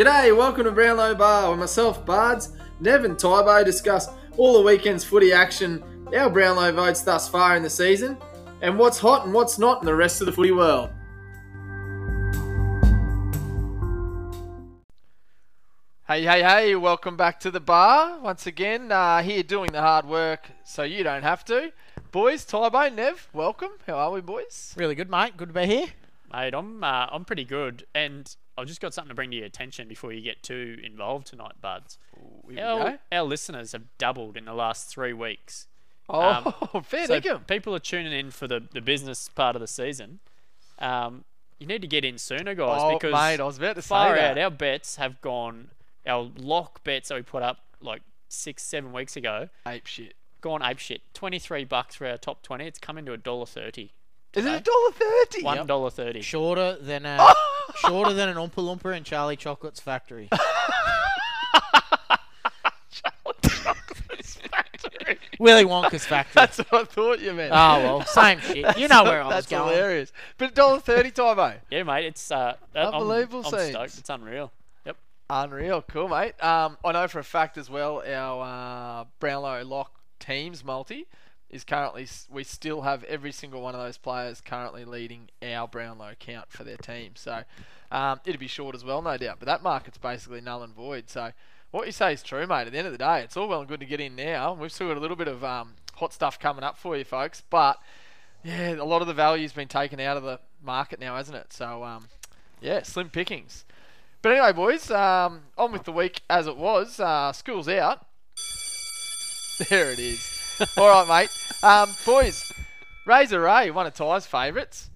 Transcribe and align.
G'day, 0.00 0.34
welcome 0.34 0.64
to 0.64 0.70
Brownlow 0.70 1.14
Bar, 1.14 1.50
where 1.50 1.58
myself, 1.58 2.06
Bards, 2.06 2.54
Nev 2.80 3.04
and 3.04 3.16
Tybo 3.16 3.62
discuss 3.62 4.08
all 4.38 4.54
the 4.54 4.62
weekend's 4.62 5.04
footy 5.04 5.30
action, 5.30 5.84
our 6.16 6.30
Brownlow 6.30 6.72
votes 6.72 7.02
thus 7.02 7.28
far 7.28 7.54
in 7.54 7.62
the 7.62 7.68
season, 7.68 8.16
and 8.62 8.78
what's 8.78 8.98
hot 8.98 9.26
and 9.26 9.34
what's 9.34 9.58
not 9.58 9.82
in 9.82 9.84
the 9.84 9.94
rest 9.94 10.22
of 10.22 10.26
the 10.26 10.32
footy 10.32 10.52
world. 10.52 10.88
Hey, 16.06 16.22
hey, 16.22 16.42
hey, 16.44 16.74
welcome 16.76 17.18
back 17.18 17.38
to 17.40 17.50
the 17.50 17.60
bar. 17.60 18.20
Once 18.20 18.46
again, 18.46 18.90
uh, 18.90 19.20
here 19.20 19.42
doing 19.42 19.70
the 19.70 19.82
hard 19.82 20.06
work 20.06 20.50
so 20.64 20.82
you 20.82 21.04
don't 21.04 21.24
have 21.24 21.44
to. 21.44 21.74
Boys, 22.10 22.46
Tybo, 22.46 22.90
Nev, 22.94 23.28
welcome. 23.34 23.72
How 23.86 23.98
are 23.98 24.12
we, 24.12 24.22
boys? 24.22 24.74
Really 24.78 24.94
good, 24.94 25.10
mate. 25.10 25.36
Good 25.36 25.48
to 25.48 25.54
be 25.54 25.66
here. 25.66 25.88
Mate, 26.32 26.54
I'm 26.54 26.82
uh, 26.82 27.08
I'm 27.10 27.26
pretty 27.26 27.44
good, 27.44 27.84
and 27.94 28.34
I've 28.60 28.66
just 28.68 28.80
got 28.80 28.94
something 28.94 29.08
to 29.08 29.14
bring 29.14 29.30
to 29.30 29.36
your 29.36 29.46
attention 29.46 29.88
before 29.88 30.12
you 30.12 30.20
get 30.22 30.42
too 30.42 30.78
involved 30.82 31.26
tonight, 31.28 31.52
buds. 31.60 31.98
We 32.44 32.60
Our, 32.60 32.98
our 33.10 33.22
listeners 33.22 33.72
have 33.72 33.82
doubled 33.98 34.36
in 34.36 34.44
the 34.44 34.54
last 34.54 34.88
three 34.88 35.12
weeks. 35.12 35.66
Oh, 36.08 36.80
fair 36.84 37.06
So 37.06 37.20
dinkum. 37.20 37.46
people 37.46 37.74
are 37.74 37.78
tuning 37.80 38.12
in 38.12 38.30
for 38.30 38.46
the, 38.48 38.62
the 38.72 38.80
business 38.80 39.28
part 39.28 39.56
of 39.56 39.60
the 39.60 39.68
season. 39.68 40.18
Um, 40.78 41.24
you 41.58 41.66
need 41.66 41.82
to 41.82 41.88
get 41.88 42.04
in 42.04 42.18
sooner, 42.18 42.54
guys, 42.54 42.80
Oh, 42.82 42.94
because 42.98 43.12
mate, 43.12 43.38
I 43.40 43.44
was 43.44 43.58
about 43.58 43.76
to 43.76 43.82
say 43.82 43.88
far 43.88 44.14
that. 44.16 44.32
out, 44.32 44.38
our 44.38 44.50
bets 44.50 44.96
have 44.96 45.20
gone. 45.20 45.68
Our 46.06 46.30
lock 46.38 46.82
bets 46.84 47.10
that 47.10 47.14
we 47.16 47.22
put 47.22 47.42
up 47.42 47.58
like 47.82 48.02
six, 48.28 48.62
seven 48.62 48.92
weeks 48.92 49.16
ago, 49.16 49.50
Ape 49.66 49.86
shit. 49.86 50.14
gone 50.40 50.62
ape 50.62 50.78
shit. 50.78 51.02
Twenty 51.12 51.38
three 51.38 51.64
bucks 51.64 51.94
for 51.96 52.06
our 52.06 52.16
top 52.16 52.42
twenty. 52.42 52.64
It's 52.66 52.78
coming 52.78 53.04
to 53.04 53.12
a 53.12 53.18
dollar 53.18 53.44
thirty. 53.46 53.92
Is 54.34 54.44
it 54.46 54.54
a 54.54 54.60
dollar 54.60 54.92
thirty? 54.92 55.42
One 55.44 55.66
dollar 55.66 55.90
thirty. 55.90 56.20
Shorter 56.22 56.76
than 56.80 57.04
a 57.06 57.18
shorter 57.76 58.12
than 58.12 58.28
an 58.28 58.36
Oompa 58.36 58.54
Loompa 58.56 58.96
in 58.96 59.02
Charlie 59.04 59.36
Chocolate's 59.36 59.80
factory. 59.80 60.28
Charlie 62.90 63.36
Chocolates 63.42 64.36
Factory. 64.50 65.18
Willy 65.38 65.64
Wonka's 65.64 66.04
factory. 66.04 66.32
That's 66.34 66.58
what 66.58 66.74
I 66.74 66.84
thought 66.84 67.20
you 67.20 67.32
meant. 67.32 67.52
oh 67.52 67.78
well, 67.82 68.04
same 68.06 68.40
shit. 68.40 68.76
You 68.78 68.88
know 68.88 69.04
where 69.04 69.22
I 69.22 69.26
was 69.26 69.34
That's 69.34 69.46
going. 69.48 69.68
hilarious. 69.72 70.12
But 70.38 70.54
dollar 70.54 70.80
thirty, 70.80 71.10
Tybo. 71.10 71.56
Yeah, 71.70 71.82
mate, 71.84 72.06
it's 72.06 72.30
uh, 72.30 72.54
I'm- 72.74 72.94
Unbelievable 72.94 73.42
I'm, 73.46 73.50
scenes. 73.50 73.70
stoked. 73.70 73.98
It's 73.98 74.10
unreal. 74.10 74.52
Yep. 74.86 74.96
Unreal, 75.30 75.82
cool, 75.82 76.08
mate. 76.08 76.34
Um, 76.42 76.76
I 76.84 76.92
know 76.92 77.08
for 77.08 77.18
a 77.20 77.24
fact 77.24 77.56
as 77.58 77.70
well, 77.70 78.02
our 78.06 79.00
uh, 79.00 79.04
Brownlow 79.18 79.64
lock 79.64 79.92
teams 80.18 80.62
multi 80.64 81.06
is 81.50 81.64
currently. 81.64 82.06
We 82.30 82.44
still 82.44 82.82
have 82.82 83.04
every 83.04 83.32
single 83.32 83.60
one 83.60 83.74
of 83.74 83.80
those 83.80 83.98
players 83.98 84.40
currently 84.40 84.84
leading 84.84 85.30
our 85.42 85.68
Brownlow 85.68 86.14
count 86.18 86.50
for 86.50 86.64
their 86.64 86.76
team. 86.76 87.12
So 87.16 87.42
um, 87.90 88.20
it'd 88.24 88.40
be 88.40 88.46
short 88.46 88.74
as 88.74 88.84
well, 88.84 89.02
no 89.02 89.16
doubt. 89.16 89.36
But 89.38 89.46
that 89.46 89.62
market's 89.62 89.98
basically 89.98 90.40
null 90.40 90.62
and 90.62 90.74
void. 90.74 91.10
So 91.10 91.32
what 91.70 91.86
you 91.86 91.92
say 91.92 92.12
is 92.12 92.22
true, 92.22 92.46
mate. 92.46 92.66
At 92.66 92.72
the 92.72 92.78
end 92.78 92.86
of 92.86 92.92
the 92.92 92.98
day, 92.98 93.22
it's 93.22 93.36
all 93.36 93.48
well 93.48 93.60
and 93.60 93.68
good 93.68 93.80
to 93.80 93.86
get 93.86 94.00
in 94.00 94.16
now. 94.16 94.54
We've 94.54 94.72
still 94.72 94.88
got 94.88 94.96
a 94.96 95.00
little 95.00 95.16
bit 95.16 95.28
of 95.28 95.44
um, 95.44 95.74
hot 95.94 96.12
stuff 96.12 96.38
coming 96.38 96.64
up 96.64 96.78
for 96.78 96.96
you, 96.96 97.04
folks. 97.04 97.42
But 97.50 97.78
yeah, 98.42 98.74
a 98.74 98.84
lot 98.84 99.02
of 99.02 99.08
the 99.08 99.14
value's 99.14 99.52
been 99.52 99.68
taken 99.68 100.00
out 100.00 100.16
of 100.16 100.22
the 100.22 100.40
market 100.62 101.00
now, 101.00 101.16
hasn't 101.16 101.36
it? 101.36 101.52
So 101.52 101.84
um, 101.84 102.08
yeah, 102.60 102.82
slim 102.82 103.10
pickings. 103.10 103.64
But 104.22 104.32
anyway, 104.32 104.52
boys, 104.52 104.90
um, 104.90 105.42
on 105.56 105.72
with 105.72 105.84
the 105.84 105.92
week 105.92 106.22
as 106.28 106.46
it 106.46 106.56
was. 106.56 107.00
Uh, 107.00 107.32
school's 107.32 107.68
out. 107.68 108.06
There 109.68 109.90
it 109.92 109.98
is. 109.98 110.29
All 110.76 110.88
right, 110.88 111.08
mate. 111.08 111.30
Um, 111.62 111.88
boys, 112.04 112.52
Razor 113.06 113.40
Ray, 113.40 113.70
one 113.70 113.86
of 113.86 113.94
Ty's 113.94 114.26
favourites. 114.26 114.90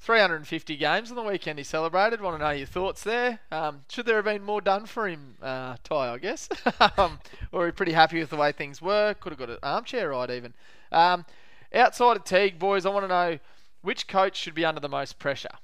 350 0.00 0.76
games 0.76 1.10
on 1.10 1.16
the 1.16 1.22
weekend 1.22 1.58
he 1.58 1.64
celebrated. 1.64 2.20
Want 2.20 2.38
to 2.38 2.44
know 2.44 2.50
your 2.50 2.66
thoughts 2.66 3.02
there? 3.02 3.38
Um, 3.50 3.82
should 3.90 4.06
there 4.06 4.16
have 4.16 4.24
been 4.24 4.42
more 4.42 4.62
done 4.62 4.86
for 4.86 5.06
him, 5.06 5.36
uh, 5.42 5.76
Ty, 5.84 6.14
I 6.14 6.18
guess? 6.18 6.48
um, 6.96 7.20
or 7.52 7.66
are 7.66 7.72
pretty 7.72 7.92
happy 7.92 8.20
with 8.20 8.30
the 8.30 8.36
way 8.36 8.52
things 8.52 8.80
were? 8.80 9.14
Could 9.20 9.32
have 9.32 9.38
got 9.38 9.50
an 9.50 9.58
armchair 9.62 10.10
ride 10.10 10.30
even. 10.30 10.54
Um, 10.90 11.26
outside 11.74 12.16
of 12.16 12.24
Teague, 12.24 12.58
boys, 12.58 12.86
I 12.86 12.90
want 12.90 13.04
to 13.04 13.08
know 13.08 13.38
which 13.82 14.08
coach 14.08 14.36
should 14.36 14.54
be 14.54 14.64
under 14.64 14.80
the 14.80 14.88
most 14.88 15.18
pressure? 15.18 15.56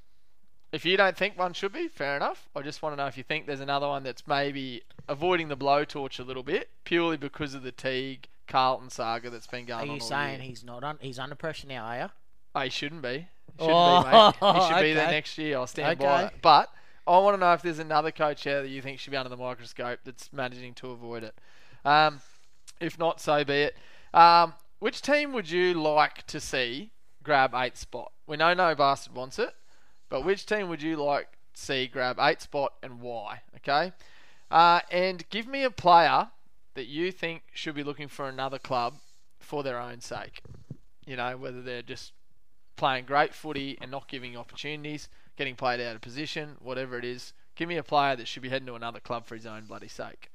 If 0.73 0.85
you 0.85 0.99
don't 0.99 1.17
think 1.17 1.39
one 1.39 1.55
should 1.55 1.73
be, 1.73 1.89
fair 1.89 2.17
enough. 2.17 2.51
I 2.55 2.61
just 2.61 2.83
want 2.83 2.93
to 2.93 3.03
know 3.03 3.09
if 3.09 3.17
you 3.17 3.25
think 3.25 3.47
there's 3.47 3.61
another 3.61 3.89
one 3.89 4.03
that's 4.03 4.27
maybe 4.27 4.83
avoiding 5.09 5.49
the 5.49 5.57
blowtorch 5.57 6.21
a 6.21 6.25
little 6.25 6.43
bit, 6.43 6.69
purely 6.85 7.17
because 7.17 7.55
of 7.55 7.63
the 7.63 7.73
Teague 7.73 8.29
Carlton 8.49 8.91
saga 8.91 9.31
that's 9.31 9.47
been 9.47 9.65
going 9.67 9.83
on. 9.83 9.91
Are 9.91 9.95
you 9.95 10.01
saying 10.01 10.41
year. 10.41 10.49
he's 10.49 10.65
not 10.65 10.83
un- 10.83 10.99
he's 11.01 11.19
under 11.19 11.35
pressure 11.35 11.67
now? 11.69 11.85
Are 11.85 11.99
you? 11.99 12.07
Oh, 12.55 12.61
he 12.63 12.71
shouldn't 12.71 13.03
be. 13.03 13.09
He 13.59 13.65
shouldn't 13.65 13.71
Oh, 13.77 14.03
be, 14.03 14.47
mate. 14.47 14.55
He 14.63 14.69
should 14.69 14.81
be 14.83 14.93
there 14.95 15.11
next 15.11 15.39
year. 15.39 15.59
I'll 15.59 15.67
stand 15.67 15.99
by 15.99 16.25
it. 16.25 16.35
But 16.43 16.71
I 17.07 17.19
want 17.19 17.37
to 17.37 17.41
know 17.41 17.53
if 17.53 17.63
there's 17.63 17.79
another 17.79 18.11
coach 18.11 18.47
out 18.47 18.63
that 18.63 18.69
you 18.69 18.83
think 18.83 18.99
should 18.99 19.11
be 19.11 19.17
under 19.17 19.29
the 19.29 19.37
microscope 19.37 20.01
that's 20.05 20.33
managing 20.33 20.75
to 20.75 20.91
avoid 20.91 21.23
it. 21.25 21.35
Um, 21.85 22.21
if 22.81 22.99
not, 22.99 23.21
so 23.21 23.45
be 23.45 23.63
it. 23.63 23.77
Um, 24.15 24.55
which 24.79 25.03
team 25.03 25.33
would 25.33 25.51
you 25.51 25.75
like 25.75 26.27
to 26.29 26.41
see 26.41 26.91
grab 27.23 27.55
eighth 27.55 27.77
spot? 27.79 28.13
We 28.27 28.37
know 28.37 28.55
no 28.55 28.75
bastard 28.75 29.15
wants 29.15 29.39
it, 29.39 29.51
but 30.09 30.25
which 30.25 30.47
team 30.47 30.69
would 30.69 30.83
you 30.83 30.97
like 30.97 31.33
to 31.55 31.61
see 31.61 31.87
grab 31.87 32.19
eighth 32.21 32.43
spot 32.43 32.73
and 32.83 33.01
why? 33.01 33.43
Okay, 33.57 33.93
uh, 34.51 34.81
and 34.91 35.29
give 35.31 35.47
me 35.47 35.65
a 35.65 35.71
player 35.71 36.29
that 36.79 36.87
you 36.87 37.11
think 37.13 37.43
should 37.53 37.75
be 37.75 37.83
looking 37.83 38.07
for 38.09 38.29
another 38.29 38.59
club 38.59 38.95
for 39.41 39.63
their 39.65 39.79
own 39.81 40.01
sake. 40.01 40.43
You 41.05 41.17
know, 41.17 41.37
whether 41.37 41.61
they're 41.61 41.83
just 41.83 42.13
playing 42.77 43.05
great 43.05 43.35
footy 43.35 43.77
and 43.81 43.91
not 43.91 44.07
giving 44.07 44.37
opportunities, 44.37 45.09
getting 45.37 45.57
played 45.57 45.81
out 45.81 45.97
of 45.97 46.01
position, 46.01 46.57
whatever 46.61 46.97
it 46.97 47.05
is. 47.05 47.33
Give 47.57 47.69
me 47.69 47.77
a 47.77 47.83
player 47.83 48.15
that 48.15 48.29
should 48.29 48.43
be 48.43 48.49
heading 48.49 48.67
to 48.67 48.75
another 48.77 49.01
club 49.01 49.27
for 49.27 49.35
his 49.35 49.45
own 49.47 49.65
bloody 49.67 49.89
sake. 49.89 50.31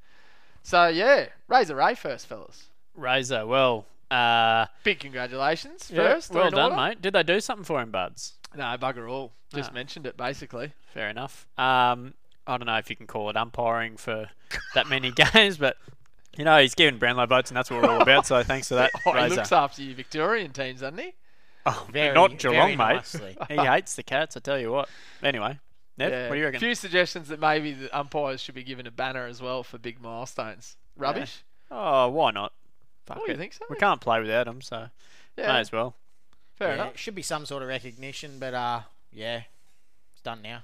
So 0.61 0.87
yeah, 0.87 1.27
Razor 1.47 1.75
Ray 1.75 1.95
first, 1.95 2.27
fellas. 2.27 2.67
Razor, 2.95 3.45
well, 3.47 3.85
uh, 4.11 4.65
Big 4.83 4.99
congratulations 4.99 5.89
yeah, 5.89 6.13
first. 6.13 6.31
well 6.31 6.49
done, 6.51 6.71
order. 6.73 6.75
mate. 6.75 7.01
Did 7.01 7.13
they 7.13 7.23
do 7.23 7.39
something 7.39 7.63
for 7.63 7.81
him, 7.81 7.91
buds? 7.91 8.33
No, 8.55 8.63
bugger 8.77 9.09
all. 9.09 9.31
Just 9.53 9.71
Ah. 9.71 9.73
mentioned 9.73 10.05
it 10.05 10.17
basically. 10.17 10.73
Fair 10.93 11.09
enough. 11.09 11.47
Um, 11.57 12.13
I 12.45 12.57
don't 12.57 12.65
know 12.67 12.77
if 12.77 12.89
you 12.89 12.95
can 12.97 13.07
call 13.07 13.29
it 13.29 13.37
umpiring 13.37 13.95
for 13.97 14.29
that 14.75 14.87
many 14.89 15.11
games, 15.33 15.57
but 15.57 15.77
you 16.37 16.43
know 16.45 16.57
he's 16.59 16.75
giving 16.75 16.97
Brownlow 16.99 17.25
votes, 17.27 17.49
and 17.49 17.57
that's 17.57 17.69
what 17.69 17.81
we're 17.81 17.89
all 17.89 18.01
about. 18.01 18.25
So 18.25 18.41
thanks 18.43 18.67
for 18.67 18.75
that, 18.75 18.91
Oh, 19.05 19.11
he 19.13 19.29
looks 19.35 19.51
after 19.51 19.81
you 19.81 19.93
Victorian 19.95 20.51
teams, 20.51 20.81
doesn't 20.81 20.97
he? 20.99 21.13
Oh, 21.65 21.87
Very- 21.91 22.13
not 22.13 22.37
Geelong, 22.37 22.75
very 22.75 22.75
mate. 22.75 23.37
he 23.49 23.55
hates 23.55 23.95
the 23.95 24.03
cats. 24.03 24.35
I 24.35 24.39
tell 24.41 24.59
you 24.59 24.71
what. 24.71 24.89
Anyway, 25.21 25.59
Ned, 25.97 26.11
Yeah. 26.11 26.27
what 26.27 26.33
do 26.35 26.39
you 26.39 26.45
reckon? 26.45 26.57
A 26.57 26.59
few 26.59 26.75
suggestions 26.75 27.29
that 27.29 27.39
maybe 27.39 27.71
the 27.73 27.97
umpires 27.97 28.41
should 28.41 28.55
be 28.55 28.63
given 28.63 28.85
a 28.87 28.91
banner 28.91 29.25
as 29.27 29.41
well 29.41 29.63
for 29.63 29.77
big 29.77 30.01
milestones. 30.01 30.75
Rubbish. 30.97 31.43
Oh, 31.71 32.09
why 32.09 32.31
not? 32.31 32.51
Fuck 33.05 33.19
Oh, 33.21 33.25
you 33.27 33.35
think 33.37 33.53
so? 33.53 33.65
We 33.69 33.77
can't 33.77 34.01
play 34.01 34.19
without 34.19 34.45
them, 34.45 34.61
so 34.61 34.87
Yeah, 35.37 35.53
may 35.53 35.59
as 35.59 35.71
well. 35.71 35.95
fair 36.55 36.69
yeah, 36.69 36.73
enough. 36.75 36.93
it 36.93 36.99
should 36.99 37.15
be 37.15 37.21
some 37.21 37.45
sort 37.45 37.63
of 37.63 37.69
recognition, 37.69 38.39
but 38.39 38.53
uh, 38.53 38.81
yeah, 39.11 39.43
it's 40.11 40.21
done 40.21 40.41
now. 40.41 40.63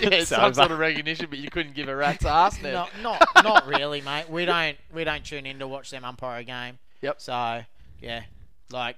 Yeah, 0.00 0.24
some 0.24 0.44
over. 0.44 0.54
sort 0.54 0.70
of 0.70 0.78
recognition, 0.78 1.26
but 1.30 1.38
you 1.38 1.50
couldn't 1.50 1.74
give 1.74 1.88
a 1.88 1.96
rat's 1.96 2.24
ass 2.24 2.60
now. 2.62 2.88
No, 3.02 3.12
not 3.12 3.44
not 3.44 3.66
really, 3.66 4.00
mate. 4.00 4.28
We 4.28 4.44
don't 4.44 4.76
we 4.92 5.04
don't 5.04 5.24
tune 5.24 5.46
in 5.46 5.58
to 5.60 5.68
watch 5.68 5.90
them 5.90 6.04
umpire 6.04 6.40
a 6.40 6.44
game. 6.44 6.78
Yep. 7.02 7.20
So 7.20 7.60
yeah, 8.00 8.22
like 8.70 8.96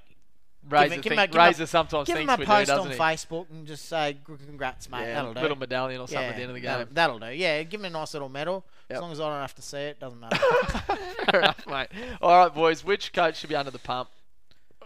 Razor, 0.68 0.96
give 0.96 1.02
think, 1.04 1.06
him 1.12 1.18
a- 1.18 1.26
give 1.26 1.56
him 1.56 1.62
a- 1.62 1.66
sometimes 1.66 2.06
give 2.06 2.18
him 2.18 2.28
a 2.28 2.36
post 2.36 2.66
do, 2.70 2.76
on 2.76 2.90
he? 2.90 2.96
Facebook 2.96 3.46
and 3.50 3.66
just 3.66 3.88
say 3.88 4.16
"Gr- 4.24 4.34
congrats, 4.34 4.90
mate. 4.90 5.02
Yeah, 5.02 5.14
that'll 5.14 5.34
do. 5.34 5.40
little 5.40 5.56
medallion 5.56 6.00
or 6.00 6.06
something 6.08 6.22
yeah, 6.22 6.28
at 6.28 6.36
the 6.36 6.42
end 6.42 6.50
of 6.50 6.54
the 6.56 6.60
that'll- 6.62 6.84
game. 6.84 6.94
That'll, 6.94 7.18
do. 7.18 7.26
Yeah, 7.32 7.62
give 7.62 7.80
him 7.80 7.86
a 7.86 7.90
nice 7.90 8.12
little 8.12 8.28
medal. 8.28 8.64
Yep. 8.90 8.96
As 8.96 9.00
long 9.02 9.12
as 9.12 9.20
I 9.20 9.30
don't 9.30 9.40
have 9.40 9.54
to 9.54 9.62
see 9.62 9.78
it, 9.78 10.00
doesn't 10.00 10.18
matter. 10.20 10.36
Fair 11.30 11.40
enough, 11.40 11.66
mate. 11.66 11.88
All 12.20 12.36
right, 12.44 12.54
boys. 12.54 12.84
Which 12.84 13.12
coach 13.12 13.36
should 13.38 13.48
be 13.48 13.56
under 13.56 13.70
the 13.70 13.78
pump? 13.78 14.10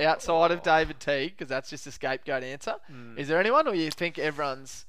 Outside 0.00 0.50
of 0.50 0.62
David 0.62 0.98
Teague, 0.98 1.32
because 1.36 1.48
that's 1.48 1.70
just 1.70 1.86
a 1.86 1.92
scapegoat 1.92 2.42
answer. 2.42 2.74
Hmm. 2.88 3.16
Is 3.16 3.28
there 3.28 3.38
anyone, 3.38 3.66
or 3.68 3.74
you 3.76 3.90
think 3.92 4.18
everyone's 4.18 4.86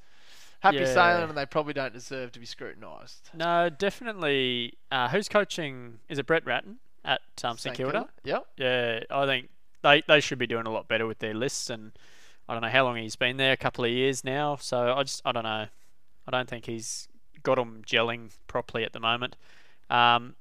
happy 0.60 0.78
Yeah. 0.78 0.94
sailing 0.94 1.30
and 1.30 1.38
they 1.38 1.46
probably 1.46 1.74
don't 1.74 1.94
deserve 1.94 2.32
to 2.34 2.40
be 2.40 2.46
scrutinised? 2.46 3.30
No, 3.34 3.70
definitely. 3.70 4.74
Uh, 4.92 5.10
who's 5.10 5.28
coaching? 5.30 6.00
Is 6.10 6.18
it 6.20 6.26
Brett 6.26 6.46
Ratten 6.46 6.78
at 7.04 7.22
um, 7.44 7.58
St 7.58 7.76
Kilda? 7.76 8.10
Yep. 8.24 8.46
Yeah, 8.58 9.00
I 9.10 9.26
think 9.26 9.50
they 9.84 10.04
they 10.08 10.20
should 10.20 10.40
be 10.40 10.48
doing 10.48 10.66
a 10.66 10.72
lot 10.72 10.88
better 10.88 11.06
with 11.06 11.20
their 11.20 11.34
lists, 11.34 11.70
and 11.70 11.92
I 12.50 12.54
don't 12.54 12.62
know 12.62 12.70
how 12.70 12.84
long 12.86 12.98
he's 12.98 13.16
been 13.16 13.38
there, 13.38 13.52
a 13.54 13.58
couple 13.58 13.86
of 13.86 13.92
years 13.92 14.24
now. 14.24 14.56
So 14.56 14.94
I 14.94 15.04
just 15.04 15.22
I 15.26 15.32
don't 15.32 15.44
know. 15.44 15.68
I 16.28 16.32
don't 16.32 16.50
think 16.50 16.66
he's 16.66 17.08
got 17.44 17.56
them 17.56 17.84
gelling 17.86 18.32
properly 18.48 18.84
at 18.84 18.94
the 18.94 19.00
moment. 19.00 19.36
Um, 19.90 20.36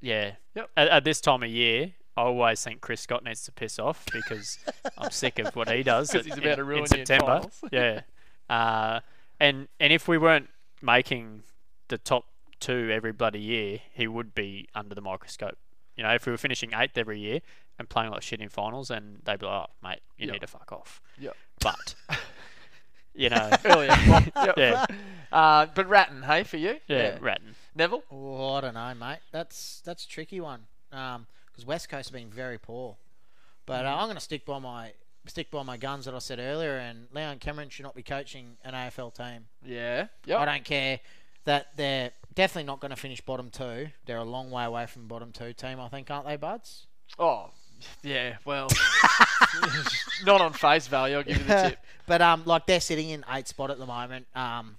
yeah. 0.00 0.32
Yep. 0.54 0.70
At, 0.76 0.88
at 0.88 1.04
this 1.04 1.20
time 1.20 1.42
of 1.42 1.50
year, 1.50 1.92
I 2.16 2.22
always 2.22 2.62
think 2.64 2.80
Chris 2.80 3.02
Scott 3.02 3.24
needs 3.24 3.44
to 3.44 3.52
piss 3.52 3.78
off 3.78 4.06
because 4.12 4.58
I'm 4.96 5.10
sick 5.10 5.38
of 5.38 5.54
what 5.54 5.68
he 5.70 5.82
does. 5.82 6.14
at- 6.14 6.24
he's 6.24 6.38
about 6.38 6.52
in, 6.52 6.56
to 6.56 6.64
ruin 6.64 6.80
in 6.82 6.86
September. 6.86 7.42
yeah. 7.70 8.00
Uh, 8.48 9.00
and 9.40 9.68
and 9.80 9.92
if 9.92 10.08
we 10.08 10.18
weren't 10.18 10.48
making 10.82 11.42
the 11.88 11.98
top 11.98 12.24
two 12.60 12.90
every 12.92 13.12
bloody 13.12 13.40
year, 13.40 13.80
he 13.92 14.06
would 14.08 14.34
be 14.34 14.68
under 14.74 14.94
the 14.94 15.00
microscope. 15.00 15.58
You 15.96 16.02
know, 16.02 16.14
if 16.14 16.26
we 16.26 16.32
were 16.32 16.38
finishing 16.38 16.72
eighth 16.74 16.96
every 16.98 17.18
year 17.18 17.40
and 17.78 17.88
playing 17.88 18.10
like 18.10 18.22
shit 18.22 18.40
in 18.40 18.48
finals, 18.48 18.90
and 18.90 19.20
they'd 19.24 19.38
be 19.38 19.46
like, 19.46 19.68
"Oh, 19.68 19.72
mate, 19.88 20.00
you 20.18 20.26
Yep. 20.26 20.32
need 20.34 20.40
to 20.40 20.46
fuck 20.46 20.72
off." 20.72 21.00
Yep. 21.18 21.36
But 21.60 21.94
you 23.14 23.30
know, 23.30 23.50
Earlier. 23.64 23.88
yep. 24.36 24.54
yeah. 24.56 24.86
Uh, 25.32 25.66
but 25.74 25.88
Ratten, 25.88 26.22
hey, 26.22 26.42
for 26.42 26.56
you? 26.58 26.76
Yeah, 26.86 27.16
Ratten. 27.20 27.54
Neville? 27.74 28.02
Oh, 28.10 28.54
I 28.54 28.60
don't 28.62 28.74
know, 28.74 28.94
mate. 28.94 29.18
That's 29.32 29.80
that's 29.84 30.04
a 30.04 30.08
tricky 30.08 30.40
one. 30.40 30.66
Um, 30.92 31.26
because 31.46 31.64
West 31.66 31.88
Coast 31.88 32.10
have 32.10 32.14
been 32.14 32.30
very 32.30 32.58
poor. 32.58 32.96
But 33.64 33.86
uh, 33.86 33.96
I'm 33.96 34.04
going 34.06 34.16
to 34.16 34.20
stick 34.20 34.44
by 34.44 34.58
my 34.58 34.92
stick 35.28 35.50
by 35.50 35.62
my 35.62 35.76
guns 35.76 36.04
that 36.04 36.14
I 36.14 36.18
said 36.18 36.38
earlier. 36.38 36.76
And 36.76 37.08
Leon 37.12 37.38
Cameron 37.38 37.68
should 37.68 37.84
not 37.84 37.94
be 37.94 38.02
coaching 38.02 38.56
an 38.64 38.74
AFL 38.74 39.14
team. 39.14 39.46
Yeah. 39.64 40.06
Yep. 40.26 40.38
I 40.38 40.44
don't 40.44 40.64
care 40.64 41.00
that 41.44 41.68
they're 41.76 42.10
definitely 42.34 42.66
not 42.66 42.80
going 42.80 42.90
to 42.90 42.96
finish 42.96 43.20
bottom 43.20 43.50
two. 43.50 43.88
They're 44.04 44.18
a 44.18 44.24
long 44.24 44.50
way 44.50 44.64
away 44.64 44.86
from 44.86 45.06
bottom 45.06 45.32
two 45.32 45.52
team, 45.52 45.80
I 45.80 45.88
think, 45.88 46.10
aren't 46.10 46.26
they, 46.26 46.36
buds? 46.36 46.86
Oh, 47.18 47.50
yeah. 48.02 48.36
Well, 48.44 48.68
not 50.24 50.40
on 50.40 50.52
face 50.52 50.86
value. 50.86 51.16
I'll 51.16 51.22
give 51.22 51.38
you 51.38 51.44
the 51.44 51.68
tip. 51.70 51.78
but 52.06 52.22
um, 52.22 52.42
like 52.44 52.66
they're 52.66 52.80
sitting 52.80 53.10
in 53.10 53.24
eighth 53.30 53.48
spot 53.48 53.70
at 53.70 53.78
the 53.78 53.86
moment. 53.86 54.26
Um, 54.34 54.76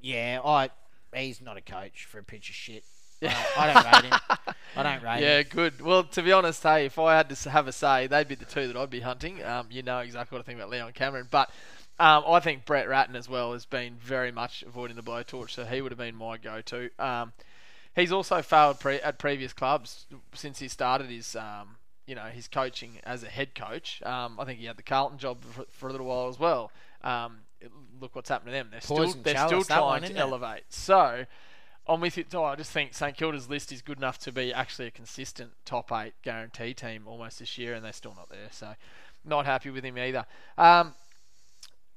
yeah, 0.00 0.40
I 0.44 0.70
he's 1.14 1.40
not 1.40 1.56
a 1.56 1.60
coach 1.60 2.06
for 2.06 2.18
a 2.18 2.24
pitch 2.24 2.48
of 2.48 2.54
shit. 2.54 2.84
Uh, 3.24 3.44
I 3.56 3.72
don't 3.72 3.84
rate 3.92 4.04
him. 4.12 4.20
I 4.76 4.82
don't 4.82 5.02
rate 5.02 5.22
Yeah, 5.22 5.38
him. 5.38 5.46
good. 5.50 5.80
Well, 5.80 6.04
to 6.04 6.22
be 6.22 6.32
honest, 6.32 6.62
hey, 6.62 6.86
if 6.86 6.98
I 6.98 7.16
had 7.16 7.28
to 7.30 7.50
have 7.50 7.66
a 7.68 7.72
say, 7.72 8.06
they'd 8.06 8.28
be 8.28 8.34
the 8.34 8.44
two 8.44 8.66
that 8.66 8.76
I'd 8.76 8.90
be 8.90 9.00
hunting. 9.00 9.42
Um, 9.44 9.68
you 9.70 9.82
know 9.82 9.98
exactly 9.98 10.36
what 10.36 10.44
I 10.44 10.46
think 10.46 10.58
about 10.58 10.70
Leon 10.70 10.92
Cameron, 10.92 11.28
but 11.30 11.50
um, 11.98 12.24
I 12.26 12.40
think 12.40 12.64
Brett 12.64 12.88
Ratten 12.88 13.14
as 13.16 13.28
well 13.28 13.52
has 13.52 13.66
been 13.66 13.94
very 13.96 14.32
much 14.32 14.62
avoiding 14.66 14.96
the 14.96 15.02
blowtorch, 15.02 15.50
so 15.50 15.64
he 15.64 15.80
would 15.80 15.92
have 15.92 15.98
been 15.98 16.16
my 16.16 16.36
go-to. 16.38 16.90
Um, 16.98 17.32
he's 17.94 18.10
also 18.10 18.42
failed 18.42 18.80
pre- 18.80 19.00
at 19.00 19.18
previous 19.18 19.52
clubs 19.52 20.06
since 20.34 20.58
he 20.58 20.66
started 20.68 21.08
his, 21.08 21.36
um, 21.36 21.76
you 22.06 22.16
know, 22.16 22.24
his 22.24 22.48
coaching 22.48 22.98
as 23.04 23.22
a 23.22 23.28
head 23.28 23.54
coach. 23.54 24.02
Um, 24.02 24.40
I 24.40 24.44
think 24.44 24.58
he 24.58 24.66
had 24.66 24.76
the 24.76 24.82
Carlton 24.82 25.18
job 25.18 25.42
for, 25.44 25.64
for 25.70 25.88
a 25.88 25.92
little 25.92 26.06
while 26.08 26.28
as 26.28 26.38
well. 26.38 26.72
Um, 27.02 27.38
look 28.00 28.16
what's 28.16 28.28
happened 28.28 28.48
to 28.48 28.52
them. 28.52 28.68
They're 28.72 28.80
still 28.80 29.12
they're 29.22 29.46
still 29.46 29.58
one, 29.58 30.00
trying 30.00 30.02
to 30.02 30.16
it? 30.16 30.16
elevate. 30.16 30.64
So. 30.70 31.26
I'm 31.86 32.00
with 32.00 32.16
you. 32.16 32.24
Oh, 32.34 32.44
I 32.44 32.56
just 32.56 32.70
think 32.72 32.94
St 32.94 33.16
Kilda's 33.16 33.48
list 33.50 33.70
is 33.72 33.82
good 33.82 33.98
enough 33.98 34.18
to 34.20 34.32
be 34.32 34.52
actually 34.54 34.86
a 34.88 34.90
consistent 34.90 35.50
top 35.64 35.92
eight 35.92 36.14
guarantee 36.22 36.72
team 36.74 37.02
almost 37.06 37.38
this 37.40 37.58
year, 37.58 37.74
and 37.74 37.84
they're 37.84 37.92
still 37.92 38.14
not 38.16 38.30
there. 38.30 38.48
So, 38.50 38.74
not 39.24 39.44
happy 39.46 39.70
with 39.70 39.84
him 39.84 39.98
either. 39.98 40.24
Um, 40.56 40.94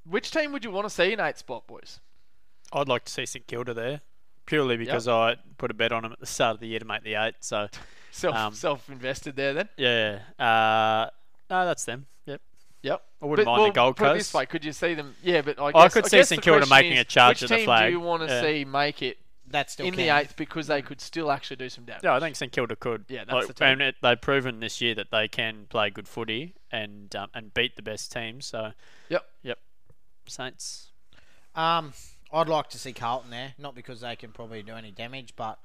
which 0.08 0.30
team 0.30 0.52
would 0.52 0.64
you 0.64 0.70
want 0.70 0.86
to 0.86 0.90
see 0.90 1.12
in 1.12 1.20
eight 1.20 1.38
spot, 1.38 1.66
boys? 1.66 2.00
I'd 2.72 2.88
like 2.88 3.04
to 3.04 3.12
see 3.12 3.24
St 3.26 3.46
Kilda 3.46 3.72
there, 3.74 4.00
purely 4.46 4.76
because 4.76 5.08
I 5.08 5.36
put 5.56 5.70
a 5.70 5.74
bet 5.74 5.92
on 5.92 6.02
them 6.02 6.12
at 6.12 6.20
the 6.20 6.26
start 6.26 6.54
of 6.54 6.60
the 6.60 6.66
year 6.68 6.78
to 6.80 6.84
make 6.84 7.02
the 7.02 7.14
eight. 7.14 7.34
So 7.40 7.68
Self 8.10 8.34
Um, 8.36 8.52
self 8.54 8.88
invested 8.90 9.36
there 9.36 9.54
then. 9.54 9.68
yeah, 9.76 10.20
uh, 10.38 11.08
no, 11.50 11.64
that's 11.66 11.84
them. 11.84 12.06
Yep. 12.26 12.40
Yep. 12.82 13.02
I 13.22 13.26
wouldn't 13.26 13.44
But, 13.46 13.50
mind 13.50 13.60
well, 13.62 13.68
the 13.70 13.74
Gold 13.74 13.96
put 13.96 14.08
it 14.12 14.18
this 14.18 14.32
way, 14.34 14.46
could 14.46 14.64
you 14.64 14.72
see 14.72 14.94
them? 14.94 15.14
Yeah, 15.22 15.42
but 15.42 15.58
I, 15.60 15.66
I 15.74 15.88
could 15.88 16.04
I 16.04 16.08
see 16.08 16.16
guess 16.18 16.28
St 16.28 16.42
Kilda 16.42 16.66
making 16.66 16.92
is, 16.92 17.00
a 17.00 17.04
charge 17.04 17.36
which 17.36 17.42
of 17.44 17.48
the 17.50 17.56
team 17.56 17.64
flag. 17.66 17.86
do 17.88 17.90
you 17.92 18.00
want 18.00 18.22
to 18.22 18.28
Yeah. 18.28 18.40
see 18.42 18.64
make 18.64 19.02
it 19.02 19.18
That 19.50 19.70
still 19.70 19.86
in 19.86 19.94
can. 19.94 20.04
the 20.06 20.16
eighth 20.16 20.36
because 20.36 20.66
they 20.66 20.82
could 20.82 21.00
still 21.00 21.30
actually 21.30 21.56
do 21.56 21.68
some 21.68 21.84
damage? 21.84 22.02
Yeah, 22.04 22.14
I 22.14 22.20
think 22.20 22.36
St 22.36 22.52
Kilda 22.52 22.76
could. 22.76 23.04
Yeah, 23.08 23.24
that's 23.24 23.32
Like, 23.32 23.46
the 23.48 23.54
team. 23.54 23.68
and 23.68 23.82
it, 23.82 23.94
they've 24.02 24.20
proven 24.20 24.60
this 24.60 24.80
year 24.80 24.94
that 24.96 25.10
they 25.10 25.28
can 25.28 25.66
play 25.68 25.90
good 25.90 26.06
footy 26.08 26.54
and 26.70 27.14
um, 27.16 27.30
and 27.34 27.52
beat 27.54 27.76
the 27.76 27.82
best 27.82 28.12
teams. 28.12 28.46
So 28.46 28.72
Yep. 29.08 29.24
yep, 29.42 29.58
Saints. 30.26 30.90
Um, 31.54 31.92
I'd 32.32 32.48
like 32.48 32.68
to 32.70 32.78
see 32.78 32.92
Carlton 32.92 33.30
there, 33.30 33.54
not 33.58 33.74
because 33.74 34.02
they 34.02 34.14
can 34.16 34.30
probably 34.32 34.62
do 34.62 34.74
any 34.74 34.90
damage, 34.90 35.34
but 35.36 35.58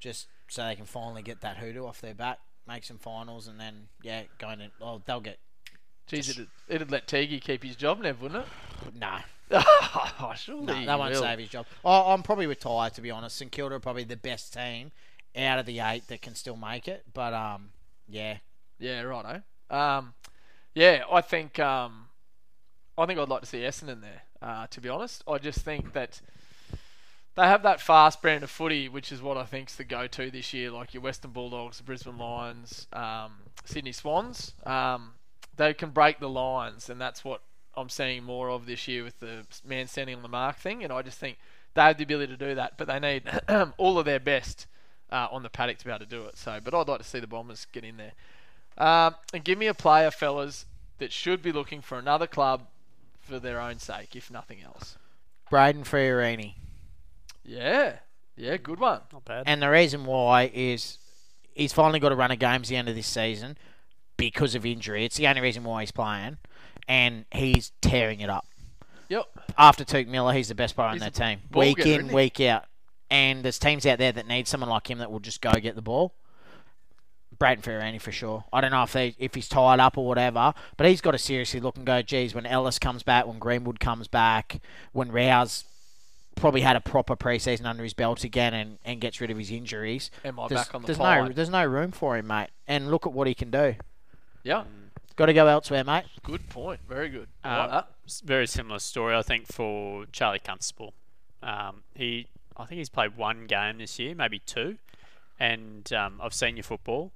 just 0.00 0.26
so 0.48 0.64
they 0.64 0.74
can 0.74 0.84
finally 0.84 1.22
get 1.22 1.40
that 1.42 1.58
hoodoo 1.58 1.86
off 1.86 2.00
their 2.00 2.14
back, 2.14 2.38
make 2.66 2.84
some 2.84 2.98
finals, 2.98 3.46
and 3.48 3.58
then 3.60 3.88
yeah, 4.02 4.22
going 4.38 4.58
to. 4.58 4.70
Well, 4.80 5.02
they'll 5.06 5.20
get 5.20 5.38
Jeez, 6.10 6.30
it'd, 6.30 6.48
it'd 6.68 6.90
let 6.90 7.06
Tegi 7.06 7.40
keep 7.40 7.62
his 7.62 7.76
job, 7.76 8.00
Nev, 8.00 8.20
wouldn't 8.20 8.44
it? 8.44 8.94
no. 8.98 9.18
oh, 9.50 10.32
surely 10.36 10.66
No, 10.66 10.84
that 10.86 10.98
won't 10.98 11.12
will. 11.14 11.22
save 11.22 11.38
his 11.38 11.48
job. 11.48 11.66
I, 11.84 12.12
I'm 12.12 12.22
probably 12.22 12.54
Ty 12.54 12.90
to 12.90 13.00
be 13.00 13.10
honest. 13.10 13.36
St 13.36 13.50
Kilda 13.50 13.76
are 13.76 13.80
probably 13.80 14.04
the 14.04 14.16
best 14.16 14.52
team 14.52 14.92
out 15.36 15.58
of 15.58 15.64
the 15.66 15.80
eight 15.80 16.06
that 16.08 16.20
can 16.20 16.34
still 16.34 16.56
make 16.56 16.86
it. 16.86 17.04
But 17.14 17.32
um, 17.32 17.70
yeah, 18.06 18.38
Yeah, 18.78 19.02
righto. 19.02 19.42
Um, 19.70 20.12
yeah, 20.74 21.02
I 21.10 21.20
think 21.22 21.58
um, 21.58 22.08
I 22.98 23.06
think 23.06 23.18
I'd 23.18 23.28
like 23.28 23.40
to 23.40 23.46
see 23.46 23.60
Essendon 23.60 24.00
there. 24.02 24.22
Uh, 24.42 24.66
to 24.68 24.80
be 24.80 24.88
honest, 24.88 25.24
I 25.26 25.38
just 25.38 25.60
think 25.60 25.92
that 25.94 26.20
they 27.34 27.44
have 27.44 27.62
that 27.62 27.80
fast 27.80 28.20
brand 28.20 28.42
of 28.44 28.50
footy, 28.50 28.88
which 28.88 29.10
is 29.12 29.22
what 29.22 29.36
I 29.36 29.44
think's 29.44 29.76
the 29.76 29.84
go-to 29.84 30.30
this 30.30 30.52
year. 30.52 30.70
Like 30.70 30.92
your 30.92 31.02
Western 31.02 31.30
Bulldogs, 31.30 31.78
the 31.78 31.84
Brisbane 31.84 32.18
Lions, 32.18 32.86
um, 32.92 33.32
Sydney 33.64 33.92
Swans. 33.92 34.52
Um, 34.66 35.12
they 35.58 35.74
can 35.74 35.90
break 35.90 36.20
the 36.20 36.28
lines, 36.28 36.88
and 36.88 37.00
that's 37.00 37.24
what 37.24 37.42
I'm 37.76 37.88
seeing 37.88 38.24
more 38.24 38.48
of 38.48 38.66
this 38.66 38.88
year 38.88 39.04
with 39.04 39.20
the 39.20 39.44
man 39.64 39.86
standing 39.86 40.16
on 40.16 40.22
the 40.22 40.28
mark 40.28 40.56
thing. 40.56 40.82
And 40.82 40.92
I 40.92 41.02
just 41.02 41.18
think 41.18 41.38
they 41.74 41.82
have 41.82 41.98
the 41.98 42.04
ability 42.04 42.36
to 42.36 42.48
do 42.48 42.54
that, 42.54 42.78
but 42.78 42.86
they 42.86 42.98
need 42.98 43.24
all 43.76 43.98
of 43.98 44.06
their 44.06 44.20
best 44.20 44.66
uh, 45.10 45.28
on 45.30 45.42
the 45.42 45.50
paddock 45.50 45.78
to 45.78 45.84
be 45.84 45.90
able 45.90 46.00
to 46.00 46.06
do 46.06 46.24
it. 46.24 46.38
So, 46.38 46.58
but 46.62 46.74
I'd 46.74 46.88
like 46.88 46.98
to 46.98 47.04
see 47.04 47.20
the 47.20 47.26
Bombers 47.26 47.66
get 47.70 47.84
in 47.84 47.98
there. 47.98 48.12
Um, 48.78 49.16
and 49.34 49.44
give 49.44 49.58
me 49.58 49.66
a 49.66 49.74
player, 49.74 50.10
fellas, 50.10 50.64
that 50.98 51.12
should 51.12 51.42
be 51.42 51.52
looking 51.52 51.80
for 51.80 51.98
another 51.98 52.26
club 52.26 52.62
for 53.20 53.38
their 53.38 53.60
own 53.60 53.78
sake, 53.78 54.16
if 54.16 54.30
nothing 54.30 54.58
else. 54.62 54.96
Brayden 55.50 55.84
Fiorini. 55.84 56.54
Yeah, 57.44 57.96
yeah, 58.36 58.56
good 58.56 58.78
one. 58.78 59.00
Not 59.12 59.24
bad. 59.24 59.44
And 59.46 59.62
the 59.62 59.70
reason 59.70 60.04
why 60.04 60.50
is 60.54 60.98
he's 61.54 61.72
finally 61.72 61.98
got 61.98 62.12
a 62.12 62.16
run 62.16 62.30
of 62.30 62.38
games 62.38 62.68
at 62.68 62.70
the 62.70 62.76
end 62.76 62.88
of 62.88 62.94
this 62.94 63.06
season 63.06 63.56
because 64.18 64.54
of 64.54 64.66
injury. 64.66 65.06
It's 65.06 65.16
the 65.16 65.26
only 65.26 65.40
reason 65.40 65.64
why 65.64 65.80
he's 65.80 65.92
playing, 65.92 66.36
and 66.86 67.24
he's 67.32 67.72
tearing 67.80 68.20
it 68.20 68.28
up. 68.28 68.46
Yep. 69.08 69.24
After 69.56 69.84
Touk 69.84 70.06
Miller, 70.06 70.34
he's 70.34 70.48
the 70.48 70.54
best 70.54 70.74
player 70.74 70.88
on 70.88 70.94
He's 70.94 71.00
their 71.00 71.08
a 71.08 71.12
team, 71.12 71.40
week 71.54 71.78
getter, 71.78 72.00
in, 72.00 72.08
week 72.08 72.38
out. 72.40 72.64
And 73.10 73.42
there's 73.42 73.58
teams 73.58 73.86
out 73.86 73.98
there 73.98 74.12
that 74.12 74.28
need 74.28 74.46
someone 74.46 74.68
like 74.68 74.90
him 74.90 74.98
that 74.98 75.10
will 75.10 75.20
just 75.20 75.40
go 75.40 75.52
get 75.52 75.74
the 75.74 75.80
ball. 75.82 76.14
Brayden 77.38 77.62
Fiorini 77.62 78.00
for 78.00 78.12
sure. 78.12 78.44
I 78.52 78.60
don't 78.60 78.72
know 78.72 78.82
if 78.82 78.92
they 78.92 79.14
if 79.18 79.34
he's 79.34 79.48
tied 79.48 79.78
up 79.80 79.96
or 79.96 80.06
whatever, 80.06 80.52
but 80.76 80.86
he's 80.88 81.00
got 81.00 81.12
to 81.12 81.18
seriously 81.18 81.60
look 81.60 81.76
and 81.76 81.86
go. 81.86 82.02
Geez, 82.02 82.34
when 82.34 82.44
Ellis 82.44 82.78
comes 82.78 83.02
back, 83.04 83.26
when 83.26 83.38
Greenwood 83.38 83.78
comes 83.80 84.08
back, 84.08 84.60
when 84.92 85.12
Rouse 85.12 85.64
probably 86.34 86.60
had 86.62 86.76
a 86.76 86.80
proper 86.80 87.16
preseason 87.16 87.64
under 87.64 87.82
his 87.82 87.94
belt 87.94 88.24
again 88.24 88.54
and, 88.54 88.78
and 88.84 89.00
gets 89.00 89.20
rid 89.20 89.30
of 89.30 89.38
his 89.38 89.50
injuries, 89.50 90.10
Am 90.24 90.38
I 90.38 90.48
there's, 90.48 90.60
back 90.60 90.74
on 90.74 90.82
the 90.82 90.86
there's 90.86 90.98
pie? 90.98 91.20
no 91.20 91.32
there's 91.32 91.50
no 91.50 91.64
room 91.64 91.92
for 91.92 92.16
him, 92.16 92.26
mate. 92.26 92.48
And 92.66 92.90
look 92.90 93.06
at 93.06 93.12
what 93.12 93.26
he 93.28 93.34
can 93.34 93.50
do. 93.50 93.76
Yeah, 94.42 94.64
Got 95.16 95.26
to 95.26 95.32
go 95.32 95.48
elsewhere, 95.48 95.82
mate. 95.82 96.04
good 96.22 96.48
point. 96.48 96.80
Very 96.88 97.08
good. 97.08 97.28
I 97.42 97.58
Um, 97.64 97.70
like 97.72 97.84
very 98.24 98.46
similar 98.46 98.78
story, 98.78 99.16
I 99.16 99.22
think, 99.22 99.46
for 99.48 100.06
Charlie 100.12 100.38
Constable. 100.38 100.94
Um, 101.42 101.82
he, 101.94 102.28
I 102.56 102.64
think 102.66 102.78
he's 102.78 102.88
played 102.88 103.16
one 103.16 103.46
game 103.46 103.78
this 103.78 103.98
year, 103.98 104.14
maybe 104.14 104.38
two, 104.38 104.78
and 105.40 105.92
um, 105.92 106.20
I've 106.22 106.34
seen 106.34 106.56
your 106.56 106.62
football. 106.62 107.10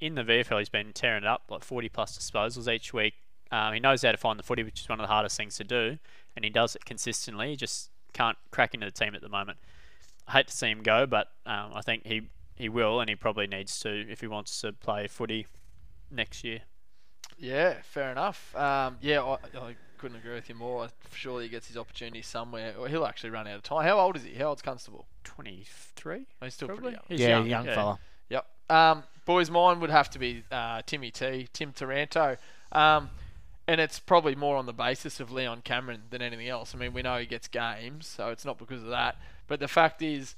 In 0.00 0.16
the 0.16 0.22
VFL, 0.22 0.58
he's 0.58 0.68
been 0.68 0.92
tearing 0.92 1.24
it 1.24 1.26
up, 1.26 1.44
like 1.48 1.64
40 1.64 1.88
plus 1.88 2.18
disposals 2.18 2.70
each 2.70 2.92
week. 2.92 3.14
Um, 3.50 3.72
he 3.72 3.80
knows 3.80 4.02
how 4.02 4.10
to 4.12 4.18
find 4.18 4.38
the 4.38 4.42
footy, 4.42 4.62
which 4.62 4.80
is 4.82 4.88
one 4.90 5.00
of 5.00 5.04
the 5.04 5.12
hardest 5.12 5.38
things 5.38 5.56
to 5.56 5.64
do, 5.64 5.98
and 6.36 6.44
he 6.44 6.50
does 6.50 6.76
it 6.76 6.84
consistently. 6.84 7.50
He 7.50 7.56
just 7.56 7.90
can't 8.12 8.36
crack 8.50 8.74
into 8.74 8.84
the 8.84 8.92
team 8.92 9.14
at 9.14 9.22
the 9.22 9.30
moment. 9.30 9.58
I 10.28 10.32
hate 10.32 10.48
to 10.48 10.54
see 10.54 10.68
him 10.68 10.82
go, 10.82 11.06
but 11.06 11.28
um, 11.46 11.70
I 11.74 11.80
think 11.80 12.06
he, 12.06 12.28
he 12.54 12.68
will, 12.68 13.00
and 13.00 13.08
he 13.08 13.16
probably 13.16 13.46
needs 13.46 13.80
to 13.80 14.10
if 14.10 14.20
he 14.20 14.26
wants 14.26 14.60
to 14.60 14.72
play 14.74 15.06
footy 15.06 15.46
next 16.10 16.44
year. 16.44 16.60
Yeah, 17.38 17.74
fair 17.82 18.12
enough. 18.12 18.54
Um, 18.56 18.96
yeah, 19.00 19.22
I, 19.22 19.34
I 19.58 19.76
couldn't 19.98 20.18
agree 20.18 20.34
with 20.34 20.48
you 20.48 20.54
more. 20.54 20.88
Surely 21.14 21.44
he 21.44 21.50
gets 21.50 21.68
his 21.68 21.76
opportunity 21.76 22.22
somewhere, 22.22 22.74
or 22.78 22.88
he'll 22.88 23.06
actually 23.06 23.30
run 23.30 23.46
out 23.46 23.56
of 23.56 23.62
time. 23.62 23.84
How 23.84 23.98
old 23.98 24.16
is 24.16 24.24
he? 24.24 24.34
How 24.34 24.46
old's 24.46 24.62
Constable? 24.62 25.06
23? 25.24 26.26
Oh, 26.40 26.44
he's 26.44 26.54
still 26.54 26.68
Probably. 26.68 26.82
pretty 26.82 26.96
young. 26.96 27.04
He's 27.08 27.20
yeah, 27.20 27.28
young, 27.28 27.46
young 27.46 27.66
yeah. 27.66 27.74
fella. 27.74 27.98
Yep. 28.30 28.46
Um, 28.70 29.02
boys, 29.24 29.50
mine 29.50 29.80
would 29.80 29.90
have 29.90 30.10
to 30.10 30.18
be 30.18 30.44
uh, 30.50 30.82
Timmy 30.86 31.10
T, 31.10 31.48
Tim 31.52 31.72
Taranto. 31.72 32.36
Um, 32.72 33.10
and 33.68 33.80
it's 33.80 33.98
probably 33.98 34.34
more 34.34 34.56
on 34.56 34.66
the 34.66 34.72
basis 34.72 35.20
of 35.20 35.32
Leon 35.32 35.62
Cameron 35.62 36.02
than 36.10 36.22
anything 36.22 36.48
else. 36.48 36.74
I 36.74 36.78
mean, 36.78 36.92
we 36.92 37.02
know 37.02 37.18
he 37.18 37.26
gets 37.26 37.48
games, 37.48 38.06
so 38.06 38.30
it's 38.30 38.44
not 38.44 38.58
because 38.58 38.82
of 38.82 38.90
that. 38.90 39.16
But 39.48 39.60
the 39.60 39.68
fact 39.68 40.02
is, 40.02 40.36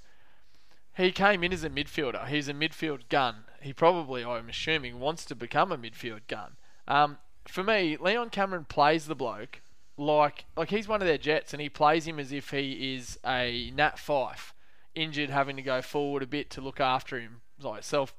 he 0.96 1.12
came 1.12 1.44
in 1.44 1.52
as 1.52 1.62
a 1.62 1.70
midfielder. 1.70 2.26
He's 2.26 2.48
a 2.48 2.54
midfield 2.54 3.08
gun. 3.08 3.44
He 3.60 3.72
probably, 3.72 4.24
I'm 4.24 4.48
assuming, 4.48 5.00
wants 5.00 5.24
to 5.26 5.34
become 5.34 5.72
a 5.72 5.78
midfield 5.78 6.26
gun. 6.28 6.56
Um, 6.86 7.18
for 7.46 7.64
me, 7.64 7.96
Leon 7.96 8.30
Cameron 8.30 8.66
plays 8.68 9.06
the 9.06 9.14
bloke 9.14 9.60
like 9.98 10.44
like 10.56 10.70
he's 10.70 10.88
one 10.88 11.02
of 11.02 11.08
their 11.08 11.18
jets, 11.18 11.52
and 11.52 11.60
he 11.60 11.68
plays 11.68 12.06
him 12.06 12.18
as 12.18 12.32
if 12.32 12.50
he 12.50 12.94
is 12.94 13.18
a 13.26 13.72
Nat 13.74 13.98
Fyfe, 13.98 14.52
injured, 14.94 15.30
having 15.30 15.56
to 15.56 15.62
go 15.62 15.82
forward 15.82 16.22
a 16.22 16.26
bit 16.26 16.50
to 16.50 16.60
look 16.60 16.80
after 16.80 17.18
him, 17.18 17.40
like 17.60 17.82
self 17.82 18.14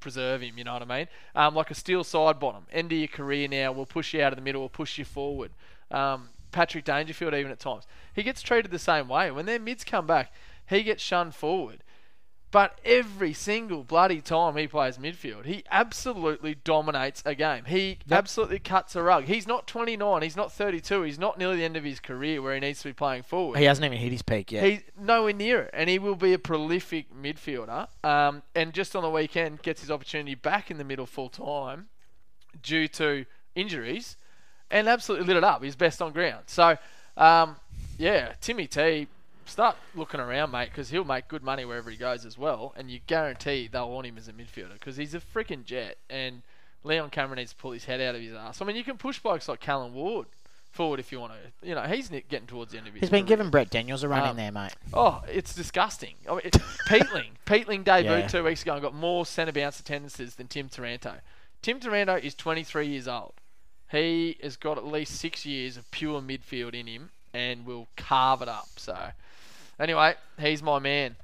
preserve 0.00 0.42
him. 0.42 0.58
You 0.58 0.64
know 0.64 0.74
what 0.74 0.82
I 0.82 0.98
mean? 0.98 1.08
Um, 1.34 1.54
like 1.54 1.70
a 1.70 1.74
Steele 1.74 2.04
Sidebottom. 2.04 2.64
End 2.70 2.92
of 2.92 2.98
your 2.98 3.08
career 3.08 3.48
now. 3.48 3.72
We'll 3.72 3.86
push 3.86 4.12
you 4.12 4.22
out 4.22 4.32
of 4.32 4.36
the 4.36 4.42
middle. 4.42 4.60
We'll 4.60 4.68
push 4.68 4.98
you 4.98 5.04
forward. 5.06 5.52
Um, 5.90 6.28
Patrick 6.52 6.84
Dangerfield, 6.84 7.34
even 7.34 7.50
at 7.50 7.58
times, 7.58 7.84
he 8.14 8.22
gets 8.22 8.42
treated 8.42 8.70
the 8.70 8.78
same 8.78 9.08
way. 9.08 9.30
When 9.30 9.46
their 9.46 9.58
mids 9.58 9.82
come 9.82 10.06
back, 10.06 10.32
he 10.68 10.82
gets 10.82 11.02
shunned 11.02 11.34
forward. 11.34 11.82
But 12.54 12.78
every 12.84 13.32
single 13.32 13.82
bloody 13.82 14.20
time 14.20 14.56
he 14.56 14.68
plays 14.68 14.96
midfield, 14.96 15.44
he 15.44 15.64
absolutely 15.72 16.54
dominates 16.54 17.20
a 17.26 17.34
game. 17.34 17.64
He 17.64 17.98
absolutely 18.08 18.60
cuts 18.60 18.94
a 18.94 19.02
rug. 19.02 19.24
He's 19.24 19.48
not 19.48 19.66
29, 19.66 20.22
he's 20.22 20.36
not 20.36 20.52
32, 20.52 21.02
he's 21.02 21.18
not 21.18 21.36
nearly 21.36 21.56
the 21.56 21.64
end 21.64 21.76
of 21.76 21.82
his 21.82 21.98
career 21.98 22.40
where 22.40 22.54
he 22.54 22.60
needs 22.60 22.80
to 22.82 22.90
be 22.90 22.92
playing 22.92 23.24
forward. 23.24 23.58
He 23.58 23.64
hasn't 23.64 23.84
even 23.84 23.98
hit 23.98 24.12
his 24.12 24.22
peak 24.22 24.52
yet. 24.52 24.64
He's 24.64 24.82
nowhere 24.96 25.32
near 25.32 25.62
it, 25.62 25.70
and 25.74 25.90
he 25.90 25.98
will 25.98 26.14
be 26.14 26.32
a 26.32 26.38
prolific 26.38 27.12
midfielder. 27.12 27.88
Um, 28.04 28.44
and 28.54 28.72
just 28.72 28.94
on 28.94 29.02
the 29.02 29.10
weekend, 29.10 29.60
gets 29.62 29.80
his 29.80 29.90
opportunity 29.90 30.36
back 30.36 30.70
in 30.70 30.78
the 30.78 30.84
middle 30.84 31.06
full 31.06 31.30
time 31.30 31.88
due 32.62 32.86
to 32.86 33.26
injuries, 33.56 34.16
and 34.70 34.88
absolutely 34.88 35.26
lit 35.26 35.38
it 35.38 35.42
up. 35.42 35.64
He's 35.64 35.74
best 35.74 36.00
on 36.00 36.12
ground. 36.12 36.44
So, 36.46 36.78
um, 37.16 37.56
yeah, 37.98 38.34
Timmy 38.40 38.68
T, 38.68 39.08
start 39.46 39.76
looking 39.94 40.20
around, 40.20 40.50
mate, 40.50 40.70
because 40.70 40.90
he'll 40.90 41.04
make 41.04 41.28
good 41.28 41.42
money 41.42 41.64
wherever 41.64 41.90
he 41.90 41.96
goes 41.96 42.24
as 42.24 42.36
well, 42.38 42.72
and 42.76 42.90
you 42.90 43.00
guarantee 43.06 43.68
they'll 43.70 43.90
want 43.90 44.06
him 44.06 44.16
as 44.18 44.28
a 44.28 44.32
midfielder 44.32 44.74
because 44.74 44.96
he's 44.96 45.14
a 45.14 45.20
freaking 45.20 45.64
jet, 45.64 45.96
and 46.10 46.42
Leon 46.82 47.10
Cameron 47.10 47.38
needs 47.38 47.50
to 47.52 47.56
pull 47.56 47.72
his 47.72 47.84
head 47.86 48.00
out 48.00 48.14
of 48.14 48.20
his 48.20 48.34
ass. 48.34 48.60
I 48.60 48.64
mean, 48.64 48.76
you 48.76 48.84
can 48.84 48.96
push 48.98 49.18
blokes 49.18 49.48
like 49.48 49.60
Callum 49.60 49.94
Ward 49.94 50.26
forward 50.70 50.98
if 51.00 51.12
you 51.12 51.20
want 51.20 51.32
to. 51.32 51.68
You 51.68 51.74
know, 51.74 51.82
he's 51.82 52.08
getting 52.08 52.46
towards 52.46 52.72
the 52.72 52.78
end 52.78 52.88
of 52.88 52.92
his. 52.94 53.00
He's 53.02 53.10
been 53.10 53.24
career. 53.24 53.36
giving 53.36 53.50
Brent 53.50 53.70
Daniels 53.70 54.02
a 54.02 54.08
run 54.08 54.22
Um, 54.24 54.30
in 54.30 54.36
there, 54.36 54.52
mate. 54.52 54.74
Oh, 54.92 55.22
it's 55.28 55.54
disgusting. 55.54 56.14
I 56.28 56.32
mean, 56.32 56.40
it, 56.44 56.52
Peatling. 56.88 57.30
Peatling 57.46 57.84
debuted 57.84 58.04
Yeah. 58.04 58.26
two 58.28 58.42
weeks 58.44 58.62
ago 58.62 58.72
and 58.74 58.82
got 58.82 58.94
more 58.94 59.24
centre 59.24 59.52
bounce 59.52 59.78
attendances 59.80 60.34
than 60.34 60.48
Tim 60.48 60.68
Taranto. 60.68 61.14
Tim 61.62 61.78
Taranto 61.80 62.16
is 62.16 62.34
23 62.34 62.86
years 62.88 63.06
old. 63.08 63.34
He 63.90 64.36
has 64.42 64.56
got 64.56 64.76
at 64.76 64.84
least 64.84 65.14
six 65.14 65.46
years 65.46 65.76
of 65.76 65.88
pure 65.90 66.20
midfield 66.20 66.74
in 66.74 66.86
him 66.88 67.10
and 67.32 67.64
will 67.64 67.86
carve 67.96 68.42
it 68.42 68.48
up. 68.48 68.66
So, 68.76 68.96
anyway, 69.78 70.14
he's 70.38 70.62
my 70.62 70.78
man. 70.78 71.16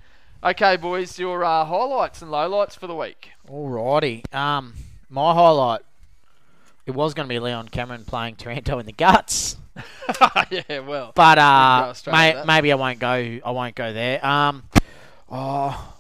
Okay, 0.43 0.77
boys, 0.77 1.19
your 1.19 1.45
uh, 1.45 1.65
highlights 1.65 2.23
and 2.23 2.31
lowlights 2.31 2.79
for 2.79 2.87
the 2.87 2.95
week. 2.95 3.31
Alrighty. 3.49 4.33
Um, 4.35 4.75
my 5.09 5.35
highlight. 5.35 5.83
It 6.87 6.93
was 6.93 7.15
going 7.15 7.29
to 7.29 7.33
be 7.33 7.39
Leon 7.39 7.69
Cameron 7.69 8.05
playing 8.05 8.37
Taranto 8.37 8.79
in 8.79 8.87
the 8.87 8.93
guts, 8.93 9.57
yeah, 10.51 10.81
well, 10.81 11.13
but 11.15 11.39
uh, 11.39 11.95
may, 12.11 12.43
maybe 12.47 12.73
I 12.73 12.75
won't 12.75 12.99
go. 12.99 13.09
I 13.45 13.51
won't 13.51 13.75
go 13.75 13.93
there. 13.93 14.25
Um, 14.25 14.65
oh, 15.31 15.95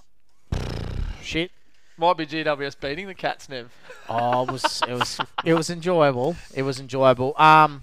shit. 1.22 1.50
might 1.96 2.16
be 2.16 2.26
GWS 2.26 2.80
beating 2.80 3.06
the 3.06 3.14
Cats, 3.14 3.48
Nev. 3.48 3.72
Oh, 4.08 4.42
it 4.42 4.50
was 4.50 4.82
it 4.88 4.92
was 4.92 5.20
it 5.44 5.54
was 5.54 5.70
enjoyable. 5.70 6.36
It 6.54 6.62
was 6.62 6.80
enjoyable. 6.80 7.34
Um, 7.40 7.82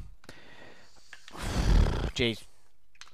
geez, 2.13 2.43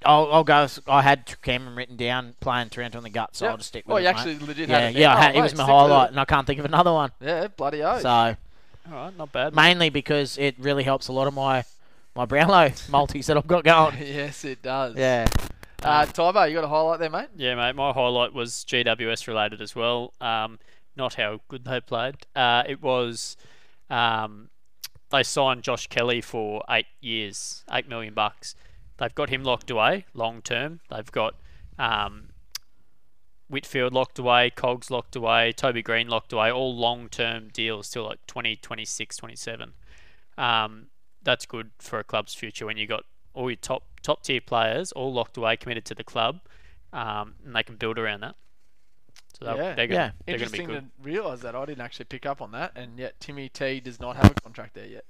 I'll, 0.06 0.32
I'll 0.32 0.44
go. 0.44 0.68
I 0.88 1.02
had 1.02 1.42
Cameron 1.42 1.76
written 1.76 1.96
down 1.98 2.36
playing 2.40 2.70
Taranto 2.70 2.98
in 2.98 3.04
the 3.04 3.10
gut, 3.10 3.36
so 3.36 3.46
Yep. 3.46 3.52
I'll 3.52 3.58
just 3.58 3.70
stick 3.70 3.86
with 3.86 3.94
Well, 3.94 3.98
it. 3.98 4.02
you 4.02 4.08
mate. 4.08 4.16
actually 4.16 4.40
legit 4.48 4.70
yeah, 4.70 4.80
had 4.80 4.96
it. 4.96 5.00
yeah. 5.00 5.08
down. 5.14 5.18
I 5.18 5.22
had, 5.22 5.36
Oh, 5.36 5.40
it 5.40 5.42
was 5.44 5.56
my 5.56 5.66
highlight, 5.66 6.10
and 6.12 6.20
I 6.20 6.26
can't 6.26 6.46
think 6.48 6.60
of 6.60 6.66
another 6.66 6.92
one. 6.94 7.12
Yeah, 7.22 7.48
bloody 7.48 7.82
oath. 7.84 8.02
So 8.02 8.10
All 8.10 8.36
right, 8.92 9.18
not 9.18 9.32
bad. 9.32 9.56
mainly 9.56 9.90
because 9.90 10.38
it 10.38 10.56
really 10.60 10.84
helps 10.84 11.08
a 11.08 11.14
lot 11.14 11.28
of 11.28 11.34
my 11.34 11.64
my 12.16 12.26
Brownlow 12.26 12.72
multis 12.90 13.26
that 13.28 13.38
I've 13.38 13.48
got 13.48 13.64
going. 13.64 13.98
yes, 14.02 14.46
it 14.46 14.62
does. 14.62 14.96
Yeah. 14.96 15.26
Uh, 15.82 16.06
Tybo, 16.06 16.48
you 16.48 16.56
got 16.56 16.64
a 16.64 16.68
highlight 16.68 17.00
there, 17.00 17.10
mate? 17.10 17.28
Yeah, 17.36 17.56
mate. 17.56 17.76
My 17.76 17.92
highlight 17.92 18.34
was 18.34 18.64
GWS 18.70 19.28
related 19.28 19.62
as 19.62 19.76
well. 19.76 20.14
Um, 20.22 20.60
not 20.96 21.16
how 21.16 21.42
good 21.50 21.66
they 21.66 21.82
played. 21.82 22.16
Uh, 22.36 22.64
it 22.68 22.82
was 22.82 23.36
um, 23.90 24.50
they 25.10 25.24
signed 25.24 25.64
Josh 25.64 25.88
Kelly 25.88 26.22
for 26.22 26.64
eight 26.70 26.86
years, 27.02 27.64
eight 27.72 27.90
million 27.90 28.14
bucks. 28.14 28.56
They've 28.98 29.14
got 29.16 29.30
him 29.30 29.44
locked 29.44 29.70
away 29.72 30.06
long 30.14 30.42
term. 30.42 30.80
They've 30.90 31.12
got 31.12 31.36
um, 31.80 32.30
Whitfield 33.50 33.94
locked 33.94 34.20
away, 34.20 34.50
Cogs 34.50 34.90
locked 34.90 35.16
away, 35.16 35.52
Toby 35.52 35.82
Greene 35.82 36.08
locked 36.08 36.34
away. 36.34 36.52
All 36.52 36.76
long 36.76 37.10
term 37.10 37.50
deals 37.52 37.90
till 37.90 38.06
like 38.06 38.26
2026, 38.28 39.18
27. 39.18 39.74
Um, 40.38 40.88
that's 41.22 41.46
good 41.46 41.72
for 41.80 42.00
a 42.00 42.04
club's 42.04 42.34
future 42.34 42.66
when 42.66 42.78
you've 42.78 42.90
got 42.90 43.04
all 43.34 43.50
your 43.50 43.58
top 43.58 43.84
top 44.04 44.22
tier 44.24 44.42
players 44.42 44.92
all 44.92 45.14
locked 45.14 45.38
away, 45.38 45.56
committed 45.58 45.86
to 45.86 45.96
the 45.96 46.04
club, 46.04 46.42
um, 46.92 47.36
and 47.46 47.56
they 47.56 47.64
can 47.64 47.76
build 47.78 47.98
around 47.98 48.22
that. 48.22 48.36
So 49.40 49.46
they'll- 49.46 49.58
Yeah. 49.58 49.74
they're 49.76 49.88
gonna, 49.88 50.14
they're 50.26 50.38
to 50.38 50.52
be 50.52 50.60
Interesting 50.60 50.68
to 50.68 50.84
realise 51.02 51.40
that. 51.42 51.56
I 51.56 51.66
didn't 51.66 51.82
actually 51.82 52.06
pick 52.06 52.26
up 52.26 52.42
on 52.42 52.52
that, 52.52 52.74
and 52.76 53.00
yet 53.00 53.20
Timmy 53.20 53.50
T 53.50 53.80
does 53.80 54.00
not 54.00 54.16
have 54.18 54.32
a 54.32 54.34
contract 54.36 54.74
there 54.76 54.86
yet. 54.86 55.06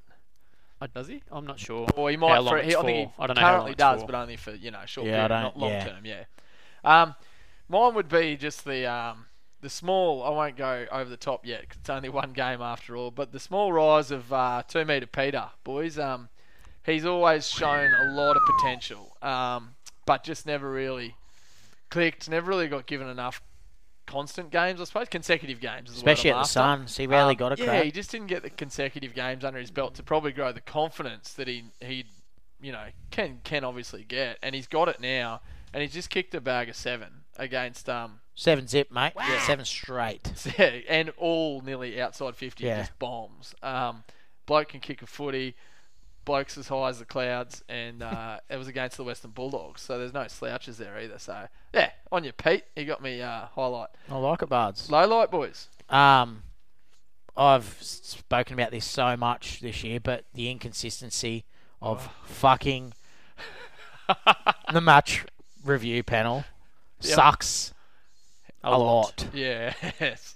Does 0.94 1.08
he? 1.08 1.22
I'm 1.32 1.46
not 1.48 1.60
sure. 1.60 1.88
Or 1.96 2.10
he 2.10 2.18
might. 2.18 2.44
For, 2.46 2.58
he, 2.62 2.76
I 2.76 2.82
think 2.82 3.10
he. 3.10 3.14
I 3.18 3.28
don't 3.28 3.36
know 3.38 3.42
currently 3.42 3.74
does, 3.76 4.02
for. 4.02 4.08
but 4.08 4.16
only 4.16 4.36
for 4.36 4.52
you 4.52 4.70
know 4.72 4.82
short 4.86 5.08
Yeah, 5.08 5.28
period, 5.28 5.42
don't- 5.44 5.58
long 5.58 5.72
yeah. 5.72 5.86
term. 5.86 6.06
Yeah. 6.06 6.24
Um, 6.84 7.16
mine 7.70 7.94
would 7.96 8.10
be 8.10 8.36
just 8.36 8.66
the 8.66 8.86
um, 8.86 9.26
the 9.62 9.70
small. 9.70 10.24
I 10.24 10.30
won't 10.30 10.58
go 10.58 10.86
over 10.92 11.10
the 11.10 11.16
top 11.18 11.46
yet 11.46 11.70
'cause 11.70 11.78
it's 11.80 11.90
only 11.90 12.10
one 12.10 12.34
game 12.34 12.62
after 12.62 12.98
all. 12.98 13.12
But 13.12 13.32
the 13.32 13.40
small 13.40 13.72
rise 13.72 14.12
of 14.12 14.32
uh, 14.34 14.64
two 14.68 14.84
meter 14.84 15.08
Peter, 15.08 15.46
boys. 15.64 15.98
Um, 15.98 16.28
he's 16.86 17.06
always 17.06 17.48
shown 17.48 17.90
a 17.94 18.12
lot 18.12 18.36
of 18.36 18.44
potential, 18.58 19.16
um, 19.22 19.76
but 20.06 20.26
just 20.26 20.46
never 20.46 20.70
really 20.70 21.16
clicked. 21.90 22.30
Never 22.30 22.50
really 22.50 22.68
got 22.68 22.88
given 22.88 23.08
enough 23.08 23.42
constant 24.06 24.50
games. 24.52 24.80
I 24.82 24.84
suppose 24.86 25.08
consecutive 25.10 25.60
games, 25.60 25.90
is 25.90 25.96
the 26.02 26.06
word 26.06 26.12
Especially 26.12 26.30
at 26.32 26.44
the. 26.44 26.48
Suns, 26.48 26.98
he 26.98 27.08
rarely 27.08 27.34
Um, 27.34 27.38
got 27.38 27.60
a 27.60 27.64
yeah, 27.64 27.82
he 27.84 27.92
just 27.92 28.12
didn't 28.12 28.28
get 28.28 28.44
the 28.44 28.50
consecutive 28.50 29.14
games 29.14 29.44
under 29.44 29.60
his 29.60 29.72
belt 29.72 29.96
to 29.96 30.04
probably 30.04 30.32
grow 30.32 30.52
the 30.52 30.62
confidence 30.62 31.34
that 31.34 31.48
he 31.48 31.66
he, 31.82 32.06
you 32.62 32.72
know, 32.72 32.86
can 33.12 33.40
can 33.44 33.64
obviously 33.64 34.04
get, 34.04 34.38
and 34.44 34.54
he's 34.56 34.68
got 34.68 34.88
it 34.90 35.00
now, 35.00 35.42
and 35.74 35.82
he's 35.82 35.94
just 35.94 36.10
kicked 36.10 36.34
a 36.36 36.42
bag 36.42 36.70
of 36.70 36.76
seven 36.76 37.24
against 37.38 37.90
um 37.90 38.20
Seven 38.36 38.68
zip, 38.68 38.92
mate. 38.92 39.14
Yeah, 39.16 39.40
Seven 39.42 39.64
straight. 39.66 40.32
and 40.58 41.12
all 41.18 41.62
nearly 41.62 42.02
outside 42.02 42.36
fifty 42.36 42.66
Yeah. 42.66 42.80
just 42.80 42.98
bombs. 42.98 43.54
Um, 43.62 44.04
bloke 44.48 44.70
can 44.70 44.80
kick 44.80 45.02
a 45.04 45.06
footy. 45.06 45.56
Bloke's 46.26 46.58
as 46.58 46.68
high 46.68 46.90
as 46.90 47.00
the 47.00 47.06
clouds, 47.06 47.64
and 47.68 48.02
uh, 48.02 48.40
it 48.50 48.58
was 48.58 48.68
against 48.68 48.98
the 48.98 49.04
Western 49.04 49.32
Bulldogs, 49.32 49.82
so 49.82 49.98
there's 49.98 50.14
no 50.14 50.28
slouches 50.28 50.78
there 50.78 50.98
either. 51.00 51.20
So 51.20 51.48
yeah, 51.74 51.92
on 52.12 52.24
your 52.24 52.34
Pete, 52.34 52.64
you 52.76 52.86
got 52.86 53.02
me 53.02 53.22
uh, 53.22 53.46
highlight. 53.56 53.90
I 54.10 54.16
like 54.18 54.42
it, 54.42 54.50
Bards. 54.50 54.90
Low 54.90 55.06
light, 55.08 55.32
boys. 55.32 55.68
Um, 55.90 56.44
I've 57.36 57.78
spoken 57.82 58.54
about 58.54 58.72
this 58.72 58.86
so 58.86 59.18
much 59.18 59.60
this 59.60 59.84
year, 59.84 60.00
but 60.00 60.26
the 60.34 60.50
inconsistency 60.50 61.46
of 61.82 62.08
Oh. 62.08 62.12
fucking 62.26 62.94
the 64.72 64.82
match 64.82 65.26
review 65.64 66.04
panel 66.04 66.46
Yep. 67.02 67.16
sucks 67.16 67.74
a, 68.64 68.78
lot. 68.78 69.28
Yeah, 69.34 69.74
yes. 70.00 70.36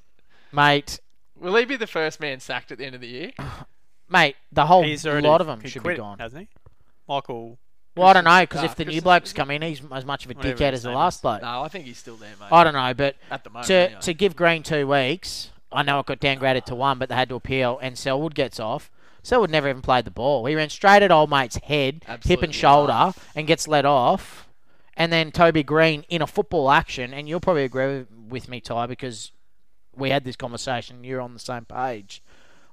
mate. 0.52 1.00
Will 1.40 1.56
he 1.56 1.66
be 1.66 1.76
the 1.78 1.88
first 1.88 2.20
man 2.20 2.40
sacked 2.40 2.72
at 2.72 2.78
the 2.78 2.86
end 2.86 2.96
of 2.96 3.02
the 3.02 3.08
year? 3.08 3.32
Mate, 4.10 4.36
the 4.52 4.66
whole 4.66 4.84
He's 4.84 5.06
already 5.06 5.28
lot 5.28 5.42
of 5.42 5.48
them 5.48 5.62
should 5.66 5.82
quit, 5.82 5.96
be 5.98 6.02
gone. 6.02 6.20
hasn't 6.20 6.44
he? 6.44 6.48
Michael. 7.08 7.58
Well, 7.96 8.08
I 8.08 8.14
don't 8.14 8.26
know 8.26 8.42
because 8.42 8.62
Nah, 8.62 8.66
if 8.66 8.76
the 8.76 8.86
new 8.86 9.02
blokes 9.02 9.34
come 9.34 9.50
in, 9.50 9.62
he's 9.64 9.82
as 9.92 10.06
much 10.06 10.26
of 10.26 10.32
a 10.32 10.36
Whatever 10.36 10.56
dickhead 10.56 10.74
as 10.74 10.84
the 10.84 10.92
last 10.92 11.22
bloke. 11.24 11.42
No, 11.42 11.64
I 11.64 11.68
think 11.68 11.86
he's 11.86 11.98
still 11.98 12.16
there, 12.16 12.30
mate. 12.40 12.50
I 12.52 12.64
don't 12.64 12.74
know, 12.74 12.94
but 12.94 13.16
At 13.32 13.44
the 13.44 13.50
moment, 13.50 13.68
to 13.68 13.74
anyway. 13.74 14.02
to 14.02 14.14
give 14.14 14.36
Greene 14.36 14.62
two 14.64 14.88
weeks, 14.88 15.50
I 15.72 15.82
know 15.84 16.00
it 16.00 16.06
got 16.06 16.20
downgraded 16.20 16.66
to 16.66 16.76
one, 16.76 17.00
but 17.00 17.10
they 17.10 17.16
had 17.16 17.30
to 17.30 17.36
appeal, 17.36 17.80
and 17.82 17.98
Selwood 17.98 18.36
gets 18.36 18.60
off. 18.60 18.92
Selwood 19.24 19.50
never 19.50 19.68
even 19.68 19.82
played 19.82 20.06
the 20.06 20.12
ball. 20.12 20.46
He 20.46 20.56
ran 20.56 20.70
straight 20.70 21.02
at 21.02 21.12
old 21.12 21.30
mate's 21.30 21.58
head, 21.58 22.06
hip 22.24 22.44
and 22.44 22.54
shoulder, 22.54 22.94
rough. 22.94 23.30
and 23.36 23.48
gets 23.48 23.68
let 23.68 23.84
off. 23.84 24.48
And 24.96 25.12
then 25.12 25.32
Toby 25.32 25.64
Greene 25.64 26.06
in 26.08 26.22
a 26.22 26.28
football 26.28 26.72
action, 26.72 27.14
and 27.14 27.28
you'll 27.28 27.40
probably 27.40 27.64
agree 27.64 28.06
with 28.30 28.48
me, 28.48 28.62
Ty, 28.62 28.86
because 28.88 29.32
we 29.96 30.12
had 30.12 30.24
this 30.24 30.36
conversation. 30.36 31.04
You're 31.04 31.22
on 31.22 31.34
the 31.34 31.40
same 31.40 31.66
page. 31.66 32.22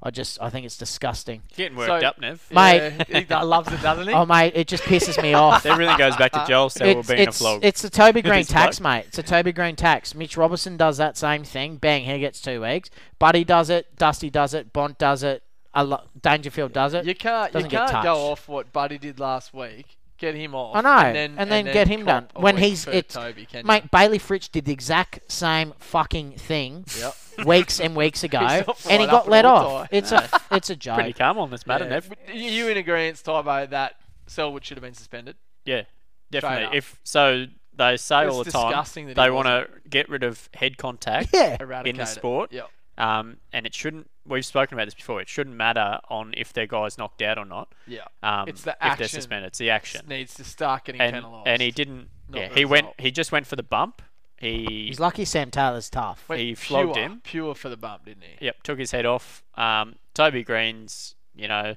I 0.07 0.11
just, 0.11 0.39
I 0.43 0.51
think 0.51 0.67
it's 0.67 0.77
disgusting. 0.77 1.41
Getting 1.57 1.79
worked 1.79 2.03
So- 2.03 2.07
up, 2.07 2.21
Nev. 2.21 2.47
Mate. 2.53 2.93
Yeah, 3.09 3.21
he 3.21 3.35
loves 3.47 3.73
it, 3.73 3.81
doesn't 3.81 4.07
he? 4.07 4.13
Oh 4.13 4.27
mate, 4.27 4.53
it 4.55 4.69
just 4.69 4.83
pisses 4.83 5.21
me 5.23 5.33
off. 5.33 5.65
Everything 5.65 5.97
goes 5.97 6.15
back 6.17 6.33
to 6.33 6.45
Joel 6.47 6.69
Selwood 6.71 6.99
it's, 6.99 7.09
being 7.09 7.21
it's, 7.29 7.37
a 7.41 7.43
flog. 7.43 7.65
it's 7.65 7.81
the 7.83 7.89
Toby 7.91 8.21
Greene 8.29 8.45
tax, 8.45 8.79
bloke. 8.79 8.85
mate. 8.93 9.05
It's 9.09 9.19
a 9.19 9.23
Toby 9.23 9.53
Greene 9.53 9.77
tax. 9.77 10.15
Mitch 10.15 10.37
Robertson 10.37 10.77
does 10.77 10.99
that 10.99 11.17
same 11.17 11.43
thing. 11.43 11.77
Bang, 11.77 12.05
he 12.05 12.19
gets 12.19 12.41
two 12.43 12.61
weeks. 12.61 12.91
Buddy 13.19 13.45
does 13.45 13.71
it. 13.71 13.97
Dusty 13.97 14.29
does 14.29 14.53
it. 14.53 14.73
Bont 14.75 14.99
does 14.99 15.23
it. 15.23 15.43
A 15.73 15.83
lo- 15.83 16.03
Dangerfield 16.21 16.73
does 16.75 16.93
it. 16.95 17.05
You 17.07 17.15
can't, 17.15 17.49
you 17.51 17.55
Doesn't 17.55 17.71
get 17.71 17.79
can't 17.79 17.91
touched. 17.91 18.05
go 18.05 18.15
off 18.31 18.47
what 18.47 18.73
Buddy 18.73 18.99
did 18.99 19.19
last 19.19 19.53
week. 19.55 19.97
Get 20.19 20.35
him 20.37 20.55
off. 20.55 20.77
I 20.77 20.81
know, 20.81 20.91
and 21.09 21.17
then, 21.17 21.35
and 21.39 21.51
then 21.51 21.65
get 21.65 21.89
him 21.89 22.05
done. 22.05 22.29
When 22.37 22.57
he's- 22.57 22.85
for 22.85 22.91
it's- 22.93 23.13
Toby. 23.15 23.49
Mate, 23.65 23.91
Bayley 23.91 24.19
Fritsch 24.19 24.49
did 24.51 24.65
the 24.65 24.73
exact 24.73 25.21
same 25.31 25.75
fucking 25.79 26.33
thing 26.33 26.85
Yep. 26.99 27.15
weeks 27.47 27.81
and 27.81 27.97
weeks 27.97 28.23
ago, 28.29 28.39
He's 28.41 28.67
not 28.67 28.87
and 28.89 29.01
he 29.03 29.07
got 29.09 29.29
let 29.29 29.45
off. 29.45 29.89
Ty. 29.91 29.97
It's 29.97 30.13
a 30.13 30.29
it's 30.53 30.71
a 30.71 30.77
joke. 30.77 30.95
Pretty 30.97 31.11
joke. 31.13 31.19
calm 31.19 31.39
on 31.39 31.51
this 31.51 31.67
matter, 31.67 31.85
Yeah. 31.85 31.91
Nev. 31.91 32.13
You 32.33 32.43
you 32.51 32.69
in 32.69 32.77
agreement, 32.77 33.17
Tybo, 33.17 33.69
that 33.71 33.97
Selwood 34.29 34.65
should 34.65 34.77
have 34.77 34.83
been 34.83 34.95
suspended? 34.95 35.37
Yeah, 35.65 35.79
up. 35.81 35.87
definitely. 36.31 36.79
If 36.79 37.01
so, 37.03 37.47
they 37.77 37.97
say 37.97 38.27
all 38.27 38.45
the 38.45 38.51
time 38.53 38.69
disgusting 38.69 39.07
that 39.07 39.17
he 39.17 39.23
they 39.23 39.31
want 39.31 39.47
to 39.49 39.69
get 39.91 40.09
rid 40.09 40.23
of 40.23 40.49
head 40.55 40.79
contact 40.79 41.31
Yeah, 41.35 41.57
in 41.85 41.97
the 41.97 42.05
sport, 42.07 42.53
Yep. 42.53 42.71
um, 42.99 43.39
and 43.53 43.67
it 43.67 43.75
shouldn't. 43.75 44.09
We've 44.27 44.45
spoken 44.45 44.77
about 44.79 44.87
this 44.87 44.95
before. 44.95 45.21
It 45.21 45.29
shouldn't 45.29 45.57
matter 45.57 45.99
on 46.09 46.33
if 46.37 46.53
their 46.53 46.67
guy's 46.67 46.97
knocked 46.97 47.21
out 47.23 47.39
or 47.39 47.45
not. 47.45 47.73
Yeah. 47.87 48.05
Um, 48.23 48.49
It's 48.49 48.63
the 48.63 48.73
action. 48.83 48.93
if 48.93 48.99
they're 48.99 49.21
suspended. 49.21 49.49
It's 49.49 49.59
the 49.59 49.71
action. 49.71 50.07
Needs 50.09 50.35
to 50.35 50.45
start 50.45 50.85
getting 50.85 51.01
and 51.01 51.15
penalised. 51.15 51.47
and 51.49 51.61
he 51.63 51.71
didn't. 51.71 52.09
not 52.29 52.41
yeah, 52.41 52.49
the 52.49 52.55
he 52.55 52.65
went. 52.65 52.89
He 52.99 53.11
just 53.11 53.33
went 53.33 53.47
for 53.47 53.57
the 53.57 53.63
bump. 53.63 54.01
He 54.37 54.87
He's 54.89 54.99
lucky 54.99 55.25
Sam 55.25 55.51
Taylor's 55.51 55.91
tough. 55.91 56.29
Went 56.29 56.41
He 56.41 56.55
flogged 56.55 56.95
pure, 56.95 57.05
him. 57.05 57.21
Pure 57.23 57.55
for 57.57 57.69
the 57.69 57.77
bump, 57.77 58.07
didn't 58.07 58.23
he? 58.25 58.45
Yep, 58.47 58.63
took 58.63 58.79
his 58.79 58.91
head 58.91 59.07
off. 59.07 59.43
Um, 59.57 59.97
Toby 60.15 60.43
Greene's, 60.43 61.15
you 61.35 61.47
know, 61.49 61.77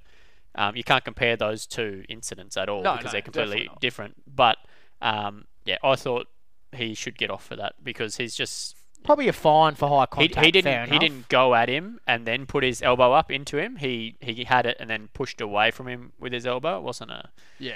um, 0.55 0.75
you 0.75 0.83
can't 0.83 1.03
compare 1.03 1.35
those 1.35 1.67
two 1.67 2.03
incidents 2.09 2.55
at 2.57 2.69
all 2.69 2.81
No, 2.81 2.93
because 2.93 3.07
no, 3.07 3.11
they're 3.11 3.21
completely 3.21 3.69
different. 3.81 4.15
But 4.33 4.57
um, 5.01 5.45
yeah, 5.65 5.77
I 5.83 5.95
thought 5.95 6.27
he 6.71 6.93
should 6.93 7.17
get 7.17 7.29
off 7.29 7.45
for 7.45 7.55
that 7.57 7.75
because 7.83 8.17
he's 8.17 8.35
just 8.35 8.75
Probably 9.03 9.27
a 9.27 9.33
fine 9.33 9.75
for 9.75 9.87
high 9.87 10.01
he, 10.21 10.27
contact. 10.27 10.45
he 10.55 10.61
fair 10.61 10.85
didn't 10.85 10.93
he 10.93 10.99
didn't 10.99 11.29
go 11.29 11.55
at 11.55 11.69
him 11.69 11.99
and 12.05 12.25
then 12.25 12.45
put 12.45 12.63
his 12.63 12.81
elbow 12.81 13.13
up 13.13 13.31
into 13.31 13.57
him. 13.57 13.77
He 13.77 14.17
he 14.19 14.43
had 14.43 14.65
it 14.65 14.77
and 14.79 14.89
then 14.89 15.09
pushed 15.13 15.39
away 15.39 15.71
from 15.71 15.87
him 15.87 16.11
with 16.19 16.33
his 16.33 16.45
elbow. 16.45 16.77
It 16.77 16.83
wasn't 16.83 17.11
a 17.11 17.29
Yeah. 17.59 17.75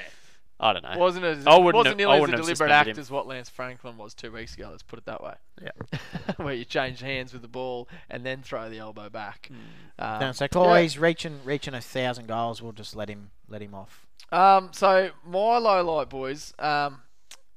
I 0.64 0.74
don't 0.74 0.84
know. 0.84 0.96
Wasn't 0.96 1.26
as 1.26 1.48
I 1.48 1.58
wouldn't 1.58 1.74
wasn't 1.74 1.88
have- 1.88 1.98
nearly 1.98 2.12
I 2.12 2.16
as 2.16 2.20
a 2.20 2.22
wouldn't 2.22 2.38
have 2.38 2.46
deliberate 2.46 2.72
act 2.72 2.90
him. 2.90 3.00
as 3.00 3.10
what 3.10 3.26
Lance 3.26 3.50
Franklin 3.50 3.98
was 3.98 4.14
two 4.14 4.32
weeks 4.32 4.54
ago. 4.56 4.68
Let's 4.70 4.84
put 4.84 5.00
it 5.00 5.06
that 5.06 5.24
way. 5.24 5.34
Yeah. 5.60 6.00
Where 6.38 6.54
you 6.54 6.66
change 6.66 7.00
hands 7.02 7.34
with 7.34 7.42
the 7.42 7.48
ball 7.48 7.90
and 8.12 8.24
then 8.24 8.44
throw 8.44 8.70
the 8.70 8.78
elbow 8.78 9.10
back. 9.10 9.50
Um, 9.98 10.20
No, 10.20 10.30
it's 10.30 10.40
like, 10.40 10.56
oh, 10.56 10.76
yeah. 10.76 10.82
he's 10.82 11.00
reaching 11.00 11.40
reaching 11.44 11.74
a 11.74 11.82
thousand 11.82 12.28
goals. 12.28 12.62
We'll 12.62 12.74
just 12.74 12.96
let 12.96 13.10
him 13.10 13.32
let 13.50 13.62
him 13.64 13.74
off. 13.74 14.06
Um, 14.32 14.70
so 14.72 15.10
my 15.26 15.58
low 15.58 15.84
light, 15.84 16.10
boys. 16.10 16.54
Um, 16.60 17.02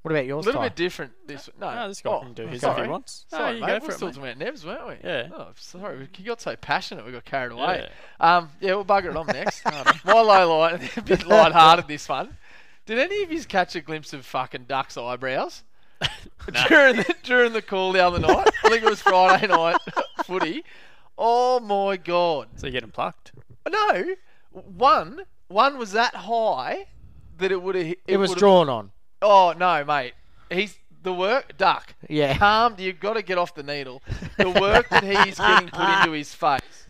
What 0.05 0.13
about 0.13 0.27
yours? 0.27 0.45
a 0.45 0.49
little 0.51 0.61
Ty? 0.61 0.69
bit 0.69 0.77
different. 0.77 1.13
This 1.27 1.49
no, 1.59 1.75
No, 1.75 1.89
this 1.89 2.03
guy 2.03 2.11
oh, 2.11 2.21
can 2.21 2.35
do 2.35 2.47
his 2.47 2.61
sorry. 2.61 2.81
if 2.81 2.85
he 2.85 2.91
wants. 2.91 3.25
No, 3.33 3.39
Sorry, 3.39 3.55
you 3.55 3.61
mate. 3.63 3.67
go 3.67 3.81
for 3.81 3.87
were 3.87 3.91
it, 3.91 3.95
still 3.95 4.09
mate. 4.09 4.15
talking 4.15 4.33
about 4.43 4.55
Nevs, 4.55 4.65
weren't 4.67 4.87
we? 5.03 5.09
Yeah. 5.09 5.29
Oh, 5.35 5.47
sorry. 5.57 6.09
You 6.19 6.25
got 6.27 6.41
so 6.43 6.55
passionate, 6.57 7.07
we 7.07 7.13
got 7.13 7.25
carried 7.25 7.53
away. 7.53 7.89
Yeah. 8.21 8.37
Um, 8.37 8.51
yeah, 8.61 8.75
we'll 8.75 8.85
bugger 8.85 9.07
it 9.11 9.17
on 9.17 9.27
next. 9.29 9.65
My 10.05 10.13
low 10.13 10.59
light, 10.61 10.97
a 10.99 11.03
bit 11.03 11.27
light-hearted 11.27 11.89
this 11.89 12.07
one. 12.07 12.37
Did 12.85 12.99
any 12.99 13.23
of 13.23 13.33
you 13.33 13.43
catch 13.45 13.75
a 13.77 13.81
glimpse 13.81 14.13
of 14.13 14.27
fucking 14.27 14.65
Duck's 14.69 14.99
eyebrows 14.99 15.63
No. 16.53 16.65
during 16.69 16.97
the 16.97 17.15
during 17.23 17.53
the 17.55 17.63
call 17.63 17.93
the 17.93 18.05
other 18.05 18.19
night? 18.19 18.49
I 18.63 18.69
think 18.69 18.83
it 18.83 18.91
was 18.91 19.01
Friday 19.01 19.47
night 19.47 19.79
footy. 20.25 20.65
Oh 21.17 21.61
my 21.61 21.97
god! 21.97 22.49
So 22.57 22.67
you 22.67 22.73
get 22.75 22.83
him 22.83 22.91
plucked. 22.91 23.33
No, 23.71 24.05
one 24.51 25.23
one 25.49 25.79
was 25.79 25.93
that 25.93 26.15
high 26.15 26.89
that 27.39 27.51
it 27.53 27.63
would 27.63 27.75
have. 27.75 27.87
It, 27.87 28.01
It 28.07 28.17
was 28.19 28.35
drawn 28.35 28.69
on. 28.69 28.91
Oh 29.25 29.55
no, 29.57 29.85
mate. 29.85 30.13
He's 30.51 30.79
the 31.03 31.13
work 31.13 31.57
Duck. 31.57 31.95
Yeah. 32.09 32.37
Calm. 32.37 32.75
You've 32.79 33.01
got 33.01 33.15
to 33.15 33.23
get 33.23 33.39
off 33.39 33.55
the 33.55 33.63
needle. 33.63 34.03
The 34.37 34.51
work 34.51 34.89
that 34.89 35.05
he's 35.05 35.39
getting 35.39 35.69
put 35.69 35.89
into 35.89 36.11
his 36.11 36.35
face 36.35 36.89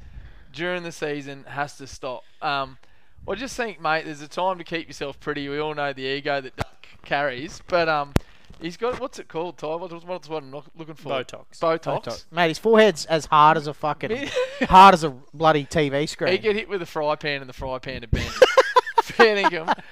during 0.53 0.83
the 0.83 0.91
season 0.93 1.45
has 1.47 1.77
to 1.77 1.87
stop. 1.87 2.25
Um, 2.41 2.79
I 3.29 3.35
just 3.35 3.55
think, 3.55 3.81
mate, 3.83 4.07
there's 4.07 4.23
a 4.23 4.29
time 4.29 4.57
to 4.59 4.65
keep 4.65 4.87
yourself 4.89 5.21
pretty. 5.21 5.47
We 5.51 5.59
all 5.59 5.75
know 5.75 5.93
the 5.93 6.03
ego 6.03 6.41
that 6.41 6.57
Duck 6.57 6.87
carries, 7.05 7.61
but 7.69 7.87
um, 7.87 8.15
he's 8.63 8.79
got 8.79 8.99
what's 8.99 9.19
it 9.19 9.29
called, 9.29 9.59
Ty? 9.59 9.75
What's, 9.75 10.05
what's 10.05 10.29
what 10.29 10.43
I'm 10.43 10.51
look- 10.53 10.71
looking 10.75 10.95
for? 10.95 11.11
Botox. 11.11 11.59
Botox. 11.61 12.25
Mate, 12.33 12.49
his 12.49 12.59
forehead's 12.59 13.05
as 13.07 13.27
hard 13.27 13.59
as 13.59 13.67
a 13.67 13.75
fucking 13.75 14.29
hard 14.63 14.95
as 14.95 15.05
a 15.05 15.11
bloody 15.11 15.67
TV 15.67 16.09
screen. 16.09 16.31
He 16.33 16.39
screen. 16.39 16.41
get 16.41 16.57
hit 16.57 16.69
with 16.71 16.81
a 16.81 16.87
fry 16.87 17.15
pan 17.17 17.43
and 17.43 17.49
the 17.49 17.53
fry 17.55 17.79
pan 17.79 18.01
to 18.01 18.09
bend. 18.09 18.33
Fanningham. 19.03 19.79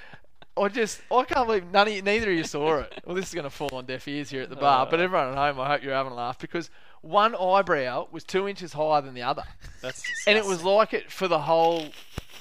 I 0.56 0.68
just, 0.68 1.00
I 1.11 1.25
can't 1.25 1.47
believe 1.47 1.71
none 1.71 1.88
of 1.88 1.94
you, 1.94 2.02
neither 2.02 2.30
of 2.30 2.37
you 2.37 2.44
saw 2.44 2.78
it. 2.80 3.00
Well, 3.06 3.14
this 3.14 3.28
is 3.28 3.35
going 3.35 3.44
to 3.44 3.50
fall 3.50 3.71
on 3.73 3.87
deaf 3.87 4.06
ears 4.06 4.30
here 4.30 4.42
at 4.42 4.50
the 4.50 4.56
bar, 4.56 4.87
but 4.90 5.00
Uh. 5.00 5.04
everyone 5.04 5.28
at 5.28 5.35
home, 5.37 5.59
I 5.61 5.68
hope 5.68 5.82
you're 5.82 5.94
having 5.94 6.12
a 6.12 6.16
laugh 6.16 6.38
because 6.38 6.68
one 7.00 7.35
eyebrow 7.35 8.09
was 8.12 8.23
two 8.23 8.47
inches 8.49 8.75
higher 8.75 9.00
than 9.00 9.14
the 9.14 9.23
other, 9.23 9.44
That's 9.80 10.02
and 10.26 10.37
it 10.37 10.44
was 10.44 10.62
like 10.62 10.92
it 10.92 11.11
for 11.11 11.26
the 11.26 11.40
whole 11.40 11.87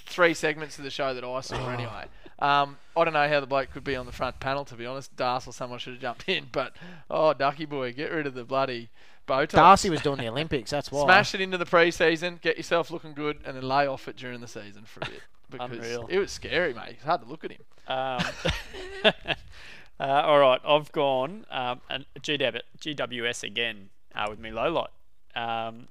three 0.06 0.34
segments 0.34 0.78
of 0.78 0.84
the 0.84 0.90
show 0.90 1.14
that 1.14 1.24
I 1.24 1.40
saw. 1.42 1.56
Oh. 1.66 1.70
Anyway, 1.70 2.06
um, 2.40 2.78
I 2.98 3.04
don't 3.06 3.14
know 3.14 3.28
how 3.30 3.40
the 3.40 3.48
bloke 3.48 3.72
could 3.72 3.86
be 3.86 3.96
on 3.96 4.06
the 4.06 4.12
front 4.12 4.40
panel. 4.42 4.66
To 4.66 4.76
be 4.76 4.86
honest, 4.86 5.16
Darcy 5.16 5.50
or 5.50 5.54
someone 5.54 5.80
should 5.80 5.94
have 5.94 6.02
jumped 6.02 6.28
in, 6.28 6.48
but 6.52 6.74
oh, 7.10 7.34
Ducky 7.34 7.66
boy, 7.66 7.94
get 7.94 8.12
rid 8.12 8.28
of 8.28 8.34
the 8.34 8.44
bloody 8.44 8.90
Botox. 9.28 9.52
Darcy 9.52 9.90
was 9.90 10.02
doing 10.02 10.18
the 10.18 10.28
Olympics. 10.28 10.70
That's 10.72 10.92
why. 10.92 11.06
Smash 11.06 11.34
it 11.34 11.40
into 11.42 11.58
the 11.58 11.66
pre-season, 11.66 12.40
get 12.42 12.58
yourself 12.58 12.92
looking 12.92 13.14
good, 13.14 13.40
and 13.46 13.56
then 13.56 13.64
lay 13.64 13.88
off 13.88 14.08
it 14.10 14.18
during 14.18 14.42
the 14.42 14.48
season 14.48 14.84
for 14.84 15.00
a 15.02 15.06
bit 15.06 15.22
because 15.52 15.72
Unreal. 15.72 16.08
it 16.10 16.18
was 16.18 16.32
scary, 16.32 16.74
mate. 16.74 16.92
It's 16.92 17.04
hard 17.04 17.22
to 17.22 17.28
look 17.28 17.44
at 17.44 17.52
him. 17.52 17.62
Um, 17.88 18.22
uh, 20.00 20.04
all 20.04 20.40
right, 20.40 20.62
I've 20.66 20.92
gone 20.92 21.46
um, 21.52 21.82
and 21.90 22.06
GW, 22.20 22.62
GWS 22.80 23.44
again 23.44 23.90
uh, 24.16 24.28
with 24.30 24.40
me 24.40 24.52
low 24.52 24.72
light. 24.72 24.90
Um, 25.36 25.88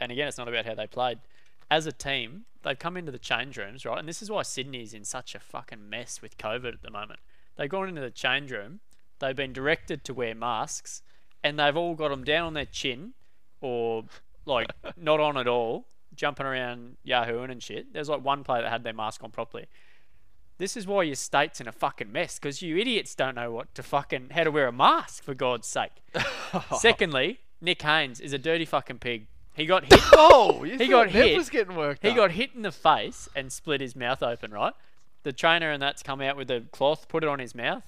and 0.00 0.10
again, 0.10 0.28
it's 0.28 0.38
not 0.38 0.48
about 0.48 0.66
how 0.66 0.74
they 0.74 0.86
played. 0.86 1.18
As 1.70 1.86
a 1.86 1.92
team, 1.92 2.44
they've 2.62 2.78
come 2.78 2.96
into 2.96 3.12
the 3.12 3.18
change 3.18 3.56
rooms, 3.56 3.84
right? 3.84 3.98
And 3.98 4.08
this 4.08 4.22
is 4.22 4.30
why 4.30 4.42
Sydney's 4.42 4.94
in 4.94 5.04
such 5.04 5.34
a 5.34 5.40
fucking 5.40 5.88
mess 5.88 6.20
with 6.20 6.36
COVID 6.38 6.74
at 6.74 6.82
the 6.82 6.90
moment. 6.90 7.20
They've 7.56 7.68
gone 7.68 7.88
into 7.88 8.00
the 8.00 8.10
change 8.10 8.50
room, 8.50 8.80
they've 9.20 9.36
been 9.36 9.52
directed 9.52 10.04
to 10.04 10.14
wear 10.14 10.34
masks, 10.34 11.02
and 11.42 11.58
they've 11.58 11.76
all 11.76 11.94
got 11.94 12.08
them 12.08 12.24
down 12.24 12.48
on 12.48 12.54
their 12.54 12.64
chin 12.64 13.12
or 13.60 14.04
like 14.44 14.72
not 14.96 15.20
on 15.20 15.36
at 15.36 15.46
all, 15.46 15.86
jumping 16.16 16.46
around 16.46 16.96
Yahooing 17.06 17.50
and 17.50 17.62
shit. 17.62 17.92
There's 17.92 18.08
like 18.08 18.24
one 18.24 18.44
player 18.44 18.62
that 18.62 18.70
had 18.70 18.84
their 18.84 18.92
mask 18.92 19.22
on 19.24 19.30
properly. 19.30 19.66
This 20.58 20.76
is 20.76 20.86
why 20.86 21.02
your 21.02 21.16
state's 21.16 21.60
in 21.60 21.66
a 21.66 21.72
fucking 21.72 22.12
mess 22.12 22.38
because 22.38 22.62
you 22.62 22.76
idiots 22.78 23.14
don't 23.14 23.34
know 23.34 23.50
what 23.50 23.74
to 23.74 23.82
fucking 23.82 24.30
how 24.30 24.44
to 24.44 24.50
wear 24.52 24.68
a 24.68 24.72
mask 24.72 25.24
for 25.24 25.34
God's 25.34 25.66
sake. 25.66 25.90
Secondly, 26.78 27.40
Nick 27.60 27.82
Haynes 27.82 28.20
is 28.20 28.32
a 28.32 28.38
dirty 28.38 28.64
fucking 28.64 28.98
pig. 28.98 29.26
He 29.54 29.66
got 29.66 29.84
hit. 29.84 30.00
Oh, 30.12 30.64
you 30.64 30.78
He 30.78 30.88
got 30.88 31.10
hit. 31.10 31.36
was 31.36 31.50
getting 31.50 31.76
worked 31.76 32.02
He 32.02 32.10
up. 32.10 32.16
got 32.16 32.30
hit 32.32 32.50
in 32.54 32.62
the 32.62 32.72
face 32.72 33.28
and 33.34 33.52
split 33.52 33.80
his 33.80 33.94
mouth 33.96 34.22
open. 34.22 34.52
Right, 34.52 34.74
the 35.22 35.32
trainer 35.32 35.70
and 35.70 35.82
that's 35.82 36.02
come 36.02 36.20
out 36.20 36.36
with 36.36 36.50
a 36.50 36.62
cloth, 36.72 37.08
put 37.08 37.22
it 37.24 37.28
on 37.28 37.38
his 37.38 37.54
mouth, 37.54 37.82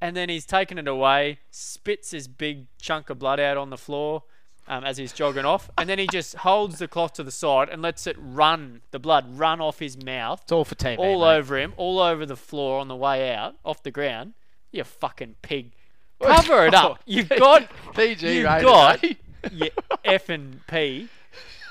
and 0.00 0.16
then 0.16 0.28
he's 0.28 0.44
taken 0.46 0.78
it 0.78 0.86
away, 0.88 1.38
spits 1.50 2.10
his 2.12 2.28
big 2.28 2.66
chunk 2.80 3.10
of 3.10 3.18
blood 3.18 3.40
out 3.40 3.56
on 3.56 3.70
the 3.70 3.76
floor. 3.78 4.22
Um, 4.68 4.82
as 4.82 4.96
he's 4.96 5.12
jogging 5.12 5.44
off, 5.44 5.70
and 5.78 5.88
then 5.88 6.00
he 6.00 6.08
just 6.08 6.34
holds 6.38 6.80
the 6.80 6.88
cloth 6.88 7.12
to 7.14 7.22
the 7.22 7.30
side 7.30 7.68
and 7.68 7.80
lets 7.82 8.04
it 8.04 8.16
run, 8.18 8.80
the 8.90 8.98
blood 8.98 9.38
run 9.38 9.60
off 9.60 9.78
his 9.78 9.96
mouth, 9.96 10.40
It's 10.42 10.50
all 10.50 10.64
for 10.64 10.74
TV. 10.74 10.98
all 10.98 11.20
mate. 11.20 11.36
over 11.36 11.56
him, 11.56 11.72
all 11.76 12.00
over 12.00 12.26
the 12.26 12.34
floor 12.36 12.80
on 12.80 12.88
the 12.88 12.96
way 12.96 13.32
out, 13.32 13.54
off 13.64 13.84
the 13.84 13.92
ground. 13.92 14.34
You 14.72 14.82
fucking 14.82 15.36
pig. 15.40 15.70
Cover 16.20 16.66
it 16.66 16.74
up. 16.74 17.00
You've 17.06 17.28
got 17.28 17.70
PG 17.94 18.34
you've 18.38 18.44
rated, 18.44 18.64
got 18.66 19.04
eh? 19.04 19.68
F 20.04 20.28
and 20.30 20.66
P. 20.66 21.08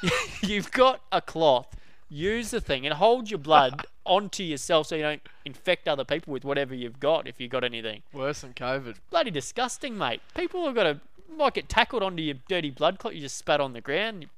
You've 0.41 0.71
got 0.71 1.01
a 1.11 1.19
cloth. 1.21 1.75
Use 2.07 2.51
the 2.51 2.61
thing 2.61 2.85
and 2.85 2.93
hold 2.95 3.29
your 3.29 3.39
blood 3.39 3.87
onto 4.05 4.43
yourself 4.43 4.87
so 4.87 4.95
you 4.95 5.01
don't 5.01 5.21
infect 5.43 5.87
other 5.87 6.05
people 6.05 6.31
with 6.31 6.45
whatever 6.45 6.73
you've 6.75 6.99
got 6.99 7.27
if 7.27 7.41
you've 7.41 7.51
got 7.51 7.63
anything. 7.65 8.03
Worse 8.13 8.41
than 8.41 8.53
COVID. 8.53 8.97
Bloody 9.09 9.31
disgusting, 9.31 9.97
mate. 9.97 10.21
People 10.35 10.63
have 10.65 10.75
got 10.75 10.83
to 10.83 10.99
might 11.37 11.53
get 11.53 11.69
tackled 11.69 12.03
onto 12.03 12.21
your 12.23 12.35
dirty 12.47 12.69
blood 12.69 12.99
clot 12.99 13.15
you 13.15 13.21
just 13.21 13.37
spat 13.37 13.59
on 13.61 13.73
the 13.73 13.81
ground. 13.81 14.23
you 14.23 14.29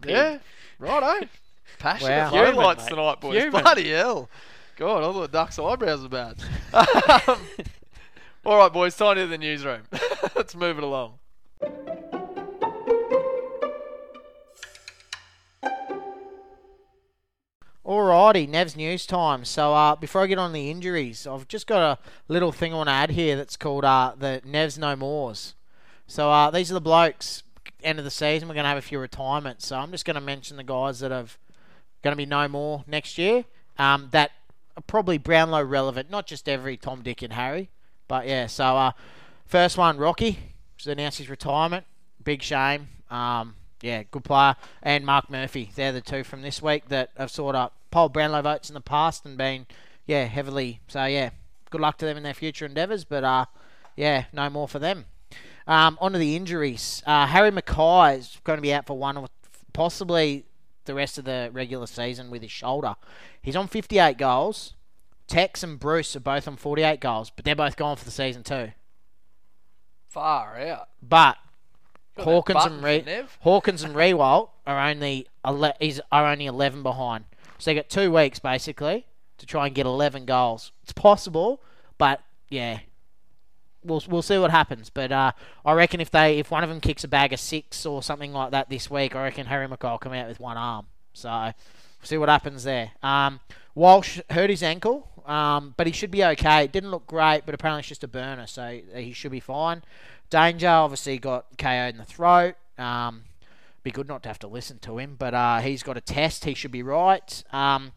pig. 0.00 0.10
Yeah, 0.12 0.38
righto. 0.78 1.26
Passionate 1.78 2.10
Wow. 2.10 2.32
wow. 2.32 2.44
Human, 2.46 2.56
lights 2.56 2.84
mate. 2.84 2.90
tonight, 2.90 3.20
boys. 3.20 3.42
Human. 3.42 3.62
Bloody 3.62 3.90
hell. 3.90 4.28
God, 4.76 4.98
I 5.04 5.12
thought 5.12 5.32
Duck's 5.32 5.58
eyebrows 5.58 6.02
were 6.02 6.08
bad. 6.08 6.36
Um, 7.28 7.40
all 8.44 8.56
right, 8.56 8.72
boys, 8.72 8.96
time 8.96 9.16
to 9.16 9.26
the 9.26 9.36
newsroom. 9.36 9.82
Let's 10.34 10.56
move 10.56 10.78
it 10.78 10.84
along. 10.84 11.18
Alrighty, 17.84 18.48
Nev's 18.48 18.76
news 18.76 19.06
time. 19.06 19.44
So 19.44 19.74
uh, 19.74 19.96
before 19.96 20.22
I 20.22 20.26
get 20.26 20.38
on 20.38 20.52
the 20.52 20.70
injuries, 20.70 21.26
I've 21.26 21.48
just 21.48 21.66
got 21.66 21.82
a 21.82 21.98
little 22.28 22.52
thing 22.52 22.72
I 22.72 22.76
want 22.76 22.88
to 22.88 22.92
add 22.94 23.10
here 23.10 23.36
that's 23.36 23.56
called 23.56 23.84
uh, 23.84 24.14
the 24.16 24.42
Nev's 24.44 24.78
No 24.78 24.94
Mores. 24.96 25.54
So 26.10 26.28
uh, 26.28 26.50
these 26.50 26.72
are 26.72 26.74
the 26.74 26.80
blokes. 26.80 27.44
End 27.84 28.00
of 28.00 28.04
the 28.04 28.10
season, 28.10 28.48
we're 28.48 28.54
going 28.54 28.64
to 28.64 28.68
have 28.68 28.76
a 28.76 28.82
few 28.82 28.98
retirements. 28.98 29.68
So 29.68 29.76
I'm 29.76 29.92
just 29.92 30.04
going 30.04 30.16
to 30.16 30.20
mention 30.20 30.56
the 30.56 30.64
guys 30.64 30.98
that 30.98 31.12
have 31.12 31.38
going 32.02 32.12
to 32.12 32.16
be 32.16 32.26
no 32.26 32.48
more 32.48 32.82
next 32.88 33.16
year. 33.16 33.44
Um, 33.78 34.08
that 34.10 34.32
are 34.76 34.82
probably 34.82 35.18
Brownlow 35.18 35.62
relevant, 35.62 36.10
not 36.10 36.26
just 36.26 36.48
every 36.48 36.76
Tom, 36.76 37.02
Dick, 37.02 37.22
and 37.22 37.34
Harry, 37.34 37.70
but 38.08 38.26
yeah. 38.26 38.48
So 38.48 38.76
uh, 38.76 38.92
first 39.46 39.78
one, 39.78 39.98
Rocky, 39.98 40.38
just 40.76 40.88
announced 40.88 41.18
his 41.18 41.30
retirement. 41.30 41.86
Big 42.24 42.42
shame. 42.42 42.88
Um, 43.08 43.54
yeah, 43.80 44.02
good 44.10 44.24
player. 44.24 44.56
And 44.82 45.06
Mark 45.06 45.30
Murphy. 45.30 45.70
They're 45.76 45.92
the 45.92 46.00
two 46.00 46.24
from 46.24 46.42
this 46.42 46.60
week 46.60 46.88
that 46.88 47.10
have 47.16 47.30
sort 47.30 47.54
of 47.54 47.70
polled 47.92 48.12
Brownlow 48.12 48.42
votes 48.42 48.68
in 48.68 48.74
the 48.74 48.80
past 48.80 49.24
and 49.24 49.38
been, 49.38 49.64
yeah, 50.06 50.24
heavily. 50.24 50.80
So, 50.88 51.04
yeah, 51.04 51.30
good 51.70 51.80
luck 51.80 51.98
to 51.98 52.04
them 52.04 52.16
in 52.16 52.24
their 52.24 52.34
future 52.34 52.66
endeavours. 52.66 53.04
But, 53.04 53.22
uh, 53.22 53.44
yeah, 53.94 54.24
no 54.32 54.50
more 54.50 54.66
for 54.66 54.80
them. 54.80 55.04
Um, 55.70 55.96
on 56.00 56.12
to 56.14 56.18
the 56.18 56.34
injuries. 56.34 57.00
Uh, 57.06 57.28
Harry 57.28 57.52
McKay 57.52 58.18
is 58.18 58.38
going 58.42 58.56
to 58.56 58.60
be 58.60 58.74
out 58.74 58.86
for 58.86 58.98
one 58.98 59.16
or 59.16 59.28
possibly 59.72 60.44
the 60.84 60.94
rest 60.94 61.16
of 61.16 61.24
the 61.24 61.48
regular 61.52 61.86
season 61.86 62.28
with 62.28 62.42
his 62.42 62.50
shoulder. 62.50 62.96
He's 63.40 63.54
on 63.54 63.68
58 63.68 64.18
goals. 64.18 64.74
Tex 65.28 65.62
and 65.62 65.78
Bruce 65.78 66.16
are 66.16 66.20
both 66.20 66.48
on 66.48 66.56
48 66.56 66.98
goals, 67.00 67.30
but 67.30 67.44
they're 67.44 67.54
both 67.54 67.76
gone 67.76 67.96
for 67.96 68.04
the 68.04 68.10
season 68.10 68.42
too. 68.42 68.72
Far 70.08 70.58
out. 70.58 70.88
But 71.00 71.36
Hawkins 72.18 72.64
and 72.64 72.82
Re-. 72.82 73.22
Hawkins 73.42 73.84
and 73.84 73.94
Riewoldt 73.94 74.50
are 74.66 74.90
only 74.90 75.28
ele- 75.44 75.76
is 75.78 76.02
are 76.10 76.26
only 76.26 76.46
11 76.46 76.82
behind. 76.82 77.26
So 77.58 77.70
they 77.70 77.76
got 77.76 77.88
two 77.88 78.10
weeks 78.10 78.40
basically 78.40 79.06
to 79.38 79.46
try 79.46 79.66
and 79.66 79.74
get 79.74 79.86
11 79.86 80.24
goals. 80.24 80.72
It's 80.82 80.92
possible, 80.92 81.62
but 81.96 82.22
yeah, 82.48 82.80
we'll 83.84 84.02
we'll 84.08 84.22
see 84.22 84.38
what 84.38 84.50
happens. 84.50 84.90
But 84.90 85.12
uh, 85.12 85.32
I 85.64 85.72
reckon 85.72 86.00
if 86.00 86.10
they 86.10 86.38
if 86.38 86.50
one 86.50 86.62
of 86.62 86.68
them 86.68 86.80
kicks 86.80 87.04
a 87.04 87.08
bag 87.08 87.32
of 87.32 87.40
six 87.40 87.86
or 87.86 88.02
something 88.02 88.32
like 88.32 88.50
that 88.52 88.68
this 88.68 88.90
week, 88.90 89.14
I 89.14 89.24
reckon 89.24 89.46
Harry 89.46 89.66
McKay 89.66 89.90
will 89.90 89.98
come 89.98 90.12
out 90.12 90.28
with 90.28 90.40
one 90.40 90.56
arm. 90.56 90.86
So 91.12 91.28
we'll 91.30 91.54
see 92.02 92.18
what 92.18 92.28
happens 92.28 92.64
there. 92.64 92.92
Um, 93.02 93.40
Walsh 93.74 94.20
hurt 94.30 94.50
his 94.50 94.62
ankle, 94.62 95.08
um, 95.26 95.74
but 95.76 95.86
he 95.86 95.92
should 95.92 96.10
be 96.10 96.24
okay. 96.24 96.64
It 96.64 96.72
didn't 96.72 96.90
look 96.90 97.06
great, 97.06 97.42
but 97.46 97.54
apparently 97.54 97.80
it's 97.80 97.88
just 97.88 98.04
a 98.04 98.08
burner, 98.08 98.46
so 98.46 98.80
he 98.94 99.12
should 99.12 99.30
be 99.30 99.40
fine. 99.40 99.82
Danger 100.28 100.68
obviously 100.68 101.18
got 101.18 101.46
KO'd 101.58 101.90
in 101.90 101.98
the 101.98 102.04
throat. 102.04 102.54
Um, 102.78 103.24
be 103.82 103.90
good 103.90 104.08
not 104.08 104.22
to 104.24 104.28
have 104.28 104.38
to 104.40 104.46
listen 104.46 104.78
to 104.80 104.98
him, 104.98 105.16
but 105.18 105.34
uh, 105.34 105.60
he's 105.60 105.82
got 105.82 105.96
a 105.96 106.00
test. 106.00 106.44
He 106.44 106.54
should 106.54 106.70
be 106.70 106.82
right. 106.82 107.42
Um, 107.52 107.92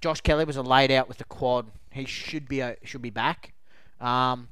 Josh 0.00 0.20
Kelly 0.20 0.44
was 0.44 0.56
a 0.56 0.62
laid 0.62 0.90
out 0.90 1.08
with 1.08 1.18
the 1.18 1.24
quad. 1.24 1.66
He 1.92 2.04
should 2.04 2.48
be 2.48 2.62
uh, 2.62 2.74
should 2.84 3.02
be 3.02 3.10
back. 3.10 3.52
Um, 4.00 4.48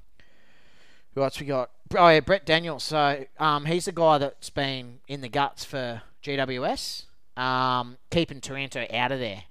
who 1.19 1.25
else 1.25 1.41
we 1.41 1.47
got? 1.47 1.71
Oh 1.97 2.09
yeah, 2.09 2.21
Brent 2.21 2.47
Daniels. 2.47 2.85
So 2.85 3.25
um, 3.39 3.65
he's 3.65 3.87
the 3.87 3.93
guy 3.93 4.19
that's 4.19 4.51
been 4.51 5.01
in 5.09 5.21
the 5.21 5.29
guts 5.29 5.65
for 5.65 6.03
GWS, 6.23 7.05
um, 7.37 7.97
keeping 8.11 8.41
Taranto 8.41 8.87
out 8.93 9.11
of 9.11 9.19
there. 9.19 9.45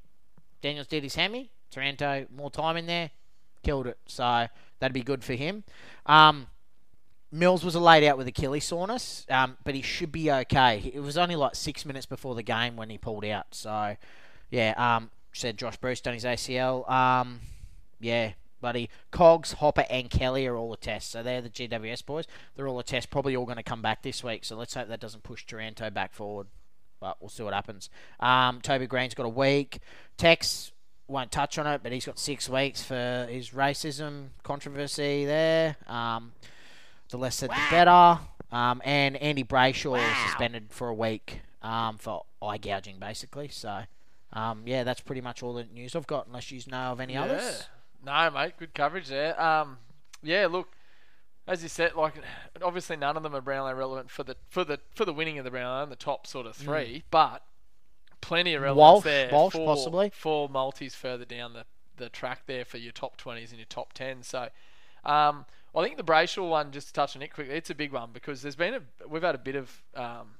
Daniels 0.61 0.87
did 0.87 1.03
his 1.03 1.15
hammy. 1.15 1.51
Taranto 1.69 2.25
more 2.33 2.49
time 2.49 2.77
in 2.77 2.85
there, 2.85 3.11
killed 3.63 3.85
it. 3.87 3.97
So 4.07 4.47
that'd 4.79 4.93
be 4.93 5.03
good 5.03 5.23
for 5.23 5.33
him. 5.33 5.65
Um, 6.05 6.47
Mills 7.31 7.65
was 7.65 7.75
laid 7.75 8.05
out 8.05 8.17
with 8.17 8.27
Achilles 8.27 8.63
soreness, 8.63 9.25
um, 9.29 9.57
but 9.65 9.75
he 9.75 9.81
should 9.81 10.13
be 10.13 10.31
okay. 10.31 10.89
It 10.93 11.01
was 11.01 11.17
only 11.17 11.35
like 11.35 11.55
six 11.55 11.85
minutes 11.85 12.05
before 12.05 12.35
the 12.35 12.43
game 12.43 12.77
when 12.77 12.89
he 12.89 12.97
pulled 12.97 13.25
out. 13.25 13.47
So, 13.51 13.97
yeah, 14.49 14.73
um, 14.77 15.09
said 15.33 15.57
Josh 15.57 15.75
Bruce 15.75 15.99
done 15.99 16.13
his 16.13 16.23
ACL. 16.23 16.89
Um, 16.89 17.41
yeah, 17.99 18.31
buddy. 18.61 18.89
Cogs, 19.11 19.53
Hopper, 19.53 19.85
and 19.89 20.09
Kelly 20.09 20.47
are 20.47 20.55
all 20.55 20.73
a 20.73 20.77
test. 20.77 21.11
So 21.11 21.23
they're 21.23 21.41
the 21.41 21.49
GWS 21.49 22.05
boys. 22.05 22.25
They're 22.55 22.67
all 22.67 22.79
a 22.79 22.83
test. 22.83 23.09
Probably 23.09 23.35
all 23.35 23.45
going 23.45 23.57
to 23.57 23.63
come 23.63 23.81
back 23.81 24.03
this 24.03 24.23
week. 24.23 24.45
So 24.45 24.55
let's 24.55 24.73
hope 24.73 24.87
that 24.87 24.99
doesn't 24.99 25.23
push 25.23 25.45
Taranto 25.45 25.89
back 25.89 26.13
forward. 26.13 26.47
But 26.99 27.17
we'll 27.19 27.29
see 27.29 27.43
what 27.43 27.53
happens. 27.53 27.89
Um, 28.19 28.59
Toby 28.61 28.87
Greene's 28.87 29.13
got 29.13 29.25
a 29.25 29.29
week. 29.29 29.79
Tex 30.17 30.71
won't 31.07 31.31
touch 31.31 31.57
on 31.57 31.67
it, 31.67 31.81
but 31.83 31.91
he's 31.91 32.05
got 32.05 32.19
six 32.19 32.49
weeks 32.49 32.83
for 32.83 33.27
his 33.29 33.51
racism 33.51 34.29
controversy 34.43 35.25
there. 35.25 35.77
Um, 35.87 36.33
the 37.09 37.17
less 37.17 37.35
said, 37.35 37.49
the 37.51 37.61
better. 37.69 38.19
Um, 38.51 38.81
and 38.83 39.15
Andy 39.17 39.43
Brayshaw 39.43 39.97
is 39.99 40.17
suspended 40.25 40.67
for 40.69 40.87
a 40.87 40.93
week 40.93 41.41
um, 41.61 41.97
for 41.97 42.25
eye 42.41 42.57
gouging, 42.57 42.97
basically. 42.99 43.49
So, 43.49 43.81
um, 44.33 44.63
yeah, 44.65 44.83
that's 44.83 45.01
pretty 45.01 45.21
much 45.21 45.43
all 45.43 45.53
the 45.53 45.65
news 45.65 45.95
I've 45.95 46.07
got, 46.07 46.27
unless 46.27 46.51
you 46.51 46.61
know 46.67 46.91
of 46.91 46.99
any 46.99 47.15
others. 47.15 47.67
No, 48.05 48.29
mate, 48.31 48.53
good 48.57 48.73
coverage 48.73 49.07
there. 49.07 49.39
Um, 49.41 49.77
yeah, 50.23 50.47
look, 50.47 50.69
as 51.47 51.63
you 51.63 51.69
said, 51.69 51.95
like 51.95 52.13
obviously 52.61 52.97
none 52.97 53.17
of 53.17 53.23
them 53.23 53.35
are 53.35 53.41
Brownlow 53.41 53.73
relevant 53.73 54.11
for 54.11 54.23
the 54.23 54.35
for 54.49 54.63
the 54.63 54.79
for 54.93 55.05
the 55.05 55.13
winning 55.13 55.37
of 55.37 55.45
the 55.45 55.51
Brownlow 55.51 55.83
in 55.83 55.89
the 55.89 55.95
top 55.95 56.27
sort 56.27 56.45
of 56.45 56.55
three, 56.55 57.03
but 57.09 57.43
plenty 58.21 58.53
of 58.53 58.61
relevance 58.61 58.79
Walsh- 58.79 59.03
there 59.03 59.29
Walsh 59.31 59.53
for, 59.53 59.65
possibly? 59.65 60.11
for 60.13 60.49
multis 60.49 60.95
further 60.95 61.25
down 61.25 61.53
the, 61.53 61.65
the 61.95 62.09
track 62.09 62.41
there 62.47 62.65
for 62.65 62.77
your 62.77 62.91
top 62.91 63.17
twenties 63.17 63.51
and 63.51 63.59
your 63.59 63.67
top 63.69 63.93
ten. 63.93 64.23
So, 64.23 64.49
um, 65.05 65.45
I 65.75 65.83
think 65.83 65.97
the 65.97 66.03
Brayshaw 66.03 66.49
one, 66.49 66.71
just 66.71 66.87
to 66.87 66.93
touch 66.93 67.15
on 67.15 67.21
it 67.21 67.33
quickly, 67.33 67.55
it's 67.55 67.69
a 67.69 67.75
big 67.75 67.93
one 67.93 68.09
because 68.13 68.41
there's 68.41 68.55
been 68.55 68.73
a 68.73 68.81
we've 69.07 69.23
had 69.23 69.35
a 69.35 69.39
bit 69.39 69.55
of 69.55 69.81
um, 69.95 70.31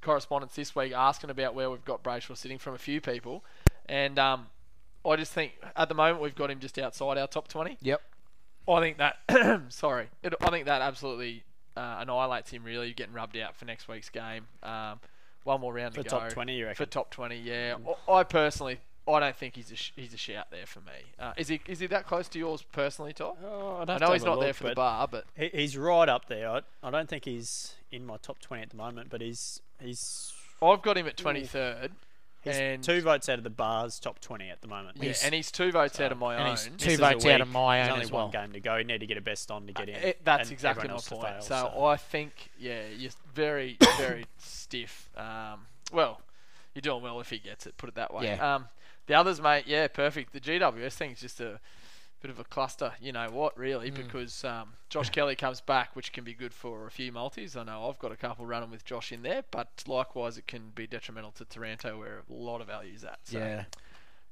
correspondence 0.00 0.54
this 0.54 0.74
week 0.74 0.92
asking 0.92 1.30
about 1.30 1.54
where 1.54 1.70
we've 1.70 1.84
got 1.84 2.02
Brayshaw 2.02 2.36
sitting 2.36 2.58
from 2.58 2.74
a 2.74 2.78
few 2.78 3.00
people, 3.00 3.44
and 3.86 4.18
um, 4.18 4.46
I 5.06 5.16
just 5.16 5.32
think 5.32 5.52
at 5.76 5.88
the 5.88 5.94
moment 5.94 6.20
we've 6.20 6.34
got 6.34 6.50
him 6.50 6.60
just 6.60 6.78
outside 6.78 7.18
our 7.18 7.26
top 7.26 7.48
twenty. 7.48 7.76
Yep. 7.82 8.00
I 8.68 8.80
think 8.80 8.98
that 8.98 9.16
sorry, 9.68 10.08
it, 10.22 10.34
I 10.40 10.50
think 10.50 10.66
that 10.66 10.80
absolutely 10.80 11.44
uh, 11.76 11.96
annihilates 12.00 12.50
him. 12.50 12.64
Really, 12.64 12.92
getting 12.94 13.12
rubbed 13.14 13.36
out 13.36 13.54
for 13.56 13.64
next 13.66 13.88
week's 13.88 14.08
game. 14.08 14.46
Um, 14.62 15.00
one 15.44 15.60
more 15.60 15.74
round 15.74 15.94
For 15.94 16.02
to 16.02 16.08
go 16.08 16.18
top 16.20 16.30
20, 16.30 16.56
you 16.56 16.64
reckon? 16.64 16.86
For 16.86 16.90
top 16.90 17.10
twenty, 17.10 17.36
yeah. 17.38 17.76
I, 18.08 18.12
I 18.12 18.22
personally, 18.24 18.78
I 19.06 19.20
don't 19.20 19.36
think 19.36 19.56
he's 19.56 19.70
a 19.70 19.76
sh- 19.76 19.92
he's 19.94 20.14
a 20.14 20.16
shout 20.16 20.46
there 20.50 20.64
for 20.64 20.80
me. 20.80 21.12
Uh, 21.18 21.32
is 21.36 21.48
he 21.48 21.60
is 21.66 21.80
he 21.80 21.86
that 21.88 22.06
close 22.06 22.28
to 22.28 22.38
yours 22.38 22.62
personally, 22.72 23.12
Tom? 23.12 23.34
Oh, 23.44 23.84
I 23.86 23.98
know 23.98 24.12
he's 24.14 24.24
not 24.24 24.40
there 24.40 24.54
for 24.54 24.64
the 24.64 24.74
bar, 24.74 25.06
but 25.06 25.26
he- 25.36 25.50
He's 25.52 25.76
right 25.76 26.08
up 26.08 26.28
there. 26.28 26.48
I, 26.48 26.60
I 26.82 26.90
don't 26.90 27.08
think 27.10 27.26
he's 27.26 27.74
in 27.92 28.06
my 28.06 28.16
top 28.16 28.38
20 28.38 28.62
at 28.62 28.70
the 28.70 28.76
moment, 28.78 29.10
but 29.10 29.20
he's 29.20 29.60
he's, 29.78 30.32
I've 30.62 30.80
got 30.80 30.96
him 30.96 31.06
at 31.06 31.18
twenty 31.18 31.44
third, 31.44 31.92
he's 32.44 32.56
and 32.56 32.82
two 32.82 33.00
votes 33.00 33.28
out 33.28 33.38
of 33.38 33.44
the 33.44 33.50
bar's 33.50 33.98
top 33.98 34.20
20 34.20 34.48
at 34.50 34.60
the 34.60 34.68
moment. 34.68 34.96
yeah, 35.00 35.12
and 35.24 35.34
he's 35.34 35.50
two 35.50 35.72
votes 35.72 35.98
out 36.00 36.12
of 36.12 36.18
my 36.18 36.34
and 36.36 36.48
own. 36.48 36.76
two 36.78 36.96
votes 36.96 37.26
out 37.26 37.40
of 37.40 37.48
week. 37.48 37.54
my 37.54 37.76
There's 37.76 37.88
own 37.88 37.92
only 37.92 38.04
as 38.04 38.12
one 38.12 38.30
game 38.30 38.52
to 38.52 38.60
go. 38.60 38.76
You 38.76 38.84
need 38.84 39.00
to 39.00 39.06
get 39.06 39.16
a 39.16 39.20
best 39.22 39.50
on 39.50 39.66
to 39.66 39.72
get 39.72 39.88
in. 39.88 39.96
It, 39.96 40.24
that's 40.24 40.50
exactly 40.50 40.88
my 40.88 40.94
point. 40.94 41.08
fail, 41.08 41.40
so, 41.40 41.84
I 41.84 41.96
think, 41.96 42.50
yeah, 42.58 42.82
you're 42.96 43.10
very, 43.34 43.76
very 43.98 44.26
stiff. 44.38 45.08
Um, 45.16 45.66
well, 45.92 46.20
you're 46.74 46.82
doing 46.82 47.02
well 47.02 47.20
if 47.20 47.30
he 47.30 47.38
gets 47.38 47.66
it. 47.66 47.76
Put 47.76 47.88
it 47.88 47.94
that 47.96 48.12
way. 48.12 48.24
Yeah. 48.26 48.54
Um, 48.54 48.68
the 49.06 49.14
others, 49.14 49.40
mate, 49.40 49.64
yeah, 49.66 49.86
perfect. 49.88 50.32
The 50.32 50.40
GWS 50.40 50.92
thing's 50.94 51.20
just 51.20 51.40
a 51.40 51.60
bit 52.24 52.30
of 52.30 52.38
a 52.40 52.44
cluster. 52.44 52.92
You 53.02 53.12
know 53.12 53.28
what, 53.30 53.54
really, 53.58 53.90
Mm. 53.90 53.96
because 53.96 54.44
um, 54.44 54.72
Josh 54.88 55.10
Kelly 55.10 55.36
comes 55.36 55.60
back, 55.60 55.94
which 55.94 56.10
can 56.10 56.24
be 56.24 56.32
good 56.32 56.54
for 56.54 56.86
a 56.86 56.90
few 56.90 57.12
multis. 57.12 57.54
I 57.54 57.64
know 57.64 57.86
I've 57.86 57.98
got 57.98 58.12
a 58.12 58.16
couple 58.16 58.46
running 58.46 58.70
with 58.70 58.82
Josh 58.82 59.12
in 59.12 59.20
there, 59.22 59.44
but 59.50 59.68
likewise, 59.86 60.38
it 60.38 60.46
can 60.46 60.70
be 60.74 60.86
detrimental 60.86 61.32
to 61.32 61.44
Taranto, 61.44 61.98
where 61.98 62.22
a 62.28 62.32
lot 62.32 62.62
of 62.62 62.68
value's 62.68 63.04
at. 63.04 63.18
So. 63.24 63.38
Yeah. 63.38 63.64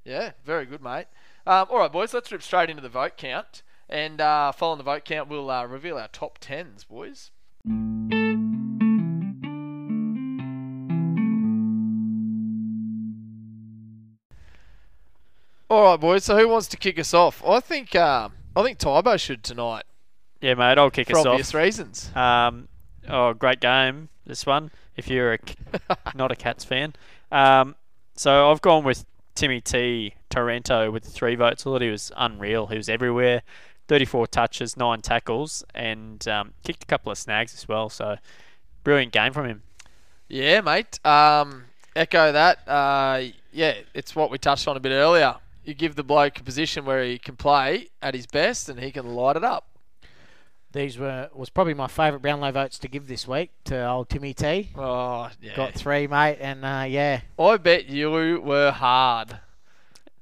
Yeah, 0.04 0.30
very 0.42 0.64
good, 0.64 0.82
mate. 0.82 1.06
Um, 1.46 1.66
all 1.70 1.78
right, 1.80 1.92
boys, 1.92 2.14
let's 2.14 2.32
rip 2.32 2.42
straight 2.42 2.70
into 2.70 2.80
the 2.82 2.88
vote 2.88 3.18
count. 3.18 3.62
And 3.90 4.22
uh, 4.22 4.52
following 4.52 4.78
the 4.78 4.84
vote 4.84 5.04
count, 5.04 5.28
we'll 5.28 5.50
uh, 5.50 5.66
reveal 5.66 5.98
our 5.98 6.08
top 6.08 6.38
tens, 6.40 6.84
boys. 6.84 7.30
All 15.72 15.84
right, 15.84 15.98
boys. 15.98 16.24
So 16.24 16.36
who 16.36 16.48
wants 16.48 16.66
to 16.68 16.76
kick 16.76 16.98
us 16.98 17.14
off? 17.14 17.42
I 17.42 17.58
think 17.58 17.94
uh, 17.94 18.28
I 18.54 18.62
think 18.62 18.76
Tybo 18.78 19.18
should 19.18 19.42
tonight 19.42 19.84
Yeah, 20.42 20.52
mate, 20.52 20.76
I'll 20.76 20.90
kick 20.90 21.10
us 21.10 21.16
off 21.16 21.22
for 21.22 21.28
us 21.30 21.32
obvious 21.32 21.54
reasons. 21.54 22.10
Um, 22.14 22.68
oh, 23.08 23.32
great 23.32 23.58
game, 23.58 24.10
this 24.26 24.44
one, 24.44 24.70
if 24.98 25.08
you're 25.08 25.32
a, 25.32 25.38
not 26.14 26.30
a 26.30 26.36
Cats 26.36 26.62
fan. 26.62 26.92
Um, 27.30 27.74
so 28.14 28.50
I've 28.50 28.60
gone 28.60 28.84
with 28.84 29.06
Timmy 29.34 29.62
T, 29.62 30.14
Taranto, 30.28 30.90
with 30.90 31.04
three 31.04 31.36
votes. 31.36 31.62
I 31.62 31.64
thought 31.64 31.80
he 31.80 31.88
was 31.88 32.12
unreal. 32.18 32.66
He 32.66 32.76
was 32.76 32.90
everywhere. 32.90 33.40
34 33.88 34.26
touches, 34.26 34.76
9 34.76 35.00
tackles, 35.00 35.64
and 35.74 36.28
um, 36.28 36.52
kicked 36.64 36.82
a 36.82 36.86
couple 36.86 37.10
of 37.10 37.16
snags 37.16 37.54
as 37.54 37.66
well. 37.66 37.88
So, 37.88 38.16
brilliant 38.84 39.12
game 39.12 39.32
from 39.32 39.46
him. 39.46 39.62
Yeah, 40.28 40.60
mate. 40.60 41.00
Um, 41.06 41.64
echo 41.96 42.30
that. 42.30 42.68
Uh, 42.68 43.22
yeah, 43.54 43.76
it's 43.94 44.14
what 44.14 44.30
we 44.30 44.36
touched 44.36 44.68
on 44.68 44.76
a 44.76 44.80
bit 44.80 44.92
earlier. 44.92 45.36
You 45.64 45.74
give 45.74 45.94
the 45.94 46.02
bloke 46.02 46.40
a 46.40 46.42
position 46.42 46.84
where 46.84 47.04
he 47.04 47.18
can 47.18 47.36
play 47.36 47.88
at 48.00 48.14
his 48.14 48.26
best, 48.26 48.68
and 48.68 48.80
he 48.80 48.90
can 48.90 49.14
light 49.14 49.36
it 49.36 49.44
up. 49.44 49.66
These 50.72 50.98
were 50.98 51.28
was 51.34 51.50
probably 51.50 51.74
my 51.74 51.86
favourite 51.86 52.22
Brownlow 52.22 52.50
votes 52.52 52.78
to 52.78 52.88
give 52.88 53.06
this 53.06 53.28
week 53.28 53.50
to 53.64 53.86
old 53.86 54.08
Timmy 54.08 54.32
T. 54.34 54.70
Oh, 54.74 55.28
yeah. 55.40 55.54
Got 55.54 55.74
three, 55.74 56.06
mate, 56.06 56.38
and 56.40 56.64
uh, 56.64 56.84
yeah, 56.88 57.20
I 57.38 57.56
bet 57.58 57.86
you 57.90 58.10
were 58.42 58.70
hard 58.70 59.38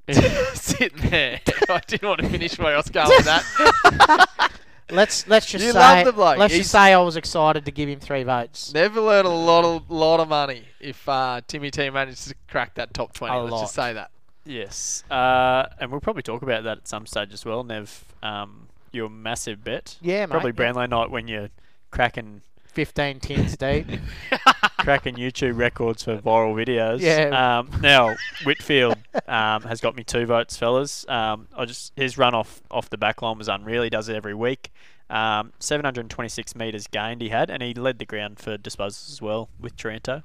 sitting 0.54 1.08
there. 1.10 1.40
I 1.68 1.80
didn't 1.86 2.08
want 2.08 2.20
to 2.20 2.28
finish 2.28 2.58
where 2.58 2.74
I 2.74 2.76
was 2.76 2.88
going 2.90 3.08
with 3.08 3.24
that. 3.26 4.50
let's 4.90 5.26
let's 5.28 5.46
just 5.46 5.64
You 5.64 5.70
say 5.72 5.78
love 5.78 6.04
the 6.04 6.12
bloke. 6.12 6.38
let's 6.38 6.52
He's- 6.52 6.64
just 6.64 6.72
say 6.72 6.92
I 6.92 6.98
was 6.98 7.16
excited 7.16 7.64
to 7.64 7.70
give 7.70 7.88
him 7.88 8.00
three 8.00 8.24
votes. 8.24 8.74
Never 8.74 9.00
learned 9.00 9.28
a 9.28 9.30
lot 9.30 9.64
of 9.64 9.88
lot 9.90 10.18
of 10.20 10.28
money 10.28 10.64
if 10.80 11.08
uh, 11.08 11.40
Timmy 11.46 11.70
T 11.70 11.88
managed 11.90 12.26
to 12.28 12.34
crack 12.48 12.74
that 12.74 12.92
top 12.92 13.12
twenty. 13.12 13.36
A 13.36 13.38
let's 13.40 13.52
lot. 13.52 13.60
just 13.62 13.74
say 13.74 13.92
that. 13.92 14.10
Yes. 14.44 15.04
Uh, 15.10 15.66
and 15.78 15.90
we'll 15.90 16.00
probably 16.00 16.22
talk 16.22 16.42
about 16.42 16.64
that 16.64 16.78
at 16.78 16.88
some 16.88 17.06
stage 17.06 17.32
as 17.32 17.44
well, 17.44 17.62
Nev. 17.62 18.04
Um, 18.22 18.68
your 18.92 19.08
massive 19.08 19.62
bet. 19.62 19.96
Yeah, 20.00 20.26
mate. 20.26 20.30
Probably 20.30 20.50
yeah. 20.50 20.56
Brownlow 20.56 20.86
night 20.86 21.10
when 21.10 21.28
you're 21.28 21.50
cracking 21.90 22.42
Fifteen 22.72 23.18
tins 23.18 23.56
deep. 23.56 23.86
cracking 24.78 25.16
YouTube 25.16 25.58
records 25.58 26.04
for 26.04 26.18
viral 26.18 26.54
videos. 26.54 27.00
Yeah. 27.00 27.58
Um, 27.58 27.80
now 27.80 28.14
Whitfield 28.44 28.96
um, 29.26 29.62
has 29.62 29.80
got 29.80 29.96
me 29.96 30.04
two 30.04 30.24
votes, 30.24 30.56
fellas. 30.56 31.04
Um, 31.08 31.48
I 31.56 31.64
just 31.64 31.92
his 31.96 32.16
run 32.16 32.32
off 32.32 32.62
off 32.70 32.88
the 32.88 32.96
back 32.96 33.22
line 33.22 33.38
was 33.38 33.48
unreal. 33.48 33.82
He 33.82 33.90
does 33.90 34.08
it 34.08 34.14
every 34.14 34.34
week. 34.34 34.70
Um, 35.08 35.52
726 35.58 36.54
meters 36.54 36.86
gained 36.86 37.20
he 37.20 37.30
had, 37.30 37.50
and 37.50 37.60
he 37.60 37.74
led 37.74 37.98
the 37.98 38.06
ground 38.06 38.38
for 38.38 38.56
disposals 38.56 39.10
as 39.10 39.20
well 39.20 39.48
with 39.58 39.76
Taranto. 39.76 40.22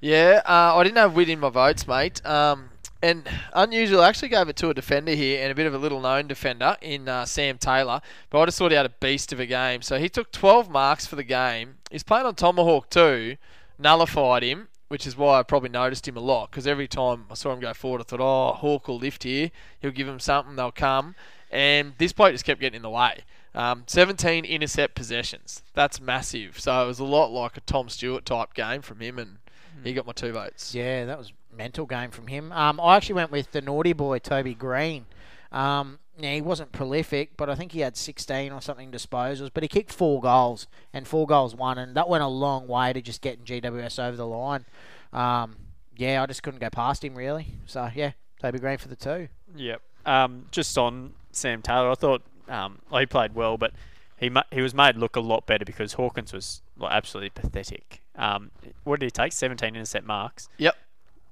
Yeah, 0.00 0.42
uh, 0.44 0.76
I 0.76 0.84
didn't 0.84 0.98
have 0.98 1.14
Witt 1.14 1.30
in 1.30 1.40
my 1.40 1.48
votes, 1.48 1.88
mate. 1.88 2.24
Um, 2.26 2.68
and 3.04 3.28
unusual, 3.52 4.00
I 4.00 4.08
actually 4.08 4.30
gave 4.30 4.48
it 4.48 4.56
to 4.56 4.70
a 4.70 4.74
defender 4.74 5.12
here 5.12 5.42
and 5.42 5.52
a 5.52 5.54
bit 5.54 5.66
of 5.66 5.74
a 5.74 5.78
little 5.78 6.00
known 6.00 6.26
defender 6.26 6.74
in 6.80 7.06
uh, 7.06 7.26
Sam 7.26 7.58
Taylor. 7.58 8.00
But 8.30 8.40
I 8.40 8.44
just 8.46 8.58
thought 8.58 8.70
he 8.70 8.78
had 8.78 8.86
a 8.86 8.94
beast 8.98 9.30
of 9.30 9.40
a 9.40 9.44
game. 9.44 9.82
So 9.82 9.98
he 9.98 10.08
took 10.08 10.32
12 10.32 10.70
marks 10.70 11.04
for 11.04 11.14
the 11.14 11.22
game. 11.22 11.76
He's 11.90 12.02
playing 12.02 12.24
on 12.24 12.34
Tomahawk 12.34 12.88
too, 12.88 13.36
nullified 13.78 14.42
him, 14.42 14.68
which 14.88 15.06
is 15.06 15.18
why 15.18 15.38
I 15.38 15.42
probably 15.42 15.68
noticed 15.68 16.08
him 16.08 16.16
a 16.16 16.20
lot. 16.20 16.50
Because 16.50 16.66
every 16.66 16.88
time 16.88 17.26
I 17.30 17.34
saw 17.34 17.52
him 17.52 17.60
go 17.60 17.74
forward, 17.74 18.00
I 18.00 18.04
thought, 18.04 18.20
oh, 18.22 18.54
Hawk 18.54 18.88
will 18.88 18.96
lift 18.96 19.24
here. 19.24 19.50
He'll 19.80 19.90
give 19.90 20.08
him 20.08 20.18
something, 20.18 20.56
they'll 20.56 20.72
come. 20.72 21.14
And 21.50 21.92
this 21.98 22.14
bloke 22.14 22.32
just 22.32 22.46
kept 22.46 22.58
getting 22.58 22.76
in 22.76 22.82
the 22.82 22.88
way. 22.88 23.24
Um, 23.54 23.84
17 23.86 24.46
intercept 24.46 24.94
possessions. 24.94 25.62
That's 25.74 26.00
massive. 26.00 26.58
So 26.58 26.82
it 26.82 26.86
was 26.86 27.00
a 27.00 27.04
lot 27.04 27.30
like 27.30 27.58
a 27.58 27.60
Tom 27.60 27.90
Stewart 27.90 28.24
type 28.24 28.54
game 28.54 28.80
from 28.80 29.00
him, 29.00 29.18
and 29.18 29.36
he 29.84 29.92
got 29.92 30.06
my 30.06 30.12
two 30.12 30.32
votes. 30.32 30.74
Yeah, 30.74 31.04
that 31.04 31.18
was 31.18 31.32
mental 31.56 31.86
game 31.86 32.10
from 32.10 32.26
him. 32.26 32.52
Um, 32.52 32.80
I 32.80 32.96
actually 32.96 33.16
went 33.16 33.30
with 33.30 33.50
the 33.52 33.60
naughty 33.60 33.92
boy 33.92 34.18
Toby 34.18 34.54
Greene. 34.54 35.06
Um, 35.52 35.98
yeah, 36.18 36.34
he 36.34 36.40
wasn't 36.40 36.72
prolific, 36.72 37.36
but 37.36 37.50
I 37.50 37.54
think 37.54 37.72
he 37.72 37.80
had 37.80 37.96
16 37.96 38.52
or 38.52 38.60
something 38.60 38.90
disposals. 38.90 39.50
But 39.52 39.62
he 39.64 39.68
kicked 39.68 39.92
four 39.92 40.20
goals 40.20 40.66
and 40.92 41.06
four 41.06 41.26
goals 41.26 41.54
won, 41.54 41.78
and 41.78 41.96
that 41.96 42.08
went 42.08 42.22
a 42.22 42.28
long 42.28 42.68
way 42.68 42.92
to 42.92 43.00
just 43.00 43.20
getting 43.20 43.44
GWS 43.44 44.02
over 44.02 44.16
the 44.16 44.26
line. 44.26 44.64
Um, 45.12 45.56
yeah, 45.96 46.22
I 46.22 46.26
just 46.26 46.42
couldn't 46.42 46.60
go 46.60 46.70
past 46.70 47.04
him 47.04 47.14
really. 47.14 47.46
So 47.66 47.88
yeah, 47.94 48.12
Toby 48.40 48.58
Greene 48.58 48.78
for 48.78 48.88
the 48.88 48.96
two. 48.96 49.28
Yep. 49.56 49.82
Um, 50.06 50.46
just 50.50 50.76
on 50.76 51.14
Sam 51.32 51.62
Taylor, 51.62 51.90
I 51.90 51.94
thought 51.94 52.22
um, 52.48 52.80
well, 52.90 53.00
he 53.00 53.06
played 53.06 53.34
well, 53.34 53.56
but 53.56 53.72
he 54.16 54.28
ma- 54.30 54.42
he 54.50 54.60
was 54.60 54.74
made 54.74 54.96
look 54.96 55.16
a 55.16 55.20
lot 55.20 55.46
better 55.46 55.64
because 55.64 55.94
Hawkins 55.94 56.32
was 56.32 56.62
like, 56.76 56.92
absolutely 56.92 57.30
pathetic. 57.30 58.02
Um, 58.16 58.50
what 58.84 59.00
did 59.00 59.06
he 59.06 59.10
take? 59.10 59.32
17 59.32 59.74
intercept 59.74 60.06
marks. 60.06 60.48
Yep. 60.58 60.76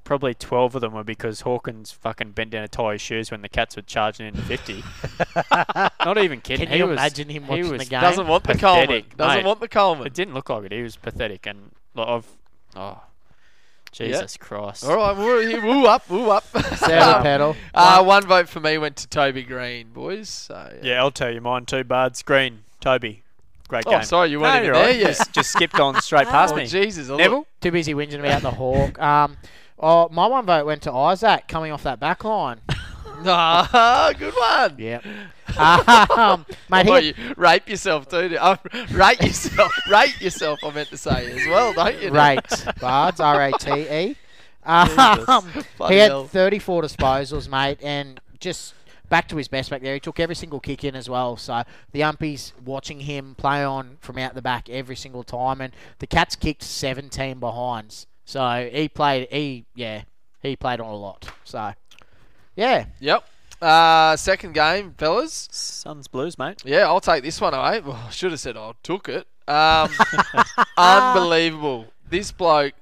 Probably 0.05 0.35
12 0.35 0.75
of 0.75 0.81
them 0.81 0.93
were 0.95 1.05
because 1.05 1.43
Hawkins 1.43 1.93
fucking 1.93 2.33
bent 2.33 2.51
down 2.51 2.63
to 2.63 2.69
tie 2.69 2.93
his 2.95 3.01
shoes 3.01 3.31
when 3.31 3.41
the 3.43 3.49
Cats 3.49 3.77
were 3.77 3.83
charging 3.83 4.27
in 4.27 4.35
50. 4.35 4.83
Not 6.05 6.19
even 6.19 6.41
kidding. 6.41 6.67
Can 6.67 6.73
he 6.73 6.79
you 6.79 6.87
was, 6.89 6.99
imagine 6.99 7.29
him 7.29 7.45
he 7.45 7.49
watching 7.51 7.71
was 7.71 7.83
the 7.85 7.89
game? 7.89 8.01
Doesn't 8.01 8.27
want 8.27 8.43
the 8.45 8.55
Pathetic, 8.55 8.89
Coleman. 8.89 9.05
Doesn't 9.17 9.37
mate. 9.39 9.47
want 9.47 9.61
the 9.61 9.69
Coleman. 9.69 10.07
It 10.09 10.15
didn't 10.15 10.35
look 10.35 10.51
like 10.51 10.65
it. 10.65 10.73
He 10.73 10.83
was 10.83 10.97
pathetic, 10.97 11.47
and 11.47 11.71
like, 11.95 12.09
I've 12.09 12.27
oh, 12.75 13.01
Jesus 13.93 14.37
Christ. 14.37 14.85
All 14.85 14.97
right, 14.97 15.17
we're 15.17 15.47
here. 15.47 15.63
Woo 15.65 15.85
up, 15.87 16.09
woo 16.11 16.31
up. 16.31 16.45
Sour 16.77 17.17
Um, 17.19 17.23
pedal. 17.23 17.57
Uh, 17.75 18.03
one 18.03 18.25
vote 18.27 18.49
for 18.49 18.59
me 18.61 18.79
went 18.79 18.97
to 18.97 19.07
Toby 19.09 19.43
Greene, 19.43 19.91
boys. 19.93 20.29
So, 20.29 20.79
Yeah, 20.83 21.01
I'll 21.01 21.11
tell 21.11 21.31
you 21.31 21.41
mine 21.41 21.67
too, 21.67 21.85
Bards. 21.85 22.23
Greene, 22.23 22.65
Toby. 22.81 23.23
Great 23.69 23.85
Oh, 23.87 23.91
game. 23.93 24.03
sorry, 24.05 24.31
you 24.31 24.39
No, 24.39 24.43
weren't 24.43 24.57
even 24.57 24.67
you're 24.67 24.75
there 24.75 24.87
right. 24.87 24.97
yet. 24.99 25.07
Just, 25.17 25.33
just 25.33 25.51
skipped 25.53 25.79
on 25.79 26.01
straight 26.03 26.27
past 26.29 26.55
Oh, 26.55 26.57
me. 26.57 26.67
Jesus. 26.67 27.09
Neville? 27.09 27.47
Too 27.61 27.71
busy 27.71 27.95
whinging 27.95 28.19
about 28.21 28.43
the 28.43 28.51
Hawk. 28.51 28.99
Um, 29.01 29.37
oh, 29.83 30.09
my 30.11 30.27
one 30.27 30.47
vote 30.47 30.65
went 30.65 30.83
to 30.83 30.93
Isaac 30.93 31.49
coming 31.49 31.73
off 31.73 31.83
that 31.83 32.01
back 32.01 32.25
line. 32.25 32.61
Nah, 33.23 34.13
good 34.19 34.35
one. 34.35 34.79
Yep. 34.79 35.05
um, 35.59 36.47
mate, 36.71 37.05
you 37.05 37.35
rape 37.37 37.69
yourself, 37.69 38.09
too. 38.09 38.37
Uh, 38.39 38.57
rate 38.93 39.21
yourself. 39.21 39.73
rate 39.91 40.21
yourself, 40.21 40.61
I 40.63 40.71
meant 40.71 40.89
to 40.91 40.97
say 40.97 41.31
as 41.31 41.47
well, 41.47 41.73
don't 41.73 42.01
you? 42.01 42.11
rate 42.11 42.41
Bards 42.81 43.21
R 43.21 43.49
A 43.49 43.53
T 43.53 43.71
E. 43.71 44.17
Um, 44.65 45.49
he 45.89 45.97
had 45.97 46.11
hell. 46.11 46.27
34 46.27 46.83
disposals, 46.83 47.49
mate, 47.49 47.79
and 47.83 48.21
just 48.39 48.75
back 49.09 49.29
to 49.29 49.37
his 49.37 49.49
best 49.49 49.71
back 49.71 49.83
there. 49.83 49.95
He 49.95 50.01
took 50.01 50.21
every 50.21 50.37
single 50.37 50.61
kick 50.61 50.85
in 50.85 50.95
as 50.95 51.11
well. 51.11 51.37
So 51.37 51.65
the 51.91 52.01
umpies 52.01 52.53
watching 52.65 53.01
him 53.01 53.35
play 53.35 53.65
on 53.65 53.99
from 54.01 54.19
out 54.19 54.35
the 54.35 54.43
back 54.43 54.71
every 54.71 54.97
single 54.97 55.25
time, 55.25 55.61
and 55.61 55.73
the 55.99 56.07
Cats 56.07 56.37
kicked 56.37 56.63
17 56.63 57.39
behinds. 57.41 58.07
So 58.25 58.71
he 58.73 58.89
played. 58.89 59.29
He 59.31 59.67
yeah, 59.75 60.03
he 60.41 60.57
played 60.57 60.81
on 60.81 60.91
a 60.91 60.97
lot. 60.97 61.31
So 61.45 61.73
yeah, 62.57 62.87
Yep. 63.01 63.25
Uh, 63.61 64.17
second 64.17 64.55
game, 64.55 64.93
fellas. 64.99 65.49
Suns 65.53 66.09
Blues, 66.09 66.37
mate. 66.37 66.63
Yeah, 66.65 66.87
I'll 66.89 67.01
take 67.01 67.23
this 67.23 67.41
one 67.41 67.55
away. 67.55 67.81
Well, 67.81 68.01
I 68.09 68.11
should 68.11 68.33
have 68.33 68.41
said 68.41 68.57
I 68.57 68.73
took 68.83 69.09
it. 69.09 69.29
Um, 69.47 69.89
unbelievable. 70.77 71.87
This 72.09 72.33
bloke, 72.33 72.75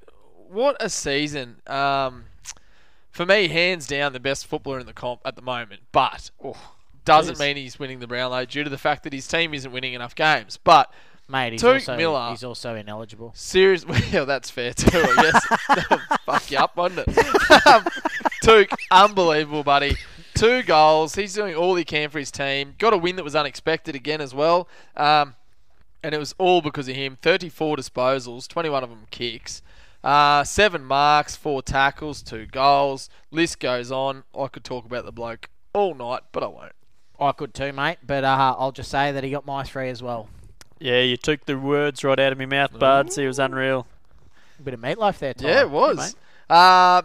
what 0.49 0.77
a 0.81 0.89
season. 0.89 1.57
Um, 1.67 2.25
for 3.11 3.27
me, 3.27 3.49
hands 3.49 3.87
down, 3.87 4.15
the 4.15 4.21
best 4.21 4.47
footballer 4.47 4.81
in 4.81 4.87
the 4.87 4.95
comp 4.95 5.21
at 5.27 5.37
the 5.37 5.43
moment. 5.43 5.83
But 5.93 6.31
oh, 6.43 6.57
doesn't 7.05 7.35
Jeez. 7.37 7.41
mean 7.41 7.57
he's 7.57 7.79
winning 7.79 7.99
the 7.99 8.07
Brownlow 8.07 8.47
due 8.47 8.65
to 8.65 8.71
the 8.71 8.79
fact 8.79 9.03
that 9.05 9.13
his 9.13 9.29
team 9.29 9.53
isn't 9.53 9.71
winning 9.71 9.93
enough 9.93 10.15
games. 10.15 10.59
But 10.63 10.91
mate, 11.31 11.53
he's 11.53 11.63
Touk 11.63 11.75
also 11.75 11.97
Miller. 11.97 12.31
he's 12.31 12.45
also 12.45 12.75
ineligible. 12.75 13.33
serious, 13.35 13.87
well, 14.13 14.27
that's 14.27 14.51
fair 14.51 14.73
too. 14.75 14.89
I 14.93 15.23
guess 15.23 15.99
fuck 16.27 16.51
you 16.51 16.59
up, 16.59 16.77
wouldn't 16.77 17.07
it? 17.07 17.67
um, 17.67 17.85
Touk, 18.43 18.73
unbelievable, 18.91 19.63
buddy. 19.63 19.97
Two 20.35 20.63
goals. 20.63 21.15
He's 21.15 21.35
doing 21.35 21.55
all 21.55 21.75
he 21.75 21.85
can 21.85 22.09
for 22.11 22.19
his 22.19 22.31
team. 22.31 22.75
Got 22.79 22.93
a 22.93 22.99
win 22.99 23.17
that 23.17 23.25
was 23.25 23.35
unexpected 23.37 23.95
again 23.95 24.21
as 24.21 24.35
well. 24.35 24.69
Um, 24.97 25.35
and 26.03 26.15
it 26.15 26.19
was 26.19 26.35
all 26.39 26.63
because 26.63 26.89
of 26.89 26.97
him. 26.97 27.19
34 27.21 27.77
disposals, 27.77 28.49
21 28.49 28.83
of 28.83 28.89
them 28.91 29.07
kicks. 29.11 29.61
Uh, 30.03 30.43
seven 30.45 30.83
marks, 30.83 31.37
four 31.37 31.61
tackles, 31.63 32.23
two 32.23 32.47
goals. 32.47 33.11
List 33.31 33.61
goes 33.61 33.93
on. 33.93 34.25
I 34.39 34.47
could 34.47 34.65
talk 34.65 34.87
about 34.87 35.05
the 35.05 35.13
bloke 35.13 35.51
all 35.75 35.95
night, 35.95 36.23
but 36.33 36.43
I 36.43 36.47
won't. 36.47 36.73
I 37.19 37.33
could 37.33 37.53
too, 37.53 37.73
mate. 37.75 37.99
But 38.07 38.25
uh, 38.25 38.55
I'll 38.59 38.73
just 38.73 38.91
say 38.91 39.13
that 39.13 39.23
he 39.23 39.31
got 39.31 39.45
my 39.45 39.63
three 39.63 39.91
as 39.91 40.03
well. 40.03 40.31
Yeah, 40.81 41.01
you 41.03 41.19
took 41.19 41.45
the 41.45 41.59
words 41.59 42.03
right 42.03 42.19
out 42.19 42.33
of 42.33 42.39
my 42.39 42.47
mouth, 42.47 42.79
Bards. 42.79 43.19
It 43.19 43.27
was 43.27 43.39
unreal. 43.39 43.87
A 44.59 44.63
bit 44.63 44.75
of 44.75 44.81
mate 44.81 44.99
life 44.99 45.19
there, 45.19 45.35
Ty. 45.35 45.47
Yeah, 45.47 45.61
it 45.61 45.71
was. 45.71 46.17
Uh, 46.49 47.03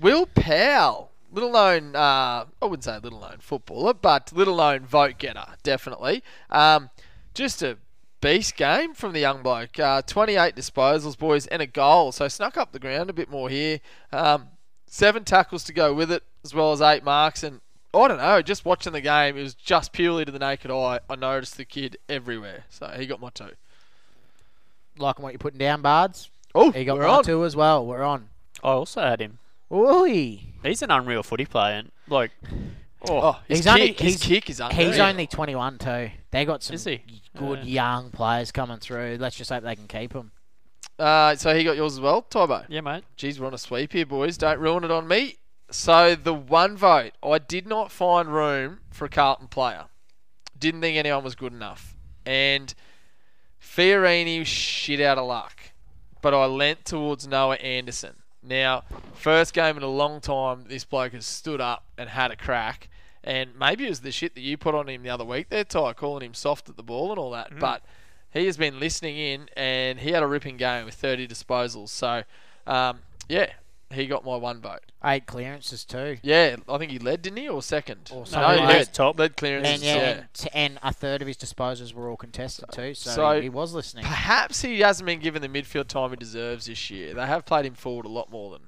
Wil 0.00 0.26
Powell, 0.26 1.10
little 1.30 1.52
known, 1.52 1.94
uh, 1.94 2.44
I 2.60 2.64
wouldn't 2.64 2.84
say 2.84 2.98
little 2.98 3.20
known 3.20 3.38
footballer, 3.40 3.92
but 3.94 4.32
little 4.32 4.56
known 4.56 4.80
vote 4.80 5.18
getter, 5.18 5.44
definitely. 5.62 6.22
Um, 6.50 6.90
just 7.34 7.62
a 7.62 7.76
beast 8.22 8.56
game 8.56 8.94
from 8.94 9.12
the 9.12 9.20
young 9.20 9.42
bloke. 9.42 9.78
Uh, 9.78 10.00
28 10.00 10.56
disposals, 10.56 11.16
boys, 11.16 11.46
and 11.48 11.60
a 11.60 11.66
goal. 11.66 12.10
So 12.10 12.26
snuck 12.28 12.56
up 12.56 12.72
the 12.72 12.78
ground 12.78 13.10
a 13.10 13.12
bit 13.12 13.30
more 13.30 13.50
here. 13.50 13.80
Um, 14.12 14.48
seven 14.86 15.24
tackles 15.24 15.62
to 15.64 15.74
go 15.74 15.92
with 15.92 16.10
it, 16.10 16.22
as 16.42 16.54
well 16.54 16.72
as 16.72 16.80
eight 16.80 17.04
marks. 17.04 17.42
And 17.42 17.60
I 17.94 18.08
don't 18.08 18.18
know, 18.18 18.42
just 18.42 18.64
watching 18.64 18.92
the 18.92 19.00
game, 19.00 19.36
it 19.36 19.42
was 19.42 19.54
just 19.54 19.92
purely 19.92 20.24
to 20.24 20.32
the 20.32 20.38
naked 20.38 20.70
eye. 20.70 21.00
I 21.08 21.16
noticed 21.16 21.56
the 21.56 21.64
kid 21.64 21.96
everywhere. 22.08 22.64
So 22.70 22.88
he 22.88 23.06
got 23.06 23.20
my 23.20 23.30
two. 23.30 23.50
Liking 24.98 25.22
what 25.22 25.32
you're 25.32 25.38
putting 25.38 25.58
down, 25.58 25.82
Bards. 25.82 26.30
Oh, 26.54 26.70
He 26.70 26.84
got 26.84 26.96
we're 26.98 27.06
my 27.08 27.14
on. 27.14 27.24
two 27.24 27.44
as 27.44 27.56
well. 27.56 27.84
We're 27.84 28.02
on. 28.04 28.28
I 28.62 28.68
also 28.68 29.00
had 29.00 29.20
him. 29.20 29.38
Ooh. 29.72 30.04
He's 30.04 30.82
an 30.82 30.90
unreal 30.90 31.22
footy 31.22 31.46
player. 31.46 31.74
And, 31.76 31.90
like, 32.08 32.30
Oh, 33.08 33.38
his 33.48 33.58
He's 33.58 33.64
kick, 33.66 33.72
only- 33.74 33.86
his 33.92 33.98
he's- 33.98 34.22
kick 34.22 34.50
is 34.50 34.60
unreal. 34.60 34.86
He's 34.92 34.98
only 34.98 35.26
21 35.26 35.76
too. 35.78 36.10
They 36.30 36.44
got 36.46 36.62
some 36.62 36.74
Is 36.74 36.84
he? 36.84 37.02
good 37.36 37.64
young 37.64 38.10
players 38.10 38.50
coming 38.50 38.78
through. 38.78 39.18
Let's 39.20 39.36
just 39.36 39.50
hope 39.50 39.62
they 39.62 39.76
can 39.76 39.86
keep 39.88 40.14
him. 40.14 40.30
Uh, 40.98 41.34
so 41.34 41.54
he 41.54 41.64
got 41.64 41.76
yours 41.76 41.94
as 41.94 42.00
well, 42.00 42.22
Tybo. 42.22 42.64
yeah, 42.68 42.80
mate. 42.80 43.04
Jeez, 43.18 43.38
we're 43.38 43.46
on 43.46 43.52
a 43.54 43.58
sweep 43.58 43.92
here, 43.92 44.06
boys. 44.06 44.38
Don't 44.38 44.58
ruin 44.60 44.84
it 44.84 44.90
on 44.92 45.06
me. 45.08 45.36
So 45.70 46.14
the 46.14 46.34
one 46.34 46.76
vote, 46.76 47.12
I 47.22 47.38
did 47.38 47.66
not 47.66 47.90
find 47.90 48.28
room 48.28 48.80
for 48.90 49.06
a 49.06 49.08
Carlton 49.08 49.48
player. 49.48 49.86
Didn't 50.58 50.80
think 50.80 50.96
anyone 50.96 51.24
was 51.24 51.34
good 51.34 51.52
enough. 51.52 51.96
And 52.24 52.74
Fiorini 53.60 54.38
was 54.38 54.48
shit 54.48 55.00
out 55.00 55.18
of 55.18 55.26
luck. 55.26 55.58
But 56.22 56.32
I 56.32 56.46
leant 56.46 56.84
towards 56.84 57.26
Noah 57.26 57.56
Anderson. 57.56 58.16
Now, 58.42 58.84
first 59.14 59.54
game 59.54 59.76
in 59.76 59.82
a 59.82 59.88
long 59.88 60.20
time, 60.20 60.64
this 60.68 60.84
bloke 60.84 61.12
has 61.12 61.26
stood 61.26 61.60
up 61.60 61.84
and 61.98 62.08
had 62.08 62.30
a 62.30 62.36
crack. 62.36 62.88
And 63.22 63.50
maybe 63.58 63.86
it 63.86 63.88
was 63.88 64.00
the 64.00 64.12
shit 64.12 64.34
that 64.34 64.42
you 64.42 64.56
put 64.58 64.74
on 64.74 64.88
him 64.88 65.02
the 65.02 65.10
other 65.10 65.24
week 65.24 65.48
there, 65.48 65.64
Ty, 65.64 65.94
calling 65.94 66.24
him 66.24 66.34
soft 66.34 66.68
at 66.68 66.76
the 66.76 66.82
ball 66.82 67.10
and 67.10 67.18
all 67.18 67.30
that. 67.30 67.58
But 67.58 67.82
he 68.30 68.44
has 68.46 68.56
been 68.56 68.78
listening 68.78 69.16
in, 69.16 69.48
and 69.56 70.00
he 70.00 70.10
had 70.10 70.22
a 70.22 70.26
ripping 70.26 70.58
game 70.58 70.84
with 70.84 70.94
30 70.94 71.26
disposals. 71.26 71.88
So, 71.88 72.24
um, 72.66 73.00
yeah, 73.28 73.52
he 73.94 74.06
got 74.06 74.24
my 74.24 74.36
one 74.36 74.60
vote. 74.60 74.80
Eight 75.04 75.26
clearances 75.26 75.84
too. 75.84 76.18
Yeah, 76.22 76.56
I 76.68 76.78
think 76.78 76.90
he 76.90 76.98
led, 76.98 77.22
didn't 77.22 77.38
he, 77.38 77.48
or 77.48 77.62
second? 77.62 78.10
Or 78.12 78.20
no, 78.20 78.24
something 78.24 78.60
he 78.62 78.66
led. 78.66 78.92
Top. 78.94 79.18
Led 79.18 79.36
clearances. 79.36 79.74
And 79.74 79.82
yeah, 79.82 79.94
yeah. 79.96 80.02
and, 80.10 80.26
t- 80.34 80.48
and 80.54 80.78
a 80.82 80.92
third 80.92 81.20
of 81.22 81.28
his 81.28 81.36
disposals 81.36 81.92
were 81.94 82.08
all 82.10 82.16
contested 82.16 82.66
too. 82.72 82.94
So, 82.94 83.10
So- 83.10 83.36
he, 83.36 83.42
he 83.42 83.48
was 83.48 83.72
listening. 83.74 84.04
Perhaps 84.04 84.62
he 84.62 84.80
hasn't 84.80 85.06
been 85.06 85.20
given 85.20 85.42
the 85.42 85.48
midfield 85.48 85.88
time 85.88 86.10
he 86.10 86.16
deserves 86.16 86.66
this 86.66 86.90
year. 86.90 87.14
They 87.14 87.26
have 87.26 87.44
played 87.44 87.66
him 87.66 87.74
forward 87.74 88.06
a 88.06 88.10
lot 88.10 88.30
more 88.30 88.50
than 88.52 88.62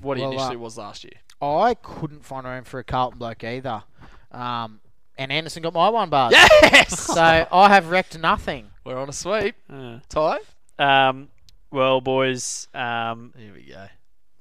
what 0.00 0.16
he 0.16 0.22
Well, 0.22 0.32
uh, 0.32 0.34
initially 0.34 0.56
was 0.56 0.76
last 0.78 1.04
year. 1.04 1.14
I 1.40 1.74
couldn't 1.74 2.24
find 2.24 2.46
room 2.46 2.64
for 2.64 2.78
a 2.78 2.84
Carlton 2.84 3.18
bloke 3.18 3.42
either. 3.44 3.82
Um, 4.30 4.80
and 5.18 5.30
Anderson 5.32 5.62
got 5.62 5.74
my 5.74 5.88
one 5.88 6.08
bar. 6.10 6.30
Yes! 6.32 7.00
So 7.12 7.20
I 7.50 7.68
have 7.68 7.90
wrecked 7.90 8.18
nothing. 8.18 8.70
We're 8.84 8.96
on 8.98 9.08
a 9.08 9.12
sweep. 9.12 9.54
Uh, 9.70 9.98
Ty? 10.08 10.38
um, 10.78 11.28
well, 11.70 12.00
boys, 12.00 12.68
um, 12.74 13.32
Here 13.36 13.52
we 13.54 13.62
go. 13.62 13.86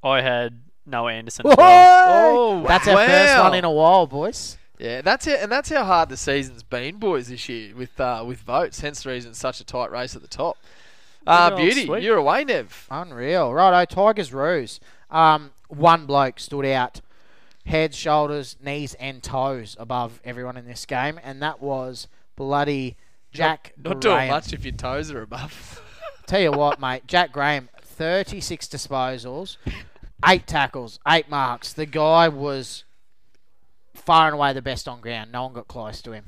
I 0.04 0.22
had 0.22 0.60
Noah 0.86 1.14
Anderson. 1.14 1.48
As 1.48 1.56
well. 1.58 2.38
Oh, 2.38 2.64
That's 2.68 2.88
our 2.88 3.06
first 3.06 3.38
one 3.40 3.54
in 3.56 3.64
a 3.66 3.72
while, 3.72 4.08
boys. 4.08 4.58
Yeah, 4.80 5.02
that's 5.02 5.28
it, 5.28 5.40
and 5.42 5.52
that's 5.52 5.70
how 5.70 5.84
hard 5.84 6.10
the 6.10 6.18
season's 6.18 6.64
been, 6.64 6.98
boys, 6.98 7.28
this 7.28 7.48
year 7.48 7.76
with 7.76 8.00
uh, 8.00 8.24
with 8.26 8.40
votes. 8.40 8.80
Hence 8.80 9.04
the 9.04 9.12
reason 9.12 9.30
it's 9.30 9.40
such 9.40 9.60
a 9.60 9.64
tight 9.64 9.92
race 9.92 10.16
at 10.16 10.24
the 10.24 10.28
top. 10.28 10.58
Uh, 11.28 11.56
beauty, 11.56 11.86
sweep. 11.86 12.02
you're 12.02 12.18
away, 12.18 12.44
Nev. 12.44 12.88
Unreal. 12.90 13.54
Righto, 13.54 13.86
Tigers 13.86 14.34
Ruse. 14.34 14.80
Um, 15.12 15.52
one 15.68 16.08
bloke 16.08 16.40
stood 16.40 16.66
out. 16.66 17.00
Heads, 17.68 17.96
shoulders, 17.96 18.56
knees, 18.60 18.96
and 18.96 19.22
toes 19.22 19.78
above 19.80 20.20
everyone 20.26 20.58
in 20.58 20.66
this 20.66 20.84
game, 20.88 21.20
and 21.24 21.44
that 21.44 21.62
was 21.62 22.08
bloody 22.36 22.98
Jack 23.32 23.74
Not 23.78 24.02
doing 24.02 24.16
Graham. 24.16 24.30
much 24.30 24.52
if 24.52 24.66
your 24.66 24.74
toes 24.74 25.12
are 25.12 25.22
above. 25.22 25.80
Tell 26.26 26.42
you 26.42 26.52
what, 26.52 26.80
mate, 26.82 27.06
Jack 27.06 27.32
Graham, 27.32 27.70
36 27.84 28.66
disposals, 28.68 29.58
eight 30.26 30.48
tackles, 30.48 31.00
eight 31.08 31.30
marks. 31.30 31.74
The 31.74 31.86
guy 31.86 32.28
was 32.28 32.84
far 33.94 34.28
and 34.28 34.36
away 34.36 34.54
the 34.54 34.62
best 34.62 34.88
on 34.88 35.02
ground. 35.02 35.32
No 35.32 35.44
one 35.44 35.54
got 35.54 35.68
close 35.68 36.02
to 36.04 36.12
him. 36.12 36.24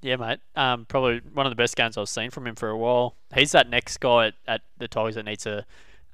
Yeah, 0.00 0.16
mate. 0.16 0.38
Um, 0.54 0.84
probably 0.86 1.20
one 1.32 1.46
of 1.46 1.50
the 1.50 1.56
best 1.56 1.76
games 1.76 1.96
I've 1.96 2.08
seen 2.08 2.30
from 2.30 2.46
him 2.46 2.54
for 2.54 2.68
a 2.68 2.76
while. 2.76 3.16
He's 3.34 3.52
that 3.52 3.68
next 3.68 3.98
guy 3.98 4.28
at, 4.28 4.34
at 4.46 4.60
the 4.78 4.86
Tigers 4.86 5.16
that 5.16 5.24
needs 5.24 5.42
to 5.44 5.64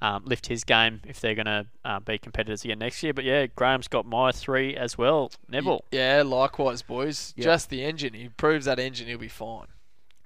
um, 0.01 0.25
lift 0.25 0.47
his 0.47 0.65
game 0.65 1.01
if 1.07 1.21
they're 1.21 1.35
going 1.35 1.47
to 1.47 1.67
uh, 1.85 2.01
be 2.01 2.19
competitors 2.19 2.65
again 2.65 2.79
next 2.79 3.03
year. 3.03 3.13
But 3.13 3.25
yeah, 3.25 3.47
Graham's 3.47 3.89
got 3.89 4.07
my 4.07 4.33
three 4.33 4.75
as 4.75 4.97
well. 4.97 5.31
Neville. 5.49 5.85
Yeah, 5.91 6.23
likewise, 6.25 6.83
boys. 6.83 7.35
Yeah. 7.37 7.45
Just 7.45 7.69
the 7.69 7.85
engine. 7.85 8.15
He 8.15 8.29
proves 8.29 8.65
that 8.65 8.79
engine, 8.79 9.07
he'll 9.07 9.19
be 9.19 9.29
fine. 9.29 9.67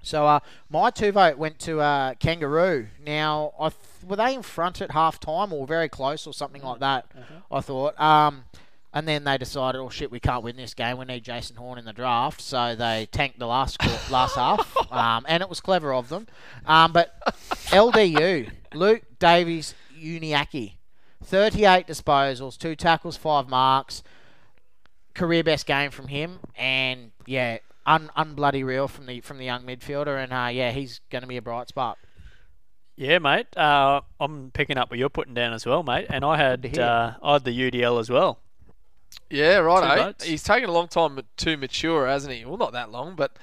So 0.01 0.25
uh, 0.25 0.39
my 0.69 0.89
two 0.91 1.11
vote 1.11 1.37
went 1.37 1.59
to 1.59 1.81
uh, 1.81 2.13
Kangaroo. 2.15 2.87
Now, 3.05 3.53
I 3.59 3.69
th- 3.69 3.81
were 4.07 4.15
they 4.15 4.33
in 4.33 4.41
front 4.43 4.81
at 4.81 4.91
half 4.91 5.19
time 5.19 5.51
or 5.51 5.67
very 5.67 5.89
close 5.89 6.25
or 6.25 6.33
something 6.33 6.61
like 6.61 6.79
that? 6.79 7.11
I 7.51 7.61
thought. 7.61 7.99
Um, 7.99 8.45
and 8.93 9.07
then 9.07 9.23
they 9.23 9.37
decided, 9.37 9.77
oh 9.79 9.89
shit, 9.89 10.09
we 10.11 10.19
can't 10.19 10.43
win 10.43 10.55
this 10.55 10.73
game. 10.73 10.97
We 10.97 11.05
need 11.05 11.23
Jason 11.23 11.55
Horne 11.57 11.77
in 11.77 11.85
the 11.85 11.93
draft, 11.93 12.41
so 12.41 12.75
they 12.75 13.07
tanked 13.11 13.37
the 13.37 13.45
last 13.45 13.75
score, 13.75 13.99
last 14.11 14.35
half, 14.35 14.75
um, 14.91 15.25
and 15.29 15.43
it 15.43 15.49
was 15.49 15.59
clever 15.61 15.93
of 15.93 16.09
them. 16.09 16.27
Um, 16.65 16.91
but 16.91 17.15
LDU, 17.67 18.51
Luke 18.73 19.03
Davies 19.19 19.75
Uniacke, 19.95 20.73
38 21.23 21.85
disposals, 21.85 22.57
two 22.57 22.75
tackles, 22.75 23.15
five 23.15 23.47
marks, 23.47 24.01
career 25.13 25.43
best 25.43 25.67
game 25.67 25.91
from 25.91 26.07
him, 26.07 26.39
and 26.57 27.11
yeah, 27.27 27.59
un 27.89 28.11
unbloody 28.15 28.63
real 28.63 28.87
from 28.87 29.07
the 29.07 29.19
from 29.21 29.37
the 29.37 29.45
young 29.45 29.63
midfielder, 29.63 30.23
and 30.23 30.31
uh, 30.31 30.47
yeah, 30.47 30.71
he's 30.71 31.01
going 31.09 31.23
to 31.23 31.27
be 31.27 31.37
a 31.37 31.41
bright 31.41 31.67
spot. 31.67 31.97
Yeah, 32.95 33.19
mate. 33.19 33.55
Uh, 33.57 34.01
I'm 34.19 34.51
picking 34.51 34.77
up 34.77 34.89
what 34.89 34.99
you're 34.99 35.09
putting 35.09 35.33
down 35.33 35.53
as 35.53 35.65
well, 35.65 35.83
mate. 35.83 36.07
And 36.09 36.25
I 36.25 36.35
had 36.35 36.61
Good 36.61 36.73
to 36.73 36.81
hear. 36.81 36.89
uh, 36.89 37.13
I 37.23 37.33
had 37.33 37.45
the 37.45 37.71
UDL 37.71 37.99
as 37.99 38.09
well. 38.09 38.39
Yeah, 39.29 39.57
right. 39.57 39.97
votes. 39.97 40.25
He's 40.25 40.43
taken 40.43 40.69
a 40.69 40.73
long 40.73 40.89
time 40.89 41.19
to 41.37 41.57
mature, 41.57 42.07
hasn't 42.07 42.33
he? 42.33 42.43
Well, 42.43 42.57
not 42.57 42.73
that 42.73 42.91
long, 42.91 43.15
but 43.15 43.37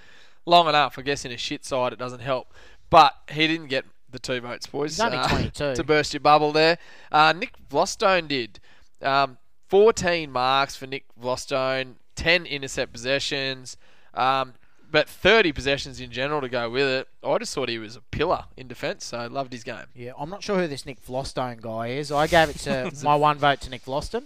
long 0.44 0.68
enough. 0.68 0.98
I 0.98 1.02
guess 1.02 1.24
in 1.24 1.32
a 1.32 1.38
shit 1.38 1.64
side, 1.64 1.92
it 1.92 1.98
doesn't 1.98 2.20
help. 2.20 2.52
But 2.90 3.14
he 3.30 3.46
didn't 3.46 3.68
get 3.68 3.86
the 4.10 4.18
two 4.18 4.40
votes, 4.40 4.66
boys. 4.66 4.92
He's 4.92 5.00
only 5.00 5.18
uh, 5.18 5.28
22. 5.28 5.74
to 5.74 5.84
burst 5.84 6.12
your 6.12 6.20
bubble 6.20 6.52
there. 6.52 6.78
Uh, 7.10 7.32
Nick 7.34 7.54
Vlostone 7.70 8.28
did. 8.28 8.60
Um, 9.00 9.38
14 9.68 10.30
marks 10.30 10.76
for 10.76 10.86
Nick 10.86 11.04
Vlostone, 11.20 11.94
10 12.14 12.46
intercept 12.46 12.92
possessions, 12.92 13.76
um, 14.16 14.54
but 14.90 15.08
30 15.08 15.52
possessions 15.52 16.00
in 16.00 16.10
general 16.10 16.40
to 16.40 16.48
go 16.48 16.70
with 16.70 16.86
it. 16.86 17.08
I 17.24 17.38
just 17.38 17.54
thought 17.54 17.68
he 17.68 17.78
was 17.78 17.96
a 17.96 18.00
pillar 18.00 18.44
in 18.56 18.68
defence, 18.68 19.04
so 19.04 19.18
I 19.18 19.26
loved 19.26 19.52
his 19.52 19.64
game. 19.64 19.86
Yeah, 19.94 20.12
I'm 20.18 20.30
not 20.30 20.42
sure 20.42 20.58
who 20.58 20.68
this 20.68 20.86
Nick 20.86 21.04
Vlostone 21.04 21.60
guy 21.60 21.88
is. 21.88 22.10
I 22.12 22.26
gave 22.26 22.48
it 22.50 22.56
to 22.60 22.92
my 23.04 23.16
one 23.16 23.38
vote 23.38 23.60
to 23.62 23.70
Nick 23.70 23.84
Vloston. 23.84 24.24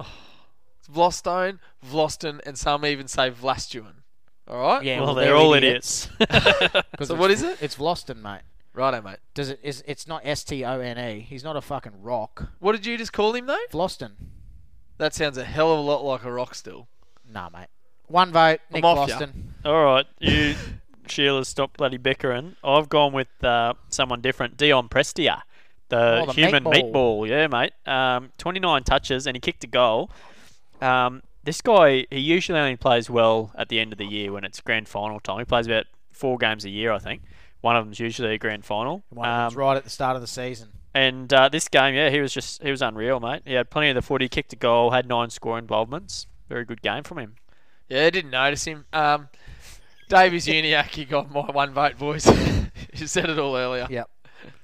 It's 0.80 0.88
Vlostone, 0.88 1.58
Vloston, 1.86 2.40
and 2.46 2.56
some 2.56 2.86
even 2.86 3.08
say 3.08 3.30
Vlastuin. 3.30 3.94
All 4.46 4.60
right? 4.60 4.82
Yeah, 4.84 4.98
well, 4.98 5.06
well, 5.06 5.14
they're 5.16 5.24
they're 5.26 5.36
all 5.36 5.52
idiots. 5.54 6.08
idiots. 6.20 6.72
'Cause 6.96 7.08
So 7.08 7.14
what 7.16 7.30
is 7.30 7.42
it? 7.42 7.58
It's 7.60 7.76
Vloston, 7.76 8.22
mate. 8.22 8.40
Righto, 8.72 9.02
mate. 9.02 9.18
Does 9.34 9.50
it? 9.50 9.60
Is 9.62 9.82
it's 9.86 10.06
not 10.06 10.22
S 10.24 10.44
T 10.44 10.64
O 10.64 10.78
N 10.80 10.98
E? 10.98 11.20
He's 11.20 11.42
not 11.44 11.56
a 11.56 11.60
fucking 11.60 12.00
rock. 12.00 12.48
What 12.60 12.72
did 12.72 12.86
you 12.86 12.96
just 12.96 13.12
call 13.12 13.34
him, 13.34 13.46
though? 13.46 13.58
Vloston. 13.72 14.12
That 14.98 15.14
sounds 15.14 15.36
a 15.36 15.44
hell 15.44 15.72
of 15.72 15.78
a 15.78 15.82
lot 15.82 16.04
like 16.04 16.24
a 16.24 16.32
rock 16.32 16.54
still. 16.54 16.86
Nah, 17.28 17.48
mate. 17.50 17.66
One 18.08 18.32
vote, 18.32 18.60
Nick 18.70 18.84
off 18.84 19.08
ya. 19.08 19.26
All 19.64 19.84
right, 19.84 20.06
you 20.18 20.54
Sheila, 21.06 21.44
stop 21.44 21.76
bloody 21.76 21.96
bickering. 21.96 22.56
I've 22.62 22.88
gone 22.88 23.12
with 23.12 23.28
uh, 23.42 23.74
someone 23.88 24.20
different. 24.20 24.56
Dion 24.56 24.88
Prestia, 24.88 25.42
the, 25.88 26.20
Oh, 26.22 26.26
the 26.26 26.32
human 26.32 26.64
meatball. 26.64 26.92
meatball. 26.92 27.28
Yeah, 27.28 27.46
mate. 27.46 27.72
Um, 27.86 28.30
29 28.38 28.84
touches 28.84 29.26
and 29.26 29.36
he 29.36 29.40
kicked 29.40 29.64
a 29.64 29.66
goal. 29.66 30.10
Um, 30.80 31.22
this 31.44 31.60
guy, 31.60 32.06
he 32.10 32.18
usually 32.18 32.58
only 32.58 32.76
plays 32.76 33.08
well 33.08 33.52
at 33.56 33.68
the 33.68 33.80
end 33.80 33.92
of 33.92 33.98
the 33.98 34.04
year 34.04 34.32
when 34.32 34.44
it's 34.44 34.60
grand 34.60 34.88
final 34.88 35.18
time. 35.20 35.38
He 35.38 35.44
plays 35.44 35.66
about 35.66 35.86
four 36.12 36.36
games 36.38 36.64
a 36.64 36.70
year, 36.70 36.92
I 36.92 36.98
think. 36.98 37.22
One 37.62 37.74
of 37.76 37.84
them's 37.84 37.98
usually 37.98 38.34
a 38.34 38.38
grand 38.38 38.64
final. 38.64 39.02
One 39.10 39.28
of 39.28 39.44
them's 39.50 39.54
Um, 39.56 39.60
right 39.60 39.76
at 39.76 39.84
the 39.84 39.90
start 39.90 40.14
of 40.14 40.20
the 40.22 40.28
season. 40.28 40.68
And 40.94 41.32
uh, 41.32 41.48
this 41.48 41.68
game, 41.68 41.94
yeah, 41.94 42.10
he 42.10 42.20
was 42.20 42.32
just 42.32 42.62
he 42.62 42.70
was 42.70 42.82
unreal, 42.82 43.20
mate. 43.20 43.42
He 43.44 43.54
had 43.54 43.70
plenty 43.70 43.88
of 43.90 43.94
the 43.94 44.02
footy, 44.02 44.28
kicked 44.28 44.52
a 44.52 44.56
goal, 44.56 44.90
had 44.90 45.06
nine 45.08 45.30
score 45.30 45.58
involvements. 45.58 46.26
Very 46.48 46.64
good 46.64 46.82
game 46.82 47.02
from 47.02 47.18
him. 47.18 47.34
Yeah, 47.88 48.04
I 48.04 48.10
didn't 48.10 48.30
notice 48.30 48.64
him. 48.64 48.84
Um, 48.92 49.28
Davies 50.08 50.46
Uniacke 50.48 51.08
got 51.08 51.30
my 51.30 51.50
one 51.50 51.72
vote, 51.72 51.98
boys. 51.98 52.26
you 52.94 53.06
said 53.06 53.30
it 53.30 53.38
all 53.38 53.56
earlier. 53.56 53.86
Yep. 53.88 54.10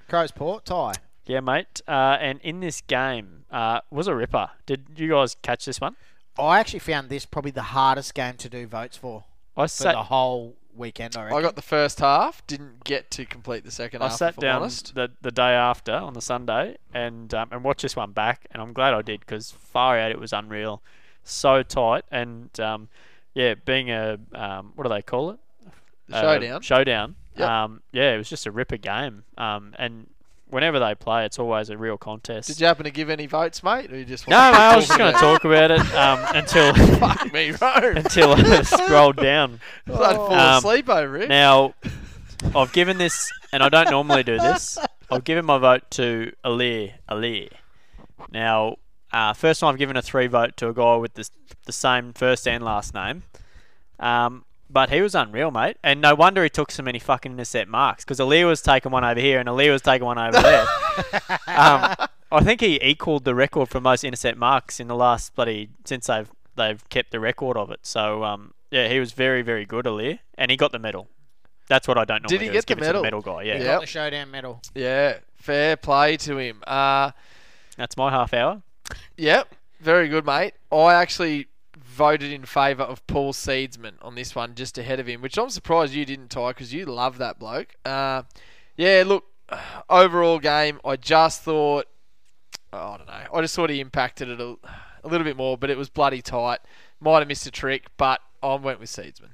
Crows 0.08 0.30
Port 0.30 0.64
tie. 0.64 0.92
Yeah, 1.26 1.40
mate. 1.40 1.80
Uh, 1.88 2.18
and 2.20 2.40
in 2.42 2.60
this 2.60 2.80
game 2.82 3.44
uh, 3.50 3.80
was 3.90 4.06
a 4.06 4.14
ripper. 4.14 4.50
Did 4.66 4.86
you 4.96 5.08
guys 5.10 5.36
catch 5.42 5.64
this 5.64 5.80
one? 5.80 5.96
I 6.38 6.58
actually 6.58 6.80
found 6.80 7.08
this 7.08 7.24
probably 7.24 7.52
the 7.52 7.62
hardest 7.62 8.14
game 8.14 8.34
to 8.38 8.48
do 8.48 8.66
votes 8.66 8.96
for 8.96 9.24
I 9.56 9.64
for 9.64 9.68
sat 9.68 9.92
the 9.92 10.02
whole 10.04 10.56
weekend. 10.74 11.16
I 11.16 11.24
reckon. 11.24 11.38
I 11.38 11.42
got 11.42 11.56
the 11.56 11.62
first 11.62 12.00
half, 12.00 12.44
didn't 12.46 12.84
get 12.84 13.10
to 13.12 13.24
complete 13.24 13.64
the 13.64 13.70
second 13.70 14.02
I 14.02 14.08
half. 14.08 14.16
sat 14.18 14.30
if 14.30 14.38
I'm 14.38 14.42
down 14.42 14.62
honest. 14.62 14.94
the 14.94 15.12
the 15.22 15.30
day 15.30 15.52
after 15.52 15.92
on 15.92 16.14
the 16.14 16.20
Sunday 16.20 16.76
and 16.92 17.32
um, 17.32 17.48
and 17.52 17.62
watched 17.62 17.82
this 17.82 17.94
one 17.96 18.12
back, 18.12 18.46
and 18.50 18.60
I'm 18.60 18.72
glad 18.72 18.94
I 18.94 19.02
did 19.02 19.20
because 19.20 19.52
far 19.52 19.96
out 19.98 20.10
it 20.10 20.18
was 20.18 20.32
unreal, 20.32 20.82
so 21.22 21.62
tight, 21.62 22.04
and 22.10 22.58
um, 22.58 22.88
yeah, 23.34 23.54
being 23.64 23.90
a 23.90 24.18
um, 24.34 24.72
what 24.74 24.84
do 24.84 24.88
they 24.90 25.02
call 25.02 25.30
it? 25.30 25.38
The 26.08 26.16
Uh, 26.16 26.20
showdown. 26.20 26.60
showdown. 26.62 27.16
Yep. 27.36 27.48
Um, 27.48 27.82
yeah, 27.92 28.14
it 28.14 28.18
was 28.18 28.28
just 28.28 28.46
a 28.46 28.50
ripper 28.52 28.76
game. 28.76 29.24
Um, 29.36 29.74
and 29.78 30.06
whenever 30.50 30.78
they 30.78 30.94
play, 30.94 31.24
it's 31.24 31.38
always 31.38 31.68
a 31.70 31.76
real 31.76 31.96
contest. 31.98 32.46
Did 32.48 32.60
you 32.60 32.66
happen 32.66 32.84
to 32.84 32.90
give 32.92 33.10
any 33.10 33.26
votes, 33.26 33.62
mate? 33.64 33.92
Or 33.92 33.96
you 33.98 34.04
just 34.04 34.28
no, 34.28 34.36
mate, 34.36 34.56
I 34.58 34.76
was 34.76 34.86
just 34.86 34.96
going 34.98 35.12
to 35.12 35.18
talk 35.18 35.44
about 35.44 35.70
it 35.72 35.80
um, 35.94 36.20
until? 36.34 36.72
Fuck 36.98 37.32
me, 37.32 37.50
Rome. 37.60 37.96
until 37.96 38.34
I 38.34 38.62
scrolled 38.62 39.16
down. 39.16 39.60
I'd 39.88 39.92
fall 40.16 40.32
Um, 40.32 40.58
asleep 40.58 40.88
over 40.88 41.16
it. 41.16 41.28
Now, 41.28 41.74
I've 42.54 42.72
given 42.72 42.98
this, 42.98 43.32
and 43.52 43.62
I 43.64 43.68
don't 43.68 43.90
normally 43.90 44.22
do 44.22 44.38
this. 44.38 44.78
I've 45.10 45.24
given 45.24 45.44
my 45.44 45.58
vote 45.58 45.90
to 45.92 46.32
Aliir. 46.44 46.92
Aliir. 47.10 47.48
Now, 48.30 48.76
uh, 49.14 49.32
first 49.32 49.60
time 49.60 49.70
I've 49.70 49.78
given 49.78 49.96
a 49.96 50.02
three 50.02 50.26
vote 50.26 50.56
to 50.58 50.68
a 50.68 50.74
guy 50.74 50.96
with 50.96 51.14
the 51.14 51.28
the 51.66 51.72
same 51.72 52.12
first 52.12 52.46
and 52.46 52.62
last 52.64 52.92
name. 52.94 53.22
Um, 53.98 54.44
but 54.68 54.90
he 54.90 55.00
was 55.00 55.14
unreal, 55.14 55.50
mate, 55.50 55.76
and 55.84 56.00
no 56.00 56.14
wonder 56.14 56.42
he 56.42 56.50
took 56.50 56.70
so 56.70 56.82
many 56.82 56.98
fucking 56.98 57.32
intercept 57.32 57.70
marks 57.70 58.04
because 58.04 58.18
Aliir 58.18 58.46
was 58.46 58.60
taking 58.60 58.90
one 58.92 59.04
over 59.04 59.20
here 59.20 59.38
and 59.38 59.48
Aliir 59.48 59.70
was 59.72 59.82
taking 59.82 60.04
one 60.04 60.18
over 60.18 60.40
there. 60.42 60.62
um, 61.46 61.94
I 62.32 62.42
think 62.42 62.60
he 62.60 62.80
equalled 62.82 63.24
the 63.24 63.34
record 63.34 63.68
for 63.68 63.80
most 63.80 64.02
intercept 64.04 64.36
marks 64.36 64.80
in 64.80 64.88
the 64.88 64.96
last 64.96 65.34
bloody 65.36 65.68
since 65.84 66.06
they've 66.08 66.28
they've 66.56 66.86
kept 66.88 67.12
the 67.12 67.20
record 67.20 67.56
of 67.56 67.70
it. 67.70 67.80
So 67.82 68.24
um, 68.24 68.52
yeah, 68.70 68.88
he 68.88 68.98
was 68.98 69.12
very 69.12 69.42
very 69.42 69.64
good, 69.64 69.84
Aliir, 69.86 70.18
and 70.36 70.50
he 70.50 70.56
got 70.56 70.72
the 70.72 70.78
medal. 70.80 71.06
That's 71.68 71.86
what 71.86 71.96
I 71.96 72.04
don't 72.04 72.22
normally 72.22 72.38
Did 72.38 72.40
he 72.42 72.46
do, 72.48 72.52
get 72.52 72.58
is 72.58 72.64
give 72.64 72.78
the 72.78 72.84
it 72.84 72.86
to 72.88 72.92
the 72.98 73.02
medal? 73.02 73.20
medal 73.22 73.36
guy. 73.36 73.42
Yeah, 73.44 73.54
He 73.58 73.64
Yep. 73.64 73.74
got 73.74 73.80
the 73.82 73.86
showdown 73.86 74.30
medal. 74.30 74.60
yeah, 74.74 75.18
fair 75.36 75.76
play 75.76 76.16
to 76.18 76.36
him. 76.38 76.62
Uh, 76.66 77.12
that's 77.76 77.96
my 77.96 78.10
half 78.10 78.34
hour. 78.34 78.60
Yep, 79.16 79.54
very 79.80 80.08
good, 80.08 80.26
mate. 80.26 80.54
I 80.72 80.94
actually 80.94 81.48
voted 81.76 82.32
in 82.32 82.44
favour 82.44 82.82
of 82.82 83.06
Paul 83.06 83.32
Seedsman 83.32 83.94
on 84.02 84.14
this 84.14 84.34
one, 84.34 84.54
just 84.54 84.78
ahead 84.78 84.98
of 84.98 85.06
him, 85.06 85.22
which 85.22 85.38
I'm 85.38 85.50
surprised 85.50 85.94
you 85.94 86.04
didn't, 86.04 86.28
tie 86.28 86.50
because 86.50 86.72
you 86.72 86.86
love 86.86 87.18
that 87.18 87.38
bloke. 87.38 87.74
Uh, 87.84 88.22
yeah, 88.76 89.04
look, 89.06 89.24
overall 89.88 90.38
game, 90.38 90.80
I 90.84 90.96
just 90.96 91.42
thought, 91.42 91.86
oh, 92.72 92.78
I 92.78 92.96
don't 92.96 93.06
know, 93.06 93.24
I 93.32 93.40
just 93.40 93.54
thought 93.54 93.70
he 93.70 93.80
impacted 93.80 94.28
it 94.28 94.40
a, 94.40 94.56
a 95.04 95.08
little 95.08 95.24
bit 95.24 95.36
more, 95.36 95.56
but 95.56 95.70
it 95.70 95.78
was 95.78 95.88
bloody 95.88 96.22
tight. 96.22 96.60
Might 97.00 97.20
have 97.20 97.28
missed 97.28 97.46
a 97.46 97.50
trick, 97.50 97.86
but 97.96 98.20
I 98.42 98.54
went 98.54 98.80
with 98.80 98.90
Seedsman. 98.90 99.30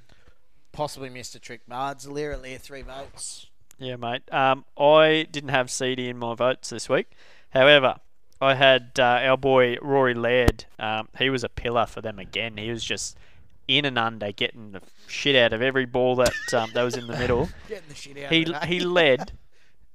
Possibly 0.73 1.09
missed 1.09 1.35
a 1.35 1.41
trick. 1.41 1.63
Bards, 1.67 2.07
Lear, 2.07 2.37
Lear, 2.37 2.59
three 2.59 2.83
votes. 2.83 3.47
Yeah, 3.79 3.97
mate. 3.97 4.23
Um, 4.33 4.65
I 4.79 5.27
didn't 5.31 5.51
have 5.51 5.71
CD 5.71 6.09
in 6.09 6.19
my 6.19 6.35
votes 6.35 6.71
this 6.71 6.89
week. 6.89 7.13
However, 7.51 7.97
I 8.41 8.55
had 8.55 8.93
uh, 8.99 9.03
our 9.03 9.37
boy 9.37 9.77
Rory 9.83 10.15
Laird. 10.15 10.65
Um, 10.79 11.09
he 11.19 11.31
was 11.31 11.45
a 11.45 11.49
pillar 11.49 11.87
for 11.87 12.01
them 12.01 12.19
again. 12.19 12.57
He 12.57 12.71
was 12.71 12.83
just 12.83 13.19
in 13.69 13.85
and 13.85 13.99
under, 13.99 14.33
getting 14.33 14.73
the 14.73 14.83
shit 15.07 15.37
out 15.37 15.53
of 15.53 15.63
every 15.63 15.85
ball 15.85 16.17
that 16.17 16.55
um, 16.55 16.71
that 16.75 16.83
was 16.83 16.97
in 16.97 17.07
the 17.07 17.17
middle. 17.17 17.49
Getting 17.69 17.89
the 17.89 17.95
shit 17.95 18.19
out 18.19 18.33
he 18.33 18.43
of 18.43 18.49
it, 18.49 18.55
eh? 18.55 18.67
he 18.67 18.81
led 18.81 19.33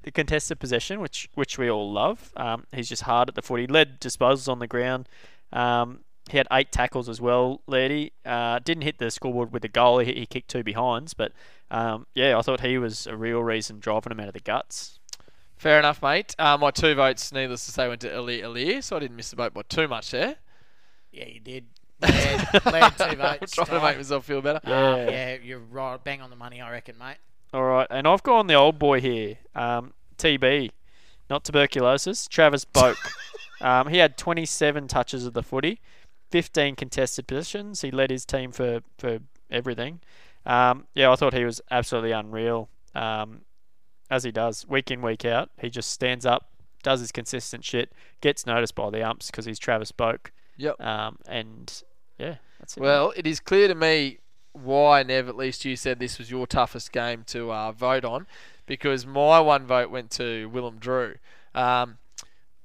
the 0.04 0.12
contested 0.12 0.60
possession, 0.60 1.02
which 1.02 1.28
which 1.34 1.58
we 1.58 1.70
all 1.70 1.92
love. 1.92 2.32
Um, 2.38 2.66
he's 2.72 2.88
just 2.88 3.04
hard 3.04 3.28
at 3.30 3.36
the 3.36 3.41
foot. 3.41 3.60
He 3.60 3.68
led 3.68 4.00
disposals 4.00 4.48
on 4.48 4.60
the 4.60 4.68
ground. 4.68 5.10
Um, 5.52 6.02
he 6.30 6.38
had 6.38 6.48
eight 6.52 6.72
tackles 6.72 7.10
as 7.10 7.22
well, 7.22 7.62
Lady. 7.68 8.14
Uh, 8.26 8.60
didn't 8.60 8.84
hit 8.84 8.98
the 8.98 9.12
scoreboard 9.12 9.52
with 9.52 9.64
a 9.64 9.68
goal. 9.68 10.00
He, 10.00 10.14
he 10.14 10.26
kicked 10.26 10.50
two 10.50 10.64
behinds, 10.64 11.14
but 11.14 11.34
um, 11.70 12.08
yeah, 12.16 12.38
I 12.38 12.41
thought 12.41 12.62
he 12.62 12.78
was 12.78 13.08
a 13.08 13.16
real 13.16 13.43
reason 13.43 13.80
driving 13.80 14.12
him 14.12 14.20
out 14.20 14.28
of 14.28 14.34
the 14.34 14.39
guts. 14.39 15.00
Fair 15.58 15.80
enough, 15.80 16.01
mate. 16.01 16.36
Uh, 16.38 16.58
my 16.58 16.72
two 16.72 16.95
votes, 16.95 17.32
needless 17.32 17.66
to 17.66 17.72
say, 17.72 17.88
went 17.88 18.01
to 18.01 18.14
Elie 18.14 18.43
Elie, 18.43 18.82
so 18.82 18.97
I 18.97 18.99
didn't 18.99 19.16
miss 19.16 19.30
the 19.30 19.38
vote 19.38 19.53
by 19.53 19.62
too 19.70 19.88
much 19.88 20.12
there. 20.12 20.36
Yeah, 21.12 21.28
you 21.28 21.39
did. 21.39 21.66
Laird, 22.01 22.47
Laird 22.66 22.97
two 22.97 23.03
I'm 23.06 23.18
votes. 23.39 23.53
trying 23.53 23.68
to 23.68 23.82
make 23.82 23.95
myself 23.97 24.26
feel 24.26 24.41
better. 24.41 24.60
Uh, 24.66 24.70
Yeah. 24.97 25.10
yeah, 25.10 25.38
you're 25.41 25.60
right. 25.60 26.03
Bang 26.03 26.22
on 26.22 26.30
the 26.30 26.36
money, 26.36 26.62
I 26.62 26.70
reckon, 26.72 26.97
mate. 26.97 27.18
All 27.53 27.64
right, 27.64 27.88
and 27.89 28.06
I've 28.06 28.22
gone 28.24 28.47
the 28.47 28.53
old 28.56 28.78
boy 28.78 28.99
here, 28.99 29.38
um, 29.56 29.93
TB, 30.18 30.72
not 31.30 31.45
tuberculosis. 31.45 32.28
Travis 32.28 32.66
Boak. 32.66 32.97
um, 33.62 33.88
he 33.88 33.99
had 33.99 34.18
27 34.18 34.89
touches 34.89 35.26
of 35.26 35.34
the 35.34 35.41
footy, 35.41 35.80
15 36.32 36.76
contested 36.76 37.28
positions. 37.28 37.80
He 37.80 37.91
led 37.91 38.12
his 38.12 38.26
team 38.26 38.51
for 38.51 38.82
for 38.97 39.20
everything. 39.49 40.01
Um, 40.45 40.86
yeah, 40.95 41.10
I 41.12 41.16
thought 41.16 41.34
he 41.34 41.45
was 41.45 41.62
absolutely 41.72 42.12
unreal. 42.12 42.68
Um, 42.93 43.41
as 44.10 44.24
he 44.24 44.32
does 44.32 44.68
week 44.68 44.91
in 44.91 45.01
week 45.01 45.26
out, 45.26 45.49
he 45.60 45.70
just 45.70 45.89
stands 45.89 46.26
up, 46.26 46.49
does 46.84 46.99
his 46.99 47.12
consistent 47.12 47.64
shit, 47.64 47.91
gets 48.22 48.45
noticed 48.45 48.76
by 48.76 48.89
the 48.89 49.03
umps 49.03 49.32
because 49.32 49.45
he's 49.45 49.60
Travis 49.60 49.91
Boak. 49.91 50.28
Yep. 50.58 50.80
Um, 50.82 51.18
and 51.28 51.84
yeah, 52.18 52.36
that's 52.60 52.78
it. 52.78 52.82
Well, 52.82 53.14
it 53.16 53.26
is 53.28 53.39
clear 53.39 53.68
to 53.68 53.76
me 53.76 54.20
why, 54.53 55.03
Nev, 55.03 55.28
at 55.28 55.36
least 55.36 55.66
you 55.66 55.76
said 55.76 55.99
this 55.99 56.18
was 56.18 56.32
your 56.32 56.47
toughest 56.47 56.91
game 56.91 57.24
to 57.28 57.51
uh, 57.51 57.72
vote 57.72 58.06
on, 58.06 58.26
because 58.66 59.06
my 59.06 59.39
one 59.39 59.66
vote 59.66 59.89
went 59.89 60.12
to 60.12 60.47
Willem 60.49 60.78
Drew. 60.78 61.16
Um, 61.53 61.97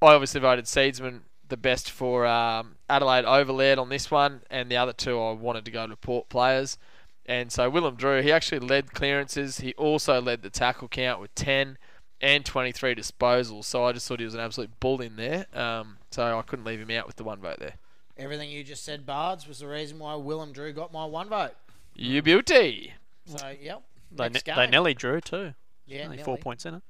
I 0.02 0.14
obviously 0.14 0.40
voted 0.40 0.66
Seedsman 0.66 1.20
the 1.48 1.56
best 1.56 1.90
for 1.90 2.26
um, 2.26 2.76
Adelaide 2.88 3.24
overlaid 3.24 3.78
on 3.78 3.88
this 3.88 4.10
one, 4.10 4.42
and 4.50 4.70
the 4.70 4.76
other 4.76 4.92
two 4.92 5.20
I 5.20 5.32
wanted 5.32 5.64
to 5.64 5.70
go 5.70 5.86
to 5.86 5.96
Port 5.96 6.28
players. 6.28 6.78
And 7.26 7.52
so 7.52 7.70
Willem 7.70 7.94
Drew, 7.96 8.22
he 8.22 8.32
actually 8.32 8.60
led 8.60 8.92
clearances. 8.92 9.58
He 9.58 9.72
also 9.74 10.20
led 10.20 10.42
the 10.42 10.50
tackle 10.50 10.88
count 10.88 11.20
with 11.20 11.34
10 11.34 11.78
and 12.20 12.44
23 12.44 12.94
disposals. 12.94 13.64
So 13.64 13.84
I 13.84 13.92
just 13.92 14.08
thought 14.08 14.18
he 14.18 14.24
was 14.24 14.34
an 14.34 14.40
absolute 14.40 14.80
bull 14.80 15.00
in 15.00 15.16
there. 15.16 15.46
Um, 15.54 15.98
so 16.10 16.38
I 16.38 16.42
couldn't 16.42 16.64
leave 16.64 16.80
him 16.80 16.90
out 16.90 17.06
with 17.06 17.16
the 17.16 17.24
one 17.24 17.40
vote 17.40 17.58
there. 17.58 17.74
Everything 18.16 18.50
you 18.50 18.64
just 18.64 18.84
said, 18.84 19.06
Bards, 19.06 19.46
was 19.46 19.60
the 19.60 19.68
reason 19.68 19.98
why 19.98 20.14
Willem 20.14 20.52
Drew 20.52 20.72
got 20.72 20.92
my 20.92 21.04
one 21.04 21.28
vote. 21.28 21.54
You 21.94 22.20
beauty. 22.22 22.94
So, 23.24 23.54
yep. 23.60 23.82
they, 24.10 24.28
ne- 24.28 24.40
they 24.44 24.66
nearly 24.66 24.94
drew 24.94 25.20
too. 25.20 25.54
Yeah, 25.86 26.04
Only 26.04 26.16
nearly. 26.16 26.24
four 26.24 26.36
points 26.36 26.66
in 26.66 26.74
it. 26.74 26.82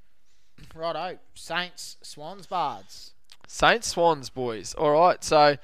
Righto. 0.75 1.19
Saints, 1.35 1.97
Swans, 2.03 2.47
Bards. 2.47 3.13
Saints 3.47 3.89
Swans 3.89 4.31
boys. 4.31 4.75
All 4.75 4.93
right, 4.93 5.23
so 5.23 5.57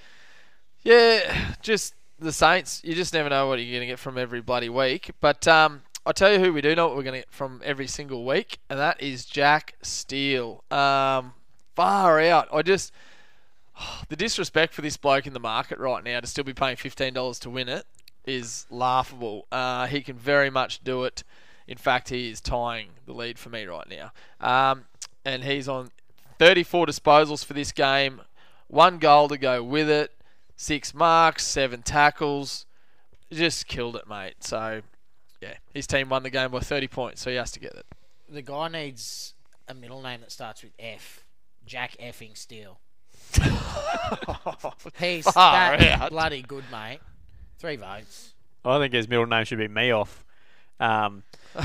yeah, 0.83 1.55
just 1.63 1.95
the 2.19 2.33
Saints. 2.33 2.81
You 2.85 2.95
just 2.95 3.13
never 3.13 3.29
know 3.29 3.49
what 3.49 3.59
you're 3.59 3.71
going 3.71 3.81
to 3.81 3.87
get 3.87 3.99
from 3.99 4.19
every 4.19 4.41
bloody 4.41 4.69
week. 4.69 5.11
But 5.21 5.47
um, 5.47 5.83
I'll 6.05 6.13
tell 6.13 6.33
you 6.33 6.39
who 6.39 6.53
we 6.53 6.61
do 6.61 6.75
know 6.75 6.87
what 6.87 6.97
we're 6.97 7.03
going 7.03 7.15
to 7.15 7.21
get 7.21 7.33
from 7.33 7.61
every 7.65 7.87
single 7.87 8.25
week, 8.25 8.59
and 8.71 8.79
that 8.79 9.03
is 9.03 9.25
Jack 9.25 9.75
Steele. 9.83 10.65
Um, 10.71 11.35
far 11.75 12.21
out. 12.21 12.49
I 12.53 12.63
just 12.63 12.93
the 14.09 14.17
disrespect 14.17 14.75
for 14.75 14.83
this 14.83 14.97
bloke 14.97 15.27
in 15.27 15.33
the 15.33 15.41
market 15.41 15.79
right 15.79 16.03
now 16.03 16.21
to 16.21 16.27
still 16.27 16.45
be 16.45 16.55
paying 16.55 16.77
fifteen 16.77 17.15
dollars 17.15 17.39
to 17.41 17.51
win 17.51 17.69
it 17.69 17.87
is 18.27 18.67
laughable. 18.71 19.47
Uh, 19.53 19.87
he 19.87 20.01
can 20.03 20.17
very 20.17 20.51
much 20.51 20.83
do 20.83 21.05
it. 21.05 21.23
In 21.69 21.77
fact, 21.77 22.09
he 22.09 22.31
is 22.31 22.41
tying 22.41 22.91
the 23.07 23.13
lead 23.13 23.39
for 23.39 23.49
me 23.51 23.65
right 23.65 23.87
now. 23.89 24.13
Um, 24.41 24.87
and 25.25 25.45
he's 25.45 25.69
on 25.69 25.91
34 26.39 26.87
disposals 26.87 27.45
for 27.45 27.55
this 27.55 27.73
game, 27.73 28.21
one 28.69 28.99
goal 28.99 29.29
to 29.29 29.39
go 29.39 29.63
with 29.63 29.89
it, 29.89 30.13
six 30.57 30.93
marks, 30.95 31.47
seven 31.47 31.83
tackles. 31.83 32.67
Just 33.33 33.67
killed 33.67 33.97
it, 33.97 34.09
mate. 34.09 34.35
So, 34.41 34.83
yeah, 35.41 35.55
his 35.75 35.87
team 35.87 36.09
won 36.09 36.23
the 36.23 36.31
game 36.31 36.51
by 36.51 36.61
30 36.61 36.89
points, 36.89 37.21
so 37.23 37.31
he 37.31 37.37
has 37.37 37.51
to 37.53 37.61
get 37.61 37.75
it. 37.75 37.87
The 38.29 38.43
guy 38.43 38.69
needs 38.69 39.35
a 39.69 39.75
middle 39.75 40.03
name 40.03 40.21
that 40.21 40.33
starts 40.33 40.63
with 40.63 40.73
F. 40.79 41.25
Jack 41.65 41.97
effing 42.01 42.37
Steele. 42.37 42.79
He's 45.01 45.29
Far 45.29 45.77
that 45.77 46.01
out. 46.01 46.11
bloody 46.11 46.43
good, 46.43 46.65
mate. 46.71 47.01
Three 47.59 47.77
votes. 47.77 48.35
I 48.65 48.79
think 48.79 48.95
his 48.95 49.09
middle 49.09 49.27
name 49.27 49.45
should 49.45 49.59
be 49.59 49.67
me 49.69 49.91
off. 49.91 50.25
Um, 50.79 51.23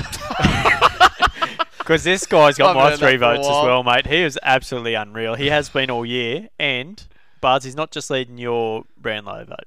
because 1.78 2.04
this 2.04 2.26
guy's 2.26 2.56
got 2.56 2.70
I've 2.70 2.76
my 2.76 2.90
heard 2.90 2.98
three 2.98 3.16
that 3.16 3.18
for 3.18 3.24
a 3.32 3.36
votes 3.36 3.46
as 3.46 3.52
while. 3.52 3.64
well, 3.64 3.82
mate. 3.84 4.06
He 4.06 4.22
is 4.22 4.38
absolutely 4.42 4.94
unreal. 4.94 5.34
He 5.34 5.48
has 5.48 5.68
been 5.68 5.90
all 5.90 6.06
year, 6.06 6.48
and 6.58 7.04
Bards, 7.42 7.64
he's 7.66 7.76
not 7.76 7.90
just 7.90 8.08
leading 8.08 8.38
your 8.38 8.84
Brownlow 8.96 9.44
vote. 9.44 9.66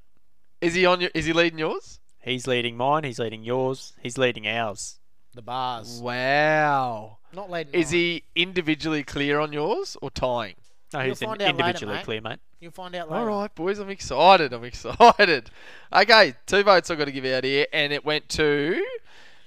Is 0.61 0.73
he 0.73 0.85
on? 0.87 1.01
Your, 1.01 1.11
is 1.13 1.25
he 1.25 1.33
leading 1.33 1.59
yours? 1.59 1.99
He's 2.21 2.47
leading 2.47 2.75
mine. 2.75 3.03
He's 3.03 3.19
leading 3.19 3.43
yours. 3.43 3.93
He's 4.01 4.17
leading 4.17 4.47
ours. 4.47 4.97
The 5.35 5.43
bars. 5.43 5.99
Wow. 6.01 7.17
Not 7.33 7.51
leading. 7.51 7.73
Is 7.73 7.91
mine. 7.91 7.99
he 7.99 8.23
individually 8.35 9.03
clear 9.03 9.39
on 9.39 9.53
yours 9.53 9.95
or 10.01 10.09
tying? 10.09 10.55
No, 10.93 11.01
You'll 11.01 11.09
he's 11.09 11.21
in- 11.21 11.27
find 11.27 11.41
out 11.41 11.45
later, 11.45 11.51
individually 11.59 11.93
mate. 11.95 12.05
clear, 12.05 12.21
mate. 12.21 12.39
You'll 12.61 12.71
find 12.71 12.95
out 12.95 13.11
later. 13.11 13.29
All 13.29 13.41
right, 13.41 13.53
boys, 13.53 13.77
I'm 13.79 13.89
excited. 13.89 14.53
I'm 14.53 14.63
excited. 14.63 15.51
Okay, 15.93 16.33
two 16.45 16.63
votes 16.63 16.89
I've 16.89 16.97
got 16.97 17.05
to 17.05 17.11
give 17.11 17.25
out 17.25 17.43
here, 17.43 17.67
and 17.71 17.93
it 17.93 18.03
went 18.03 18.27
to 18.29 18.83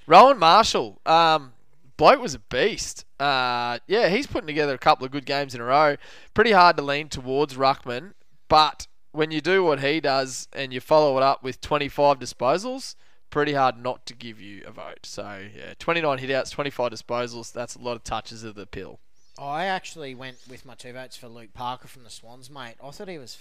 Rowan 0.07 0.39
Marshall. 0.39 0.99
Um, 1.05 1.53
bloke 1.97 2.21
was 2.23 2.35
a 2.35 2.39
beast. 2.39 3.05
Uh, 3.21 3.79
yeah, 3.87 4.09
he's 4.09 4.27
putting 4.27 4.47
together 4.47 4.73
a 4.75 4.79
couple 4.79 5.05
of 5.05 5.11
good 5.13 5.27
games 5.27 5.55
in 5.55 5.61
a 5.61 5.65
row. 5.65 5.97
Pretty 6.33 6.53
hard 6.53 6.77
to 6.77 6.83
lean 6.83 7.09
towards 7.09 7.55
Ruckman, 7.55 8.13
but 8.49 8.87
when 9.13 9.31
you 9.31 9.41
do 9.41 9.65
what 9.65 9.81
he 9.81 10.01
does 10.01 10.49
and 10.53 10.73
you 10.73 10.81
follow 10.81 11.17
it 11.17 11.23
up 11.23 11.43
with 11.43 11.61
25 11.61 12.19
disposals, 12.19 12.95
pretty 13.31 13.53
hard 13.53 13.77
not 13.77 14.07
to 14.07 14.15
give 14.15 14.41
you 14.41 14.63
a 14.67 14.71
vote. 14.71 15.01
So 15.05 15.43
yeah, 15.55 15.75
29 15.79 16.19
hitouts, 16.19 16.51
25 16.51 16.93
disposals. 16.93 17.53
That's 17.53 17.75
a 17.75 17.81
lot 17.81 17.97
of 17.97 18.05
touches 18.05 18.45
of 18.45 18.55
the 18.55 18.67
pill. 18.67 19.01
I 19.39 19.67
actually 19.67 20.15
went 20.15 20.39
with 20.49 20.67
my 20.67 20.75
two 20.75 20.93
votes 20.93 21.17
for 21.17 21.29
Luke 21.29 21.55
Parker 21.55 21.87
from 21.87 22.05
the 22.05 22.11
Swans, 22.11 22.51
mate. 22.51 22.75
I 22.83 22.91
thought 22.91 23.09
he 23.09 23.19
was 23.19 23.39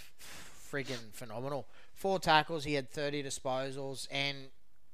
friggin' 0.71 1.11
phenomenal. 1.11 1.67
Four 1.95 2.19
tackles, 2.19 2.65
he 2.65 2.75
had 2.75 2.91
30 2.91 3.23
disposals, 3.23 4.07
and 4.11 4.37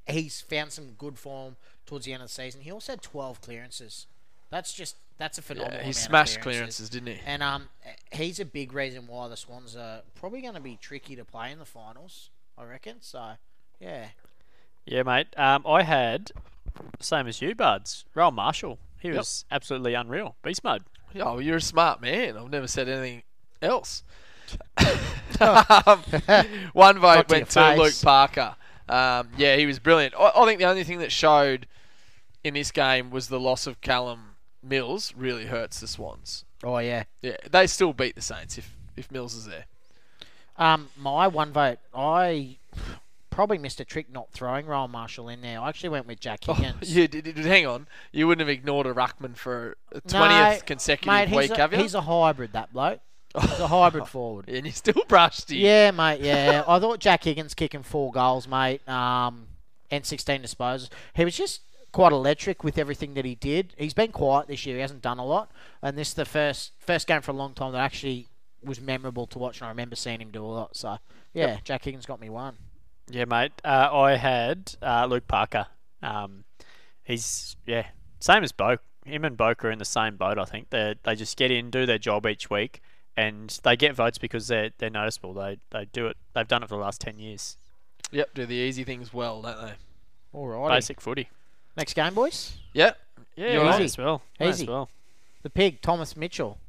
he's 0.07 0.39
found 0.39 0.71
some 0.71 0.91
good 0.97 1.19
form 1.19 1.57
towards 1.85 2.05
the 2.05 2.13
end 2.13 2.23
of 2.23 2.29
the 2.29 2.33
season. 2.33 2.61
He 2.61 2.71
also 2.71 2.93
had 2.93 3.01
12 3.01 3.41
clearances. 3.41 4.07
That's 4.53 4.71
just 4.71 4.97
that's 5.17 5.39
a 5.39 5.41
phenomenal. 5.41 5.79
Yeah, 5.79 5.83
he 5.83 5.93
smashed 5.93 6.39
clearances. 6.41 6.87
clearances, 6.87 6.89
didn't 6.91 7.07
he? 7.07 7.19
And 7.25 7.41
um, 7.41 7.69
he's 8.11 8.39
a 8.39 8.45
big 8.45 8.71
reason 8.71 9.07
why 9.07 9.27
the 9.27 9.35
Swans 9.35 9.75
are 9.75 10.01
probably 10.13 10.41
going 10.41 10.53
to 10.53 10.59
be 10.59 10.77
tricky 10.79 11.15
to 11.15 11.25
play 11.25 11.51
in 11.51 11.57
the 11.57 11.65
finals. 11.65 12.29
I 12.55 12.65
reckon. 12.65 12.97
So, 12.99 13.31
yeah. 13.79 14.09
Yeah, 14.85 15.01
mate. 15.01 15.27
Um, 15.37 15.65
I 15.65 15.81
had 15.81 16.33
same 16.99 17.25
as 17.25 17.41
you, 17.41 17.55
Buds. 17.55 18.05
Rowan 18.13 18.35
Marshall. 18.35 18.77
He 18.99 19.09
was 19.09 19.43
absolutely 19.49 19.95
unreal. 19.95 20.35
Beast 20.43 20.63
mode. 20.63 20.83
Yeah, 21.13 21.23
well, 21.23 21.41
you're 21.41 21.57
a 21.57 21.61
smart 21.61 21.99
man. 21.99 22.37
I've 22.37 22.51
never 22.51 22.67
said 22.67 22.87
anything 22.87 23.23
else. 23.59 24.03
um, 25.39 26.03
one 26.73 26.99
vote 26.99 27.15
Not 27.15 27.27
to 27.27 27.33
went 27.33 27.55
your 27.55 27.75
to 27.75 27.81
Luke. 27.81 27.93
Parker. 28.03 28.55
Um, 28.87 29.29
yeah, 29.35 29.55
he 29.55 29.65
was 29.65 29.79
brilliant. 29.79 30.13
I, 30.13 30.31
I 30.35 30.45
think 30.45 30.59
the 30.59 30.65
only 30.65 30.83
thing 30.83 30.99
that 30.99 31.11
showed 31.11 31.65
in 32.43 32.53
this 32.53 32.69
game 32.69 33.09
was 33.09 33.29
the 33.29 33.39
loss 33.39 33.65
of 33.65 33.81
Callum 33.81 34.32
Mills 34.63 35.13
really 35.15 35.45
hurts 35.45 35.79
the 35.79 35.87
Swans. 35.87 36.45
Oh 36.63 36.77
yeah. 36.77 37.03
Yeah, 37.21 37.37
they 37.49 37.67
still 37.67 37.93
beat 37.93 38.15
the 38.15 38.21
Saints 38.21 38.57
if, 38.57 38.75
if 38.95 39.11
Mills 39.11 39.35
is 39.35 39.45
there. 39.45 39.65
Um, 40.57 40.89
my 40.97 41.27
one 41.27 41.51
vote, 41.51 41.79
I 41.93 42.57
probably 43.29 43.57
missed 43.57 43.79
a 43.79 43.85
trick 43.85 44.11
not 44.11 44.31
throwing 44.31 44.65
Rowan 44.67 44.91
Marshall 44.91 45.27
in 45.29 45.41
there. 45.41 45.59
I 45.59 45.69
actually 45.69 45.89
went 45.89 46.05
with 46.05 46.19
Jack 46.19 46.41
Oh, 46.47 46.53
Higgins. 46.53 46.95
you 46.95 47.07
did, 47.07 47.35
hang 47.37 47.65
on. 47.65 47.87
You 48.11 48.27
wouldn't 48.27 48.47
have 48.47 48.55
ignored 48.55 48.85
a 48.85 48.93
ruckman 48.93 49.35
for 49.35 49.75
a 49.91 49.95
No, 49.95 50.19
20th 50.19 50.65
consecutive 50.65 51.07
mate, 51.11 51.35
week, 51.35 51.51
a, 51.51 51.57
have 51.57 51.73
you? 51.73 51.79
he's 51.79 51.95
a 51.95 52.01
hybrid, 52.01 52.53
that 52.53 52.71
bloke. 52.71 52.99
He's 53.41 53.59
a 53.59 53.67
hybrid 53.67 54.07
forward. 54.07 54.47
and 54.47 54.65
he's 54.67 54.77
still 54.77 55.01
brushed 55.07 55.49
him. 55.51 55.57
Yeah, 55.57 55.89
mate. 55.89 56.21
Yeah, 56.21 56.63
I 56.67 56.77
thought 56.79 56.99
Jack 56.99 57.23
Higgins 57.23 57.55
kicking 57.55 57.81
four 57.81 58.11
goals, 58.11 58.47
mate, 58.47 58.87
um, 58.87 59.47
and 59.89 60.05
16 60.05 60.43
disposals. 60.43 60.89
He 61.15 61.25
was 61.25 61.35
just 61.35 61.61
quite 61.93 62.11
electric 62.11 62.63
with 62.63 62.77
everything 62.77 63.13
that 63.13 63.23
he 63.23 63.35
did. 63.35 63.73
He's 63.77 63.93
been 63.93 64.11
quiet 64.11 64.47
this 64.47 64.65
year. 64.65 64.75
He 64.75 64.81
hasn't 64.81 65.01
done 65.01 65.19
a 65.19 65.25
lot, 65.25 65.51
and 65.81 65.97
this 65.97 66.09
is 66.09 66.13
the 66.15 66.25
first 66.25 66.73
first 66.79 67.07
game 67.07 67.21
for 67.21 67.31
a 67.31 67.35
long 67.35 67.53
time 67.53 67.71
that 67.71 67.79
actually 67.81 68.27
was 68.61 68.81
memorable 68.81 69.27
to 69.27 69.39
watch, 69.39 69.61
and 69.61 69.67
I 69.67 69.69
remember 69.69 69.95
seeing 69.95 70.19
him 70.19 70.31
do 70.31 70.43
a 70.43 70.47
lot. 70.47 70.75
So 70.75 70.97
yeah, 71.33 71.57
Jack 71.63 71.85
Higgins 71.85 72.05
got 72.05 72.19
me 72.19 72.29
one. 72.29 72.55
Yeah, 73.09 73.25
mate. 73.25 73.53
Uh, 73.63 73.89
I 73.91 74.15
had 74.15 74.75
uh, 74.81 75.05
Luke 75.09 75.27
Parker. 75.27 75.67
Um, 76.01 76.43
he's 77.03 77.55
yeah, 77.65 77.87
same 78.19 78.43
as 78.43 78.51
Bo. 78.51 78.77
Him 79.05 79.25
and 79.25 79.37
Boak 79.37 79.63
are 79.63 79.71
in 79.71 79.79
the 79.79 79.85
same 79.85 80.15
boat. 80.17 80.37
I 80.37 80.45
think 80.45 80.69
they 80.71 80.95
they 81.03 81.15
just 81.15 81.37
get 81.37 81.51
in, 81.51 81.69
do 81.69 81.85
their 81.85 81.97
job 81.97 82.25
each 82.25 82.49
week, 82.49 82.81
and 83.15 83.57
they 83.63 83.75
get 83.75 83.95
votes 83.95 84.17
because 84.17 84.47
they're 84.47 84.71
they're 84.77 84.89
noticeable. 84.89 85.33
They 85.33 85.59
they 85.69 85.85
do 85.85 86.07
it. 86.07 86.17
They've 86.33 86.47
done 86.47 86.63
it 86.63 86.69
for 86.69 86.75
the 86.75 86.81
last 86.81 87.01
ten 87.01 87.19
years. 87.19 87.57
Yep, 88.11 88.33
do 88.33 88.45
the 88.45 88.55
easy 88.55 88.83
things 88.83 89.13
well, 89.13 89.41
don't 89.41 89.61
they? 89.61 89.73
All 90.33 90.47
right. 90.47 90.69
Basic 90.69 91.01
footy. 91.01 91.29
Next 91.75 91.93
game, 91.93 92.13
boys. 92.13 92.57
Yep. 92.73 92.97
Yeah, 93.35 93.53
You're 93.53 93.61
easy. 93.63 93.69
Might 93.71 93.81
as 93.81 93.97
well. 93.97 94.21
Might 94.39 94.49
as 94.49 94.61
Easy. 94.61 94.69
well. 94.71 94.89
The 95.41 95.49
pig, 95.49 95.81
Thomas 95.81 96.15
Mitchell, 96.15 96.59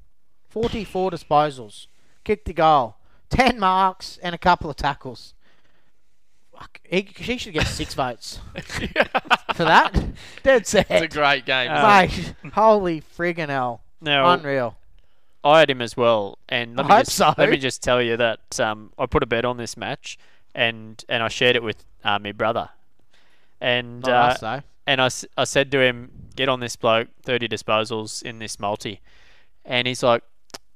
44 0.48 1.10
disposals, 1.10 1.86
kicked 2.24 2.48
a 2.48 2.52
goal, 2.52 2.96
10 3.30 3.58
marks, 3.58 4.18
and 4.22 4.34
a 4.34 4.38
couple 4.38 4.70
of 4.70 4.76
tackles. 4.76 5.34
Fuck, 6.52 6.80
he, 6.84 7.06
he 7.16 7.36
should 7.36 7.52
get 7.52 7.66
six 7.66 7.94
votes 7.94 8.38
for 9.54 9.64
that. 9.64 9.92
Dead 10.42 10.66
set. 10.66 10.86
It's 10.90 11.14
a 11.14 11.18
great 11.18 11.44
game. 11.44 11.70
Uh. 11.70 11.82
Mate, 12.08 12.34
holy 12.54 13.00
friggin' 13.00 13.48
hell. 13.48 13.82
Now 14.00 14.30
Unreal. 14.32 14.76
I 15.42 15.60
had 15.60 15.68
him 15.70 15.82
as 15.82 15.96
well, 15.96 16.38
and 16.48 16.76
let 16.76 16.86
I 16.86 16.88
me 16.88 16.94
hope 16.94 17.04
just 17.04 17.16
so. 17.16 17.34
let 17.36 17.50
me 17.50 17.58
just 17.58 17.82
tell 17.82 18.00
you 18.00 18.16
that 18.16 18.58
um, 18.60 18.92
I 18.98 19.04
put 19.06 19.22
a 19.22 19.26
bet 19.26 19.44
on 19.44 19.58
this 19.58 19.76
match, 19.76 20.18
and 20.54 21.04
and 21.08 21.22
I 21.22 21.28
shared 21.28 21.54
it 21.56 21.62
with 21.62 21.84
uh, 22.02 22.18
my 22.18 22.32
brother, 22.32 22.70
and 23.60 24.00
Not 24.00 24.10
uh, 24.10 24.14
us, 24.32 24.40
though. 24.40 24.62
And 24.86 25.00
I, 25.00 25.08
I 25.36 25.44
said 25.44 25.70
to 25.72 25.80
him, 25.80 26.10
get 26.36 26.48
on 26.48 26.60
this 26.60 26.76
bloke, 26.76 27.08
30 27.22 27.48
disposals 27.48 28.22
in 28.22 28.38
this 28.38 28.58
multi. 28.58 29.00
And 29.64 29.86
he's 29.86 30.02
like, 30.02 30.22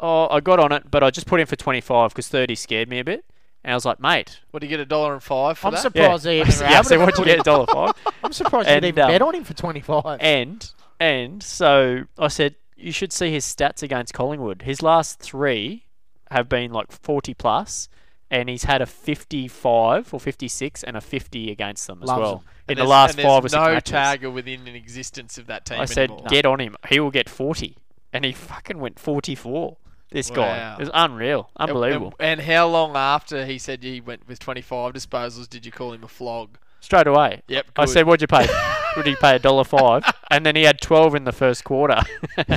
oh, 0.00 0.28
I 0.30 0.40
got 0.40 0.60
on 0.60 0.72
it, 0.72 0.90
but 0.90 1.02
I 1.02 1.10
just 1.10 1.26
put 1.26 1.40
in 1.40 1.46
for 1.46 1.56
25 1.56 2.10
because 2.10 2.28
30 2.28 2.54
scared 2.54 2.88
me 2.88 2.98
a 3.00 3.04
bit. 3.04 3.24
And 3.64 3.72
I 3.72 3.74
was 3.76 3.84
like, 3.84 4.00
mate, 4.00 4.40
What 4.50 4.60
do 4.60 4.66
you 4.66 4.70
get 4.70 4.80
a 4.80 4.86
dollar 4.86 5.12
and 5.12 5.22
five 5.22 5.58
for 5.58 5.66
I'm 5.66 5.74
that? 5.74 5.80
surprised 5.82 6.24
they 6.24 6.40
even 6.40 6.52
yeah, 6.60 6.74
able 6.76 6.84
so 6.84 6.94
to 6.96 7.00
what'd 7.04 7.18
you 7.18 7.24
get? 7.24 7.40
A 7.40 7.42
dollar 7.42 7.66
five. 7.66 7.92
I'm 8.24 8.32
surprised 8.32 8.68
And, 8.68 8.84
you'd 8.84 8.90
even 8.90 9.04
um, 9.04 9.10
bet 9.10 9.20
on 9.22 9.34
him 9.34 9.44
for 9.44 9.54
25. 9.54 10.18
And 10.20 10.70
and 11.00 11.42
so 11.42 12.04
I 12.18 12.28
said 12.28 12.54
you 12.76 12.92
should 12.92 13.12
see 13.12 13.32
his 13.32 13.44
stats 13.44 13.82
against 13.82 14.14
Collingwood. 14.14 14.62
His 14.62 14.80
last 14.82 15.18
three 15.18 15.84
have 16.30 16.48
been 16.48 16.72
like 16.72 16.92
forty 16.92 17.34
plus, 17.34 17.88
and 18.30 18.48
he's 18.48 18.64
had 18.64 18.82
a 18.82 18.86
fifty-five 18.86 20.12
or 20.12 20.20
fifty-six 20.20 20.82
and 20.84 20.96
a 20.96 21.00
fifty 21.00 21.50
against 21.50 21.86
them 21.86 22.02
as 22.02 22.08
Loves 22.08 22.20
well 22.20 22.36
them. 22.36 22.44
in 22.68 22.78
And 22.78 22.86
the 22.86 22.90
last 22.90 23.14
and 23.18 23.22
five 23.26 23.44
or 23.44 23.48
six 23.48 23.54
no 23.60 23.72
matches. 23.72 23.92
tagger 23.94 24.32
within 24.32 24.66
an 24.68 24.74
existence 24.74 25.38
of 25.38 25.46
that 25.46 25.64
team 25.64 25.80
I 25.80 25.84
said, 25.86 26.10
anymore. 26.10 26.26
get 26.28 26.44
on 26.46 26.60
him. 26.60 26.76
He 26.88 27.00
will 27.00 27.10
get 27.10 27.28
forty, 27.28 27.76
and 28.12 28.24
he 28.24 28.32
fucking 28.32 28.78
went 28.78 28.98
forty-four. 28.98 29.76
This 30.10 30.30
guy 30.30 30.56
Wow. 30.56 30.76
it 30.76 30.80
was 30.80 30.90
unreal, 30.94 31.50
unbelievable. 31.58 32.14
And, 32.18 32.40
and 32.40 32.48
how 32.48 32.66
long 32.66 32.96
after 32.96 33.44
he 33.44 33.58
said 33.58 33.82
he 33.82 34.00
went 34.00 34.26
with 34.26 34.38
25 34.38 34.94
disposals 34.94 35.46
did 35.50 35.66
you 35.66 35.70
call 35.72 35.92
him 35.92 36.02
a 36.02 36.08
flog? 36.08 36.56
Straight 36.80 37.06
away. 37.06 37.42
Yep, 37.48 37.66
I 37.76 37.84
said, 37.84 38.06
"What'd 38.06 38.22
you 38.22 38.26
pay? 38.28 38.46
Would 38.96 39.06
you 39.06 39.16
pay 39.16 39.36
a 39.36 39.38
dollar 39.38 39.64
five? 39.64 40.04
And 40.30 40.46
then 40.46 40.56
he 40.56 40.62
had 40.62 40.80
twelve 40.80 41.14
in 41.14 41.24
the 41.24 41.32
first 41.32 41.62
quarter. 41.64 42.00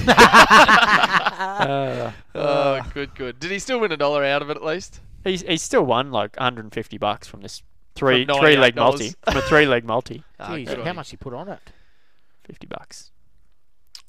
Uh, 1.42 2.12
Oh, 2.36 2.82
good, 2.94 3.14
good. 3.16 3.40
Did 3.40 3.52
he 3.52 3.60
still 3.60 3.80
win 3.80 3.92
a 3.92 3.98
dollar 3.98 4.24
out 4.24 4.42
of 4.42 4.50
it 4.50 4.58
at 4.58 4.64
least? 4.64 5.00
He's 5.24 5.42
he's 5.42 5.62
still 5.62 5.84
won 5.86 6.12
like 6.12 6.36
150 6.38 6.98
bucks 6.98 7.28
from 7.28 7.42
this 7.42 7.62
three 7.96 8.26
From 8.26 8.40
three 8.40 8.56
leg 8.58 8.74
$98. 8.76 8.78
multi 8.78 9.14
from 9.26 9.38
a 9.38 9.42
three 9.42 9.66
leg 9.66 9.86
multi. 9.86 10.24
Ah, 10.40 10.50
Jeez, 10.50 10.66
good 10.68 10.80
on 10.80 10.86
how 10.86 10.90
him. 10.92 10.96
much 10.96 11.12
he 11.12 11.18
put 11.18 11.34
on 11.34 11.48
it? 11.50 11.60
50 12.46 12.66
bucks. 12.68 13.12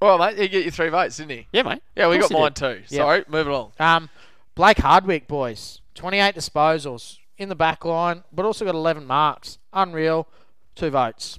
Well, 0.01 0.19
mate, 0.19 0.39
he 0.39 0.49
get 0.49 0.65
you 0.65 0.71
three 0.71 0.89
votes, 0.89 1.19
didn't 1.19 1.31
he? 1.33 1.47
Yeah, 1.53 1.63
mate. 1.63 1.83
Yeah, 1.95 2.09
we 2.09 2.17
Of 2.17 2.23
got 2.23 2.31
course 2.31 2.39
he 2.39 2.65
mine 2.67 2.73
did. 2.79 2.89
too. 2.89 2.95
Yeah. 2.97 3.03
Sorry, 3.03 3.25
move 3.29 3.47
along. 3.47 3.73
Um, 3.79 4.09
Blake 4.55 4.79
Hardwick, 4.79 5.29
boys. 5.29 5.81
28 5.95 6.35
disposals 6.35 7.19
in 7.37 7.49
the 7.51 7.55
back 7.55 7.85
line, 7.85 8.25
but 8.33 8.45
also 8.47 8.65
got 8.65 8.75
11 8.75 9.07
marks. 9.07 9.59
Unreal. 9.75 10.27
Two 10.75 10.89
votes. 10.91 11.39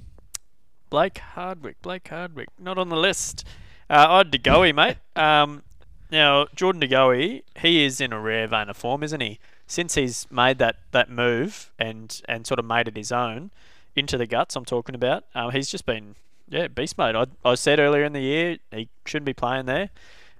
Blake 0.92 1.18
Hardwick. 1.18 1.82
Blake 1.82 2.08
Hardwick. 2.08 2.50
Not 2.60 2.78
on 2.78 2.90
the 2.90 2.96
list. 2.96 3.44
Uh, 3.90 4.06
I 4.08 4.18
had 4.20 4.32
DeGoey, 4.32 4.74
mate. 4.76 4.98
Um, 5.16 5.64
now 6.12 6.46
Jordan 6.56 6.82
DeGoey, 6.82 7.42
he 7.60 7.84
is 7.84 8.00
in 8.00 8.14
a 8.14 8.20
rare 8.20 8.48
vein 8.48 8.70
of 8.70 8.78
form, 8.78 9.02
isn't 9.04 9.20
he? 9.22 9.40
Since 9.68 9.96
he's 9.96 10.28
made 10.30 10.58
that, 10.60 10.78
that 10.92 11.10
move 11.10 11.72
and 11.80 12.22
and 12.28 12.46
sort 12.46 12.60
of 12.60 12.66
made 12.66 12.88
it 12.88 12.98
his 12.98 13.12
own 13.12 13.52
into 13.96 14.18
the 14.18 14.28
guts, 14.28 14.56
I'm 14.56 14.66
talking 14.66 14.96
about. 14.96 15.26
Um, 15.34 15.52
he's 15.52 15.70
just 15.70 15.86
been 15.86 16.16
yeah 16.50 16.68
beast 16.68 16.98
mode. 16.98 17.16
I, 17.16 17.26
I 17.50 17.56
said 17.56 17.80
earlier 17.80 18.04
in 18.04 18.14
the 18.14 18.22
year 18.22 18.58
he 18.72 18.90
shouldn't 19.06 19.26
be 19.26 19.34
playing 19.34 19.66
there, 19.66 19.90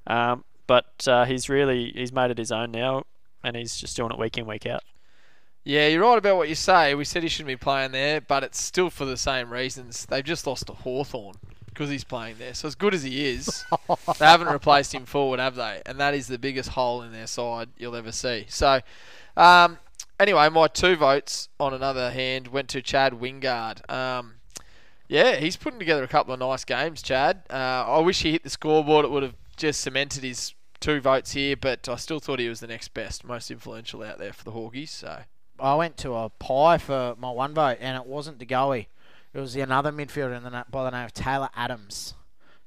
um, 0.08 0.44
but 0.68 1.08
uh, 1.08 1.26
he's 1.26 1.50
really 1.50 1.92
he's 1.96 2.12
made 2.12 2.32
it 2.32 2.38
his 2.38 2.52
own 2.52 2.72
now, 2.72 3.04
and 3.44 3.56
he's 3.56 3.76
just 3.78 3.96
doing 3.96 4.12
it 4.12 4.20
week 4.20 4.38
in 4.38 4.46
week 4.46 4.66
out. 4.66 4.84
Yeah, 5.66 5.88
you're 5.88 6.02
right 6.02 6.18
about 6.18 6.36
what 6.36 6.50
you 6.50 6.56
say. 6.56 6.94
We 6.94 7.06
said 7.06 7.24
he 7.24 7.30
shouldn't 7.30 7.48
be 7.48 7.56
playing 7.56 7.94
there, 7.94 8.20
but 8.20 8.44
it's 8.44 8.62
still 8.62 8.90
for 8.90 9.06
the 9.06 9.16
same 9.16 9.52
reasons. 9.52 10.06
They've 10.06 10.24
just 10.24 10.46
lost 10.46 10.68
to 10.68 10.74
Hawthorn 10.74 11.36
because 11.74 11.90
he's 11.90 12.04
playing 12.04 12.36
there. 12.40 12.54
So 12.54 12.68
as 12.68 12.76
good 12.76 12.94
as 12.94 13.04
he 13.04 13.26
is, 13.26 13.66
they 14.20 14.26
haven't 14.26 14.48
replaced 14.48 14.94
him 14.94 15.06
forward, 15.06 15.40
have 15.40 15.56
they? 15.56 15.82
And 15.86 16.00
that 16.00 16.14
is 16.14 16.28
the 16.28 16.38
biggest 16.38 16.70
hole 16.70 17.02
in 17.02 17.12
their 17.12 17.28
side 17.28 17.70
you'll 17.78 17.96
ever 17.96 18.12
see. 18.12 18.46
So, 18.50 18.82
um, 19.36 19.80
anyway, 20.20 20.50
my 20.50 20.68
two 20.68 20.96
votes 20.96 21.50
on 21.60 21.74
another 21.74 22.12
hand 22.12 22.48
went 22.48 22.70
to 22.70 22.82
Chad 22.82 23.14
Wingard. 23.14 23.90
Um, 23.92 24.36
yeah, 25.08 25.36
he's 25.36 25.58
putting 25.58 25.80
together 25.80 26.04
a 26.04 26.08
couple 26.08 26.34
of 26.34 26.40
nice 26.40 26.64
games, 26.64 27.02
Chad. 27.02 27.44
Uh, 27.50 27.54
I 27.88 28.00
wish 28.00 28.22
he 28.22 28.32
hit 28.32 28.44
the 28.44 28.50
scoreboard. 28.50 29.06
It 29.06 29.12
would 29.12 29.24
have 29.24 29.36
just 29.58 29.82
cemented 29.82 30.24
his 30.24 30.54
two 30.80 31.02
votes 31.02 31.32
here, 31.34 31.56
but 31.56 31.90
I 31.90 31.96
still 31.98 32.20
thought 32.20 32.40
he 32.40 32.50
was 32.50 32.60
the 32.60 32.68
next 32.68 32.94
best, 32.94 33.26
most 33.26 33.52
influential 33.52 34.04
out 34.04 34.20
there 34.20 34.34
for 34.34 34.44
the 34.44 34.52
Hawkies. 34.52 34.90
So. 34.90 35.20
I 35.60 35.76
went 35.76 35.98
to 35.98 36.14
a 36.16 36.30
pie 36.30 36.78
for 36.78 37.16
my 37.18 37.30
one 37.30 37.54
vote, 37.54 37.78
and 37.80 37.96
it 37.96 38.06
wasn't 38.06 38.40
DeGoey. 38.40 38.88
It 39.34 39.40
was 39.40 39.54
the 39.54 39.62
another 39.62 39.92
midfielder 39.92 40.38
in 40.38 40.44
the, 40.44 40.66
by 40.70 40.84
the 40.84 40.92
name 40.92 41.06
of 41.06 41.14
Taylor 41.14 41.50
Adams. 41.56 42.14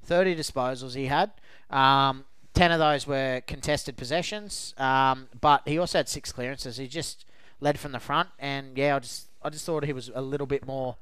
30 0.05 0.37
disposals 0.37 0.95
he 0.95 1.07
had. 1.07 1.31
Um, 1.71 2.25
10 2.55 2.73
of 2.73 2.79
those 2.79 3.07
were 3.07 3.43
contested 3.47 3.97
possessions, 3.97 4.75
um, 4.79 5.29
but 5.41 5.63
he 5.67 5.79
also 5.79 5.99
had 5.99 6.09
six 6.09 6.33
clearances. 6.33 6.77
He 6.79 6.89
just 6.89 7.27
led 7.61 7.79
from 7.79 7.93
the 7.93 8.01
front, 8.01 8.31
and 8.39 8.77
yeah, 8.79 8.97
I 8.97 8.99
just 8.99 9.27
I 9.43 9.51
just 9.51 9.65
thought 9.65 9.85
he 9.85 9.93
was 9.93 10.11
a 10.15 10.23
little 10.23 10.47
bit 10.47 10.67
more, 10.67 10.97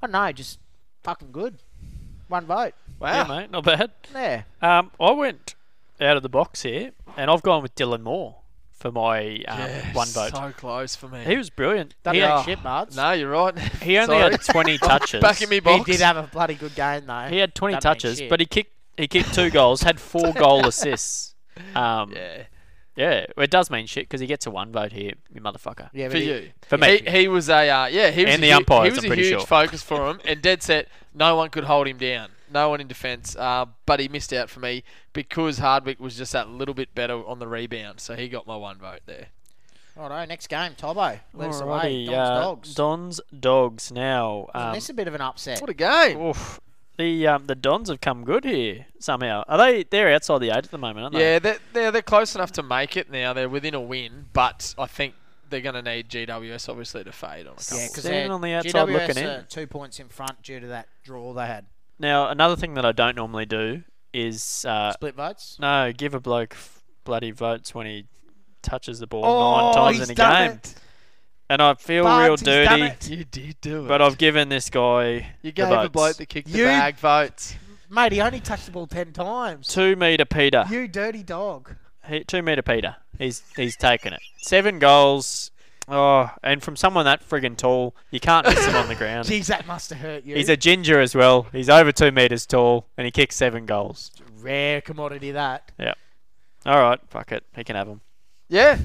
I 0.00 0.06
don't 0.06 0.12
know, 0.12 0.32
just 0.32 0.58
fucking 1.02 1.32
good. 1.32 1.58
One 2.28 2.46
vote. 2.46 2.74
Wow, 3.00 3.14
yeah, 3.14 3.24
mate, 3.24 3.50
not 3.50 3.64
bad. 3.64 3.90
Yeah. 4.14 4.42
Um, 4.62 4.92
I 5.00 5.10
went 5.10 5.56
out 6.00 6.16
of 6.16 6.22
the 6.22 6.28
box 6.28 6.62
here, 6.62 6.92
and 7.16 7.30
I've 7.30 7.42
gone 7.42 7.62
with 7.62 7.74
Dylan 7.74 8.02
Moore 8.02 8.36
for 8.82 8.90
my 8.90 9.42
um, 9.46 9.70
one 9.94 10.08
vote. 10.08 10.32
So 10.34 10.52
close 10.56 10.96
for 10.96 11.06
me. 11.08 11.22
He 11.24 11.36
was 11.36 11.48
brilliant. 11.50 11.94
Don't 12.02 12.14
He, 12.14 12.20
be 12.20 12.24
Oh, 12.26 12.42
shit, 12.44 12.62
Bards. 12.62 12.96
no, 12.96 13.12
you're 13.12 13.30
right. 13.30 13.56
he 13.82 13.96
only 13.96 14.16
had 14.16 14.42
20 14.42 14.78
touches. 14.78 15.20
Back 15.22 15.40
in 15.40 15.48
me 15.48 15.60
He 15.64 15.82
did 15.84 16.00
have 16.00 16.16
a 16.16 16.24
bloody 16.24 16.54
good 16.54 16.74
game, 16.74 17.06
though. 17.06 17.28
He 17.28 17.38
had 17.38 17.54
20 17.54 17.74
Doesn't 17.76 17.88
touches, 17.88 18.22
but 18.28 18.40
he 18.40 18.46
kicked 18.46 18.72
he 18.98 19.06
kicked 19.08 19.32
two 19.32 19.48
goals, 19.50 19.82
had 19.82 19.98
four 20.00 20.32
goal 20.34 20.66
assists. 20.66 21.34
Um, 21.74 22.12
yeah. 22.12 22.42
yeah, 22.96 23.26
it 23.38 23.50
does 23.50 23.70
mean 23.70 23.86
shit 23.86 24.04
because 24.04 24.20
he 24.20 24.26
gets 24.26 24.46
a 24.46 24.50
one 24.50 24.70
vote 24.72 24.92
here, 24.92 25.12
you 25.32 25.40
motherfucker. 25.40 25.88
yeah, 25.94 26.08
for 26.10 26.18
he- 26.18 26.24
you. 26.28 26.50
For 26.62 26.76
me. 26.76 26.98
he, 26.98 27.10
he 27.20 27.28
was 27.28 27.48
a 27.48 27.70
uh, 27.70 27.86
yeah. 27.86 28.10
He 28.10 28.24
was 28.24 28.34
And 28.34 28.42
a 28.42 28.46
the 28.46 28.50
hu- 28.52 28.56
umpires, 28.58 28.84
He 28.88 28.90
was 28.96 29.04
I'm 29.04 29.12
a 29.12 29.14
huge 29.14 29.28
sure. 29.28 29.40
focus 29.46 29.82
for 29.82 30.10
him, 30.10 30.20
and 30.26 30.42
dead 30.42 30.62
set. 30.62 30.88
No 31.14 31.36
one 31.36 31.48
could 31.50 31.64
hold 31.64 31.86
him 31.86 31.98
down. 31.98 32.28
No 32.52 32.68
one 32.68 32.80
in 32.80 32.88
defence. 32.88 33.34
Uh, 33.36 33.66
but 33.86 33.98
he 34.00 34.08
missed 34.08 34.32
out 34.32 34.50
for 34.50 34.60
me 34.60 34.84
because 35.12 35.58
Hardwick 35.58 35.98
was 36.00 36.16
just 36.16 36.32
that 36.32 36.48
little 36.48 36.74
bit 36.74 36.94
better 36.94 37.14
on 37.26 37.38
the 37.38 37.48
rebound. 37.48 38.00
So 38.00 38.14
he 38.14 38.28
got 38.28 38.46
my 38.46 38.56
one 38.56 38.78
vote 38.78 39.00
there. 39.06 39.26
Righto, 39.96 40.24
next 40.26 40.46
game, 40.46 40.72
Tobo. 40.72 41.20
Let 41.34 41.50
us 41.50 41.60
away. 41.60 42.06
Don's 42.06 42.16
uh, 42.16 42.40
Dogs. 42.40 42.74
Don's 42.74 43.20
dogs 43.38 43.92
now. 43.92 44.46
Isn't 44.54 44.68
Um, 44.68 44.74
this 44.74 44.88
a 44.88 44.94
bit 44.94 45.06
of 45.08 45.14
an 45.14 45.20
upset? 45.20 45.60
What 45.60 45.68
a 45.68 45.74
game! 45.74 46.18
oof, 46.18 46.60
the 46.96 47.26
um, 47.26 47.46
the 47.46 47.54
Dons 47.54 47.90
have 47.90 48.00
come 48.00 48.24
good 48.24 48.44
here 48.44 48.86
somehow. 48.98 49.44
Are 49.48 49.58
they? 49.58 49.82
They're 49.84 50.14
outside 50.14 50.38
the 50.38 50.48
eight 50.48 50.56
at 50.64 50.70
the 50.70 50.78
moment, 50.78 51.04
aren't 51.04 51.14
they? 51.16 51.20
Yeah, 51.20 51.38
they're, 51.40 51.58
they're 51.74 51.90
they're 51.90 52.00
close 52.02 52.34
enough 52.34 52.52
to 52.52 52.62
make 52.62 52.96
it 52.96 53.10
now. 53.10 53.34
They're 53.34 53.50
within 53.50 53.74
a 53.74 53.80
win, 53.82 54.26
but 54.32 54.74
I 54.78 54.86
think 54.86 55.14
they're 55.50 55.60
going 55.60 55.74
to 55.74 55.82
need 55.82 56.08
GWS 56.08 56.70
obviously 56.70 57.04
to 57.04 57.12
fade 57.12 57.46
on 57.46 57.52
a 57.52 57.56
couple. 57.56 57.76
Yeah, 57.76 57.88
because 57.88 58.04
Standing 58.04 58.30
on 58.30 58.40
the 58.40 58.52
outside 58.54 58.88
GWS 58.88 59.08
looking 59.08 59.22
in. 59.22 59.44
two 59.50 59.66
points 59.66 60.00
in 60.00 60.08
front 60.08 60.42
due 60.42 60.58
to 60.60 60.68
that 60.68 60.88
draw 61.04 61.34
they 61.34 61.46
had. 61.46 61.66
Now 61.98 62.28
another 62.28 62.56
thing 62.56 62.74
that 62.74 62.84
I 62.84 62.92
don't 62.92 63.16
normally 63.16 63.46
do 63.46 63.82
is 64.12 64.64
uh, 64.68 64.92
Split 64.92 65.14
votes. 65.14 65.56
no 65.60 65.92
give 65.96 66.14
a 66.14 66.20
bloke 66.20 66.52
f- 66.54 66.82
bloody 67.04 67.30
votes 67.30 67.74
when 67.74 67.86
he 67.86 68.04
touches 68.62 68.98
the 68.98 69.06
ball 69.06 69.24
Oh, 69.24 69.64
nine 69.66 69.74
times 69.74 69.98
he's 69.98 70.08
in 70.08 70.12
a 70.12 70.14
done 70.16 70.48
game, 70.48 70.56
it. 70.58 70.74
and 71.50 71.62
I 71.62 71.74
feel 71.74 72.04
Bugs, 72.04 72.22
real 72.22 72.32
he's 72.32 72.68
done 72.68 72.80
dirty. 72.80 72.92
it. 72.92 73.10
You 73.18 73.24
did 73.24 73.60
do 73.60 73.84
it. 73.84 73.88
But 73.88 74.02
I've 74.02 74.18
given 74.18 74.48
this 74.48 74.68
guy 74.70 75.12
you 75.42 75.50
the 75.50 75.52
gave 75.52 75.66
a 75.68 75.76
votes. 75.76 75.88
bloke 75.92 76.16
that 76.16 76.26
kicked 76.28 76.50
the 76.50 76.58
You- 76.58 76.64
bag 76.64 76.96
votes. 76.96 77.54
Mate, 77.88 78.12
he 78.12 78.20
only 78.22 78.40
touched 78.40 78.64
the 78.66 78.72
ball 78.72 78.86
ten 78.86 79.12
times. 79.12 79.68
two 79.68 79.96
meter 79.96 80.24
Peter. 80.24 80.64
You 80.70 80.88
dirty 80.88 81.22
dog. 81.22 81.76
He, 82.08 82.24
two 82.24 82.42
meter 82.42 82.62
Peter. 82.62 82.96
He's 83.18 83.42
he's 83.54 83.76
taken 83.76 84.12
it. 84.14 84.20
Seven 84.38 84.78
goals. 84.80 85.51
Oh, 85.88 86.30
and 86.42 86.62
from 86.62 86.76
someone 86.76 87.04
that 87.04 87.28
friggin' 87.28 87.56
tall, 87.56 87.94
you 88.10 88.20
can't 88.20 88.46
miss 88.46 88.64
him 88.64 88.76
on 88.76 88.88
the 88.88 88.94
ground. 88.94 89.26
Jeez, 89.28 89.46
that 89.46 89.66
must 89.66 89.90
have 89.90 89.98
hurt 89.98 90.24
you. 90.24 90.36
He's 90.36 90.48
a 90.48 90.56
ginger 90.56 91.00
as 91.00 91.14
well. 91.14 91.46
He's 91.52 91.68
over 91.68 91.92
two 91.92 92.12
meters 92.12 92.46
tall, 92.46 92.86
and 92.96 93.04
he 93.04 93.10
kicks 93.10 93.36
seven 93.36 93.66
goals. 93.66 94.10
rare 94.40 94.80
commodity. 94.80 95.32
That. 95.32 95.72
Yeah. 95.78 95.94
All 96.64 96.80
right, 96.80 97.00
fuck 97.08 97.32
it. 97.32 97.44
He 97.56 97.64
can 97.64 97.76
have 97.76 97.88
them. 97.88 98.00
Yeah, 98.48 98.78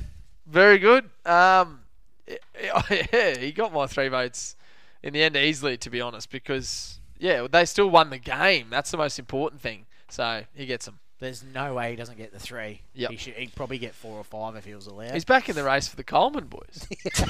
very 0.48 0.80
good. 0.80 1.06
Um, 1.26 1.82
yeah, 2.28 3.38
he 3.38 3.52
got 3.52 3.72
my 3.72 3.86
three 3.86 4.08
votes 4.08 4.56
in 5.04 5.14
the 5.14 5.22
end 5.22 5.36
easily, 5.38 5.78
to 5.78 5.90
be 5.90 6.02
honest, 6.02 6.30
because 6.32 7.00
yeah, 7.20 7.48
they 7.50 7.66
still 7.66 7.90
won 7.90 8.10
the 8.10 8.18
game. 8.18 8.68
That's 8.70 8.92
the 8.92 8.98
most 8.98 9.20
important 9.20 9.62
thing. 9.62 9.86
So 10.10 10.44
he 10.54 10.66
gets 10.66 10.86
them. 10.86 11.00
There's 11.20 11.44
no 11.44 11.74
way 11.74 11.90
he 11.92 11.96
doesn't 11.96 12.18
get 12.18 12.32
the 12.32 12.40
three. 12.40 12.82
Yep. 12.94 13.10
He 13.12 13.18
should. 13.18 13.34
He'd 13.34 13.56
probably 13.56 13.80
get 13.80 13.96
four 13.96 14.18
or 14.18 14.24
five 14.24 14.56
if 14.56 14.66
he 14.66 14.76
was 14.76 14.86
allowed. 14.88 15.12
He's 15.14 15.26
back 15.26 15.50
in 15.50 15.56
the 15.56 15.64
race 15.64 15.88
for 15.88 15.96
the 15.96 16.04
Coleman 16.04 16.46
boys. 16.46 16.88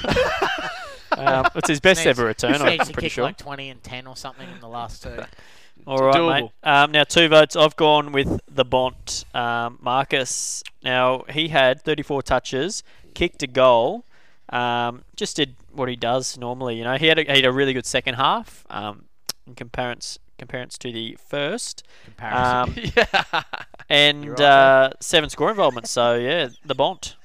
Um, 1.09 1.47
it's 1.55 1.69
his 1.69 1.79
best 1.79 1.99
Needs- 1.99 2.19
ever 2.19 2.25
return, 2.27 2.55
I'm 2.55 2.77
pretty 2.77 2.93
kick 2.93 3.11
sure. 3.13 3.23
like 3.23 3.37
twenty 3.37 3.69
and 3.69 3.81
ten 3.81 4.07
or 4.07 4.15
something 4.15 4.47
in 4.49 4.59
the 4.59 4.67
last 4.67 5.01
two. 5.03 5.17
All 5.87 5.97
right, 5.99 6.13
doable. 6.15 6.41
mate. 6.41 6.51
Um, 6.63 6.91
now 6.91 7.05
two 7.05 7.27
votes. 7.29 7.55
I've 7.55 7.75
gone 7.75 8.11
with 8.11 8.41
the 8.47 8.65
Bont, 8.65 9.23
um, 9.33 9.79
Marcus. 9.81 10.63
Now 10.83 11.23
he 11.29 11.47
had 11.47 11.81
34 11.81 12.23
touches, 12.23 12.83
kicked 13.13 13.41
a 13.41 13.47
goal, 13.47 14.03
um, 14.49 15.03
just 15.15 15.37
did 15.37 15.55
what 15.71 15.87
he 15.87 15.95
does 15.95 16.37
normally. 16.37 16.77
You 16.77 16.83
know, 16.83 16.97
he 16.97 17.07
had 17.07 17.19
a, 17.19 17.23
he 17.23 17.29
had 17.37 17.45
a 17.45 17.51
really 17.53 17.73
good 17.73 17.85
second 17.85 18.15
half. 18.15 18.65
Um, 18.69 19.05
in 19.47 19.55
comparison 19.55 20.21
comparison 20.37 20.79
to 20.81 20.91
the 20.91 21.17
first, 21.27 21.83
Comparison. 22.05 22.85
um, 22.85 22.91
yeah. 22.95 23.43
and 23.89 24.29
right 24.29 24.39
uh, 24.39 24.89
seven 24.99 25.29
score 25.29 25.49
involvements. 25.49 25.91
So 25.91 26.15
yeah, 26.15 26.49
the 26.65 26.75
Bont, 26.75 27.15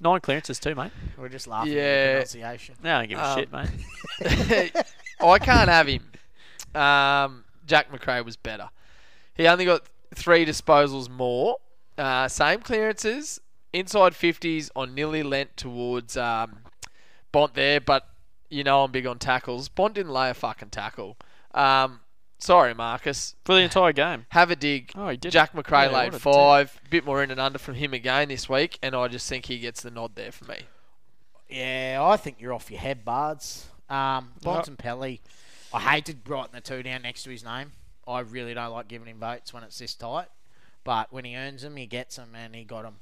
nine 0.00 0.20
clearances 0.20 0.58
too, 0.58 0.74
mate. 0.74 0.92
We're 1.16 1.28
just 1.28 1.46
laughing 1.46 1.72
at 1.72 1.76
Yeah. 1.76 2.06
the 2.06 2.12
pronunciation. 2.12 2.74
No, 2.82 2.96
I 2.96 2.98
don't 3.06 3.08
give 3.08 3.18
a 3.18 3.24
Um, 3.28 3.38
shit, 3.38 3.52
mate. 3.52 4.86
I 5.20 5.38
can't 5.38 5.68
have 5.68 5.86
him. 5.88 6.10
Um, 6.74 7.44
Jack 7.66 7.90
Macrae 7.92 8.22
was 8.22 8.36
better. 8.36 8.68
He 9.34 9.46
only 9.46 9.64
got 9.64 9.82
three 10.14 10.44
disposals 10.46 11.08
more. 11.08 11.56
Uh, 11.96 12.28
same 12.28 12.60
clearances, 12.60 13.40
inside 13.72 14.12
50s 14.12 14.70
on 14.76 14.94
nearly 14.94 15.22
lent 15.22 15.56
towards 15.56 16.16
um, 16.16 16.58
Bont 17.32 17.54
there, 17.54 17.80
but 17.80 18.06
you 18.48 18.62
know 18.64 18.84
I'm 18.84 18.92
big 18.92 19.06
on 19.06 19.18
tackles. 19.18 19.68
Bont 19.68 19.94
didn't 19.94 20.12
lay 20.12 20.30
a 20.30 20.34
fucking 20.34 20.70
tackle. 20.70 21.16
Um, 21.54 22.00
sorry, 22.38 22.74
Marcus. 22.74 23.34
For 23.44 23.54
the 23.54 23.60
entire 23.60 23.92
game. 23.92 24.26
Have 24.30 24.50
a 24.50 24.56
dig. 24.56 24.92
Oh, 24.96 25.08
he 25.08 25.16
did. 25.16 25.32
Jack 25.32 25.54
Macrae 25.54 25.86
Yeah, 25.86 25.96
laid 25.96 26.12
what 26.12 26.14
a 26.14 26.18
five. 26.20 26.80
Bit 26.90 27.04
more 27.04 27.22
in 27.22 27.30
and 27.30 27.40
under 27.40 27.58
from 27.58 27.74
him 27.74 27.92
again 27.94 28.28
this 28.28 28.48
week, 28.48 28.78
and 28.82 28.94
I 28.94 29.08
just 29.08 29.28
think 29.28 29.46
he 29.46 29.58
gets 29.58 29.82
the 29.82 29.90
nod 29.90 30.12
there 30.14 30.32
for 30.32 30.44
me. 30.46 30.60
Yeah, 31.48 32.00
I 32.02 32.16
think 32.16 32.36
you're 32.40 32.52
off 32.52 32.70
your 32.70 32.80
head, 32.80 33.04
Bards. 33.04 33.66
Um, 33.88 34.32
Bontempelli, 34.44 35.20
I 35.72 35.80
hated 35.80 36.28
writing 36.28 36.50
the 36.52 36.60
two 36.60 36.82
down 36.82 37.02
next 37.02 37.22
to 37.24 37.30
his 37.30 37.42
name. 37.44 37.72
I 38.06 38.20
really 38.20 38.54
don't 38.54 38.72
like 38.72 38.88
giving 38.88 39.08
him 39.08 39.18
votes 39.18 39.52
when 39.52 39.62
it's 39.62 39.78
this 39.78 39.94
tight. 39.94 40.26
But 40.84 41.12
when 41.12 41.24
he 41.24 41.36
earns 41.36 41.62
them, 41.62 41.76
he 41.76 41.86
gets 41.86 42.16
them, 42.16 42.30
and 42.34 42.54
he 42.54 42.64
got 42.64 42.82
them. 42.82 42.96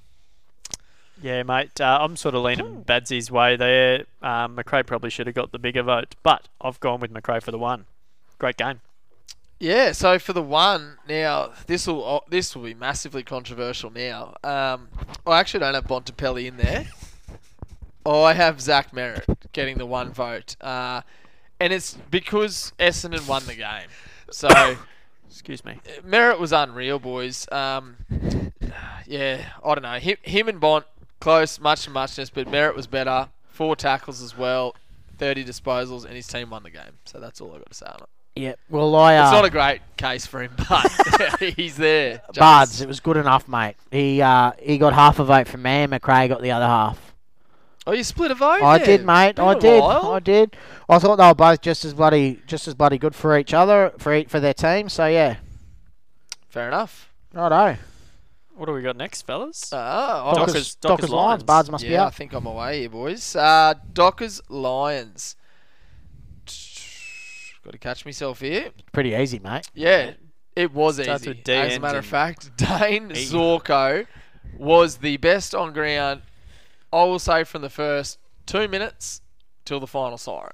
Yeah, 1.23 1.43
mate. 1.45 1.81
Uh, 1.81 1.99
I'm 2.01 2.17
sort 2.17 2.35
of 2.35 2.43
leaning 2.43 2.85
Badsy's 2.85 3.31
way 3.31 3.57
there. 3.57 4.05
Um, 4.23 4.55
Macrae 4.55 4.83
probably 4.83 5.11
should 5.11 5.27
have 5.27 5.35
got 5.37 5.51
the 5.53 5.59
bigger 5.59 5.83
vote, 5.83 6.15
but 6.23 6.49
I've 6.61 6.79
gone 6.81 7.01
with 7.01 7.11
Macrae 7.11 7.41
for 7.41 7.51
the 7.53 7.59
one. 7.59 7.87
Great 8.39 8.57
game. 8.57 8.81
Yeah, 9.59 9.93
so 9.93 10.19
for 10.19 10.33
the 10.33 10.43
one 10.43 10.99
now, 11.09 11.53
this 11.67 11.87
will 11.87 12.05
oh, 12.05 12.21
this 12.29 12.55
will 12.55 12.65
be 12.65 12.75
massively 12.75 13.23
controversial. 13.23 13.91
Now, 13.91 14.35
um, 14.45 14.89
I 15.27 15.39
actually 15.41 15.61
don't 15.61 15.75
have 15.75 15.87
Bontempelli 15.87 16.47
in 16.47 16.59
there. 16.59 16.87
oh, 18.05 18.23
I 18.23 18.35
have 18.35 18.61
Zach 18.61 18.93
Merrett 18.93 19.25
getting 19.53 19.79
the 19.79 19.87
one 19.87 20.13
vote, 20.13 20.57
uh, 20.61 21.01
and 21.59 21.73
it's 21.73 21.95
because 22.11 22.73
Essendon 22.79 23.27
won 23.27 23.47
the 23.47 23.55
game. 23.55 23.89
So 24.31 24.77
Excuse 25.37 25.67
me. 25.67 25.81
Merrett 26.03 26.39
was 26.39 26.51
unreal, 26.51 26.99
boys. 26.99 27.47
Um, 27.53 27.97
yeah, 29.07 29.51
I 29.63 29.75
don't 29.75 29.83
know. 29.83 29.99
Him, 29.99 30.17
him 30.23 30.49
and 30.49 30.59
Bont 30.59 30.87
close, 31.21 31.61
much 31.61 31.87
and 31.87 31.93
muchness, 31.93 32.31
but 32.31 32.47
Merrett 32.47 32.75
was 32.75 32.87
better. 32.87 33.29
Four 33.47 33.77
tackles 33.77 34.23
as 34.23 34.37
well, 34.37 34.75
thirty 35.19 35.45
disposals, 35.45 36.05
and 36.07 36.15
his 36.15 36.27
team 36.27 36.51
won 36.51 36.63
the 36.63 36.71
game. 36.71 36.99
So 37.05 37.21
that's 37.21 37.43
all 37.43 37.53
I've 37.53 37.59
got 37.59 37.69
to 37.69 37.75
say 37.75 37.87
on 37.87 37.99
it. 38.03 38.09
Yeah, 38.37 38.53
well, 38.69 38.95
I. 38.95 39.17
Uh, 39.17 39.23
It's 39.25 39.33
not 39.33 39.45
a 39.47 39.51
great 39.51 39.81
case 39.97 40.27
for 40.27 40.43
him, 40.43 40.53
but 40.69 40.87
he's 41.57 41.77
there. 41.77 42.19
Just- 42.29 42.39
Bards, 42.39 42.81
it 42.83 42.87
was 42.89 43.01
good 43.01 43.17
enough, 43.17 43.49
mate. 43.49 43.77
He 43.91 44.21
uh, 44.21 44.53
he 44.61 44.77
got 44.79 44.93
half 44.93 45.19
a 45.19 45.25
vote 45.25 45.49
from 45.49 45.63
me, 45.63 45.71
and 45.71 45.91
Macrae 45.91 46.29
got 46.29 46.43
the 46.43 46.51
other 46.51 46.67
half. 46.67 47.15
Oh, 47.89 47.93
you 47.93 48.03
split 48.05 48.31
a 48.33 48.35
vote? 48.35 48.63
I 48.63 48.77
Yeah, 48.79 48.85
did, 48.85 49.07
mate. 49.07 49.37
been 49.37 49.45
I 49.45 49.53
a 49.53 49.59
did. 49.61 49.81
while. 49.81 50.13
I 50.13 50.19
did. 50.19 50.57
I 50.89 50.99
thought 50.99 51.17
they 51.17 51.27
were 51.27 51.35
both 51.35 51.61
just 51.63 51.85
as 51.85 51.95
bloody, 51.95 52.43
just 52.47 52.67
as 52.69 52.75
bloody 52.75 52.99
good 52.99 53.15
for 53.15 53.39
each 53.39 53.55
other, 53.55 53.93
for 53.99 54.13
each, 54.15 54.29
for 54.29 54.41
their 54.41 54.53
team. 54.55 54.89
So 54.89 55.07
yeah, 55.07 55.37
Fair 56.49 56.69
enough. 56.69 57.11
righto. 57.33 57.79
What 58.57 58.67
do 58.67 58.73
we 58.73 58.83
got 58.83 58.97
next, 58.97 59.23
fellas? 59.23 59.73
I 59.73 59.77
Dockers- 60.35 60.35
Dockers, 60.35 60.53
Dockers 60.55 60.77
Dockers 60.77 61.11
Lions. 61.11 61.13
Lions. 61.29 61.43
Bards 61.45 61.71
must 61.71 61.85
be 61.85 61.91
yeah, 61.91 62.07
I 62.07 62.11
think 62.11 62.33
I'm 62.33 62.47
away 62.47 62.81
here, 62.81 62.89
boys. 62.91 63.37
Uh, 63.37 63.75
Dockers 63.93 64.41
Lions. 64.49 65.37
Got 67.67 67.73
to 67.73 67.79
catch 67.79 68.05
myself 68.05 68.41
here. 68.41 68.71
Pretty 68.93 69.13
easy, 69.13 69.41
mate. 69.41 69.69
Yeah, 69.75 70.13
it 70.55 70.73
was 70.73 71.03
Starts 71.03 71.23
easy. 71.23 71.31
with 71.31 71.43
D, 71.43 71.53
As 71.53 71.59
a 71.59 71.73
ends 71.75 71.83
matter 71.83 71.99
of 71.99 72.05
in 72.05 72.11
fact, 72.11 72.57
Dane 72.57 73.11
E. 73.11 73.15
Zorko 73.27 74.07
was 74.57 74.99
the 74.99 75.17
best 75.17 75.53
on 75.53 75.73
ground. 75.73 76.23
I 76.93 77.03
will 77.03 77.19
say 77.19 77.43
from 77.43 77.63
the 77.63 77.69
first 77.69 78.21
two 78.47 78.69
minutes 78.69 79.21
till 79.65 79.81
the 79.81 79.89
final 79.89 80.17
siren. 80.17 80.53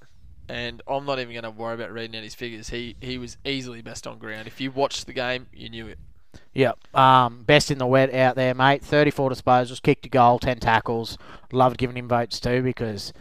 And 0.48 0.80
I'm 0.88 1.04
not 1.04 1.18
even 1.18 1.34
going 1.34 1.44
to 1.44 1.50
worry 1.50 1.74
about 1.74 1.92
reading 1.92 2.16
out 2.16 2.22
his 2.24 2.34
figures. 2.34 2.70
He 2.70 2.96
he 3.02 3.18
was 3.18 3.36
easily 3.44 3.82
best 3.82 4.06
on 4.06 4.18
ground. 4.18 4.46
If 4.46 4.58
you 4.58 4.70
watched 4.70 5.06
the 5.06 5.12
game, 5.12 5.48
you 5.52 5.68
knew 5.68 5.88
it. 5.88 5.98
Yep. 6.54 6.96
Um, 6.96 7.42
best 7.42 7.70
in 7.70 7.76
the 7.76 7.86
wet 7.86 8.12
out 8.14 8.36
there, 8.36 8.54
mate. 8.54 8.82
34 8.82 9.28
disposals, 9.28 9.82
kicked 9.82 10.06
a 10.06 10.08
goal, 10.08 10.38
10 10.38 10.60
tackles. 10.60 11.18
Loved 11.52 11.76
giving 11.76 11.96
him 11.98 12.08
votes 12.08 12.40
too 12.40 12.62
because 12.62 13.12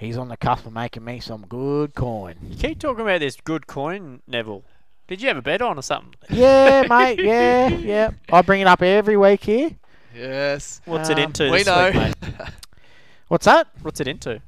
he's 0.00 0.16
on 0.18 0.28
the 0.28 0.36
cusp 0.36 0.66
of 0.66 0.72
making 0.72 1.04
me 1.04 1.20
some 1.20 1.46
good 1.46 1.94
coin. 1.94 2.36
You 2.42 2.56
keep 2.56 2.78
talking 2.80 3.02
about 3.02 3.20
this 3.20 3.36
good 3.36 3.66
coin, 3.66 4.20
Neville. 4.26 4.64
Did 5.06 5.20
you 5.22 5.28
have 5.28 5.36
a 5.36 5.42
bet 5.42 5.60
on 5.62 5.78
or 5.78 5.82
something? 5.82 6.14
Yeah, 6.30 6.84
mate. 6.88 7.20
Yeah, 7.20 7.68
yeah. 7.68 8.10
I 8.32 8.42
bring 8.42 8.60
it 8.60 8.66
up 8.66 8.82
every 8.82 9.16
week 9.16 9.44
here. 9.44 9.70
Yes. 10.14 10.80
What's 10.86 11.08
it 11.08 11.18
Um, 11.18 11.24
into 11.24 11.50
we 11.50 11.58
this 11.58 11.66
know. 11.66 11.86
week, 11.86 11.94
mate? 11.94 12.14
What's 13.28 13.44
that? 13.44 13.68
What's 13.82 14.00
it 14.00 14.08
into? 14.08 14.40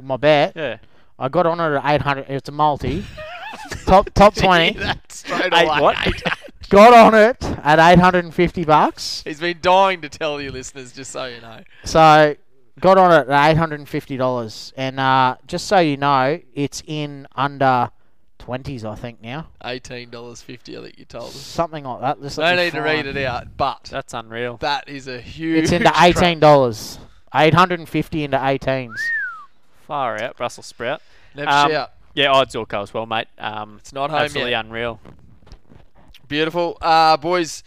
My 0.00 0.16
bet. 0.16 0.52
Yeah. 0.56 0.78
I 1.18 1.28
got 1.28 1.46
on 1.46 1.60
it 1.60 1.76
at 1.76 1.94
800. 1.94 2.26
It's 2.28 2.48
a 2.48 2.52
multi. 2.52 3.04
top 3.86 4.10
top 4.14 4.34
20. 4.36 4.78
That 4.78 5.10
straight 5.12 5.52
Eight 5.52 5.66
away. 5.66 5.80
what? 5.80 6.22
Got 6.68 6.94
on 6.94 7.14
it 7.14 7.42
at 7.64 7.78
850 7.78 8.64
bucks. 8.64 9.22
He's 9.24 9.40
been 9.40 9.58
dying 9.60 10.00
to 10.02 10.08
tell 10.08 10.40
you 10.40 10.52
listeners, 10.52 10.92
just 10.92 11.10
so 11.10 11.24
you 11.26 11.40
know. 11.40 11.62
So 11.84 12.36
got 12.80 12.98
on 12.98 13.12
it 13.12 13.28
at 13.28 13.56
$850. 13.56 14.72
And 14.76 15.00
uh, 15.00 15.36
just 15.46 15.66
so 15.66 15.78
you 15.78 15.96
know, 15.96 16.40
it's 16.54 16.82
in 16.86 17.26
under 17.36 17.90
20s, 18.40 18.84
I 18.84 18.94
think, 18.94 19.20
now. 19.22 19.48
Eighteen 19.64 20.08
dollars 20.10 20.40
fifty, 20.40 20.78
I 20.78 20.80
think 20.82 20.98
you 20.98 21.04
told 21.04 21.24
us. 21.30 21.34
Something 21.36 21.84
like 21.84 22.00
that. 22.00 22.22
This 22.22 22.38
No 22.38 22.56
need 22.56 22.72
to 22.72 22.80
read 22.80 23.06
it 23.06 23.16
out, 23.18 23.56
but 23.58 23.84
That's 23.84 24.14
unreal. 24.14 24.56
that 24.58 24.88
is 24.88 25.06
a 25.06 25.20
huge. 25.20 25.64
It's 25.64 25.72
into 25.72 25.90
trap. 25.90 25.96
$18. 26.14 26.98
850 27.34 28.24
into 28.24 28.38
18s. 28.38 28.94
Far 29.86 30.22
out, 30.22 30.36
Brussels 30.38 30.64
sprout. 30.66 31.02
Never 31.34 31.50
Um, 31.50 31.70
shout. 31.70 31.92
Yeah, 32.14 32.32
odds 32.32 32.54
Zorko 32.54 32.82
as 32.82 32.94
well, 32.94 33.04
mate. 33.06 33.28
Um, 33.38 33.76
It's 33.80 33.92
not 33.92 34.08
home 34.10 34.20
absolutely 34.20 34.52
yet. 34.52 34.64
unreal. 34.64 34.98
Beautiful. 36.26 36.78
Uh, 36.80 37.16
boys, 37.18 37.62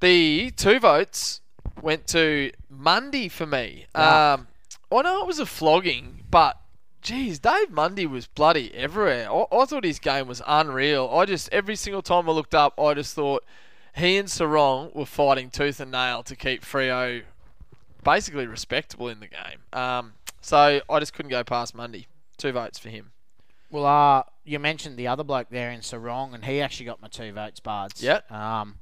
the 0.00 0.50
two 0.56 0.80
votes 0.80 1.41
went 1.82 2.06
to 2.08 2.52
Mundy 2.70 3.28
for 3.28 3.46
me. 3.46 3.86
Yeah. 3.94 4.34
Um, 4.34 4.48
I 4.90 5.02
know 5.02 5.22
it 5.22 5.26
was 5.26 5.38
a 5.38 5.46
flogging, 5.46 6.24
but 6.30 6.58
geez, 7.00 7.38
Dave 7.38 7.70
Mundy 7.70 8.06
was 8.06 8.26
bloody 8.26 8.72
everywhere. 8.74 9.30
I, 9.30 9.46
I 9.50 9.64
thought 9.64 9.84
his 9.84 9.98
game 9.98 10.28
was 10.28 10.42
unreal. 10.46 11.10
I 11.12 11.24
just, 11.24 11.48
every 11.52 11.76
single 11.76 12.02
time 12.02 12.28
I 12.28 12.32
looked 12.32 12.54
up, 12.54 12.78
I 12.78 12.94
just 12.94 13.14
thought 13.14 13.44
he 13.94 14.16
and 14.16 14.28
Serong 14.28 14.94
were 14.94 15.06
fighting 15.06 15.50
tooth 15.50 15.80
and 15.80 15.90
nail 15.90 16.22
to 16.22 16.36
keep 16.36 16.62
Freo 16.62 17.22
basically 18.04 18.46
respectable 18.46 19.08
in 19.08 19.20
the 19.20 19.28
game. 19.28 19.60
Um, 19.72 20.14
so 20.40 20.80
I 20.88 20.98
just 20.98 21.12
couldn't 21.12 21.30
go 21.30 21.44
past 21.44 21.74
Mundy. 21.74 22.06
Two 22.36 22.52
votes 22.52 22.78
for 22.78 22.88
him. 22.88 23.12
Well, 23.70 23.86
uh, 23.86 24.24
you 24.44 24.58
mentioned 24.58 24.96
the 24.96 25.08
other 25.08 25.24
bloke 25.24 25.48
there 25.50 25.70
in 25.70 25.80
Serong, 25.80 26.34
and 26.34 26.44
he 26.44 26.60
actually 26.60 26.86
got 26.86 27.00
my 27.00 27.08
two 27.08 27.32
votes, 27.32 27.60
Bards. 27.60 28.02
Yep. 28.02 28.30
Um, 28.30 28.76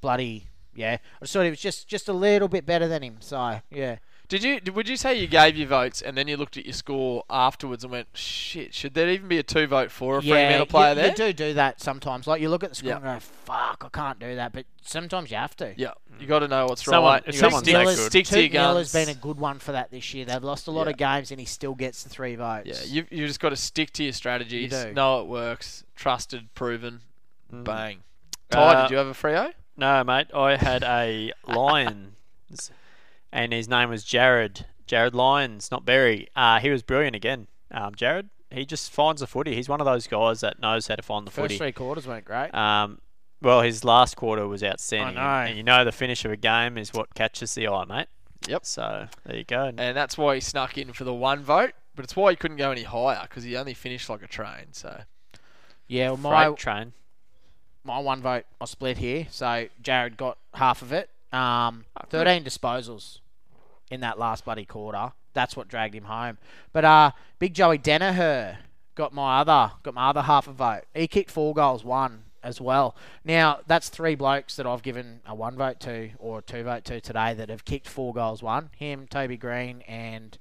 bloody, 0.00 0.48
yeah. 0.78 0.98
I 1.20 1.24
just 1.24 1.32
thought 1.32 1.42
he 1.44 1.50
was 1.50 1.60
just, 1.60 1.88
just 1.88 2.08
a 2.08 2.12
little 2.12 2.48
bit 2.48 2.64
better 2.64 2.88
than 2.88 3.02
him, 3.02 3.16
so, 3.20 3.60
yeah. 3.70 3.96
Did 4.28 4.42
you? 4.42 4.60
did- 4.60 4.74
Would 4.76 4.90
you 4.90 4.98
say 4.98 5.18
you 5.18 5.26
gave 5.26 5.56
your 5.56 5.68
votes 5.68 6.02
and 6.02 6.14
then 6.14 6.28
you 6.28 6.36
looked 6.36 6.58
at 6.58 6.66
your 6.66 6.74
score 6.74 7.24
afterwards 7.30 7.82
and 7.82 7.90
went, 7.90 8.08
"Shit, 8.12 8.74
should 8.74 8.92
there 8.92 9.08
even 9.08 9.26
be 9.26 9.38
a 9.38 9.42
two 9.42 9.66
vote 9.66 9.90
for 9.90 10.18
a 10.18 10.22
yeah, 10.22 10.34
Fremantle 10.34 10.66
player 10.66 10.90
you, 10.90 10.94
there?" 10.96 11.06
you 11.08 11.14
do 11.14 11.32
do 11.32 11.54
that 11.54 11.80
sometimes. 11.80 12.26
Like, 12.26 12.42
you 12.42 12.50
look 12.50 12.62
at 12.62 12.68
the 12.68 12.74
score 12.76 12.90
Yeah. 12.90 12.96
and 12.96 13.04
go, 13.04 13.18
fuck, 13.20 13.84
I 13.86 13.88
can't 13.90 14.18
do 14.18 14.34
that. 14.34 14.52
But 14.52 14.66
sometimes 14.82 15.30
you 15.30 15.38
have 15.38 15.56
to. 15.56 15.72
Yeah, 15.78 15.92
you 16.20 16.26
got 16.26 16.40
to 16.40 16.48
know 16.48 16.66
what's 16.66 16.84
Someone- 16.84 17.04
right. 17.10 17.22
if 17.26 17.36
You 17.36 17.40
gotta 17.40 17.50
someone's 17.52 17.64
stick, 17.64 17.72
that 17.72 17.78
Miller's, 17.80 17.96
good. 17.96 18.10
stick 18.10 18.26
to 18.26 18.40
your 18.42 18.48
Touk 18.50 18.52
Miller's 18.52 18.92
guns. 18.92 19.06
been 19.06 19.16
a 19.16 19.18
good 19.18 19.38
one 19.40 19.58
for 19.60 19.72
that 19.72 19.90
this 19.90 20.12
year. 20.12 20.26
They've 20.26 20.44
lost 20.44 20.66
a 20.66 20.72
lot 20.72 20.88
Yeah. 20.88 20.90
of 20.90 20.96
games, 20.98 21.30
and 21.30 21.40
he 21.40 21.46
still 21.46 21.74
gets 21.74 22.02
the 22.02 22.10
three 22.10 22.34
votes. 22.36 22.66
yeah, 22.68 22.84
you 22.84 23.06
you 23.10 23.26
just 23.26 23.40
got 23.40 23.48
to 23.48 23.56
stick 23.56 23.94
to 23.94 24.04
your 24.04 24.12
strategies. 24.12 24.72
do. 24.72 24.92
Know 24.92 25.22
it 25.22 25.26
works. 25.26 25.84
Trusted, 25.96 26.52
proven. 26.54 27.00
Mm. 27.50 27.64
Bang. 27.64 27.98
Ty, 28.50 28.58
Uh, 28.60 28.82
did 28.82 28.90
you 28.90 28.98
have 28.98 29.06
a 29.06 29.12
Freo? 29.14 29.54
No, 29.78 30.02
mate. 30.02 30.26
I 30.34 30.56
had 30.56 30.82
a 30.82 31.32
lion, 31.46 32.16
and 33.32 33.52
his 33.52 33.68
name 33.68 33.90
was 33.90 34.02
Jared. 34.02 34.66
Jarryd 34.88 35.14
Lyons, 35.14 35.70
not 35.70 35.84
Barry. 35.84 36.28
Uh, 36.34 36.58
he 36.58 36.68
was 36.68 36.82
brilliant 36.82 37.14
again. 37.14 37.46
Um, 37.70 37.94
Jared, 37.94 38.28
he 38.50 38.64
just 38.66 38.90
finds 38.90 39.20
the 39.20 39.26
footy. 39.26 39.54
He's 39.54 39.68
one 39.68 39.80
of 39.80 39.84
those 39.84 40.06
guys 40.08 40.40
that 40.40 40.58
knows 40.58 40.88
how 40.88 40.96
to 40.96 41.02
find 41.02 41.26
the 41.26 41.30
First 41.30 41.42
footy. 41.44 41.58
three 41.58 41.72
quarters 41.72 42.06
went 42.06 42.24
great. 42.24 42.52
Um, 42.54 42.98
well, 43.40 43.60
his 43.60 43.84
last 43.84 44.16
quarter 44.16 44.48
was 44.48 44.64
outstanding. 44.64 45.16
I 45.16 45.44
know. 45.44 45.48
And 45.50 45.56
you 45.56 45.62
know 45.62 45.84
the 45.84 45.92
finish 45.92 46.24
of 46.24 46.32
a 46.32 46.36
game 46.36 46.76
is 46.76 46.92
what 46.92 47.14
catches 47.14 47.54
the 47.54 47.68
eye, 47.68 47.84
mate. 47.84 48.08
Yep. 48.48 48.66
So 48.66 49.06
there 49.24 49.36
you 49.36 49.44
go. 49.44 49.66
And 49.76 49.96
that's 49.96 50.18
why 50.18 50.34
he 50.36 50.40
snuck 50.40 50.76
in 50.76 50.92
for 50.92 51.04
the 51.04 51.14
one 51.14 51.42
vote. 51.44 51.72
But 51.94 52.04
it's 52.04 52.16
why 52.16 52.30
he 52.30 52.36
couldn't 52.36 52.56
go 52.56 52.70
any 52.72 52.84
higher 52.84 53.20
because 53.22 53.44
he 53.44 53.56
only 53.56 53.74
finished 53.74 54.08
like 54.08 54.22
a 54.22 54.26
train. 54.26 54.72
So 54.72 55.02
yeah, 55.86 56.08
well, 56.10 56.16
my 56.16 56.50
train. 56.52 56.94
My 57.84 57.98
one 57.98 58.20
vote 58.20 58.44
I 58.60 58.64
split 58.66 58.98
here, 58.98 59.26
so 59.30 59.68
Jared 59.82 60.16
got 60.16 60.38
half 60.54 60.82
of 60.82 60.92
it. 60.92 61.10
Um, 61.32 61.84
Oh, 61.96 62.04
thirteen 62.08 62.44
disposals 62.44 63.18
in 63.90 64.00
that 64.00 64.18
last 64.18 64.44
bloody 64.44 64.64
quarter. 64.64 65.12
That's 65.34 65.56
what 65.56 65.68
dragged 65.68 65.94
him 65.94 66.04
home. 66.04 66.38
But 66.72 66.84
uh, 66.84 67.10
Big 67.38 67.54
Joey 67.54 67.78
Daniher 67.78 68.58
got 68.94 69.12
my 69.12 69.40
other 69.40 69.72
got 69.82 69.94
my 69.94 70.10
other 70.10 70.22
half 70.22 70.48
a 70.48 70.52
vote. 70.52 70.82
He 70.94 71.06
kicked 71.06 71.30
four 71.30 71.54
goals, 71.54 71.84
one 71.84 72.24
as 72.42 72.60
well. 72.60 72.96
Now 73.24 73.60
that's 73.66 73.88
three 73.88 74.14
blokes 74.14 74.56
that 74.56 74.66
I've 74.66 74.82
given 74.82 75.20
a 75.26 75.34
one 75.34 75.56
vote 75.56 75.80
to 75.80 76.10
or 76.18 76.38
a 76.38 76.42
two 76.42 76.64
vote 76.64 76.84
to 76.86 77.00
today 77.00 77.34
that 77.34 77.48
have 77.48 77.64
kicked 77.64 77.88
four 77.88 78.12
goals, 78.12 78.42
one. 78.42 78.70
Him, 78.76 79.06
Toby 79.08 79.36
Greene, 79.36 79.82
and 79.82 80.36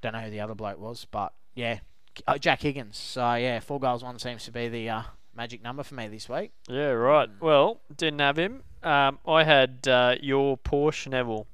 don't 0.00 0.12
know 0.12 0.20
who 0.20 0.30
the 0.30 0.40
other 0.40 0.54
bloke 0.54 0.78
was, 0.78 1.06
but 1.10 1.32
yeah, 1.54 1.78
uh, 2.26 2.38
Jack 2.38 2.62
Higgins. 2.62 2.96
So 2.98 3.34
yeah, 3.34 3.60
four 3.60 3.80
goals, 3.80 4.02
one 4.04 4.18
seems 4.18 4.44
to 4.44 4.52
be 4.52 4.68
the 4.68 4.90
uh, 4.90 5.02
magic 5.38 5.62
number 5.62 5.82
for 5.82 5.94
me 5.94 6.08
this 6.08 6.28
week. 6.28 6.50
Yeah, 6.68 6.90
right. 6.90 7.30
Well, 7.40 7.80
didn't 7.96 8.18
have 8.18 8.38
him. 8.38 8.64
Um, 8.82 9.18
I 9.26 9.44
had 9.44 9.88
uh, 9.88 10.16
your 10.20 10.58
Porsche 10.58 11.08
Neville. 11.08 11.46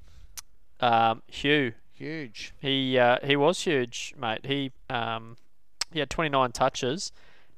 Um, 0.81 1.21
Hugh 1.27 1.73
Huge. 1.95 2.53
He 2.59 2.99
uh, 2.99 3.19
he 3.23 3.37
was 3.37 3.61
huge, 3.61 4.13
mate. 4.19 4.45
He 4.45 4.73
um, 4.89 5.37
he 5.93 5.99
had 5.99 6.09
29 6.09 6.51
touches. 6.51 7.13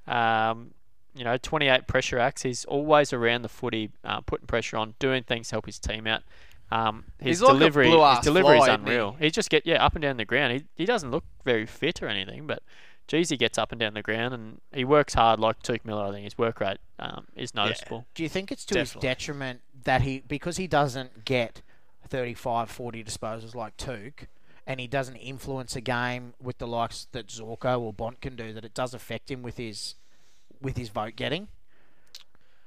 Um, 0.05 0.75
you 1.15 1.23
know, 1.23 1.37
28 1.37 1.87
pressure 1.87 2.19
acts. 2.19 2.43
He's 2.43 2.63
always 2.65 3.11
around 3.11 3.41
the 3.41 3.49
footy, 3.49 3.89
uh, 4.03 4.21
putting 4.21 4.45
pressure 4.45 4.77
on, 4.77 4.93
doing 4.99 5.23
things 5.23 5.47
to 5.47 5.55
help 5.55 5.65
his 5.65 5.79
team 5.79 6.05
out. 6.05 6.21
Um, 6.69 7.05
his 7.19 7.41
like 7.41 7.53
delivery, 7.53 7.85
his 7.87 7.95
blue-ass 7.95 8.23
delivery 8.23 8.57
is 8.57 8.65
isn't 8.65 8.85
he? 8.85 8.91
unreal. 8.91 9.15
He 9.19 9.31
just 9.31 9.49
get 9.49 9.65
yeah 9.65 9.83
up 9.83 9.95
and 9.95 10.03
down 10.03 10.17
the 10.17 10.25
ground. 10.25 10.53
He 10.53 10.65
he 10.75 10.85
doesn't 10.85 11.09
look 11.09 11.23
very 11.43 11.65
fit 11.65 12.03
or 12.03 12.07
anything, 12.07 12.45
but 12.45 12.61
geez, 13.07 13.29
he 13.29 13.37
gets 13.37 13.57
up 13.57 13.71
and 13.71 13.79
down 13.79 13.93
the 13.93 14.01
ground 14.01 14.33
and 14.33 14.61
he 14.73 14.83
works 14.85 15.13
hard 15.13 15.39
like 15.39 15.61
Touk 15.63 15.85
Miller. 15.85 16.05
I 16.07 16.11
think 16.11 16.23
his 16.25 16.37
work 16.37 16.59
rate 16.59 16.77
um, 16.99 17.25
is 17.35 17.53
noticeable. 17.55 18.05
Do 18.15 18.23
you 18.23 18.29
think 18.29 18.51
it's 18.51 18.65
to 18.65 18.73
Definitely. 18.75 19.07
his 19.07 19.15
detriment 19.17 19.61
that 19.83 20.01
he 20.01 20.19
because 20.27 20.57
he 20.57 20.67
doesn't 20.67 21.23
get 21.25 21.61
35, 22.07 22.69
40 22.69 23.03
disposals 23.03 23.55
like 23.55 23.75
Touk, 23.77 24.27
and 24.65 24.79
he 24.79 24.87
doesn't 24.87 25.15
influence 25.17 25.75
a 25.75 25.81
game 25.81 26.33
with 26.41 26.57
the 26.57 26.67
likes 26.67 27.07
that 27.11 27.27
Zorko 27.27 27.79
or 27.79 27.93
Bont 27.93 28.21
can 28.21 28.35
do, 28.35 28.51
that 28.53 28.63
it 28.65 28.73
does 28.73 28.93
affect 28.93 29.29
him 29.31 29.41
with 29.41 29.57
his 29.57 29.95
with 30.61 30.75
his 30.77 30.89
vote 30.89 31.15
getting? 31.15 31.47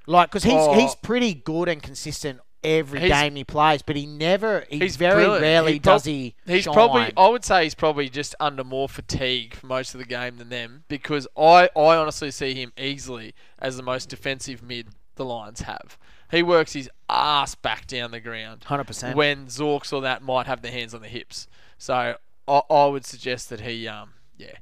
Like, 0.07 0.29
because 0.29 0.43
he's 0.43 0.53
Oh. 0.53 0.73
he's 0.73 0.95
pretty 0.95 1.33
good 1.33 1.69
and 1.69 1.81
consistent 1.83 2.39
every 2.63 2.99
He's- 3.01 3.11
game 3.21 3.35
he 3.35 3.43
plays, 3.43 3.81
but 3.81 3.95
he 3.95 4.05
never, 4.05 4.65
he 4.69 4.79
He's 4.79 4.95
very 4.95 5.23
brilliant. 5.23 5.41
rarely 5.41 5.73
He 5.73 5.79
prob- 5.79 5.95
does 5.95 6.05
he. 6.05 6.35
He's 6.45 6.63
shine. 6.63 6.73
probably, 6.73 7.11
I 7.17 7.27
would 7.27 7.43
say, 7.45 7.63
he's 7.63 7.75
probably 7.75 8.09
just 8.09 8.35
under 8.39 8.63
more 8.63 8.87
fatigue 8.89 9.55
for 9.55 9.67
most 9.67 9.93
of 9.95 9.99
the 9.99 10.05
game 10.05 10.37
than 10.37 10.49
them 10.49 10.83
because 10.87 11.27
I, 11.37 11.69
I 11.75 11.95
honestly 11.95 12.31
see 12.31 12.53
him 12.53 12.71
easily 12.77 13.33
as 13.59 13.77
the 13.77 13.83
most 13.83 14.09
defensive 14.09 14.61
mid 14.63 14.89
the 15.15 15.25
Lions 15.25 15.61
have. 15.61 15.97
He 16.31 16.43
works 16.43 16.73
his 16.73 16.89
ass 17.09 17.55
back 17.55 17.87
down 17.87 18.11
the 18.11 18.19
ground 18.21 18.61
100%. 18.61 19.15
when 19.15 19.47
Zorks 19.47 19.91
or 19.91 20.01
that 20.01 20.21
might 20.21 20.47
have 20.47 20.61
their 20.61 20.71
hands 20.71 20.93
on 20.93 21.01
the 21.01 21.07
hips. 21.09 21.47
So 21.77 22.15
I, 22.47 22.61
I 22.69 22.85
would 22.85 23.05
suggest 23.05 23.49
that 23.49 23.61
he, 23.61 23.87
um, 23.87 24.13
yeah, 24.37 24.53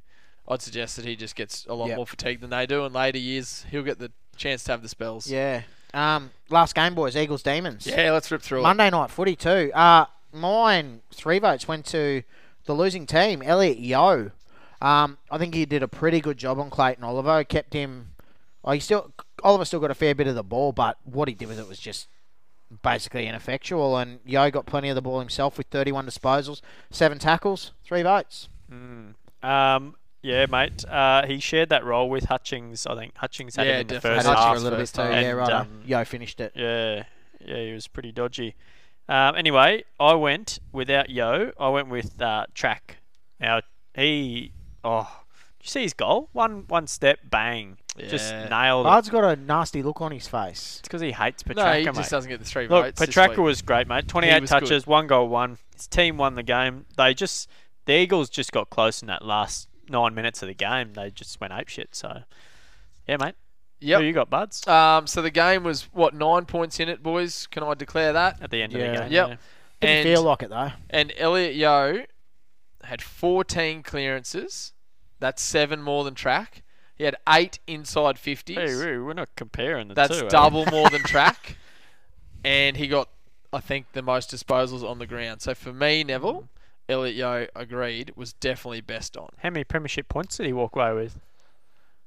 I'd 0.48 0.62
suggest 0.62 0.96
that 0.96 1.04
he 1.04 1.14
just 1.14 1.36
gets 1.36 1.64
a 1.66 1.74
lot 1.74 1.88
Yep. 1.88 1.96
more 1.96 2.06
fatigue 2.06 2.40
than 2.40 2.50
they 2.50 2.66
do. 2.66 2.84
In 2.84 2.92
later 2.92 3.18
years, 3.18 3.64
he'll 3.70 3.84
get 3.84 3.98
the 4.00 4.10
chance 4.36 4.64
to 4.64 4.72
have 4.72 4.82
the 4.82 4.88
spells. 4.88 5.30
yeah. 5.30 5.62
Um, 5.92 6.30
last 6.48 6.74
game, 6.74 6.94
boys. 6.94 7.16
Eagles 7.16 7.42
Demons. 7.42 7.86
Yeah, 7.86 8.12
let's 8.12 8.30
rip 8.30 8.42
through 8.42 8.60
it. 8.60 8.62
Monday 8.62 8.90
night 8.90 9.10
footy 9.10 9.36
too. 9.36 9.70
Uh, 9.74 10.06
mine 10.32 11.02
three 11.12 11.38
votes 11.38 11.66
went 11.66 11.86
to 11.86 12.22
the 12.66 12.74
losing 12.74 13.06
team, 13.06 13.42
Elliot 13.42 13.78
Yeo. 13.78 14.30
Um, 14.80 15.18
I 15.30 15.38
think 15.38 15.54
he 15.54 15.66
did 15.66 15.82
a 15.82 15.88
pretty 15.88 16.20
good 16.20 16.38
job 16.38 16.58
on 16.58 16.70
Clayton 16.70 17.04
Oliver. 17.04 17.44
Kept 17.44 17.74
him. 17.74 18.12
Oh, 18.64 18.72
he 18.72 18.80
still 18.80 19.12
Oliver 19.42 19.64
still 19.64 19.80
got 19.80 19.90
a 19.90 19.94
fair 19.94 20.14
bit 20.14 20.26
of 20.26 20.34
the 20.34 20.42
ball, 20.42 20.72
but 20.72 20.98
what 21.04 21.28
he 21.28 21.34
did 21.34 21.48
with 21.48 21.58
it 21.58 21.68
was 21.68 21.78
just 21.78 22.08
basically 22.82 23.26
ineffectual. 23.26 23.96
And 23.96 24.20
Yeo 24.24 24.50
got 24.50 24.66
plenty 24.66 24.88
of 24.88 24.94
the 24.94 25.02
ball 25.02 25.18
himself 25.18 25.58
with 25.58 25.66
31 25.68 26.06
disposals, 26.06 26.60
seven 26.90 27.18
tackles, 27.18 27.72
three 27.84 28.02
votes. 28.02 28.48
Um, 29.42 29.96
yeah, 30.22 30.46
mate. 30.46 30.84
Uh, 30.86 31.26
he 31.26 31.38
shared 31.40 31.68
that 31.70 31.84
role 31.84 32.08
with 32.10 32.24
Hutchings. 32.24 32.86
I 32.86 32.94
think 32.94 33.16
Hutchings 33.16 33.56
had 33.56 33.66
Yeah, 33.66 33.74
him 33.76 33.80
in 33.82 33.86
the 33.88 34.00
first 34.00 34.26
Had 34.26 34.34
half. 34.36 34.44
Hutchings 34.46 34.60
a 34.60 34.64
little 34.64 34.78
bit 34.78 34.88
too. 34.88 35.00
half. 35.02 35.12
Yeah, 35.12 35.28
And, 35.30 35.38
right. 35.38 35.52
um, 35.52 35.82
Yeo 35.86 36.04
finished 36.04 36.40
it. 36.40 36.52
Yeah, 36.54 37.04
yeah, 37.44 37.56
he 37.64 37.72
was 37.72 37.86
pretty 37.86 38.12
dodgy. 38.12 38.54
Um, 39.08 39.34
anyway, 39.34 39.84
I 39.98 40.14
went 40.14 40.58
without 40.72 41.10
Yeo. 41.10 41.52
I 41.58 41.68
went 41.68 41.88
with 41.88 42.20
uh, 42.22 42.46
Track. 42.54 42.98
Now 43.40 43.62
he, 43.94 44.52
oh, 44.84 45.08
did 45.58 45.66
you 45.66 45.70
see 45.70 45.82
his 45.82 45.94
goal? 45.94 46.28
One 46.32 46.64
one 46.68 46.86
step, 46.86 47.18
bang, 47.28 47.78
just 48.08 48.30
Yeah. 48.32 48.48
nailed 48.48 48.86
it. 48.86 48.88
Bard's 48.88 49.08
got 49.08 49.24
a 49.24 49.34
nasty 49.40 49.82
look 49.82 50.00
on 50.00 50.12
his 50.12 50.28
face. 50.28 50.76
It's 50.78 50.82
because 50.82 51.00
he 51.00 51.10
hates 51.12 51.42
Petracca, 51.42 51.56
no, 51.56 51.72
he 51.80 51.84
mate. 51.86 51.94
just 51.96 52.10
doesn't 52.10 52.28
get 52.30 52.38
the 52.38 52.44
three 52.44 52.68
Look, 52.68 52.84
votes. 52.84 53.00
this 53.00 53.08
Petracca 53.08 53.28
week. 53.30 53.38
was 53.38 53.62
great, 53.62 53.88
mate. 53.88 54.06
28 54.06 54.40
was 54.42 54.50
good. 54.50 54.60
touches, 54.60 54.86
one 54.86 55.06
goal, 55.08 55.28
one. 55.28 55.58
His 55.74 55.86
team 55.88 56.16
won 56.18 56.34
the 56.36 56.42
game. 56.44 56.84
They 56.96 57.12
just, 57.14 57.48
the 57.86 57.94
Eagles 57.94 58.30
just 58.30 58.52
got 58.52 58.70
close 58.70 59.02
in 59.02 59.08
that 59.08 59.24
last 59.24 59.66
nine 59.90 60.14
minutes 60.14 60.42
of 60.42 60.48
the 60.48 60.54
game. 60.54 60.92
They 60.94 61.10
just 61.10 61.40
went 61.40 61.52
ape 61.52 61.68
shit. 61.68 61.94
So, 61.94 62.22
yeah, 63.08 63.16
mate. 63.18 63.34
Yep. 63.80 64.00
Who 64.00 64.06
you 64.06 64.12
got, 64.12 64.28
buds? 64.30 64.66
Um, 64.68 65.06
so 65.06 65.22
the 65.22 65.30
game 65.30 65.64
was 65.64 65.84
what 65.92 66.14
nine 66.14 66.44
points 66.44 66.78
in 66.80 66.88
it, 66.88 67.02
boys. 67.02 67.46
Can 67.50 67.62
I 67.62 67.74
declare 67.74 68.12
that? 68.12 68.40
At 68.42 68.50
the 68.50 68.62
end 68.62 68.72
Yeah. 68.72 68.78
of 68.78 68.92
the 68.94 69.00
game. 69.04 69.12
Yep. 69.12 69.28
yeah. 69.28 69.36
Didn't 69.80 69.96
And- 69.96 70.04
feel 70.08 70.22
like 70.22 70.42
it 70.42 70.50
though. 70.50 70.72
And 70.90 71.12
Elliot 71.16 71.54
Yeo 71.54 72.04
had 72.84 73.00
14 73.02 73.82
clearances. 73.82 74.72
That's 75.18 75.42
seven 75.42 75.80
more 75.82 76.04
than 76.04 76.14
track. 76.14 76.62
He 76.96 77.04
had 77.04 77.16
eight 77.28 77.58
inside 77.66 78.16
50s. 78.18 78.54
Hey, 78.56 78.74
we- 78.96 78.98
we're 79.02 79.14
not 79.14 79.30
comparing 79.36 79.88
the 79.88 79.94
That's 79.94 80.18
two. 80.18 80.26
eh? 80.26 80.28
double 80.28 80.66
more 80.66 80.90
than 80.90 81.02
track. 81.04 81.56
And 82.44 82.76
he 82.76 82.86
got, 82.88 83.08
I 83.52 83.60
think, 83.60 83.92
the 83.92 84.02
most 84.02 84.30
disposals 84.30 84.82
on 84.88 84.98
the 84.98 85.06
ground. 85.06 85.40
So 85.40 85.54
for 85.54 85.72
me, 85.72 86.04
Neville, 86.04 86.48
Elliot 86.90 87.14
Yeo 87.16 87.46
agreed 87.54 88.12
was 88.16 88.32
definitely 88.34 88.80
best 88.80 89.16
on. 89.16 89.28
How 89.38 89.50
many 89.50 89.64
premiership 89.64 90.08
points 90.08 90.36
did 90.36 90.46
he 90.46 90.52
walk 90.52 90.76
away 90.76 90.92
with? 90.94 91.18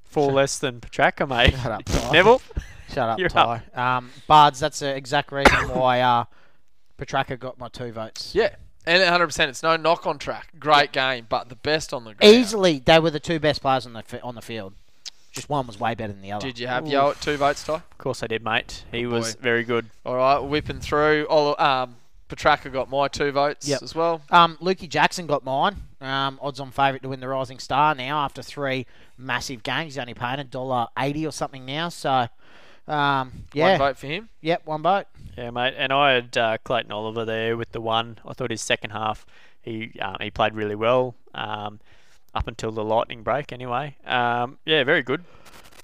Four 0.04 0.32
less 0.32 0.60
than 0.60 0.80
Petracca, 0.80 1.28
mate. 1.28 1.56
Shut 1.60 1.72
up, 1.72 1.84
Ty. 1.86 2.12
Neville? 2.12 2.42
Shut 2.90 3.10
up, 3.10 3.20
You're 3.20 3.30
Ty. 3.30 3.64
Um, 3.74 4.12
Bards, 4.28 4.60
that's 4.60 4.80
the 4.80 4.96
exact 4.96 5.32
reason 5.32 5.70
why 5.70 6.02
uh, 6.02 6.26
Petracca 7.00 7.40
got 7.40 7.58
my 7.58 7.68
two 7.70 7.92
votes. 7.92 8.36
Yeah. 8.36 8.56
And 8.86 9.02
100%, 9.02 9.48
it's 9.48 9.64
no 9.64 9.78
knock 9.78 10.06
on 10.06 10.20
track. 10.20 10.50
Great 10.60 10.92
game, 10.92 11.26
but 11.30 11.48
the 11.50 11.56
best 11.56 11.94
on 11.94 12.04
the 12.04 12.14
ground. 12.14 12.36
Easily, 12.36 12.80
they 12.86 13.00
were 13.00 13.10
the 13.12 13.20
two 13.20 13.40
best 13.40 13.62
players 13.62 13.86
on 13.86 13.94
the 13.94 14.04
fi- 14.04 14.20
on 14.20 14.36
the 14.36 14.42
field. 14.42 14.74
Just 15.32 15.50
one 15.50 15.66
was 15.66 15.80
way 15.80 15.96
better 15.96 16.12
than 16.14 16.22
the 16.22 16.32
other. 16.34 16.46
Did 16.46 16.60
you 16.60 16.68
have 16.68 16.86
Yeo 16.86 17.12
at 17.12 17.22
two 17.22 17.38
votes, 17.38 17.64
Ty? 17.64 17.76
Of 17.76 17.98
course 17.98 18.22
I 18.22 18.28
did, 18.28 18.44
mate. 18.44 18.84
He 18.92 19.02
Good 19.04 19.12
was 19.12 19.36
boy. 19.36 19.42
very 19.42 19.64
good. 19.64 19.90
All 20.06 20.16
right, 20.18 20.38
whipping 20.38 20.80
through. 20.82 21.26
All, 21.30 21.60
um, 21.60 21.96
Petracca 22.36 22.72
got 22.72 22.90
my 22.90 23.08
two 23.08 23.32
votes 23.32 23.68
Yep. 23.68 23.84
as 23.84 23.94
well. 23.96 24.22
Um, 24.32 24.58
Lukey 24.62 24.88
Jackson 24.90 25.28
got 25.28 25.44
mine. 25.44 25.76
Um, 26.02 26.40
odds 26.42 26.60
on 26.60 26.72
favourite 26.72 27.02
to 27.04 27.10
win 27.10 27.20
the 27.20 27.28
Rising 27.28 27.60
Star 27.60 27.94
now 27.96 28.20
after 28.24 28.42
three 28.42 28.86
massive 29.18 29.64
games. 29.64 29.94
He's 29.94 29.98
only 30.00 30.14
paying 30.14 30.40
a 30.40 30.44
dollar 30.44 30.88
eighty 31.00 31.26
or 31.26 31.32
something 31.32 31.66
now. 31.66 31.90
So, 31.90 32.28
um, 32.88 33.46
yeah, 33.54 33.72
One 33.72 33.78
vote 33.80 33.98
for 33.98 34.08
him. 34.08 34.30
yep, 34.42 34.66
one 34.66 34.82
vote. 34.82 35.06
Yeah, 35.38 35.50
mate. 35.52 35.74
And 35.78 35.94
I 35.94 36.14
had 36.14 36.38
uh, 36.38 36.58
Clayton 36.64 36.92
Oliver 36.92 37.26
there 37.26 37.56
with 37.58 37.72
the 37.72 37.82
one. 37.82 38.18
I 38.28 38.34
thought 38.34 38.52
his 38.52 38.62
second 38.62 38.92
half, 38.92 39.26
he 39.62 39.98
um, 40.02 40.18
he 40.20 40.30
played 40.30 40.54
really 40.56 40.76
well 40.76 41.16
um, 41.34 41.80
up 42.36 42.48
until 42.48 42.72
the 42.72 42.84
lightning 42.84 43.24
break. 43.24 43.52
Anyway, 43.54 43.96
um, 44.06 44.58
yeah, 44.66 44.84
very 44.84 45.02
good 45.04 45.24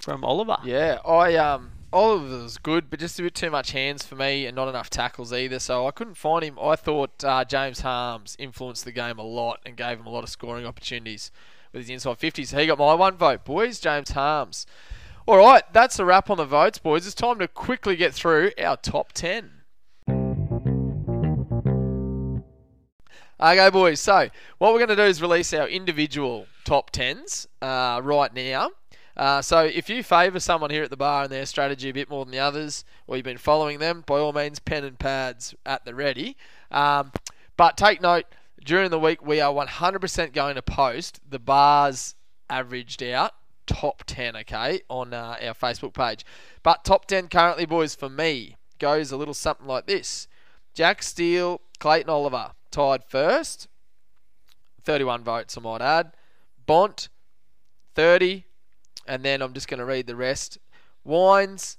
from 0.00 0.24
Oliver. 0.24 0.58
Yeah, 0.64 0.98
I 1.06 1.34
um 1.36 1.70
Oliver 1.92 2.42
was 2.42 2.56
good, 2.56 2.88
but 2.88 3.00
just 3.00 3.18
a 3.18 3.22
bit 3.22 3.34
too 3.34 3.50
much 3.50 3.72
hands 3.72 4.06
for 4.06 4.14
me 4.14 4.46
and 4.46 4.54
not 4.54 4.68
enough 4.68 4.90
tackles 4.90 5.32
either. 5.32 5.58
So 5.58 5.88
I 5.88 5.90
couldn't 5.90 6.14
find 6.14 6.44
him. 6.44 6.56
I 6.60 6.76
thought 6.76 7.24
uh, 7.24 7.44
James 7.44 7.80
Harmes 7.80 8.36
influenced 8.38 8.84
the 8.84 8.92
game 8.92 9.18
a 9.18 9.24
lot 9.24 9.58
and 9.66 9.76
gave 9.76 9.98
him 9.98 10.06
a 10.06 10.10
lot 10.10 10.22
of 10.22 10.30
scoring 10.30 10.64
opportunities 10.66 11.32
with 11.72 11.82
his 11.82 11.90
inside 11.90 12.18
50s. 12.18 12.48
So 12.48 12.58
he 12.58 12.66
got 12.66 12.78
my 12.78 12.94
one 12.94 13.16
vote, 13.16 13.44
boys. 13.44 13.80
James 13.80 14.10
Harmes. 14.10 14.66
All 15.26 15.38
right, 15.38 15.64
that's 15.72 15.98
a 15.98 16.04
wrap 16.04 16.30
on 16.30 16.36
the 16.36 16.44
votes, 16.44 16.78
boys. 16.78 17.06
It's 17.06 17.14
time 17.14 17.40
to 17.40 17.48
quickly 17.48 17.96
get 17.96 18.14
through 18.14 18.52
our 18.58 18.76
top 18.76 19.12
10. 19.12 19.50
Okay, 23.40 23.70
boys. 23.70 24.00
So 24.00 24.28
what 24.58 24.72
we're 24.72 24.78
going 24.78 24.88
to 24.90 24.96
do 24.96 25.02
is 25.02 25.20
release 25.20 25.52
our 25.52 25.66
individual 25.66 26.46
top 26.64 26.90
tens 26.90 27.48
uh, 27.60 28.00
right 28.02 28.32
now. 28.32 28.70
Uh, 29.20 29.42
so 29.42 29.66
if 29.66 29.90
you 29.90 30.02
favour 30.02 30.40
someone 30.40 30.70
here 30.70 30.82
at 30.82 30.88
the 30.88 30.96
bar 30.96 31.24
and 31.24 31.30
their 31.30 31.44
strategy 31.44 31.90
a 31.90 31.92
bit 31.92 32.08
more 32.08 32.24
than 32.24 32.32
the 32.32 32.38
others, 32.38 32.86
or 33.06 33.16
you've 33.16 33.24
been 33.24 33.36
following 33.36 33.78
them, 33.78 34.02
by 34.06 34.18
all 34.18 34.32
means, 34.32 34.58
pen 34.58 34.82
and 34.82 34.98
pads 34.98 35.54
at 35.66 35.84
the 35.84 35.94
ready. 35.94 36.38
Um, 36.70 37.12
but 37.58 37.76
take 37.76 38.00
note, 38.00 38.24
during 38.64 38.90
the 38.90 38.98
week 38.98 39.22
we 39.22 39.38
are 39.38 39.52
100% 39.52 40.32
going 40.32 40.54
to 40.54 40.62
post 40.62 41.20
the 41.28 41.38
bars 41.38 42.14
averaged 42.48 43.02
out 43.02 43.34
top 43.66 44.04
10, 44.06 44.36
okay, 44.36 44.80
on 44.88 45.12
uh, 45.12 45.36
our 45.42 45.52
Facebook 45.52 45.92
page. 45.92 46.24
But 46.62 46.82
top 46.82 47.04
10 47.04 47.28
currently, 47.28 47.66
boys, 47.66 47.94
for 47.94 48.08
me, 48.08 48.56
goes 48.78 49.12
a 49.12 49.18
little 49.18 49.34
something 49.34 49.66
like 49.66 49.86
this. 49.86 50.28
Jack 50.72 51.02
Steele, 51.02 51.60
Clayton 51.78 52.08
Oliver, 52.08 52.52
tied 52.70 53.04
first. 53.04 53.68
31 54.82 55.24
votes, 55.24 55.58
I 55.58 55.60
might 55.60 55.82
add. 55.82 56.12
Bont, 56.64 57.10
30. 57.94 58.46
And 59.10 59.24
then 59.24 59.42
I'm 59.42 59.54
just 59.54 59.66
going 59.66 59.80
to 59.80 59.84
read 59.84 60.06
the 60.06 60.14
rest. 60.14 60.58
Wines, 61.02 61.78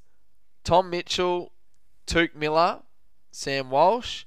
Tom 0.65 0.89
Mitchell, 0.89 1.53
Touk 2.05 2.35
Miller, 2.35 2.81
Sam 3.31 3.69
Walsh, 3.69 4.25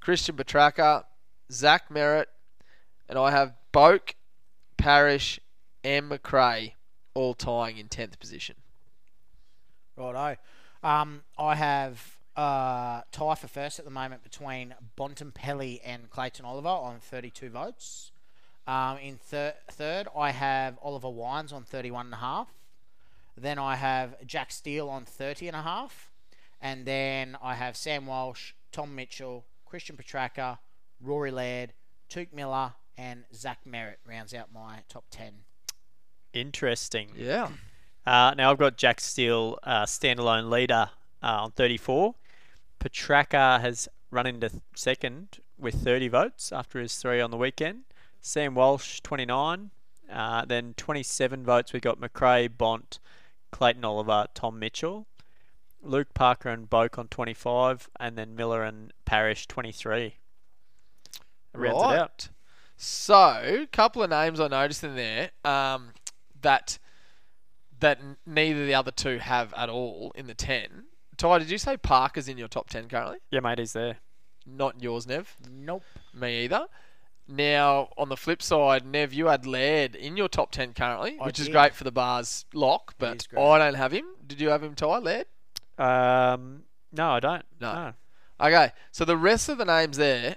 Christian 0.00 0.36
Petracca, 0.36 1.04
Zach 1.50 1.88
Merrett, 1.88 2.26
and 3.08 3.18
I 3.18 3.30
have 3.30 3.54
Boak, 3.72 4.16
Parish, 4.76 5.40
and 5.82 6.10
Macrae 6.10 6.74
all 7.14 7.32
tying 7.32 7.78
in 7.78 7.88
10th 7.88 8.18
position. 8.18 8.56
Righto. 9.96 10.36
Um, 10.82 11.22
I 11.38 11.54
have 11.54 12.18
uh, 12.36 13.00
tie 13.12 13.34
for 13.34 13.48
first 13.48 13.78
at 13.78 13.86
the 13.86 13.90
moment 13.90 14.22
between 14.22 14.74
Bontempelli 14.98 15.80
and 15.82 16.10
Clayton 16.10 16.44
Oliver 16.44 16.68
on 16.68 16.98
32 17.00 17.48
votes. 17.48 18.11
Um, 18.66 18.98
in 18.98 19.16
thir- 19.16 19.54
third, 19.70 20.08
I 20.16 20.30
have 20.30 20.78
Oliver 20.82 21.10
Wines 21.10 21.52
on 21.52 21.64
31 21.64 22.06
and 22.06 22.14
a 22.14 22.18
half. 22.18 22.48
Then 23.36 23.58
I 23.58 23.76
have 23.76 24.24
Jack 24.26 24.52
Steele 24.52 24.88
on 24.88 25.04
30 25.04 25.48
and 25.48 25.56
a 25.56 25.62
half. 25.62 26.10
And 26.60 26.86
then 26.86 27.36
I 27.42 27.54
have 27.54 27.76
Sam 27.76 28.06
Walsh, 28.06 28.52
Tom 28.70 28.94
Mitchell, 28.94 29.44
Christian 29.66 29.96
Petracca, 29.96 30.58
Rory 31.00 31.30
Laird, 31.32 31.72
Touk 32.08 32.32
Miller, 32.32 32.74
and 32.96 33.24
Zach 33.34 33.60
Merrett 33.66 33.96
rounds 34.06 34.32
out 34.32 34.52
my 34.52 34.80
top 34.88 35.04
10. 35.10 35.32
Interesting. 36.32 37.10
Yeah. 37.16 37.48
Uh, 38.06 38.34
now 38.36 38.50
I've 38.50 38.58
got 38.58 38.76
Jack 38.76 39.00
Steele, 39.00 39.58
uh, 39.64 39.84
standalone 39.84 40.50
leader 40.50 40.90
uh, 41.22 41.44
on 41.44 41.50
34. 41.52 42.14
Petracca 42.80 43.60
has 43.60 43.88
run 44.10 44.26
into 44.26 44.50
second 44.74 45.38
with 45.58 45.74
30 45.74 46.08
votes 46.08 46.52
after 46.52 46.80
his 46.80 46.94
three 46.96 47.20
on 47.20 47.30
the 47.30 47.36
weekend. 47.36 47.84
Sam 48.22 48.54
Walsh, 48.54 49.00
29. 49.00 49.70
Uh, 50.10 50.44
then 50.44 50.74
27 50.76 51.44
votes, 51.44 51.72
we 51.72 51.80
got 51.80 52.00
Macrae, 52.00 52.46
Bont, 52.48 52.98
Clayton 53.50 53.84
Oliver, 53.84 54.26
Tom 54.32 54.58
Mitchell. 54.58 55.06
Luke 55.82 56.14
Parker 56.14 56.48
and 56.48 56.70
Boak 56.70 56.98
on 56.98 57.08
25. 57.08 57.90
And 57.98 58.16
then 58.16 58.36
Miller 58.36 58.62
and 58.62 58.92
Parish, 59.04 59.46
23. 59.48 60.14
That 61.52 61.58
rounds 61.58 61.82
it 61.82 61.98
out. 61.98 62.28
So, 62.76 63.60
a 63.62 63.66
couple 63.66 64.02
of 64.02 64.10
names 64.10 64.40
I 64.40 64.48
noticed 64.48 64.82
in 64.82 64.96
there 64.96 65.30
um, 65.44 65.90
that 66.40 66.78
that 67.80 67.98
n- 67.98 68.16
neither 68.26 68.62
of 68.62 68.66
the 68.66 68.74
other 68.74 68.90
two 68.90 69.18
have 69.18 69.52
at 69.54 69.68
all 69.68 70.12
in 70.14 70.26
the 70.26 70.34
ten. 70.34 70.86
Ty, 71.16 71.38
did 71.38 71.50
you 71.50 71.58
say 71.58 71.76
Parker's 71.76 72.26
in 72.28 72.38
your 72.38 72.48
top 72.48 72.70
ten 72.70 72.88
currently? 72.88 73.18
Yeah, 73.30 73.40
mate, 73.40 73.58
he's 73.58 73.72
there. 73.72 73.98
Not 74.46 74.82
yours, 74.82 75.06
Nev. 75.06 75.36
Nope. 75.48 75.84
Me 76.14 76.44
either. 76.44 76.66
Now, 77.28 77.88
on 77.96 78.08
the 78.08 78.16
flip 78.16 78.42
side, 78.42 78.84
Nev, 78.84 79.12
you 79.12 79.26
had 79.26 79.46
Laird 79.46 79.94
in 79.94 80.16
your 80.16 80.28
top 80.28 80.50
10 80.50 80.74
currently, 80.74 81.16
I 81.20 81.26
which 81.26 81.38
is 81.38 81.48
great 81.48 81.74
for 81.74 81.84
the 81.84 81.92
bars 81.92 82.44
lock, 82.52 82.94
but. 82.98 83.26
I 83.36 83.58
don't 83.58 83.74
have 83.74 83.92
him. 83.92 84.04
Did 84.26 84.40
you 84.40 84.48
have 84.48 84.62
him, 84.62 84.74
Ty, 84.74 84.98
Laird? 84.98 85.26
Um, 85.78 86.64
no, 86.92 87.10
I 87.10 87.20
don't. 87.20 87.44
No. 87.60 87.94
Okay, 88.40 88.72
so 88.90 89.04
the 89.04 89.16
rest 89.16 89.48
of 89.48 89.58
the 89.58 89.64
names 89.64 89.96
there 89.96 90.36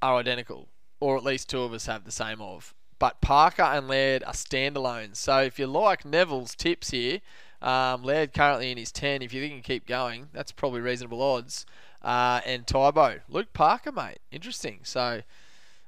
are 0.00 0.16
identical, 0.16 0.68
or 1.00 1.16
at 1.16 1.24
least 1.24 1.50
two 1.50 1.62
of 1.62 1.72
us 1.72 1.86
have 1.86 2.04
the 2.04 2.12
same 2.12 2.40
of. 2.40 2.72
But 2.98 3.20
Parker 3.20 3.62
and 3.62 3.88
Laird 3.88 4.22
are 4.22 4.32
standalones. 4.32 5.16
So 5.16 5.38
if 5.38 5.58
you 5.58 5.66
like 5.66 6.04
Neville's 6.04 6.54
tips 6.54 6.90
here, 6.90 7.20
um, 7.60 8.02
Laird 8.04 8.32
currently 8.32 8.70
in 8.70 8.78
his 8.78 8.92
10. 8.92 9.22
If 9.22 9.32
you 9.32 9.40
think 9.40 9.52
he 9.52 9.60
can 9.60 9.64
keep 9.64 9.86
going, 9.86 10.28
that's 10.32 10.52
probably 10.52 10.80
reasonable 10.80 11.20
odds. 11.20 11.66
Uh, 12.00 12.40
and 12.46 12.66
Tybo, 12.66 13.20
Luke 13.28 13.52
Parker, 13.52 13.92
mate. 13.92 14.18
Interesting. 14.30 14.80
So, 14.82 15.22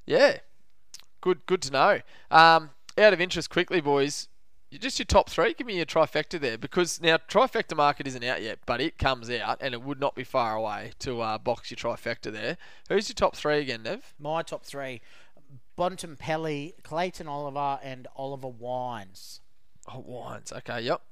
yeah, 0.07 0.38
good 1.20 1.46
good 1.46 1.62
to 1.62 1.70
know. 1.70 2.00
Um, 2.30 2.70
out 2.96 3.12
of 3.12 3.20
interest, 3.20 3.50
quickly, 3.50 3.80
boys, 3.80 4.28
just 4.70 4.98
your 4.98 5.07
top 5.07 5.28
three. 5.30 5.55
Give 5.55 5.66
me 5.66 5.76
your 5.76 5.86
trifecta 5.86 6.40
there, 6.40 6.59
because 6.59 7.00
now 7.00 7.16
trifecta 7.16 7.76
market 7.76 8.07
isn't 8.07 8.24
out 8.24 8.42
yet, 8.42 8.59
but 8.66 8.80
it 8.80 8.98
comes 8.98 9.30
out, 9.30 9.59
and 9.61 9.74
it 9.74 9.82
would 9.82 10.00
not 10.00 10.14
be 10.14 10.24
far 10.24 10.55
away 10.55 10.92
to 11.00 11.20
uh, 11.20 11.38
box 11.38 11.70
your 11.70 11.76
trifecta 11.76 12.32
there. 12.32 12.57
Who's 12.88 13.09
your 13.09 13.14
top 13.14 13.36
three 13.36 13.59
again, 13.59 13.82
Nev? 13.82 14.14
My 14.18 14.42
top 14.42 14.64
three 14.64 15.00
Bontempelli, 15.78 16.74
Clayton 16.82 17.28
Oliver, 17.28 17.80
and 17.82 18.07
Oliver 18.16 18.48
Wines. 18.48 19.40
Oh, 19.92 20.05
Wines. 20.07 20.52
Okay, 20.52 20.80
yep. 20.80 21.02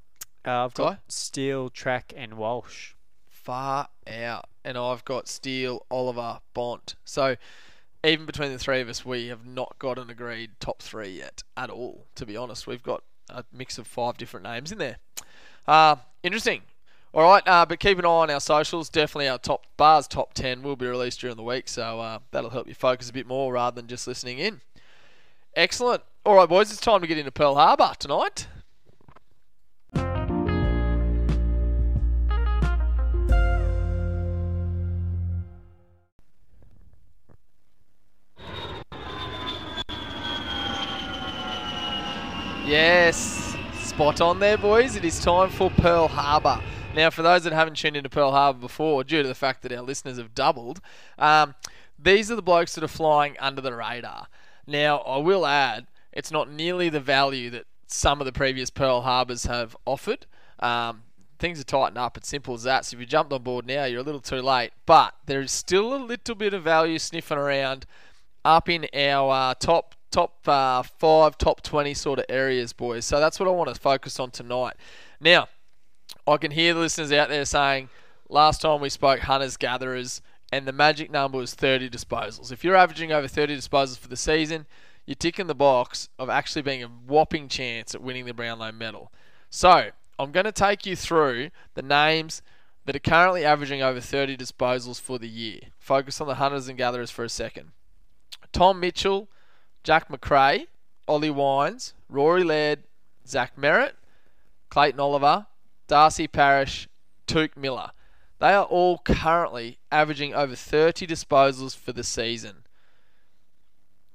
Uh, 0.47 0.65
I've 0.65 0.75
got 0.75 0.91
Ty? 0.91 0.99
Steele, 1.09 1.71
Track, 1.71 2.13
and 2.17 2.35
Walsh. 2.35 2.95
Far 3.29 3.89
out, 4.07 4.47
and 4.65 4.79
I've 4.79 5.05
got 5.05 5.27
Steele, 5.29 5.85
Oliver, 5.91 6.41
Bont. 6.55 6.95
So. 7.05 7.37
Even 8.05 8.27
between 8.27 8.51
the 8.51 8.59
three 8.59 8.81
of 8.81 8.89
us, 8.89 9.05
we 9.05 9.29
have 9.29 9.47
not 9.47 9.79
got 9.79 9.97
an 9.97 10.11
agreed 10.11 10.51
top 10.59 10.83
three 10.83 11.11
yet 11.11 11.45
at 11.57 11.71
all. 11.71 12.07
To 12.17 12.27
be 12.27 12.37
honest, 12.37 12.67
we've 12.67 12.83
got 12.83 13.05
a 13.31 13.45
mix 13.53 13.79
of 13.79 13.87
five 13.87 14.17
different 14.17 14.45
names 14.45 14.73
in 14.73 14.79
there. 14.79 14.97
Uh, 15.69 15.97
interesting. 16.23 16.63
All 17.15 17.23
right, 17.23 17.47
uh, 17.47 17.65
but 17.65 17.79
keep 17.79 17.99
an 17.99 18.05
eye 18.05 18.09
on 18.09 18.31
our 18.31 18.41
socials. 18.41 18.89
Definitely 18.89 19.29
our 19.29 19.39
top 19.39 19.67
bars, 19.77 20.09
top 20.09 20.35
ten 20.35 20.63
will 20.63 20.77
be 20.77 20.87
released 20.87 21.21
during 21.21 21.37
the 21.37 21.43
week, 21.43 21.69
so 21.69 22.01
uh, 22.01 22.19
that'll 22.31 22.51
help 22.51 22.67
you 22.67 22.75
focus 22.75 23.11
a 23.11 23.13
bit 23.13 23.27
more 23.27 23.53
rather 23.53 23.77
than 23.77 23.87
just 23.87 24.09
listening 24.09 24.39
in. 24.39 24.63
Excellent. 25.55 26.03
All 26.25 26.35
right, 26.35 26.49
boys, 26.49 26.73
it's 26.73 26.81
time 26.81 27.03
to 27.03 27.07
get 27.07 27.19
into 27.19 27.31
Pearl 27.31 27.55
Harbor 27.55 27.93
tonight. 27.99 28.49
Yes, 42.65 43.57
spot 43.75 44.21
on 44.21 44.39
there, 44.39 44.57
boys. 44.57 44.95
It 44.95 45.05
is 45.05 45.19
time 45.19 45.51
for 45.51 45.69
Pearl 45.69 46.07
Harbor. 46.07 46.63
Now, 46.95 47.11
for 47.11 47.23
those 47.23 47.43
that 47.43 47.53
haven't 47.53 47.75
tuned 47.75 47.97
into 47.97 48.09
Pearl 48.09 48.31
Harbor 48.31 48.61
before, 48.61 49.03
due 49.03 49.21
to 49.21 49.29
the 49.29 49.35
fact 49.35 49.63
that 49.63 49.73
our 49.73 49.83
listeners 49.83 50.17
have 50.17 50.33
doubled, 50.33 50.81
um, 51.19 51.57
these 51.99 52.31
are 52.31 52.37
the 52.37 52.43
blokes 52.43 52.77
that 52.77 52.85
are 52.85 52.89
flying 52.89 53.37
under 53.41 53.61
the 53.61 53.75
radar. 53.75 54.29
Now, 54.65 54.99
I 54.99 55.19
will 55.19 55.45
add, 55.45 55.89
it's 56.13 56.31
not 56.31 56.53
nearly 56.53 56.89
the 56.89 57.01
value 57.01 57.51
that 57.51 57.65
some 57.89 58.21
of 58.21 58.27
the 58.27 58.33
previous 58.33 58.71
Pearl 58.71 59.01
Harbors 59.01 59.47
have 59.47 59.77
offered. 59.85 60.27
Um, 60.61 61.03
things 61.41 61.61
are 61.61 61.65
tightened 61.65 61.99
up. 61.99 62.17
It's 62.17 62.29
simple 62.29 62.55
as 62.55 62.63
that. 62.63 62.85
So 62.85 62.95
if 62.95 63.01
you 63.01 63.07
jumped 63.07 63.33
on 63.33 63.43
board 63.43 63.67
now, 63.67 63.87
you're 63.87 64.01
a 64.01 64.05
little 64.05 64.21
too 64.21 64.41
late. 64.41 64.71
But 64.87 65.15
there 65.27 65.41
is 65.41 65.51
still 65.51 65.95
a 65.95 65.97
little 65.97 66.37
bit 66.37 66.55
of 66.55 66.63
value 66.63 67.01
sniffing 67.01 67.39
around 67.39 67.87
up 68.45 68.69
in 68.69 68.87
our 68.95 69.33
uh, 69.33 69.55
top 69.55 69.97
top 70.13 70.47
uh, 70.47 70.83
five, 70.83 71.37
top 71.37 71.63
twenty 71.63 71.95
sort 71.95 72.21
of 72.21 72.27
areas, 72.29 72.73
boys. 72.73 73.05
So 73.05 73.19
that's 73.19 73.41
what 73.41 73.49
I 73.49 73.53
want 73.53 73.75
to 73.75 73.81
focus 73.81 74.21
on 74.21 74.31
tonight. 74.31 74.75
Now, 75.21 75.49
I 76.27 76.37
can 76.37 76.53
hear 76.53 76.75
the 76.75 76.81
listeners 76.81 77.11
out 77.11 77.29
there 77.29 77.45
saying, 77.45 77.89
last 78.29 78.61
time 78.63 78.81
we 78.81 78.89
spoke 78.89 79.21
hunters 79.21 79.57
gatherers, 79.57 80.23
and 80.53 80.69
the 80.69 80.73
magic 80.73 81.11
number 81.11 81.39
was 81.39 81.55
30 81.55 81.91
disposals. 81.91 82.53
If 82.53 82.63
you're 82.63 82.77
averaging 82.77 83.11
over 83.11 83.27
30 83.27 83.57
disposals 83.57 83.99
for 83.99 84.09
the 84.09 84.17
season, 84.17 84.67
you're 85.07 85.15
ticking 85.17 85.47
the 85.49 85.55
box 85.55 86.09
of 86.19 86.29
actually 86.29 86.63
being 86.63 86.85
a 86.85 86.87
whopping 86.87 87.49
chance 87.49 87.95
at 87.95 88.03
winning 88.03 88.27
the 88.27 88.35
Brownlow 88.35 88.73
medal. 88.73 89.11
So 89.51 89.91
I'm 90.19 90.31
going 90.31 90.45
to 90.45 90.53
take 90.53 90.87
you 90.87 90.95
through 90.95 91.51
the 91.75 91.83
names 91.83 92.43
that 92.85 92.97
are 92.97 93.01
currently 93.01 93.45
averaging 93.45 93.83
over 93.83 94.01
30 94.01 94.37
disposals 94.37 95.01
for 95.01 95.19
the 95.19 95.29
year. 95.29 95.61
Focus 95.79 96.21
on 96.21 96.27
the 96.27 96.37
hunters 96.37 96.69
and 96.69 96.79
gatherers 96.79 97.11
for 97.11 97.25
a 97.25 97.29
second. 97.29 97.73
Tom 98.53 98.81
Mitchell, 98.81 99.29
Jack 99.83 100.09
Macrae, 100.09 100.67
Ollie 101.09 101.31
Wines, 101.31 101.95
Rory 102.09 102.45
Laird, 102.45 102.85
Zach 103.27 103.57
Merrett, 103.57 103.93
Clayton 104.71 105.01
Oliver, 105.01 105.47
Darcy 105.89 106.29
Parish, 106.29 106.89
Touk 107.27 107.57
Miller. 107.57 107.91
They 108.39 108.53
are 108.53 108.65
all 108.65 108.99
currently 108.99 109.79
averaging 109.91 110.35
over 110.35 110.55
30 110.55 111.07
disposals 111.07 111.77
for 111.77 111.93
the 111.93 112.05
season. 112.05 112.65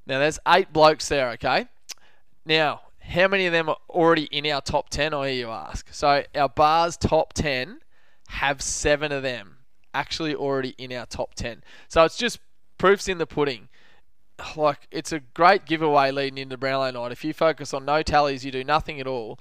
Now, 0.05 0.19
there's 0.19 0.39
eight 0.47 0.71
blokes 0.71 1.07
there, 1.09 1.29
okay? 1.31 1.67
Now, 2.45 2.81
how 2.99 3.27
many 3.27 3.45
of 3.45 3.53
them 3.53 3.69
are 3.69 3.77
already 3.89 4.23
in 4.25 4.45
our 4.47 4.61
top 4.61 4.89
10, 4.89 5.13
I 5.13 5.29
hear 5.29 5.47
you 5.47 5.49
ask? 5.49 5.87
So, 5.91 6.23
our 6.35 6.49
bar's 6.49 6.97
top 6.97 7.33
10 7.33 7.79
have 8.29 8.61
seven 8.61 9.11
of 9.11 9.23
them 9.23 9.57
actually 9.93 10.35
already 10.35 10.75
in 10.77 10.91
our 10.93 11.05
top 11.05 11.33
10. 11.35 11.63
So, 11.87 12.03
it's 12.03 12.17
just 12.17 12.39
proofs 12.77 13.07
in 13.07 13.17
the 13.17 13.27
pudding 13.27 13.69
like 14.55 14.87
it's 14.91 15.11
a 15.11 15.19
great 15.19 15.65
giveaway 15.65 16.11
leading 16.11 16.37
into 16.37 16.57
Brownlow 16.57 16.91
night. 16.91 17.11
If 17.11 17.23
you 17.23 17.33
focus 17.33 17.73
on 17.73 17.85
no 17.85 18.01
tallies, 18.01 18.45
you 18.45 18.51
do 18.51 18.63
nothing 18.63 18.99
at 18.99 19.07
all. 19.07 19.39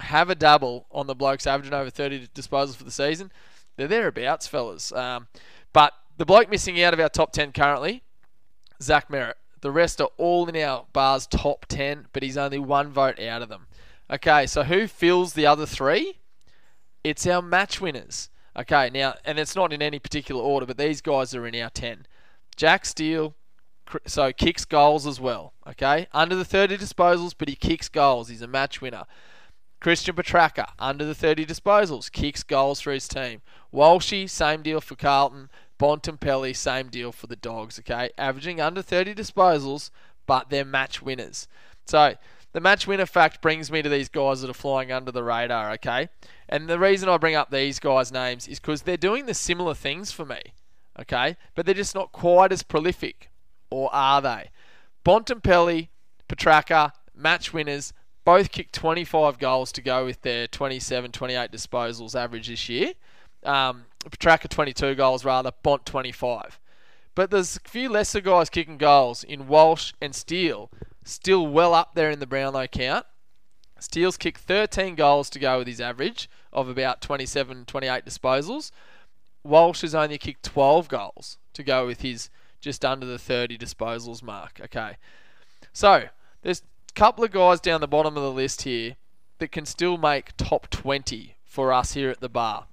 Have 0.00 0.28
a 0.28 0.34
double 0.34 0.86
on 0.90 1.06
the 1.06 1.14
blokes 1.14 1.46
averaging 1.46 1.74
over 1.74 1.90
30 1.90 2.28
disposals 2.28 2.76
for 2.76 2.84
the 2.84 2.90
season. 2.90 3.30
They're 3.76 3.88
thereabouts, 3.88 4.46
fellas. 4.46 4.92
Um, 4.92 5.28
but 5.72 5.92
the 6.16 6.24
bloke 6.24 6.50
missing 6.50 6.80
out 6.82 6.94
of 6.94 7.00
our 7.00 7.08
top 7.08 7.32
10 7.32 7.52
currently, 7.52 8.02
Zach 8.82 9.08
Merrett. 9.08 9.34
The 9.60 9.70
rest 9.70 10.00
are 10.00 10.10
all 10.18 10.46
in 10.48 10.56
our 10.56 10.84
bar's 10.92 11.26
top 11.26 11.66
10, 11.66 12.08
but 12.12 12.22
he's 12.22 12.36
only 12.36 12.58
one 12.58 12.90
vote 12.90 13.18
out 13.18 13.40
of 13.40 13.48
them. 13.48 13.66
Okay, 14.10 14.46
so 14.46 14.64
who 14.64 14.86
fills 14.86 15.32
the 15.32 15.46
other 15.46 15.64
three? 15.64 16.18
It's 17.02 17.26
our 17.26 17.40
match 17.40 17.80
winners. 17.80 18.28
Okay, 18.56 18.90
now, 18.90 19.14
and 19.24 19.38
it's 19.38 19.56
not 19.56 19.72
in 19.72 19.80
any 19.80 19.98
particular 19.98 20.42
order, 20.42 20.66
but 20.66 20.76
these 20.76 21.00
guys 21.00 21.34
are 21.34 21.46
in 21.46 21.56
our 21.56 21.70
10. 21.70 22.06
Jack 22.56 22.84
Steele, 22.84 23.34
so 24.06 24.32
kicks 24.32 24.64
goals 24.64 25.06
as 25.06 25.20
well. 25.20 25.52
Okay, 25.66 26.06
under 26.12 26.34
the 26.34 26.44
30 26.44 26.76
disposals, 26.76 27.34
but 27.36 27.48
he 27.48 27.54
kicks 27.54 27.88
goals. 27.88 28.28
He's 28.28 28.42
a 28.42 28.46
match 28.46 28.80
winner. 28.80 29.04
Christian 29.80 30.14
Petracca, 30.14 30.68
under 30.78 31.04
the 31.04 31.14
30 31.14 31.44
disposals, 31.44 32.10
kicks 32.10 32.42
goals 32.42 32.80
for 32.80 32.90
his 32.90 33.06
team. 33.06 33.42
Walshy, 33.72 34.28
same 34.30 34.62
deal 34.62 34.80
for 34.80 34.96
Carlton. 34.96 35.50
Bontempelli, 35.78 36.56
same 36.56 36.88
deal 36.88 37.12
for 37.12 37.26
the 37.26 37.36
Dogs. 37.36 37.78
Okay, 37.78 38.10
averaging 38.16 38.60
under 38.60 38.80
30 38.80 39.14
disposals, 39.14 39.90
but 40.26 40.48
they're 40.48 40.64
match 40.64 41.02
winners. 41.02 41.48
So 41.84 42.14
the 42.52 42.60
match 42.60 42.86
winner 42.86 43.06
fact 43.06 43.42
brings 43.42 43.70
me 43.70 43.82
to 43.82 43.88
these 43.88 44.08
guys 44.08 44.40
that 44.40 44.50
are 44.50 44.54
flying 44.54 44.90
under 44.90 45.10
the 45.10 45.24
radar. 45.24 45.72
Okay, 45.72 46.08
and 46.48 46.68
the 46.68 46.78
reason 46.78 47.08
I 47.08 47.18
bring 47.18 47.34
up 47.34 47.50
these 47.50 47.78
guys' 47.78 48.12
names 48.12 48.48
is 48.48 48.60
because 48.60 48.82
they're 48.82 48.96
doing 48.96 49.26
the 49.26 49.34
similar 49.34 49.74
things 49.74 50.12
for 50.12 50.24
me. 50.24 50.40
Okay, 50.98 51.36
but 51.54 51.66
they're 51.66 51.74
just 51.74 51.94
not 51.94 52.12
quite 52.12 52.52
as 52.52 52.62
prolific 52.62 53.28
or 53.70 53.88
are 53.94 54.20
they? 54.22 54.50
Bontempelli, 55.04 55.88
Petracca, 56.28 56.92
match 57.14 57.52
winners, 57.52 57.92
both 58.24 58.50
kicked 58.50 58.74
25 58.74 59.38
goals 59.38 59.70
to 59.72 59.82
go 59.82 60.04
with 60.04 60.22
their 60.22 60.46
27, 60.46 61.12
28 61.12 61.50
disposals 61.50 62.18
average 62.18 62.48
this 62.48 62.68
year. 62.68 62.92
Um, 63.44 63.84
Petracca 64.04 64.48
22 64.48 64.94
goals 64.94 65.24
rather, 65.24 65.52
Bont 65.62 65.84
25. 65.84 66.58
but 67.14 67.30
there's 67.30 67.56
a 67.56 67.68
few 67.68 67.88
lesser 67.88 68.20
guys 68.20 68.48
kicking 68.50 68.78
goals 68.78 69.22
in 69.22 69.46
Walsh 69.46 69.92
and 70.00 70.14
Steele, 70.14 70.70
still 71.04 71.46
well 71.46 71.74
up 71.74 71.94
there 71.94 72.10
in 72.10 72.18
the 72.18 72.26
Brownlow 72.26 72.66
count. 72.66 73.06
Steele's 73.78 74.16
kicked 74.16 74.40
13 74.40 74.94
goals 74.94 75.28
to 75.30 75.38
go 75.38 75.58
with 75.58 75.66
his 75.66 75.80
average 75.80 76.30
of 76.52 76.68
about 76.68 77.02
27, 77.02 77.66
28 77.66 78.04
disposals. 78.04 78.70
Walsh 79.42 79.82
has 79.82 79.94
only 79.94 80.16
kicked 80.16 80.42
12 80.44 80.88
goals 80.88 81.36
to 81.52 81.62
go 81.62 81.86
with 81.86 82.00
his 82.00 82.30
just 82.64 82.84
under 82.84 83.04
the 83.04 83.18
30 83.18 83.58
disposals 83.58 84.22
mark. 84.22 84.58
Okay. 84.64 84.96
So, 85.74 86.04
there's 86.40 86.62
a 86.88 86.92
couple 86.94 87.22
of 87.22 87.30
guys 87.30 87.60
down 87.60 87.82
the 87.82 87.86
bottom 87.86 88.16
of 88.16 88.22
the 88.22 88.32
list 88.32 88.62
here 88.62 88.96
that 89.38 89.52
can 89.52 89.66
still 89.66 89.98
make 89.98 90.34
top 90.38 90.70
20 90.70 91.36
for 91.44 91.72
us 91.72 91.92
here 91.92 92.08
at 92.08 92.20
the 92.20 92.28
bar. 92.28 92.66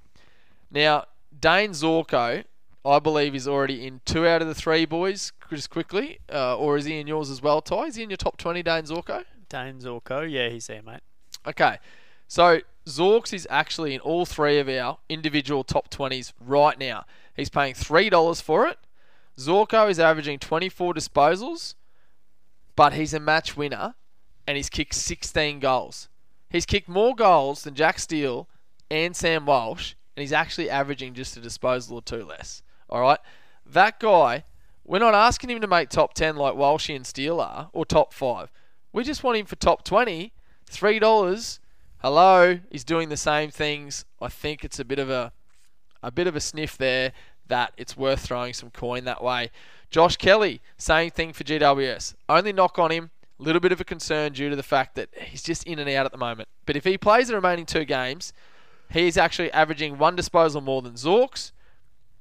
Now, 0.72 1.06
Dane 1.38 1.72
Zorko, 1.72 2.46
I 2.86 3.00
believe, 3.00 3.36
is 3.36 3.48
already 3.50 3.86
in 3.86 4.00
two 4.06 4.26
out 4.26 4.42
of 4.42 4.48
the 4.48 4.56
three 4.56 4.86
boys, 4.86 5.34
just 5.50 5.70
quickly. 5.70 6.20
Uh, 6.32 6.58
or 6.58 6.78
is 6.78 6.86
he 6.86 6.98
in 6.98 7.08
yours 7.08 7.30
as 7.30 7.42
well, 7.42 7.62
Ty? 7.62 7.88
Is 7.88 7.96
he 7.96 8.04
in 8.04 8.10
your 8.10 8.18
top 8.18 8.38
20, 8.38 8.64
Dane 8.64 8.84
Zorko? 8.84 9.26
Dane 9.50 9.80
Zorko, 9.80 10.32
yeah, 10.32 10.48
he's 10.48 10.68
there, 10.68 10.82
mate. 10.82 11.02
Okay. 11.46 11.80
So 12.30 12.62
Zorks 12.86 13.34
is 13.34 13.46
actually 13.50 13.94
in 13.94 14.00
all 14.00 14.26
three 14.26 14.58
of 14.60 14.70
our 14.70 15.00
individual 15.10 15.66
top 15.66 15.89
20s 15.89 16.32
right 16.39 16.80
now. 16.80 17.04
He's 17.36 17.50
paying 17.50 17.74
$3 17.74 18.42
for 18.42 18.68
it. 18.68 18.78
Zorko 19.38 19.90
is 19.90 20.00
averaging 20.00 20.40
24 20.40 20.94
disposals, 20.94 21.76
but 22.76 22.94
he's 22.94 23.14
a 23.14 23.20
match 23.20 23.58
winner 23.58 23.96
and 24.48 24.58
he's 24.58 24.70
kicked 24.70 24.96
16 24.96 25.60
goals. 25.60 26.10
He's 26.50 26.66
kicked 26.66 26.90
more 26.90 27.16
goals 27.16 27.64
than 27.64 27.76
Jack 27.76 28.00
Steele 28.00 28.48
and 28.90 29.16
Sam 29.16 29.46
Walsh, 29.46 29.94
and 30.16 30.22
he's 30.22 30.34
actually 30.34 30.70
averaging 30.70 31.14
just 31.14 31.38
a 31.38 31.42
disposal 31.42 31.98
or 31.98 32.02
two 32.02 32.26
less. 32.26 32.62
All 32.90 33.02
right? 33.02 33.20
That 33.66 34.00
guy, 34.00 34.44
we're 34.84 35.00
not 35.00 35.14
asking 35.14 35.50
him 35.50 35.62
to 35.62 35.68
make 35.68 35.90
top 35.90 36.14
10 36.14 36.36
like 36.36 36.56
Walshy 36.56 36.96
and 36.96 37.06
Steele 37.06 37.40
are, 37.40 37.70
or 37.72 37.86
top 37.86 38.14
5. 38.14 38.52
We 38.92 39.04
just 39.04 39.24
want 39.24 39.38
him 39.38 39.46
for 39.46 39.56
top 39.56 39.84
20. 39.86 40.34
$3 40.70 41.60
hello, 42.02 42.60
he's 42.72 42.84
doing 42.84 43.10
the 43.10 43.18
same 43.18 43.52
things. 43.52 44.06
I 44.20 44.28
think 44.28 44.64
it's 44.64 44.80
a 44.80 44.86
bit 44.86 45.00
of 45.00 45.10
a 45.10 45.32
a 46.04 46.12
bit 46.12 46.26
of 46.26 46.36
a 46.36 46.40
sniff 46.40 46.80
there 46.80 47.14
that 47.52 47.74
it's 47.78 47.95
worth 47.95 48.22
throwing 48.22 48.54
some 48.54 48.72
coin 48.72 49.04
that 49.04 49.24
way. 49.24 49.52
Josh 49.89 50.16
Kelly, 50.16 50.62
same 50.78 51.12
thing 51.12 51.34
for 51.34 51.43
GWS. 51.43 52.16
Only 52.30 52.54
knock 52.54 52.80
on 52.80 52.91
him, 52.91 53.12
a 53.39 53.43
little 53.43 53.60
bit 53.60 53.74
of 53.74 53.82
a 53.82 53.84
concern 53.84 54.32
due 54.32 54.49
to 54.49 54.56
the 54.56 54.64
fact 54.64 54.95
that 54.95 55.10
he's 55.14 55.43
just 55.43 55.66
in 55.66 55.78
and 55.78 55.89
out 55.89 56.06
at 56.06 56.14
the 56.14 56.18
moment. 56.18 56.47
But 56.66 56.78
if 56.78 56.86
he 56.86 56.97
plays 56.97 57.28
the 57.28 57.36
remaining 57.36 57.66
two 57.66 57.84
games, 57.84 58.32
he's 58.89 59.18
actually 59.18 59.52
averaging 59.52 59.97
one 59.97 60.16
disposal 60.16 60.62
more 60.62 60.82
than 60.82 60.93
Zorks, 60.93 61.52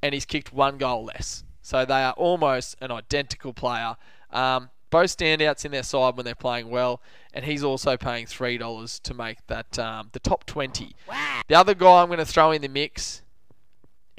and 0.03 0.13
he's 0.13 0.25
kicked 0.25 0.53
one 0.53 0.79
goal 0.79 1.05
less. 1.05 1.45
So 1.63 1.85
they 1.85 2.03
are 2.03 2.13
almost 2.15 2.77
an 2.81 2.91
identical 2.91 3.53
player. 3.53 3.97
Um, 4.33 4.71
both 4.91 5.17
standouts 5.17 5.65
in 5.65 5.71
their 5.71 5.85
side 5.85 6.17
when 6.17 6.25
they're 6.25 6.35
playing 6.35 6.71
well, 6.71 7.01
and 7.33 7.45
he's 7.45 7.63
also 7.63 7.97
paying 7.97 8.27
three 8.27 8.59
dollars 8.59 8.99
to 9.01 9.15
make 9.15 9.47
that 9.47 9.79
um, 9.79 10.09
the 10.11 10.19
top 10.19 10.45
twenty. 10.47 10.97
Wow. 11.09 11.43
The 11.47 11.55
other 11.55 11.75
guy 11.75 12.03
I'm 12.03 12.09
going 12.09 12.19
to 12.19 12.27
throw 12.27 12.51
in 12.51 12.63
the 12.63 12.69
mix 12.69 13.23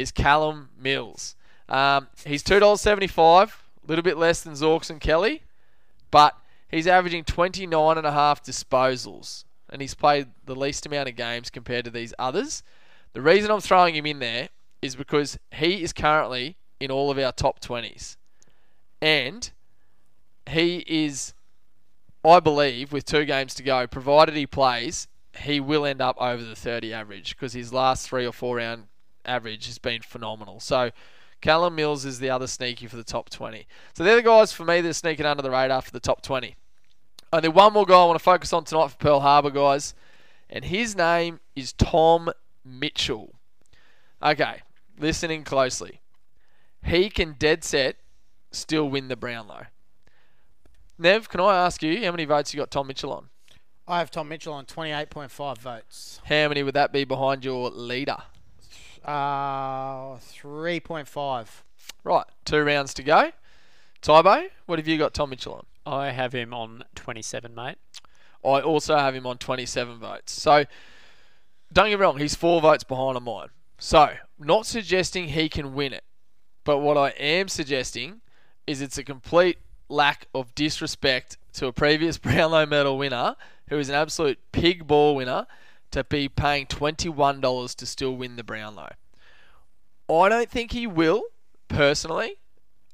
is 0.02 0.12
Callum 0.12 0.70
Mills. 0.78 1.36
Um, 1.70 2.08
he's 2.26 2.44
two 2.44 2.60
dollars 2.60 2.82
seventy 2.82 3.08
five, 3.08 3.64
a 3.84 3.88
little 3.88 4.04
bit 4.04 4.18
less 4.18 4.42
than 4.42 4.54
Zorks 4.54 4.90
and 4.90 5.00
Kelly, 5.00 5.44
but 6.10 6.36
he's 6.70 6.88
averaging 6.88 7.24
29 7.24 7.98
and 7.98 8.08
a 8.08 8.12
half 8.12 8.44
disposals, 8.44 9.46
and 9.70 9.82
he's 9.82 9.94
played 9.94 10.28
the 10.46 10.56
least 10.56 10.86
amount 10.86 11.10
of 11.10 11.16
games 11.16 11.50
compared 11.50 11.86
to 11.86 11.92
these 11.92 12.14
others. 12.20 12.64
The 13.14 13.22
reason 13.22 13.52
I'm 13.52 13.62
throwing 13.62 13.96
him 13.96 14.06
in 14.06 14.20
there 14.20 14.50
is 14.82 14.96
because 14.96 15.38
he 15.52 15.84
is 15.84 15.94
currently 15.94 16.58
in 16.80 16.92
all 16.92 17.12
of 17.12 17.18
our 17.18 17.32
top 17.32 17.60
20s, 17.60 18.18
and 19.02 19.52
he 20.50 20.84
is, 20.88 21.34
I 22.26 22.40
believe, 22.40 22.92
with 22.92 23.06
two 23.06 23.26
games 23.26 23.54
to 23.56 23.64
go, 23.64 23.88
provided 23.88 24.36
he 24.36 24.48
plays, 24.48 25.08
he 25.38 25.60
will 25.60 25.86
end 25.86 26.02
up 26.02 26.18
over 26.20 26.44
the 26.44 26.56
30 26.56 26.94
average 26.94 27.36
because 27.36 27.54
his 27.54 27.72
last 27.72 28.08
three 28.08 28.26
or 28.26 28.34
four 28.34 28.58
round 28.58 28.88
average 29.26 29.68
has 29.68 29.78
been 29.78 30.02
phenomenal. 30.02 30.60
So 30.60 30.92
Callum 31.42 31.76
Mills 31.76 32.06
is 32.06 32.20
the 32.20 32.30
other 32.30 32.48
sneaky 32.48 32.88
for 32.88 32.96
the 32.96 33.04
top 33.04 33.30
20. 33.30 33.68
So 33.94 34.04
they're 34.04 34.18
the 34.18 34.22
guys 34.22 34.52
for 34.52 34.64
me 34.64 34.82
that 34.82 34.90
are 34.90 34.94
sneaking 34.94 35.26
under 35.26 35.42
the 35.42 35.52
radar 35.52 35.82
for 35.82 35.92
the 35.92 36.00
top 36.00 36.22
20. 36.22 36.56
Only 37.34 37.50
one 37.50 37.74
more 37.74 37.86
guy 37.86 38.02
I 38.02 38.06
want 38.06 38.20
to 38.20 38.24
focus 38.24 38.52
on 38.54 38.64
tonight 38.64 38.92
for 38.92 38.98
Pearl 38.98 39.20
Harbor, 39.22 39.52
guys, 39.52 39.94
and 40.50 40.66
his 40.66 40.96
name 40.96 41.40
is 41.56 41.74
Tom 41.74 42.32
Mitchell. 42.66 43.36
Okay, 44.22 44.62
listening 45.00 45.44
closely. 45.44 46.02
He 46.84 47.10
can 47.10 47.36
dead 47.40 47.64
set 47.64 47.96
still 48.52 48.90
win 48.90 49.08
the 49.08 49.16
Brownlow. 49.16 49.68
Nev, 50.98 51.30
can 51.30 51.40
I 51.40 51.56
ask 51.56 51.82
you 51.82 52.04
how 52.04 52.12
many 52.12 52.26
votes 52.26 52.54
you 52.54 52.60
got 52.60 52.70
Tom 52.70 52.88
Mitchell 52.88 53.12
on? 53.14 53.30
I 53.88 54.00
have 54.00 54.12
Tom 54.12 54.28
Mitchell 54.30 54.54
on 54.54 54.66
28.5 54.66 55.58
votes. 55.58 56.22
How 56.26 56.48
many 56.48 56.64
would 56.64 56.76
that 56.76 56.94
be 56.94 57.04
behind 57.04 57.44
your 57.44 57.70
leader? 57.72 58.18
Uh, 59.04 60.18
3.5. 60.18 61.48
Right, 62.04 62.26
two 62.46 62.64
rounds 62.64 62.94
to 62.96 63.04
go. 63.04 63.32
Tybo, 64.02 64.50
what 64.66 64.80
have 64.80 64.88
you 64.88 64.98
got 64.98 65.14
Tom 65.14 65.30
Mitchell 65.30 65.54
on? 65.54 65.66
I 65.86 66.12
have 66.12 66.34
him 66.34 66.54
on 66.54 66.84
27, 66.96 67.54
mate. 67.54 67.78
I 68.44 68.60
also 68.62 68.98
have 68.98 69.16
him 69.16 69.28
on 69.28 69.38
27 69.38 70.00
votes. 70.00 70.32
So, 70.32 70.66
don't 71.72 71.90
get 71.90 72.00
me 72.00 72.04
wrong, 72.04 72.18
he's 72.18 72.36
four 72.36 72.62
votes 72.62 72.84
behind 72.84 73.18
on 73.18 73.24
mine. 73.24 73.48
So, 73.78 74.14
not 74.40 74.66
suggesting 74.66 75.30
he 75.30 75.50
can 75.50 75.74
win 75.74 75.94
it. 75.94 76.04
But 76.64 76.80
what 76.80 76.98
I 76.98 77.10
am 77.10 77.48
suggesting 77.48 78.22
is 78.68 78.82
it's 78.82 78.98
a 78.98 79.04
complete 79.04 79.58
lack 79.90 80.28
of 80.34 80.54
disrespect 80.56 81.38
to 81.54 81.68
a 81.68 81.74
previous 81.74 82.18
Brownlow 82.20 82.66
medal 82.66 82.98
winner 82.98 83.36
who 83.70 83.78
is 83.78 83.90
an 83.90 83.96
absolute 83.96 84.40
pig 84.52 84.88
ball 84.88 85.16
winner 85.16 85.48
to 85.92 86.04
be 86.04 86.30
paying 86.30 86.66
$21 86.66 87.76
to 87.76 87.86
still 87.86 88.16
win 88.16 88.36
the 88.36 88.44
Brownlow. 88.44 88.94
I 90.10 90.30
don't 90.30 90.50
think 90.50 90.72
he 90.72 90.88
will, 90.88 91.24
personally. 91.68 92.36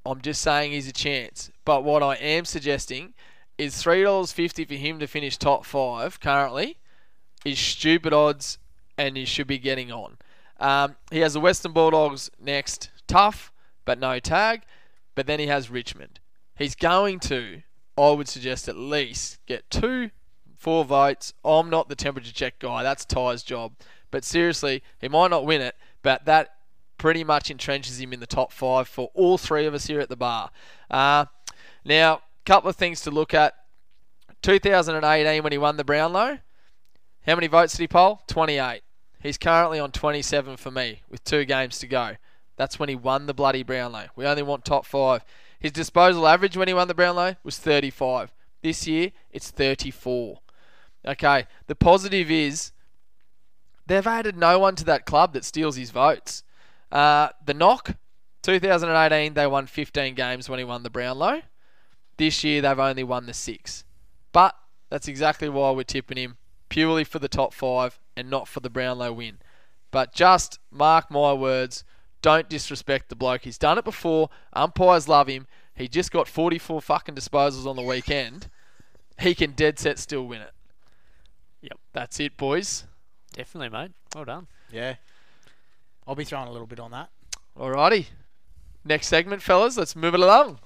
I'm 0.05 0.21
just 0.21 0.41
saying 0.41 0.71
he's 0.71 0.87
a 0.87 0.93
chance. 0.93 1.51
But 1.65 1.83
what 1.83 2.03
I 2.03 2.15
am 2.15 2.45
suggesting 2.45 3.13
is 3.57 3.75
$3.50 3.75 4.67
for 4.67 4.73
him 4.75 4.99
to 4.99 5.07
finish 5.07 5.37
top 5.37 5.65
five 5.65 6.19
currently 6.19 6.77
is 7.43 7.59
stupid 7.59 8.13
odds 8.13 8.57
and 8.97 9.17
he 9.17 9.25
should 9.25 9.47
be 9.47 9.57
getting 9.57 9.91
on. 9.91 10.17
Um, 10.59 10.95
he 11.11 11.19
has 11.19 11.33
the 11.33 11.39
Western 11.39 11.71
Bulldogs 11.71 12.31
next, 12.39 12.89
tough, 13.07 13.51
but 13.85 13.99
no 13.99 14.19
tag. 14.19 14.63
But 15.15 15.27
then 15.27 15.39
he 15.39 15.47
has 15.47 15.69
Richmond. 15.69 16.19
He's 16.55 16.75
going 16.75 17.19
to, 17.21 17.61
I 17.97 18.11
would 18.11 18.27
suggest, 18.27 18.67
at 18.67 18.77
least 18.77 19.39
get 19.45 19.69
two, 19.69 20.11
four 20.57 20.83
votes. 20.83 21.33
I'm 21.45 21.69
not 21.69 21.89
the 21.89 21.95
temperature 21.95 22.33
check 22.33 22.59
guy. 22.59 22.83
That's 22.83 23.05
Ty's 23.05 23.43
job. 23.43 23.73
But 24.11 24.23
seriously, 24.23 24.83
he 24.99 25.07
might 25.07 25.29
not 25.29 25.45
win 25.45 25.61
it, 25.61 25.75
but 26.01 26.25
that 26.25 26.55
pretty 26.97 27.23
much 27.23 27.49
entrenches 27.49 27.99
him 28.01 28.13
in 28.13 28.19
the 28.19 28.27
top 28.27 28.51
five 28.51 28.87
for 28.87 29.11
all 29.13 29.37
three 29.37 29.65
of 29.65 29.73
us 29.73 29.87
here 29.87 29.99
at 29.99 30.09
the 30.09 30.15
bar. 30.15 30.49
Uh, 30.89 31.25
now, 31.85 32.15
a 32.15 32.21
couple 32.45 32.69
of 32.69 32.75
things 32.75 33.01
to 33.01 33.11
look 33.11 33.33
at. 33.33 33.53
2018, 34.41 35.43
when 35.43 35.51
he 35.51 35.57
won 35.57 35.77
the 35.77 35.83
Brownlow, 35.83 36.39
how 37.25 37.35
many 37.35 37.47
votes 37.47 37.73
did 37.73 37.81
he 37.83 37.87
poll? 37.87 38.21
28. 38.27 38.81
He's 39.21 39.37
currently 39.37 39.79
on 39.79 39.91
27 39.91 40.57
for 40.57 40.71
me 40.71 41.01
with 41.09 41.23
two 41.23 41.43
games 41.43 41.79
to 41.79 41.87
go. 41.87 42.15
That's 42.55 42.79
when 42.79 42.89
he 42.89 42.95
won 42.95 43.25
the 43.25 43.33
bloody 43.33 43.63
Brownlow. 43.63 44.07
We 44.15 44.25
only 44.25 44.43
want 44.43 44.63
top 44.63 44.85
five. 44.85 45.23
His 45.59 45.71
disposal 45.71 46.27
average 46.27 46.55
when 46.55 46.67
he 46.67 46.73
won 46.73 46.87
the 46.87 46.93
Brownlow 46.93 47.35
was 47.43 47.57
35. 47.57 48.31
This 48.61 48.87
year, 48.87 49.11
it's 49.31 49.49
34. 49.49 50.39
Okay, 51.07 51.45
the 51.67 51.75
positive 51.75 52.29
is 52.29 52.71
they've 53.85 54.05
added 54.05 54.35
no 54.35 54.59
one 54.59 54.75
to 54.75 54.85
that 54.85 55.05
club 55.05 55.33
that 55.33 55.45
steals 55.45 55.77
his 55.77 55.89
votes. 55.89 56.43
Uh, 56.91 57.29
the 57.45 57.53
knock, 57.53 57.95
2018, 58.43 59.33
they 59.33 59.47
won 59.47 59.67
15 59.67 60.15
games 60.15 60.49
when 60.49 60.59
he 60.59 60.65
won 60.65 60.83
the 60.83 60.89
Brownlow. 60.89 61.41
This 62.17 62.43
year, 62.43 62.61
they've 62.61 62.79
only 62.79 63.03
won 63.03 63.25
the 63.25 63.33
six. 63.33 63.85
But 64.33 64.55
that's 64.89 65.07
exactly 65.07 65.47
why 65.47 65.71
we're 65.71 65.83
tipping 65.83 66.17
him 66.17 66.37
purely 66.69 67.05
for 67.05 67.19
the 67.19 67.29
top 67.29 67.53
five 67.53 67.99
and 68.15 68.29
not 68.29 68.47
for 68.47 68.59
the 68.59 68.69
Brownlow 68.69 69.13
win. 69.13 69.37
But 69.91 70.13
just 70.13 70.59
mark 70.69 71.09
my 71.09 71.31
words, 71.33 71.83
don't 72.21 72.49
disrespect 72.49 73.09
the 73.09 73.15
bloke. 73.15 73.43
He's 73.43 73.57
done 73.57 73.77
it 73.77 73.85
before. 73.85 74.29
Umpires 74.51 75.07
love 75.07 75.27
him. 75.27 75.47
He 75.73 75.87
just 75.87 76.11
got 76.11 76.27
44 76.27 76.81
fucking 76.81 77.15
disposals 77.15 77.65
on 77.65 77.75
the 77.75 77.81
weekend. 77.81 78.49
He 79.19 79.33
can 79.33 79.51
dead 79.51 79.79
set 79.79 79.99
still 79.99 80.27
win 80.27 80.41
it. 80.41 80.51
Yep. 81.69 81.79
That's 81.93 82.19
it, 82.19 82.37
boys. 82.37 82.85
Definitely, 83.33 83.69
mate. 83.69 83.91
Well 84.15 84.25
done. 84.25 84.47
Yeah. 84.71 84.95
I'll 86.07 86.15
be 86.15 86.23
throwing 86.23 86.47
a 86.47 86.51
little 86.51 86.67
bit 86.67 86.79
on 86.79 86.91
that. 86.91 87.09
Alrighty. 87.57 88.07
Next 88.85 89.07
segment, 89.07 89.41
fellas. 89.41 89.77
Let's 89.77 89.95
move 89.95 90.13
it 90.13 90.19
along. 90.21 90.59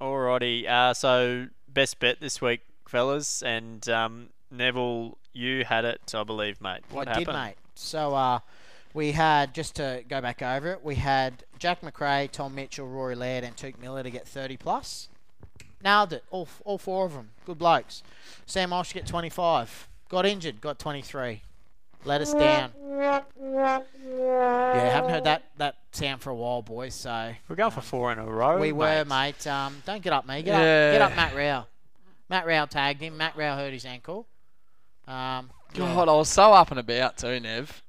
Alrighty. 0.00 0.66
Uh, 0.68 0.94
so 0.94 1.46
best 1.68 1.98
bet 1.98 2.20
this 2.20 2.40
week, 2.40 2.60
fellas, 2.88 3.42
and 3.42 3.88
um, 3.88 4.28
Neville, 4.50 5.18
you 5.32 5.64
had 5.64 5.84
it, 5.84 6.14
I 6.14 6.24
believe, 6.24 6.60
mate. 6.60 6.80
What 6.90 7.08
I 7.08 7.12
happened? 7.12 7.26
did, 7.26 7.32
mate. 7.32 7.54
So, 7.74 8.14
uh, 8.14 8.40
We 8.94 9.12
had 9.12 9.54
just 9.54 9.74
to 9.76 10.02
go 10.08 10.20
back 10.20 10.42
over 10.42 10.72
it. 10.72 10.84
We 10.84 10.94
had 10.96 11.44
Jack 11.58 11.82
Macrae, 11.82 12.28
Tom 12.30 12.54
Mitchell, 12.54 12.86
Rory 12.86 13.14
Laird, 13.14 13.44
and 13.44 13.56
Touk 13.56 13.78
Miller 13.78 14.02
to 14.02 14.10
get 14.10 14.26
30 14.26 14.56
plus. 14.56 15.08
Nailed 15.86 16.12
it. 16.14 16.24
All 16.32 16.48
all 16.64 16.78
four 16.78 17.06
of 17.06 17.12
them. 17.12 17.30
Good 17.46 17.58
blokes. 17.58 18.02
Sam 18.44 18.70
Walsh 18.70 18.92
get 18.92 19.06
25. 19.06 19.88
Got 20.08 20.26
injured. 20.26 20.60
Got 20.60 20.80
23. 20.80 21.42
Let 22.04 22.20
us 22.20 22.34
down. 22.34 22.72
Yeah, 22.98 23.22
haven't 24.90 25.10
heard 25.10 25.24
that 25.24 25.44
that 25.58 25.76
sound 25.92 26.22
for 26.22 26.30
a 26.30 26.34
while, 26.34 26.62
boys. 26.62 26.92
So 26.92 27.32
We're 27.48 27.54
going 27.54 27.70
for 27.70 27.82
four 27.82 28.10
in 28.10 28.18
a 28.18 28.26
row. 28.26 28.58
we 28.58 28.72
were, 28.72 29.04
mate. 29.04 29.08
mate. 29.08 29.46
Um, 29.46 29.80
don't 29.86 30.02
get 30.02 30.12
up, 30.12 30.26
me. 30.26 30.42
Get 30.42 30.54
up. 30.56 30.60
Get 30.60 31.02
up, 31.02 31.14
Matt 31.14 31.36
Rao. 31.36 31.66
Matt 32.28 32.46
Rao 32.46 32.64
tagged 32.64 33.00
him. 33.00 33.16
Matt 33.16 33.36
Rao 33.36 33.56
hurt 33.56 33.72
his 33.72 33.84
ankle. 33.84 34.26
Um, 35.06 35.50
yeah. 35.72 35.94
God, 35.94 36.08
I 36.08 36.14
was 36.14 36.28
so 36.28 36.52
up 36.52 36.72
and 36.72 36.80
about 36.80 37.16
too, 37.16 37.38
Nev. 37.38 37.80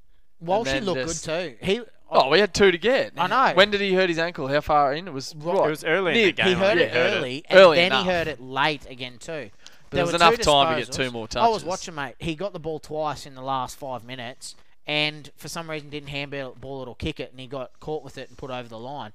Walshy 0.44 0.66
then 0.66 0.86
looked 0.86 1.02
just- 1.02 1.26
good 1.26 1.58
too. 1.60 1.66
He 1.66 1.82
Oh, 2.10 2.30
we 2.30 2.40
had 2.40 2.54
two 2.54 2.72
to 2.72 2.78
get. 2.78 3.14
I 3.18 3.28
know. 3.28 3.54
When 3.56 3.70
did 3.70 3.82
he 3.82 3.94
hurt 3.94 4.08
his 4.10 4.18
ankle? 4.18 4.48
How 4.48 4.62
far 4.62 4.94
in? 4.94 5.08
It 5.08 5.14
was 5.14 5.36
Right. 5.36 5.58
right. 5.58 5.68
It 5.68 5.70
was 5.70 5.84
early 5.84 6.12
in 6.22 6.26
the 6.28 6.32
game. 6.32 6.48
he 6.48 6.54
I 6.54 6.56
heard 6.56 6.78
it 6.78 6.92
he 6.92 6.98
early, 6.98 7.44
and 7.50 7.60
Early 7.60 7.76
then 7.78 7.86
enough. 7.88 8.06
he 8.06 8.12
heard 8.12 8.28
it 8.28 8.42
late 8.42 8.86
again 8.90 9.18
too. 9.20 9.50
There 9.90 10.04
was 10.04 10.12
were 10.14 10.16
enough 10.18 10.36
two 10.38 10.44
time 10.44 10.74
to 10.80 10.82
get 10.86 10.92
two 10.94 11.04
disposals. 11.04 11.12
more 11.12 11.28
I 11.38 11.48
was 11.50 11.64
watching, 11.66 11.96
mate. 11.96 12.16
He 12.20 12.36
got 12.36 12.54
the 12.54 12.60
ball 12.60 12.80
twice 12.80 13.26
in 13.26 13.36
the 13.36 13.42
last 13.42 13.78
five 13.78 14.04
minutes, 14.06 14.56
and 14.86 15.30
for 15.38 15.48
some 15.50 15.70
reason 15.70 15.90
didn't 15.90 16.10
handball 16.10 16.56
ball 16.60 16.84
it 16.84 16.88
or 16.88 16.96
kick 16.96 17.20
it, 17.20 17.32
and 17.32 17.40
he 17.40 17.48
got 17.48 17.72
caught 17.80 18.04
with 18.04 18.18
it 18.18 18.30
and 18.30 18.38
put 18.38 18.52
over 18.52 18.68
the 18.70 18.80
line. 18.80 19.12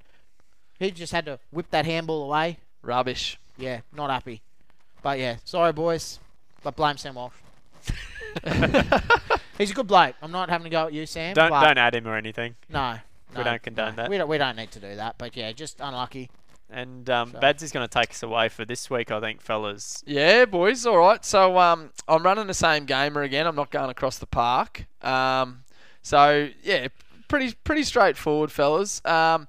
He 0.79 0.91
just 0.91 1.13
had 1.13 1.25
to 1.25 1.39
whip 1.51 1.67
that 1.71 1.85
handball 1.85 2.23
away. 2.23 2.57
Rubbish. 2.81 3.37
Yeah, 3.57 3.81
not 3.95 4.09
happy. 4.09 4.41
But 5.01 5.19
yeah, 5.19 5.37
sorry 5.45 5.73
boys, 5.73 6.19
but 6.63 6.75
blame 6.75 6.97
Sam 6.97 7.15
Walsh. 7.15 7.33
He's 9.57 9.71
a 9.71 9.73
good 9.73 9.87
bloke. 9.87 10.15
I'm 10.21 10.31
not 10.31 10.49
having 10.49 10.63
to 10.65 10.69
go 10.69 10.87
at 10.87 10.93
you, 10.93 11.05
Sam. 11.05 11.33
Don't 11.33 11.51
don't 11.51 11.77
add 11.77 11.95
him 11.95 12.07
or 12.07 12.15
anything. 12.15 12.55
no, 12.69 12.97
We 13.31 13.37
no, 13.39 13.43
don't 13.43 13.61
condone 13.63 13.95
no. 13.95 14.03
that. 14.03 14.09
We 14.09 14.17
don't. 14.17 14.27
We 14.27 14.37
don't 14.37 14.55
need 14.55 14.71
to 14.71 14.79
do 14.79 14.95
that. 14.95 15.17
But 15.17 15.35
yeah, 15.37 15.51
just 15.51 15.79
unlucky. 15.79 16.29
And 16.69 17.07
um, 17.09 17.31
So- 17.33 17.39
Bads 17.39 17.61
is 17.61 17.71
going 17.71 17.87
to 17.87 17.99
take 17.99 18.09
us 18.11 18.23
away 18.23 18.49
for 18.49 18.65
this 18.65 18.89
week, 18.89 19.11
I 19.11 19.19
think, 19.19 19.41
fellas. 19.41 20.03
Yeah, 20.07 20.45
boys. 20.45 20.85
All 20.87 20.97
right. 20.97 21.23
So 21.23 21.59
um, 21.59 21.91
I'm 22.07 22.23
running 22.23 22.47
the 22.47 22.53
same 22.55 22.85
gamer 22.85 23.21
again. 23.21 23.45
I'm 23.45 23.55
not 23.55 23.69
going 23.69 23.91
across 23.91 24.17
the 24.17 24.25
park. 24.25 24.85
Um, 25.03 25.63
so 26.01 26.49
yeah, 26.63 26.87
pretty 27.27 27.53
pretty 27.63 27.83
straightforward, 27.83 28.51
fellas. 28.51 29.05
Um, 29.05 29.47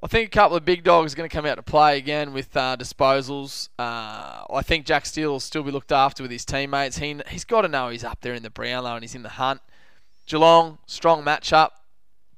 I 0.00 0.06
think 0.06 0.28
a 0.28 0.30
couple 0.30 0.56
of 0.56 0.64
big 0.64 0.84
dogs 0.84 1.12
are 1.12 1.16
going 1.16 1.28
to 1.28 1.34
come 1.34 1.44
out 1.44 1.56
to 1.56 1.62
play 1.62 1.98
again 1.98 2.32
with 2.32 2.56
uh, 2.56 2.76
disposals. 2.76 3.68
Uh, 3.78 4.44
I 4.48 4.62
think 4.62 4.86
Jack 4.86 5.04
Steele 5.06 5.32
will 5.32 5.40
still 5.40 5.64
be 5.64 5.72
looked 5.72 5.90
after 5.90 6.22
with 6.22 6.30
his 6.30 6.44
teammates. 6.44 6.98
He 6.98 7.20
he's 7.28 7.44
got 7.44 7.62
to 7.62 7.68
know 7.68 7.88
he's 7.88 8.04
up 8.04 8.20
there 8.20 8.34
in 8.34 8.44
the 8.44 8.50
Brownlow 8.50 8.94
and 8.94 9.02
he's 9.02 9.16
in 9.16 9.24
the 9.24 9.30
hunt. 9.30 9.60
Geelong 10.26 10.78
strong 10.86 11.24
matchup, 11.24 11.70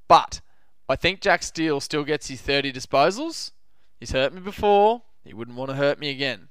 but 0.09 0.41
I 0.89 0.97
think 0.97 1.21
Jack 1.21 1.43
Steele 1.43 1.81
still 1.81 2.05
gets 2.05 2.29
his 2.29 2.41
30 2.41 2.73
disposals. 2.73 3.51
He's 3.99 4.13
hurt 4.13 4.33
me 4.33 4.41
before. 4.41 5.03
He 5.23 5.35
wouldn't 5.35 5.57
want 5.57 5.71
to 5.71 5.77
hurt 5.77 5.99
me 5.99 6.09
again. 6.09 6.49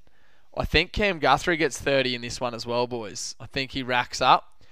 I 0.55 0.65
think 0.65 0.91
Cam 0.91 1.17
Guthrie 1.19 1.57
gets 1.57 1.79
30 1.79 2.15
in 2.15 2.21
this 2.21 2.39
one 2.39 2.53
as 2.53 2.65
well, 2.65 2.85
boys. 2.85 3.35
I 3.39 3.47
think 3.47 3.71
he 3.71 3.81
racks 3.81 4.21
up. 4.21 4.63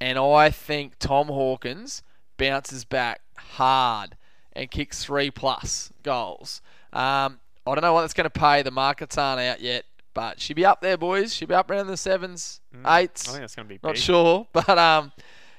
And 0.00 0.18
I 0.18 0.50
think 0.50 0.98
Tom 0.98 1.28
Hawkins 1.28 2.02
bounces 2.36 2.84
back 2.84 3.20
hard 3.36 4.16
and 4.52 4.70
kicks 4.70 5.04
three 5.04 5.30
plus 5.30 5.92
goals. 6.02 6.60
Um, 6.92 7.40
I 7.66 7.74
don't 7.74 7.82
know 7.82 7.92
what 7.92 8.02
that's 8.02 8.14
going 8.14 8.24
to 8.24 8.30
pay. 8.30 8.62
The 8.62 8.70
markets 8.70 9.16
aren't 9.18 9.40
out 9.40 9.60
yet, 9.60 9.84
but 10.14 10.40
she'll 10.40 10.56
be 10.56 10.64
up 10.64 10.80
there, 10.80 10.96
boys. 10.96 11.34
She'll 11.34 11.48
be 11.48 11.54
up 11.54 11.70
around 11.70 11.86
the 11.86 11.96
sevens, 11.96 12.60
eights. 12.86 13.28
I 13.28 13.32
think 13.32 13.42
that's 13.42 13.54
going 13.54 13.68
to 13.68 13.74
be 13.74 13.80
Not 13.82 13.94
big. 13.94 14.02
sure, 14.02 14.46
but 14.52 14.78
um, 14.78 15.12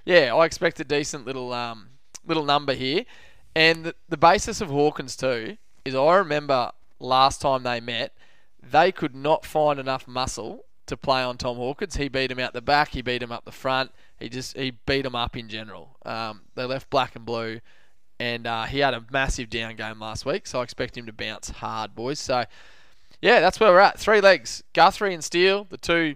yeah, 0.05 0.33
I 0.35 0.45
expect 0.45 0.79
a 0.79 0.83
decent 0.83 1.25
little 1.25 1.53
um 1.53 1.87
little 2.25 2.45
number 2.45 2.73
here. 2.73 3.05
And 3.55 3.83
the, 3.85 3.95
the 4.09 4.17
basis 4.17 4.61
of 4.61 4.69
Hawkins 4.69 5.15
too 5.15 5.57
is 5.83 5.95
I 5.95 6.15
remember 6.15 6.71
last 6.99 7.41
time 7.41 7.63
they 7.63 7.79
met, 7.81 8.13
they 8.61 8.91
could 8.91 9.15
not 9.15 9.45
find 9.45 9.79
enough 9.79 10.07
muscle 10.07 10.65
to 10.85 10.97
play 10.97 11.21
on 11.21 11.37
Tom 11.37 11.57
Hawkins. 11.57 11.95
He 11.95 12.07
beat 12.07 12.31
him 12.31 12.39
out 12.39 12.53
the 12.53 12.61
back. 12.61 12.89
He 12.89 13.01
beat 13.01 13.23
him 13.23 13.31
up 13.31 13.45
the 13.45 13.51
front. 13.51 13.91
He 14.19 14.29
just 14.29 14.55
he 14.57 14.71
beat 14.85 15.05
him 15.05 15.15
up 15.15 15.35
in 15.35 15.47
general. 15.49 15.97
Um, 16.05 16.41
they 16.55 16.63
left 16.65 16.89
black 16.89 17.15
and 17.15 17.25
blue, 17.25 17.59
and 18.22 18.45
uh, 18.45 18.65
he 18.65 18.78
had 18.78 18.93
a 18.93 19.03
massive 19.11 19.49
down 19.49 19.76
game 19.76 19.99
last 19.99 20.28
week. 20.28 20.45
So 20.45 20.59
I 20.59 20.63
expect 20.63 20.95
him 20.95 21.07
to 21.07 21.11
bounce 21.11 21.49
hard, 21.49 21.95
boys. 21.95 22.19
So 22.19 22.45
yeah, 23.19 23.39
that's 23.39 23.59
where 23.59 23.72
we're 23.72 23.80
at. 23.80 23.99
Three 23.99 24.22
legs: 24.22 24.61
Guthrie 24.74 25.15
and 25.15 25.24
Steele, 25.24 25.65
the 25.67 25.78
two 25.78 26.15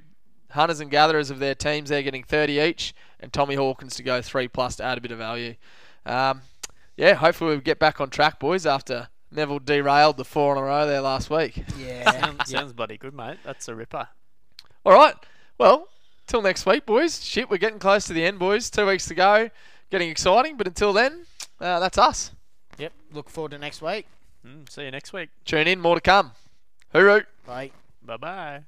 hunters 0.52 0.80
and 0.80 0.92
gatherers 0.92 1.32
of 1.32 1.40
their 1.40 1.56
teams. 1.56 1.90
They're 1.90 2.04
getting 2.04 2.24
30 2.24 2.60
each, 2.60 2.94
and 3.20 3.34
Tommy 3.34 3.56
Hawkins 3.56 3.96
to 3.96 4.04
go 4.04 4.22
three 4.22 4.48
plus 4.48 4.76
to 4.76 4.84
add 4.84 5.00
a 5.00 5.02
bit 5.02 5.12
of 5.12 5.18
value. 5.18 5.56
Um, 6.06 6.44
yeah, 6.96 7.16
hopefully 7.16 7.56
we 7.56 7.62
get 7.62 7.80
back 7.80 8.00
on 8.00 8.12
track, 8.12 8.40
boys, 8.40 8.68
after 8.68 9.08
Neville 9.32 9.60
derailed 9.60 10.18
the 10.18 10.26
four 10.26 10.56
in 10.56 10.62
a 10.62 10.64
row 10.64 10.86
there 10.86 11.02
last 11.02 11.32
week. 11.32 11.64
Yeah. 11.80 12.12
Sounds, 12.22 12.52
sounds 12.52 12.74
bloody 12.74 12.98
good, 12.98 13.16
mate. 13.16 13.38
That's 13.44 13.68
a 13.68 13.74
ripper. 13.74 14.08
All 14.86 14.94
right, 14.94 15.16
well, 15.58 15.90
till 16.28 16.44
next 16.44 16.68
week, 16.68 16.86
boys. 16.86 17.24
Shit, 17.24 17.50
we're 17.50 17.58
getting 17.58 17.80
close 17.80 18.06
to 18.06 18.14
the 18.14 18.24
end, 18.24 18.38
boys. 18.38 18.70
Two 18.70 18.86
weeks 18.86 19.08
to 19.08 19.16
go. 19.16 19.50
Getting 19.90 20.10
exciting, 20.10 20.56
but 20.56 20.68
until 20.68 20.94
then, 20.94 21.26
uh, 21.60 21.80
that's 21.80 21.98
us. 21.98 22.32
yep. 22.78 22.94
Look 23.12 23.30
forward 23.30 23.52
to 23.52 23.58
next 23.58 23.82
week. 23.82 24.08
Mm, 24.46 24.70
see 24.70 24.84
you 24.84 24.92
next 24.92 25.14
week. 25.14 25.30
Tune 25.46 25.68
in, 25.68 25.80
more 25.80 25.96
to 25.96 26.02
come. 26.02 26.32
Hooroo. 26.94 27.26
Bye. 27.46 27.72
Bye 28.04 28.18
bye. 28.18 28.64